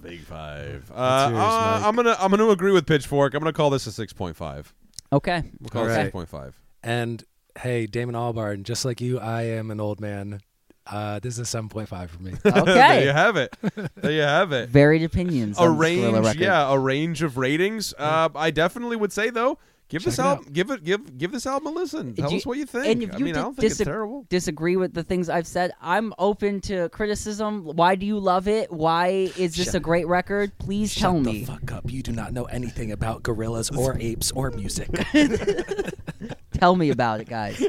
big 0.00 0.20
five. 0.20 0.90
Uh, 0.94 1.28
yours, 1.30 1.40
uh, 1.40 1.82
I'm 1.84 1.96
gonna 1.96 2.16
I'm 2.18 2.30
gonna 2.30 2.48
agree 2.48 2.72
with 2.72 2.86
Pitchfork. 2.86 3.32
I'm 3.32 3.40
gonna 3.40 3.52
call 3.52 3.70
this 3.70 3.86
a 3.86 3.92
six 3.92 4.12
point 4.12 4.36
five. 4.36 4.74
Okay. 5.12 5.42
We'll 5.60 5.70
call 5.70 5.82
it 5.84 5.90
Alright. 5.90 6.06
six 6.06 6.12
point 6.12 6.28
five. 6.28 6.58
And 6.82 7.24
hey, 7.58 7.86
Damon 7.86 8.14
Albarn, 8.14 8.62
just 8.62 8.84
like 8.84 9.00
you, 9.00 9.18
I 9.18 9.42
am 9.42 9.70
an 9.70 9.80
old 9.80 10.00
man. 10.00 10.40
Uh, 10.86 11.18
this 11.18 11.38
is 11.38 11.54
a 11.54 11.58
7.5 11.58 12.08
for 12.08 12.22
me. 12.22 12.32
Okay, 12.46 12.64
there 12.64 13.02
you 13.04 13.10
Okay. 13.10 13.12
have 13.12 13.36
it. 13.36 13.54
There 13.96 14.10
you 14.12 14.22
have 14.22 14.52
it. 14.52 14.70
Varied 14.70 15.02
opinions. 15.02 15.58
A 15.58 15.62
on 15.62 15.76
range, 15.76 16.36
yeah, 16.36 16.70
a 16.72 16.78
range 16.78 17.22
of 17.22 17.36
ratings. 17.36 17.92
Uh, 17.98 18.30
I 18.34 18.50
definitely 18.50 18.96
would 18.96 19.12
say 19.12 19.28
though, 19.30 19.58
give 19.88 20.04
this 20.04 20.16
Check 20.16 20.24
it 20.24 20.28
album, 20.28 20.46
give 20.52 20.70
it, 20.70 20.84
give 20.84 21.18
give 21.18 21.32
this 21.32 21.46
album 21.46 21.68
a 21.76 21.80
listen. 21.80 22.14
Tell 22.14 22.30
you- 22.30 22.36
us 22.38 22.46
what 22.46 22.58
you 22.58 22.66
think. 22.66 22.86
and 22.86 23.02
if 23.02 23.14
I 23.14 23.18
you 23.18 23.24
mean, 23.24 23.36
I 23.36 23.42
don't 23.42 23.54
think 23.56 23.70
it's 23.70 23.78
terrible. 23.78 24.26
Disagree 24.28 24.76
with 24.76 24.94
the 24.94 25.02
things 25.02 25.28
I've 25.28 25.46
said. 25.46 25.72
I'm 25.80 26.12
open 26.18 26.60
to 26.62 26.88
criticism. 26.90 27.64
Why 27.64 27.94
do 27.94 28.04
you 28.06 28.18
love 28.18 28.48
it? 28.48 28.70
Why 28.72 29.30
is 29.36 29.56
this 29.56 29.66
Shut- 29.66 29.74
a 29.76 29.80
great 29.80 30.06
record? 30.06 30.56
Please 30.58 30.92
Shut 30.92 31.00
tell 31.00 31.12
the 31.20 31.32
me. 31.32 31.44
fuck 31.44 31.72
up. 31.72 31.90
You 31.90 32.02
do 32.02 32.12
not 32.12 32.32
know 32.32 32.44
anything 32.44 32.92
about 32.92 33.22
gorillas 33.22 33.70
or 33.70 33.96
apes 34.00 34.30
or 34.32 34.50
music. 34.50 34.88
Tell 36.52 36.74
me 36.74 36.90
about 36.90 37.20
it, 37.20 37.28
guys. 37.28 37.62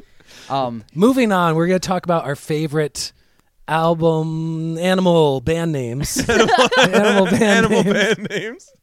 Um, 0.49 0.83
Moving 0.95 1.31
on, 1.31 1.55
we're 1.55 1.67
going 1.67 1.79
to 1.79 1.87
talk 1.87 2.05
about 2.05 2.25
our 2.25 2.35
favorite 2.35 3.13
album 3.67 4.77
animal 4.79 5.41
band 5.41 5.71
names. 5.71 6.17
animal 6.29 7.25
band 7.25 7.43
Animal 7.43 7.83
names. 7.83 7.93
band 7.93 8.27
names. 8.31 8.73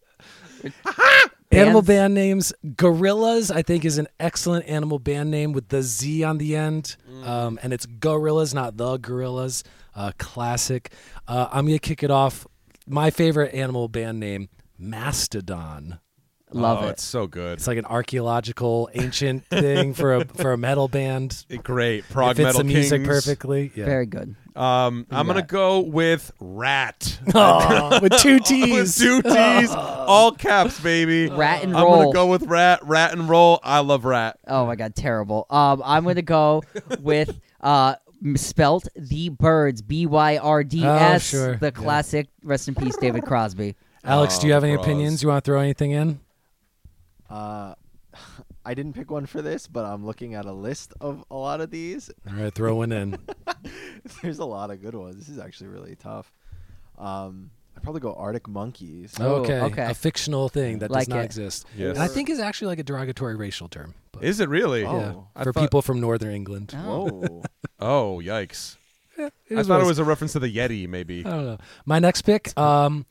Animal 1.53 1.82
band 1.82 2.14
names. 2.14 2.53
Gorillaz, 2.64 3.55
I 3.55 3.62
think, 3.62 3.84
is 3.84 3.99
an 3.99 4.09
excellent 4.18 4.66
animal 4.66 4.99
band 4.99 5.30
name 5.30 5.53
with 5.53 5.68
the 5.68 5.82
Z 5.82 6.24
on 6.24 6.38
the 6.38 6.57
end. 6.57 6.97
Um, 7.24 7.59
and 7.62 7.72
it's 7.72 7.86
Gorillaz, 7.86 8.53
not 8.55 8.76
the 8.76 8.99
Gorillaz. 8.99 9.62
Uh, 9.94 10.12
classic. 10.18 10.92
Uh, 11.26 11.49
I'm 11.51 11.66
going 11.66 11.78
to 11.78 11.88
kick 11.88 12.03
it 12.03 12.11
off. 12.11 12.47
My 12.86 13.11
favorite 13.11 13.55
animal 13.55 13.88
band 13.88 14.20
name, 14.20 14.49
Mastodon. 14.78 15.99
love 16.53 16.82
oh, 16.82 16.88
it. 16.88 16.90
It's 16.90 17.03
so 17.03 17.26
good. 17.26 17.55
It's 17.55 17.66
like 17.66 17.78
an 17.78 17.86
archaeological, 17.86 18.90
ancient 18.94 19.47
thing 19.47 19.94
for 19.94 20.16
a 20.16 20.24
for 20.26 20.53
a 20.53 20.59
metal 20.59 20.88
band. 20.88 21.44
Great 21.62 22.01
It 22.01 22.11
prog 22.11 22.36
fits 22.36 22.44
metal 22.44 22.59
the 22.59 22.64
music 22.64 23.03
kings. 23.03 23.09
perfectly. 23.09 23.72
Yeah. 23.74 23.86
Very 23.86 24.07
good. 24.07 24.36
Um, 24.57 25.07
I'm 25.11 25.27
gonna 25.27 25.43
go 25.43 25.81
with 25.81 26.33
Ratt. 26.41 27.19
Aw, 27.35 27.99
with 28.03 28.13
two 28.21 28.41
T's. 28.41 28.73
with 28.73 28.97
two 28.97 29.21
T's, 29.23 29.71
all 29.75 30.33
caps, 30.33 30.81
baby. 30.81 31.29
Rat 31.29 31.63
and 31.63 31.73
roll. 31.75 31.81
I'm 31.83 31.85
roll. 31.93 32.03
gonna 32.05 32.15
go 32.15 32.27
with 32.29 32.43
Ratt. 32.45 32.81
Rat 32.87 33.13
and 33.13 33.29
roll. 33.29 33.61
I 33.63 33.81
love 33.81 34.05
Ratt. 34.07 34.39
Oh 34.47 34.65
my 34.67 34.75
god, 34.77 34.95
terrible. 34.95 35.47
Um, 35.51 35.83
I'm 35.85 36.05
gonna 36.05 36.23
go 36.23 36.63
with 37.01 37.39
uh 37.61 37.97
spelt 38.37 38.89
the 38.97 39.29
birds 39.29 39.83
B 39.83 40.07
Y 40.07 40.39
R 40.39 40.65
D 40.65 40.83
S 40.85 41.35
Oh, 41.35 41.37
sure. 41.37 41.57
the 41.57 41.67
Yeah. 41.67 41.71
classic. 41.73 42.29
Rest 42.43 42.69
in 42.69 42.75
peace, 42.75 42.97
David 42.97 43.25
Crosby. 43.25 43.77
Alex, 44.05 44.39
Oh, 44.39 44.41
do 44.41 44.47
you 44.47 44.53
have 44.55 44.65
any 44.65 44.75
bras. 44.77 44.87
opinions? 44.87 45.23
You 45.23 45.29
want 45.29 45.45
to 45.45 45.51
throw 45.51 45.61
anything 45.61 45.91
in? 45.91 46.21
Uh, 47.29 47.75
I 48.67 48.75
didn't 48.75 48.95
pick 48.95 49.11
one 49.11 49.27
for 49.27 49.41
this, 49.43 49.67
but 49.67 49.85
I'm 49.85 50.05
looking 50.05 50.35
at 50.35 50.45
a 50.45 50.53
list 50.53 50.93
of 51.01 51.25
a 51.31 51.37
lot 51.37 51.61
of 51.61 51.71
these. 51.71 52.11
All 52.29 52.35
right, 52.43 52.53
throw 52.53 52.75
one 52.77 52.91
in. 52.93 53.17
There's 54.23 54.39
a 54.41 54.45
lot 54.45 54.71
of 54.71 54.83
good 54.83 54.95
ones. 54.95 55.17
This 55.17 55.29
is 55.29 55.39
actually 55.39 55.69
really 55.69 55.95
tough. 55.97 56.33
Um, 56.99 57.51
I'd 57.77 57.83
probably 57.83 58.01
go 58.01 58.14
Arctic 58.14 58.49
Monkeys. 58.49 59.14
Oh, 59.21 59.37
okay. 59.37 59.61
okay. 59.61 59.85
A 59.91 59.95
fictional 59.95 60.49
thing 60.49 60.81
that 60.81 60.91
Like 60.91 61.07
does 61.07 61.09
not 61.09 61.21
it. 61.21 61.25
exist. 61.27 61.67
Yes. 61.77 61.95
And 61.95 61.99
I 62.03 62.09
think 62.09 62.29
is 62.29 62.41
actually 62.41 62.69
like 62.69 62.79
a 62.79 62.83
derogatory 62.83 63.37
racial 63.37 63.69
term. 63.69 63.95
But 64.12 64.25
Is 64.25 64.41
it 64.41 64.49
really? 64.49 64.85
Oh. 64.85 64.99
yeah, 64.99 65.14
I 65.41 65.45
for 65.45 65.53
thought- 65.53 65.61
people 65.62 65.83
from 65.83 66.01
northern 66.01 66.33
England. 66.35 66.75
Oh. 66.77 67.09
Whoa. 67.09 67.43
Oh, 67.79 68.23
yikes! 68.25 68.77
It 69.19 69.33
I 69.51 69.61
is 69.61 69.67
thought 69.67 69.75
what 69.75 69.83
it 69.85 69.87
was 69.87 69.99
a 69.99 70.05
reference 70.05 70.33
to 70.33 70.39
the 70.39 70.51
Yeti, 70.51 70.89
maybe. 70.89 71.27
I 71.27 71.31
don't 71.31 71.45
know. 71.45 71.59
My 71.85 71.99
next 71.99 72.23
pick, 72.23 72.59
um, 72.59 73.05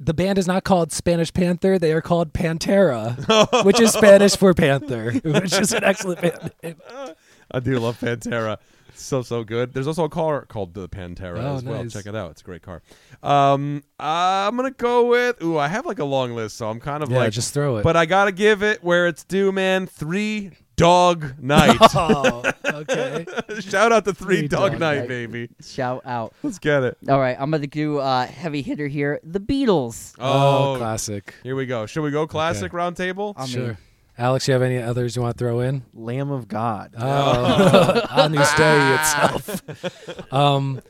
the 0.00 0.14
band 0.14 0.38
is 0.38 0.46
not 0.46 0.64
called 0.64 0.92
Spanish 0.92 1.32
Panther. 1.32 1.78
They 1.78 1.92
are 1.92 2.00
called 2.00 2.32
Pantera, 2.32 3.64
which 3.64 3.80
is 3.80 3.92
Spanish 3.92 4.36
for 4.36 4.54
panther, 4.54 5.12
which 5.24 5.52
is 5.58 5.72
an 5.72 5.84
excellent 5.84 6.20
band 6.20 6.52
name. 6.62 6.76
I 7.50 7.60
do 7.60 7.78
love 7.78 7.98
Pantera. 7.98 8.58
So 8.94 9.22
so 9.22 9.44
good. 9.44 9.74
There's 9.74 9.86
also 9.86 10.04
a 10.04 10.08
car 10.08 10.44
called 10.46 10.74
the 10.74 10.88
Pantera 10.88 11.38
Oh, 11.42 11.56
as 11.56 11.62
well. 11.64 11.82
nice. 11.84 11.92
Check 11.92 12.06
it 12.06 12.16
out. 12.16 12.32
It's 12.32 12.40
a 12.40 12.44
great 12.44 12.62
car. 12.62 12.82
Um, 13.22 13.84
I'm 13.98 14.56
gonna 14.56 14.72
go 14.72 15.06
with. 15.06 15.40
Ooh, 15.42 15.56
I 15.56 15.68
have 15.68 15.86
like 15.86 16.00
a 16.00 16.04
long 16.04 16.34
list, 16.34 16.56
so 16.56 16.68
I'm 16.68 16.80
kind 16.80 17.02
of 17.02 17.10
Yeah, 17.10 17.18
like. 17.18 17.32
just 17.32 17.54
throw 17.54 17.76
it. 17.76 17.84
But 17.84 17.96
I 17.96 18.06
gotta 18.06 18.32
give 18.32 18.62
it 18.64 18.82
where 18.82 19.06
it's 19.06 19.22
due, 19.22 19.52
man. 19.52 19.86
Three 19.86 20.50
Dog 20.78 21.34
Night. 21.42 21.76
oh, 21.94 22.42
okay. 22.64 23.26
Shout 23.60 23.92
out 23.92 24.04
to 24.06 24.14
Three, 24.14 24.38
Three 24.38 24.48
Dog, 24.48 24.72
Dog 24.72 24.80
Night, 24.80 24.98
Night. 25.00 25.08
baby. 25.08 25.50
Shout 25.62 26.06
out. 26.06 26.32
Let's 26.42 26.58
get 26.58 26.82
it. 26.84 26.96
All 27.08 27.18
right, 27.20 27.36
I'm 27.38 27.50
gonna 27.50 27.66
do 27.66 27.98
uh, 27.98 28.26
heavy 28.26 28.62
hitter 28.62 28.86
here. 28.86 29.20
The 29.24 29.40
Beatles. 29.40 30.14
Oh, 30.18 30.74
Oh, 30.74 30.76
classic. 30.78 31.34
here 31.42 31.54
we 31.56 31.66
go. 31.66 31.86
Should 31.86 32.02
we 32.02 32.10
go 32.10 32.26
classic 32.26 32.72
round 32.72 32.96
table? 32.96 33.34
I 33.36 33.42
mean- 33.42 33.48
sure. 33.50 33.78
Alex, 34.20 34.48
you 34.48 34.52
have 34.52 34.62
any 34.62 34.78
others 34.78 35.14
you 35.14 35.22
want 35.22 35.36
to 35.36 35.44
throw 35.44 35.60
in? 35.60 35.84
Lamb 35.94 36.32
of 36.32 36.48
God. 36.48 36.92
Oh, 36.98 38.02
Agnus 38.10 38.52
Dei 38.54 38.94
itself. 38.96 40.32
Um, 40.32 40.80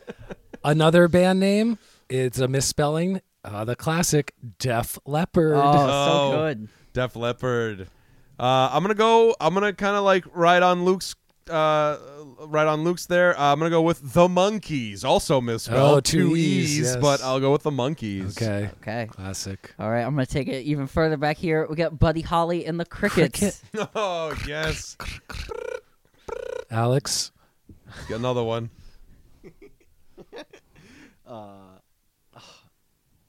another 0.64 1.08
band 1.08 1.38
name. 1.38 1.76
It's 2.08 2.38
a 2.38 2.48
misspelling. 2.48 3.20
Uh, 3.44 3.66
the 3.66 3.76
classic 3.76 4.32
Def 4.58 4.98
Leppard. 5.04 5.56
Oh, 5.56 5.62
Oh. 5.62 6.30
so 6.30 6.36
good. 6.38 6.68
Def 6.94 7.16
Leppard. 7.16 7.88
Uh, 8.38 8.70
I'm 8.72 8.82
gonna 8.82 8.94
go. 8.94 9.34
I'm 9.40 9.54
gonna 9.54 9.72
kind 9.72 9.96
of 9.96 10.04
like 10.04 10.24
ride 10.32 10.62
on 10.62 10.84
Luke's. 10.84 11.14
Uh, 11.50 11.96
right 12.40 12.66
on 12.66 12.84
Luke's 12.84 13.06
there. 13.06 13.38
Uh, 13.38 13.52
I'm 13.52 13.58
gonna 13.58 13.70
go 13.70 13.80
with 13.80 14.12
the 14.12 14.28
Monkees. 14.28 15.02
Also 15.02 15.40
misspelled. 15.40 15.96
Oh, 15.96 16.00
two 16.00 16.36
E's, 16.36 16.78
yes. 16.78 16.96
but 16.96 17.22
I'll 17.22 17.40
go 17.40 17.50
with 17.52 17.62
the 17.62 17.70
Monkees. 17.70 18.36
Okay. 18.36 18.70
Okay. 18.82 19.08
Classic. 19.10 19.74
All 19.78 19.90
right, 19.90 20.02
I'm 20.02 20.12
gonna 20.14 20.26
take 20.26 20.46
it 20.48 20.64
even 20.64 20.86
further 20.86 21.16
back 21.16 21.38
here. 21.38 21.66
We 21.68 21.74
got 21.76 21.98
Buddy 21.98 22.20
Holly 22.20 22.66
and 22.66 22.78
the 22.78 22.84
Crickets. 22.84 23.62
Cricket. 23.72 23.88
Oh 23.94 24.34
yes. 24.46 24.96
Alex. 26.70 27.32
Get 28.08 28.18
another 28.18 28.42
one. 28.44 28.70
Uh, 31.26 31.50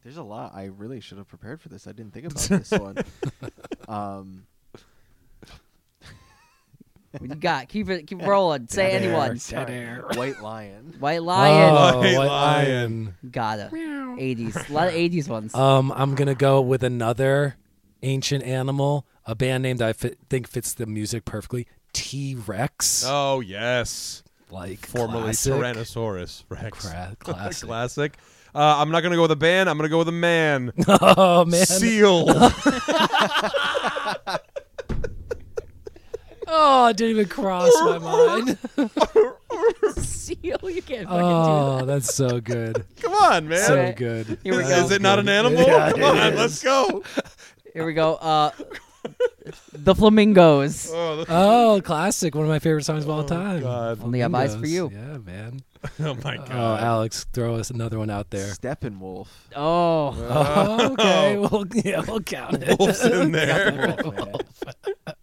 there's 0.04 0.16
a 0.16 0.24
lot. 0.24 0.54
I 0.56 0.66
really 0.66 1.02
should 1.02 1.18
have 1.18 1.28
prepared 1.28 1.60
for 1.62 1.68
this. 1.68 1.86
I 1.86 1.92
didn't 1.92 2.14
think 2.14 2.28
about 2.28 2.38
this 2.44 2.72
one. 2.72 2.98
Um, 3.90 4.46
What 7.12 7.30
you 7.30 7.36
got? 7.36 7.70
Keep 7.70 7.90
it. 7.90 8.08
Keep 8.08 8.22
rolling. 8.22 8.68
Say 8.68 8.92
Dead 8.92 9.02
air. 9.04 9.10
anyone. 9.10 9.40
Dead 9.50 9.70
air. 9.70 10.06
White 10.14 10.42
Lion. 10.42 10.96
White 11.00 11.24
Lion. 11.24 11.76
Oh, 11.76 12.00
White 12.00 12.18
White 12.18 12.28
Lion. 12.28 13.06
Lion. 13.06 13.16
Got 13.32 13.60
it. 13.60 13.72
80s. 13.72 14.70
A 14.70 14.74
lot 14.74 14.88
of 14.90 14.94
80s 14.94 15.28
ones. 15.28 15.56
Um, 15.56 15.92
I'm 15.96 16.14
gonna 16.16 16.36
go 16.36 16.62
with 16.62 16.84
another 16.84 17.56
ancient 18.04 18.44
animal, 18.44 19.06
a 19.26 19.34
band 19.36 19.64
name 19.64 19.78
that 19.78 19.90
I 19.90 19.94
fit, 19.94 20.18
think 20.30 20.48
fits 20.48 20.74
the 20.74 20.86
music 20.86 21.26
perfectly. 21.26 21.68
T 21.94 22.36
Rex, 22.46 23.04
Oh 23.08 23.40
yes. 23.40 24.24
like 24.52 24.86
Formerly 24.86 25.24
classic. 25.24 25.54
Tyrannosaurus 25.54 26.44
Rex. 26.50 26.86
Cra- 26.88 27.16
classic. 27.20 27.68
Classic. 27.68 28.18
Uh, 28.54 28.76
I'm 28.78 28.92
not 28.92 29.02
gonna 29.02 29.16
go 29.16 29.24
with 29.24 29.32
a 29.32 29.36
band. 29.36 29.70
I'm 29.70 29.78
gonna 29.78 29.90
go 29.90 30.00
with 30.00 30.10
a 30.10 30.12
man. 30.12 30.72
oh 30.88 31.46
man! 31.46 31.66
Seal. 31.66 32.28
Oh, 36.52 36.88
it 36.88 36.98
didn't 36.98 37.12
even 37.12 37.28
cross 37.28 37.72
my 37.82 37.98
mind. 38.00 38.58
Seal. 39.98 40.58
You 40.64 40.82
can't 40.82 41.08
fucking 41.08 41.10
Oh, 41.10 41.86
that's 41.86 42.14
so 42.14 42.40
good. 42.40 42.86
Come 43.02 43.14
on, 43.14 43.48
man. 43.48 43.66
So 43.66 43.78
Okay. 43.80 43.94
good. 43.94 44.40
Here 44.44 44.56
we 44.58 44.64
go. 44.64 44.70
Is 44.70 44.92
it 44.92 45.02
not 45.02 45.20
an 45.20 45.30
animal? 45.30 45.62
Yeah, 45.62 45.92
Come 45.92 46.02
it 46.02 46.06
on, 46.06 46.34
is. 46.34 46.40
let's 46.40 46.64
go. 46.64 47.04
Here 47.74 47.86
we 47.86 47.94
go. 47.94 48.16
Uh, 48.16 48.52
the 49.74 49.96
Flamingos. 49.96 50.90
Oh, 50.94 51.18
the- 51.18 51.26
Oh, 51.30 51.82
classic! 51.84 52.36
One 52.36 52.44
of 52.46 52.50
my 52.50 52.60
favorite 52.60 52.84
songs 52.84 53.04
of 53.04 53.10
all 53.10 53.24
time. 53.24 53.62
God. 53.62 54.02
Only 54.04 54.20
have 54.20 54.34
eyes 54.36 54.56
for 54.56 54.66
you. 54.68 54.90
Yeah, 54.94 55.18
man. 55.20 55.62
oh 56.02 56.16
my 56.24 56.36
god. 56.38 56.52
Oh, 56.52 56.76
Alex, 56.84 57.26
throw 57.32 57.56
us 57.56 57.70
another 57.70 57.98
one 58.00 58.10
out 58.10 58.30
there. 58.32 58.52
Steppenwolf. 58.54 59.28
Oh. 59.56 60.16
Oh, 60.30 60.92
okay. 60.94 61.38
Well, 61.52 61.66
yeah, 61.74 62.02
we'll 62.02 62.20
count 62.22 62.62
it. 62.62 62.78
Wolf's 62.80 63.04
in 63.06 63.32
there. 63.32 63.96
Wolf, 64.04 64.16
man. 64.66 65.16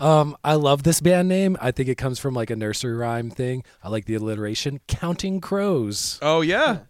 Um, 0.00 0.36
I 0.42 0.54
love 0.54 0.82
this 0.82 1.00
band 1.00 1.28
name. 1.28 1.56
I 1.60 1.70
think 1.70 1.88
it 1.88 1.96
comes 1.96 2.18
from 2.18 2.34
like 2.34 2.50
a 2.50 2.56
nursery 2.56 2.94
rhyme 2.94 3.30
thing. 3.30 3.64
I 3.82 3.88
like 3.88 4.06
the 4.06 4.14
alliteration. 4.14 4.80
Counting 4.88 5.40
Crows. 5.40 6.18
Oh 6.22 6.40
yeah. 6.40 6.80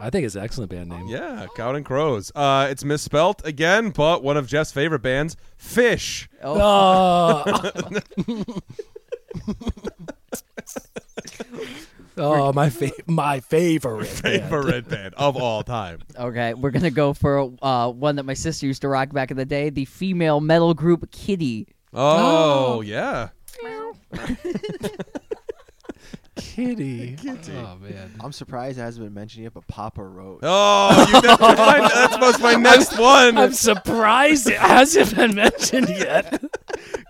I 0.00 0.10
think 0.10 0.24
it's 0.24 0.36
an 0.36 0.44
excellent 0.44 0.70
band 0.70 0.90
name. 0.90 1.08
Yeah, 1.08 1.46
Counting 1.56 1.82
Crows. 1.82 2.30
Uh, 2.32 2.68
it's 2.70 2.84
misspelt 2.84 3.44
again, 3.44 3.90
but 3.90 4.22
one 4.22 4.36
of 4.36 4.46
Jeff's 4.46 4.70
favorite 4.70 5.02
bands, 5.02 5.36
Phish. 5.60 6.28
Oh. 6.42 7.42
Oh, 12.18 12.52
my 12.52 12.70
fa- 12.70 12.90
my 13.06 13.40
favorite. 13.40 14.08
band. 14.22 14.42
Favorite 14.42 14.88
band 14.88 15.14
of 15.14 15.36
all 15.36 15.62
time. 15.62 16.00
Okay, 16.18 16.52
we're 16.54 16.70
gonna 16.72 16.90
go 16.90 17.14
for 17.14 17.50
uh, 17.62 17.88
one 17.90 18.16
that 18.16 18.24
my 18.24 18.34
sister 18.34 18.66
used 18.66 18.82
to 18.82 18.88
rock 18.88 19.12
back 19.12 19.30
in 19.30 19.36
the 19.36 19.44
day. 19.44 19.70
The 19.70 19.84
female 19.84 20.40
metal 20.40 20.74
group 20.74 21.10
Kittie. 21.12 21.68
Oh, 21.94 22.78
Oh. 22.78 22.80
yeah. 22.80 23.28
Kittie. 26.36 27.16
Oh 27.26 27.76
man. 27.80 28.12
I'm 28.20 28.30
surprised 28.32 28.78
it 28.78 28.82
hasn't 28.82 29.04
been 29.04 29.14
mentioned 29.14 29.42
yet, 29.44 29.54
but 29.54 29.66
Papa 29.66 30.02
Roach. 30.04 30.38
Oh, 30.42 31.06
you 31.12 31.20
that's, 31.20 31.40
my, 31.40 31.90
that's 31.92 32.18
was 32.18 32.40
my 32.40 32.54
next 32.54 32.96
one. 32.98 33.36
I'm 33.36 33.52
surprised 33.52 34.48
it 34.48 34.56
hasn't 34.58 35.16
been 35.16 35.34
mentioned 35.34 35.88
yet. 35.88 36.40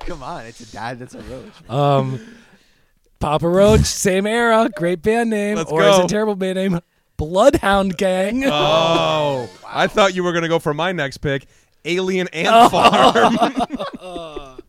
Come 0.07 0.23
on, 0.23 0.47
it's 0.47 0.61
a 0.61 0.73
dad 0.73 0.99
that's 0.99 1.15
a 1.15 1.21
roach. 1.21 1.53
Um, 1.71 2.21
Papa 3.21 3.49
Roach, 3.49 3.81
same 3.85 4.27
era, 4.27 4.71
great 4.77 5.03
band 5.03 5.31
name, 5.31 5.57
Let's 5.57 5.73
or 5.73 5.83
is 5.83 5.97
go. 5.97 6.05
it 6.05 6.09
terrible 6.09 6.37
band 6.37 6.57
name? 6.57 6.81
Bloodhound 7.17 7.97
Gang. 7.97 8.45
Oh, 8.47 9.49
I 9.67 9.89
thought 9.89 10.15
you 10.15 10.23
were 10.23 10.33
gonna 10.33 10.49
go 10.49 10.61
for 10.61 10.73
my 10.73 10.93
next 10.93 11.19
pick, 11.19 11.47
Alien 11.85 12.29
Ant 12.29 12.49
oh. 12.51 12.69
Farm. 12.69 14.59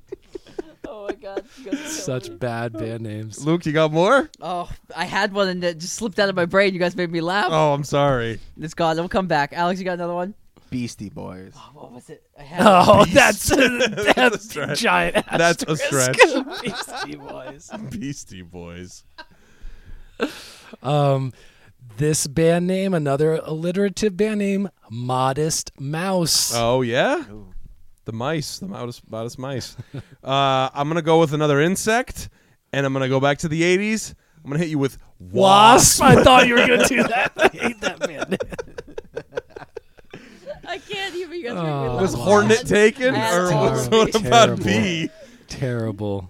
Oh 0.91 1.07
my 1.07 1.13
god. 1.13 1.45
Such 1.85 2.37
bad 2.39 2.73
band 2.73 3.01
names. 3.01 3.45
Luke, 3.45 3.65
you 3.65 3.71
got 3.71 3.91
more? 3.91 4.29
Oh, 4.41 4.69
I 4.95 5.05
had 5.05 5.33
one 5.33 5.47
and 5.47 5.63
it 5.63 5.77
just 5.77 5.93
slipped 5.93 6.19
out 6.19 6.29
of 6.29 6.35
my 6.35 6.45
brain. 6.45 6.73
You 6.73 6.79
guys 6.79 6.95
made 6.95 7.11
me 7.11 7.21
laugh. 7.21 7.49
Oh, 7.51 7.73
I'm 7.73 7.83
sorry. 7.83 8.39
It's 8.59 8.73
gone. 8.73 8.97
It'll 8.97 9.09
come 9.09 9.27
back. 9.27 9.53
Alex, 9.53 9.79
you 9.79 9.85
got 9.85 9.93
another 9.93 10.13
one? 10.13 10.33
Beastie 10.69 11.09
Boys. 11.09 11.53
Oh, 11.55 11.69
What 11.73 11.91
was 11.91 12.09
it? 12.09 12.23
I 12.37 12.43
had 12.43 12.61
Oh, 12.65 13.03
Beast. 13.03 13.15
that's 13.15 13.47
That's 13.49 13.57
a 13.57 14.13
that's 14.15 14.49
stretch. 14.49 14.79
giant. 14.79 15.25
That's 15.31 15.63
a 15.63 15.71
asterisk. 15.71 16.19
stretch. 16.19 16.61
Beastie 16.63 17.15
Boys. 17.15 17.69
Beastie 17.89 18.41
Boys. 18.43 19.03
Um, 20.83 21.33
this 21.97 22.27
band 22.27 22.67
name, 22.67 22.93
another 22.93 23.35
alliterative 23.43 24.15
band 24.15 24.39
name, 24.39 24.69
Modest 24.91 25.71
Mouse. 25.79 26.53
Oh 26.55 26.81
yeah, 26.81 27.23
Ooh. 27.31 27.53
the 28.05 28.11
mice, 28.13 28.59
the 28.59 28.67
modest, 28.67 29.09
modest 29.09 29.39
mice. 29.39 29.75
uh, 30.23 30.69
I'm 30.73 30.87
gonna 30.87 31.01
go 31.01 31.19
with 31.19 31.33
another 31.33 31.59
insect, 31.61 32.29
and 32.73 32.85
I'm 32.85 32.93
gonna 32.93 33.09
go 33.09 33.19
back 33.19 33.39
to 33.39 33.47
the 33.47 33.61
'80s. 33.61 34.13
I'm 34.43 34.51
gonna 34.51 34.59
hit 34.59 34.69
you 34.69 34.77
with 34.79 34.97
Wasp. 35.19 36.01
wasp. 36.01 36.03
I 36.03 36.23
thought 36.23 36.47
you 36.47 36.53
were 36.55 36.67
gonna 36.67 36.87
do 36.87 37.03
that. 37.03 37.31
I 37.37 37.47
hate 37.49 37.81
that 37.81 37.99
band. 37.99 38.37
I 40.67 40.77
can't 40.77 41.15
even. 41.15 41.37
You 41.39 41.43
guys 41.45 41.53
Oh. 41.57 41.63
make 41.63 41.65
me 41.65 41.71
laugh. 41.88 41.88
Was 42.01 42.13
Hornet 42.13 42.65
taken, 42.67 43.15
or 43.15 43.51
was 43.53 43.87
terrible. 43.89 43.97
what 43.97 44.15
about 44.15 44.45
Terrible. 44.45 44.63
bee? 44.63 45.09
Terrible. 45.47 46.29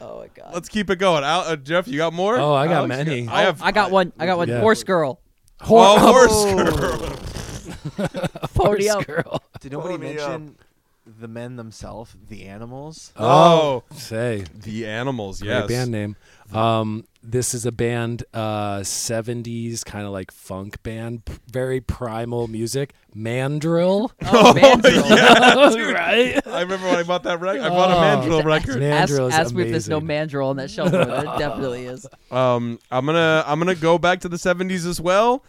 Oh 0.00 0.20
my 0.20 0.28
god. 0.28 0.52
Let's 0.54 0.68
keep 0.68 0.90
it 0.90 0.96
going. 0.96 1.24
Al, 1.24 1.40
uh, 1.40 1.56
Jeff, 1.56 1.88
you 1.88 1.96
got 1.96 2.12
more? 2.12 2.38
Oh, 2.38 2.52
I 2.54 2.66
got 2.66 2.90
Alex, 2.90 2.98
you 2.98 3.04
many. 3.04 3.28
I 3.28 3.42
have. 3.42 3.62
I 3.62 3.72
got 3.72 3.90
one. 3.90 4.12
I 4.18 4.26
got 4.26 4.36
one. 4.38 4.48
Yeah. 4.48 4.60
Horse 4.60 4.82
girl. 4.84 5.20
Oh, 5.68 5.98
horse 5.98 6.30
Oh. 6.32 6.64
girl. 7.98 8.08
Pony 8.54 8.86
Horse 8.86 8.88
up. 8.88 9.06
girl. 9.06 9.42
Did 9.60 9.72
nobody 9.72 9.96
Pony 9.96 10.14
mention 10.14 10.56
the 11.20 11.28
men 11.28 11.56
themselves, 11.56 12.14
the 12.28 12.44
animals. 12.46 13.12
Oh. 13.16 13.84
say 13.92 14.44
The 14.54 14.86
Animals, 14.86 15.40
great 15.40 15.50
yes. 15.50 15.68
band 15.68 15.90
name. 15.90 16.16
Um, 16.52 17.04
this 17.22 17.54
is 17.54 17.64
a 17.64 17.72
band, 17.72 18.22
uh, 18.34 18.80
70s 18.80 19.84
kind 19.84 20.04
of 20.06 20.12
like 20.12 20.30
funk 20.30 20.82
band, 20.82 21.24
p- 21.24 21.32
very 21.50 21.80
primal 21.80 22.48
music. 22.48 22.92
Mandrill, 23.14 24.12
Oh, 24.26 24.52
Mandrill. 24.52 25.02
right? 25.94 26.46
I 26.46 26.60
remember 26.60 26.86
when 26.88 26.96
I 26.96 27.02
bought 27.02 27.22
that 27.22 27.40
record. 27.40 27.62
I 27.62 27.68
bought 27.70 27.90
a 27.90 27.96
Oh. 27.96 28.00
Mandrill 28.00 28.38
Ask, 28.40 28.46
record. 28.46 28.80
Mandrill 28.80 29.26
is 29.28 29.34
ask 29.34 29.54
me 29.54 29.62
if 29.64 29.70
there's 29.70 29.88
no 29.88 29.96
amazing. 29.98 30.06
mandrill 30.08 30.48
on 30.50 30.56
that 30.56 30.70
shelf. 30.70 30.90
there. 30.90 31.02
It 31.02 31.38
definitely 31.38 31.86
is. 31.86 32.06
Um, 32.30 32.78
I'm 32.90 33.06
gonna 33.06 33.42
I'm 33.46 33.58
gonna 33.58 33.74
go 33.74 33.98
back 33.98 34.20
to 34.20 34.28
the 34.28 34.36
'70s 34.36 34.86
as 34.86 35.00
well. 35.00 35.44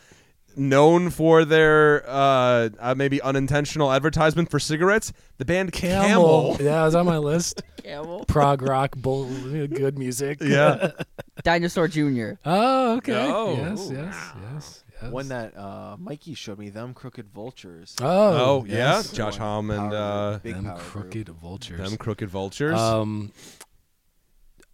Known 0.58 1.10
for 1.10 1.44
their 1.46 2.04
uh, 2.10 2.70
uh, 2.80 2.96
maybe 2.96 3.22
unintentional 3.22 3.92
advertisement 3.92 4.50
for 4.50 4.60
cigarettes, 4.60 5.12
the 5.38 5.46
band 5.46 5.72
Camel. 5.74 6.56
Yeah, 6.60 6.82
it 6.82 6.86
was 6.86 6.96
on 6.96 7.06
my 7.06 7.18
list. 7.18 7.62
Camel. 7.84 8.26
Prog 8.26 8.62
rock, 8.62 8.96
bull, 8.96 9.26
good 9.68 9.98
music. 10.00 10.40
Yeah, 10.42 10.92
Dinosaur 11.44 11.88
Jr. 11.88 12.32
Oh, 12.46 12.96
okay. 12.98 13.28
Oh. 13.30 13.56
Yes, 13.58 13.90
yes, 13.92 14.32
yes, 14.54 14.84
yes. 15.02 15.12
One 15.12 15.28
that 15.28 15.58
uh, 15.58 15.98
Mikey 16.00 16.34
showed 16.36 16.58
me, 16.58 16.70
them 16.70 16.94
crooked 16.94 17.28
vultures. 17.28 17.96
Oh, 18.02 18.06
Oh, 18.08 18.66
yeah, 18.66 18.76
yes. 18.96 19.12
Josh 19.12 19.36
Homme 19.38 19.70
and 19.72 19.94
uh, 19.94 20.40
Them 20.42 20.64
power 20.64 20.74
group. 20.76 20.80
crooked 20.88 21.30
vultures. 21.30 21.78
them 21.90 21.98
crooked 21.98 22.30
vultures. 22.30 22.80
Um, 22.80 23.32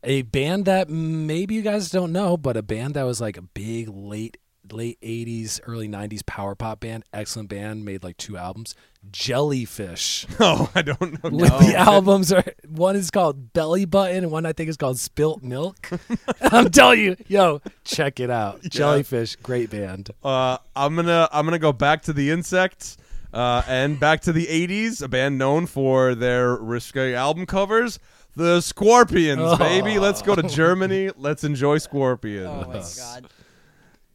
a 0.04 0.22
band 0.24 0.66
that 0.66 0.90
maybe 0.90 1.56
you 1.56 1.62
guys 1.62 1.90
don't 1.90 2.12
know, 2.12 2.38
but 2.38 2.56
a 2.58 2.62
band 2.64 2.94
that 2.94 3.04
was 3.04 3.20
like 3.22 3.36
a 3.38 3.42
big 3.42 3.88
late 3.90 4.38
late 4.72 5.00
'80s, 5.02 5.60
early 5.66 5.88
'90s 5.88 6.26
power 6.26 6.56
pop 6.56 6.80
band. 6.80 7.04
Excellent 7.14 7.50
band, 7.50 7.86
made 7.86 8.04
like 8.04 8.18
two 8.18 8.38
albums. 8.38 8.76
Jellyfish. 9.12 10.28
oh, 10.40 10.70
I 10.76 10.82
don't 10.82 11.24
know. 11.24 11.30
With 11.30 11.60
the 11.60 11.76
albums 11.76 12.32
are 12.32 12.44
one 12.68 12.96
is 12.96 13.10
called 13.12 13.54
Belly 13.54 13.86
Button, 13.86 14.18
and 14.18 14.32
one 14.32 14.46
I 14.46 14.54
think 14.54 14.70
is 14.70 14.78
called 14.78 15.00
Spilt 15.00 15.42
Milk. 15.44 15.90
I'm 16.42 16.70
telling 16.70 17.00
you, 17.00 17.16
yo, 17.28 17.62
check 17.84 18.20
it 18.20 18.30
out. 18.30 18.62
Jellyfish, 18.64 19.38
great 19.38 19.70
band. 19.70 20.12
Uh, 20.24 20.58
I'm 20.76 20.96
gonna 20.96 21.28
I'm 21.32 21.46
gonna 21.46 21.60
go 21.60 21.74
back 21.74 22.04
to 22.04 22.14
the 22.14 22.30
insects. 22.32 22.98
Uh, 23.34 23.62
and 23.66 23.98
back 23.98 24.20
to 24.20 24.34
the 24.34 24.46
80s, 24.46 25.02
a 25.02 25.08
band 25.08 25.38
known 25.38 25.66
for 25.66 26.16
their 26.16 26.54
risque 26.58 27.14
album 27.14 27.46
covers, 27.46 27.98
the 28.36 28.60
Scorpions, 28.60 29.40
Oh. 29.42 29.56
baby. 29.56 30.00
Let's 30.00 30.22
go 30.22 30.36
to 30.36 30.44
Germany. 30.44 31.12
Let's 31.16 31.46
enjoy 31.46 31.78
Scorpions. 31.78 32.50
Oh 32.50 32.68
my 32.68 32.84
god. 33.22 33.30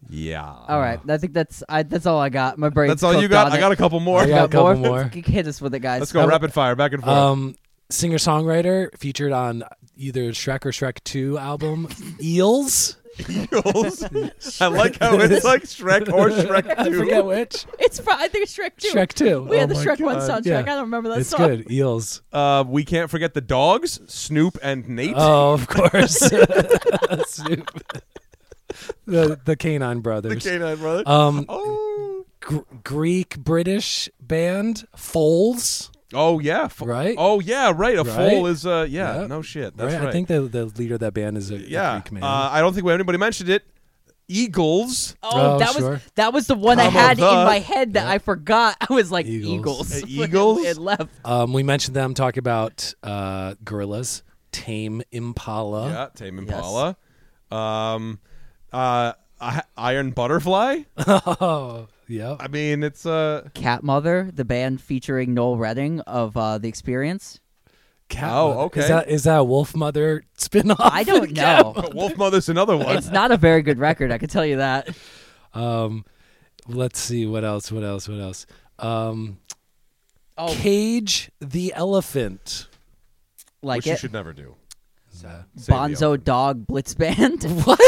Yeah. 0.09 0.45
All 0.45 0.81
right, 0.81 1.01
I 1.09 1.19
think 1.19 1.33
that's 1.33 1.63
I, 1.69 1.83
that's 1.83 2.07
all 2.07 2.21
I 2.21 2.29
got. 2.29 2.59
My 2.59 2.69
brain. 2.69 2.89
That's 2.89 3.03
all 3.03 3.21
you 3.21 3.29
got. 3.29 3.53
I 3.53 3.59
got 3.59 3.73
a 3.73 3.77
couple 3.77 4.01
more. 4.01 4.21
I 4.21 4.27
got 4.29 4.45
a 4.47 4.49
couple 4.53 4.77
more. 4.77 5.05
Hit 5.15 5.47
us 5.47 5.61
with 5.61 5.75
it, 5.75 5.81
guys. 5.81 6.01
Let's 6.01 6.13
go 6.13 6.27
rapid 6.27 6.53
fire, 6.53 6.75
back 6.77 6.93
and 6.93 7.03
forth. 7.03 7.17
Um, 7.17 7.55
singer 7.91 8.19
songwriter 8.19 8.97
featured 8.99 9.33
on 9.33 9.65
either 9.97 10.31
Shrek 10.33 10.65
or 10.67 10.71
Shrek 10.71 11.03
Two 11.05 11.39
album, 11.39 11.89
Eels. 12.23 12.97
Eels. 13.31 14.03
I 14.61 14.67
like 14.67 14.99
how 14.99 15.19
it's 15.19 15.43
like 15.43 15.63
Shrek 15.63 16.13
or 16.13 16.29
Shrek 16.29 16.79
I 16.79 16.91
2. 16.91 16.99
forget 16.99 17.25
which. 17.25 17.65
It's 17.79 17.99
fr- 17.99 18.11
I 18.11 18.29
think 18.29 18.43
it's 18.43 18.55
Shrek 18.55 18.77
two. 18.77 18.89
Shrek 18.89 19.15
Two. 19.15 19.43
We 19.45 19.57
had 19.57 19.71
Oh 19.73 19.75
the 19.75 19.83
my 19.87 19.87
Shrek 19.97 20.01
one 20.05 20.17
soundtrack. 20.19 20.45
Yeah. 20.45 20.59
I 20.61 20.63
don't 20.65 20.81
remember 20.83 21.09
that 21.09 21.21
It's 21.21 21.31
song. 21.31 21.49
good. 21.49 21.71
Eels. 21.71 22.21
Uh, 22.31 22.63
we 22.69 22.85
can't 22.85 23.09
forget 23.11 23.33
the 23.33 23.41
dogs, 23.41 24.01
Snoop 24.07 24.59
and 24.63 24.87
Nate. 24.91 25.15
Oh, 25.17 25.55
of 25.55 25.67
course. 25.67 26.19
Snoop. 27.27 27.71
The 29.07 29.39
the 29.45 29.57
Canine 29.57 30.01
Brothers. 30.01 30.43
the 30.45 30.51
Canine 30.51 30.77
brother. 30.77 31.03
um, 31.07 31.45
oh. 31.49 32.25
Gr- 32.41 32.59
Greek 32.85 33.39
British 33.39 34.09
band 34.21 34.87
Foals. 34.97 35.91
Oh 36.15 36.39
yeah. 36.39 36.69
Fo- 36.69 36.87
Right? 36.87 37.17
Oh 37.19 37.41
yeah, 37.41 37.73
right. 37.75 37.99
A 37.99 38.05
Right? 38.05 38.31
foal 38.31 38.47
is 38.47 38.65
uh 38.65 38.87
yeah, 38.89 39.23
Yeah. 39.23 39.27
no 39.27 39.43
shit. 39.43 39.77
That's 39.77 39.93
right? 39.95 40.01
right. 40.01 40.09
I 40.09 40.13
think 40.13 40.29
the 40.29 40.43
the 40.43 40.67
leader 40.67 40.95
of 40.95 41.01
that 41.01 41.15
band 41.15 41.37
is 41.37 41.51
a, 41.51 41.57
a 41.57 41.59
yeah. 41.59 41.99
Greek 42.01 42.13
man. 42.13 42.23
Uh, 42.23 42.49
I 42.53 42.61
don't 42.61 42.73
think 42.75 42.87
anybody 42.89 43.19
mentioned 43.19 43.49
it. 43.49 43.65
Eagles. 44.29 45.15
Oh, 45.23 45.55
Oh, 45.55 45.59
that 45.59 45.73
sure. 45.75 45.91
was 45.93 46.01
that 46.17 46.33
was 46.33 46.47
the 46.47 46.55
one 46.57 46.79
I 46.81 46.85
Come 46.85 46.93
had 46.93 47.19
in 47.19 47.25
my 47.25 47.59
head 47.61 47.95
that 47.95 48.07
I 48.09 48.19
forgot. 48.19 48.77
I 48.89 48.93
was 48.93 49.11
like 49.11 49.27
Eagles. 49.27 50.03
Eagles. 50.03 50.05
Eagles? 50.09 50.65
it 50.65 50.79
left. 50.79 51.09
um, 51.25 51.53
we 51.53 51.63
mentioned 51.63 51.97
them 51.97 52.15
talking 52.15 52.41
about 52.41 52.93
uh, 53.03 53.55
Gorillaz, 53.65 54.23
Tame 54.53 55.03
Impala. 55.13 55.89
Yeah, 55.91 56.09
Tame 56.15 56.39
Impala. 56.41 56.97
Um, 57.51 58.19
uh, 58.73 59.13
I- 59.41 59.63
Iron 59.77 60.11
Butterfly. 60.11 60.83
Oh, 61.07 61.89
yeah. 62.09 62.37
I 62.39 62.49
mean, 62.49 62.83
it's 62.85 63.05
uh, 63.05 63.49
Cat 63.55 63.83
Mother, 63.83 64.31
the 64.33 64.45
band 64.45 64.81
featuring 64.81 65.35
Noel 65.35 65.57
Redding 65.57 66.01
of 66.01 66.37
uh, 66.37 66.59
The 66.59 66.69
Experience. 66.69 67.41
Cat 68.09 68.31
Oh, 68.33 68.49
Mother. 68.51 68.61
okay. 68.61 68.81
Is 68.83 68.89
that 68.89 69.09
is 69.09 69.25
that 69.25 69.37
a 69.39 69.45
Wolf 69.45 69.75
Mother 69.75 70.23
spinoff? 70.39 70.77
I 70.79 71.03
don't 71.03 71.33
know. 71.37 71.75
Wolf 71.93 72.17
Mother's 72.17 72.49
another 72.49 72.77
one. 72.77 72.97
it's 72.97 73.11
not 73.11 73.33
a 73.33 73.37
very 73.37 73.63
good 73.63 73.79
record. 73.81 74.13
I 74.13 74.19
can 74.19 74.29
tell 74.29 74.47
you 74.47 74.59
that. 74.59 74.97
Um, 75.55 76.05
let's 76.69 77.01
see 77.01 77.27
what 77.27 77.43
else. 77.45 77.73
What 77.73 77.83
else? 77.83 78.09
What 78.09 78.21
else? 78.21 78.47
Um, 78.79 79.39
Oh, 80.39 80.53
Cage 80.55 81.31
the 81.41 81.73
elephant. 81.75 82.69
like 83.63 83.79
which 83.79 83.87
you 83.87 83.97
should 83.97 84.13
never 84.13 84.33
do. 84.33 84.55
Uh, 85.25 85.43
Bonzo. 85.59 86.23
Dog 86.23 86.67
Blitz 86.67 86.95
Band. 86.95 87.43
what? 87.65 87.81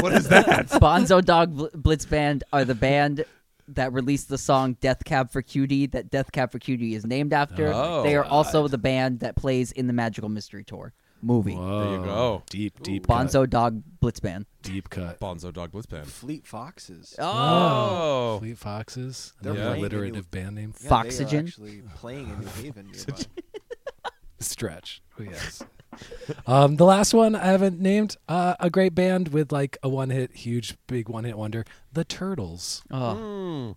What 0.00 0.12
is 0.12 0.28
that? 0.28 0.68
Bonzo 0.70 1.24
Dog 1.24 1.54
Bl- 1.56 1.66
Blitz 1.74 2.06
Band 2.06 2.44
are 2.52 2.64
the 2.64 2.74
band 2.74 3.24
that 3.68 3.92
released 3.92 4.28
the 4.28 4.38
song 4.38 4.76
Death 4.80 5.04
Cab 5.04 5.30
for 5.30 5.42
Cutie 5.42 5.86
that 5.86 6.10
Death 6.10 6.32
Cab 6.32 6.50
for 6.50 6.58
Cutie 6.58 6.94
is 6.94 7.06
named 7.06 7.32
after. 7.32 7.72
Oh, 7.72 8.02
they 8.02 8.16
are 8.16 8.24
also 8.24 8.66
the 8.68 8.78
band 8.78 9.20
that 9.20 9.36
plays 9.36 9.72
in 9.72 9.86
the 9.86 9.92
Magical 9.92 10.28
Mystery 10.28 10.64
Tour 10.64 10.92
movie. 11.22 11.54
Whoa. 11.54 11.92
you 11.92 12.04
go. 12.04 12.42
Deep, 12.50 12.82
deep 12.82 13.06
cut. 13.06 13.26
Bonzo 13.28 13.48
Dog 13.48 13.82
Blitz 14.00 14.20
Band. 14.20 14.46
Deep 14.62 14.88
cut. 14.90 15.20
Bonzo 15.20 15.52
Dog 15.52 15.70
Blitz 15.70 15.86
Band. 15.86 16.06
Fleet 16.06 16.46
Foxes. 16.46 17.14
Oh, 17.18 18.38
Fleet 18.40 18.58
Foxes. 18.58 19.34
They're 19.40 19.52
Another 19.52 19.68
playing 19.68 19.80
alliterative 19.84 20.16
in 20.32 20.40
band 20.42 20.56
name. 20.56 20.74
Yeah, 20.74 20.80
they 20.80 20.86
are 20.86 20.88
Foxygen? 20.88 21.46
actually 21.46 21.82
playing 21.96 22.28
in 22.30 22.40
New 22.40 22.46
Haven 22.62 22.90
nearby. 22.90 23.22
Stretch. 24.38 25.02
Oh, 25.18 25.22
yes. 25.22 25.62
Um, 26.46 26.76
the 26.76 26.84
last 26.84 27.12
one 27.14 27.34
I 27.34 27.46
haven't 27.46 27.80
named. 27.80 28.16
Uh, 28.28 28.54
a 28.60 28.70
great 28.70 28.94
band 28.94 29.28
with 29.28 29.52
like 29.52 29.76
a 29.82 29.88
one 29.88 30.10
hit, 30.10 30.34
huge, 30.34 30.76
big 30.86 31.08
one 31.08 31.24
hit 31.24 31.36
wonder. 31.36 31.64
The 31.92 32.04
Turtles. 32.04 32.82
Oh, 32.90 33.14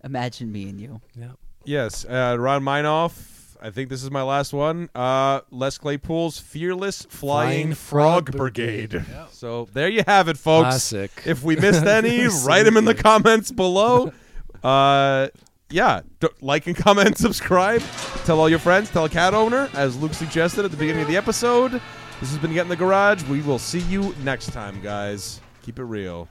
Hmm. 0.00 0.06
imagine 0.06 0.52
me 0.52 0.68
and 0.68 0.80
you. 0.80 1.00
Yeah. 1.18 1.32
yes. 1.64 2.04
Uh, 2.04 2.36
Ron 2.38 2.62
Minoff. 2.62 3.30
I 3.62 3.70
think 3.70 3.88
this 3.88 4.02
is 4.02 4.10
my 4.10 4.22
last 4.22 4.52
one. 4.52 4.90
Uh, 4.94 5.40
Les 5.50 5.78
Claypool's 5.78 6.38
Fearless 6.38 7.02
Flying, 7.08 7.08
Flying 7.72 7.74
Frog, 7.74 8.26
Frog 8.30 8.36
Brigade. 8.36 8.90
Brigade. 8.90 9.06
Yeah. 9.10 9.26
So 9.30 9.68
there 9.72 9.88
you 9.88 10.02
have 10.06 10.28
it, 10.28 10.36
folks. 10.36 10.64
Classic. 10.68 11.10
If 11.24 11.42
we 11.42 11.56
missed 11.56 11.84
any, 11.86 12.26
write 12.44 12.64
them 12.64 12.76
in 12.76 12.84
the 12.84 12.94
comments 12.94 13.50
below. 13.50 14.12
Uh, 14.62 15.28
yeah, 15.68 16.00
D- 16.20 16.28
like 16.40 16.66
and 16.66 16.74
comment, 16.74 17.18
subscribe. 17.18 17.82
Tell 18.24 18.40
all 18.40 18.48
your 18.48 18.58
friends. 18.58 18.88
Tell 18.88 19.04
a 19.04 19.10
cat 19.10 19.34
owner, 19.34 19.68
as 19.74 19.94
Luke 19.98 20.14
suggested 20.14 20.64
at 20.64 20.70
the 20.70 20.76
beginning 20.78 21.02
of 21.02 21.08
the 21.08 21.18
episode. 21.18 21.82
This 22.20 22.30
has 22.30 22.38
been 22.38 22.54
Get 22.54 22.62
in 22.62 22.68
the 22.68 22.76
Garage. 22.76 23.24
We 23.24 23.42
will 23.42 23.58
see 23.58 23.80
you 23.80 24.14
next 24.22 24.52
time, 24.52 24.80
guys. 24.80 25.40
Keep 25.62 25.80
it 25.80 25.84
real. 25.84 26.28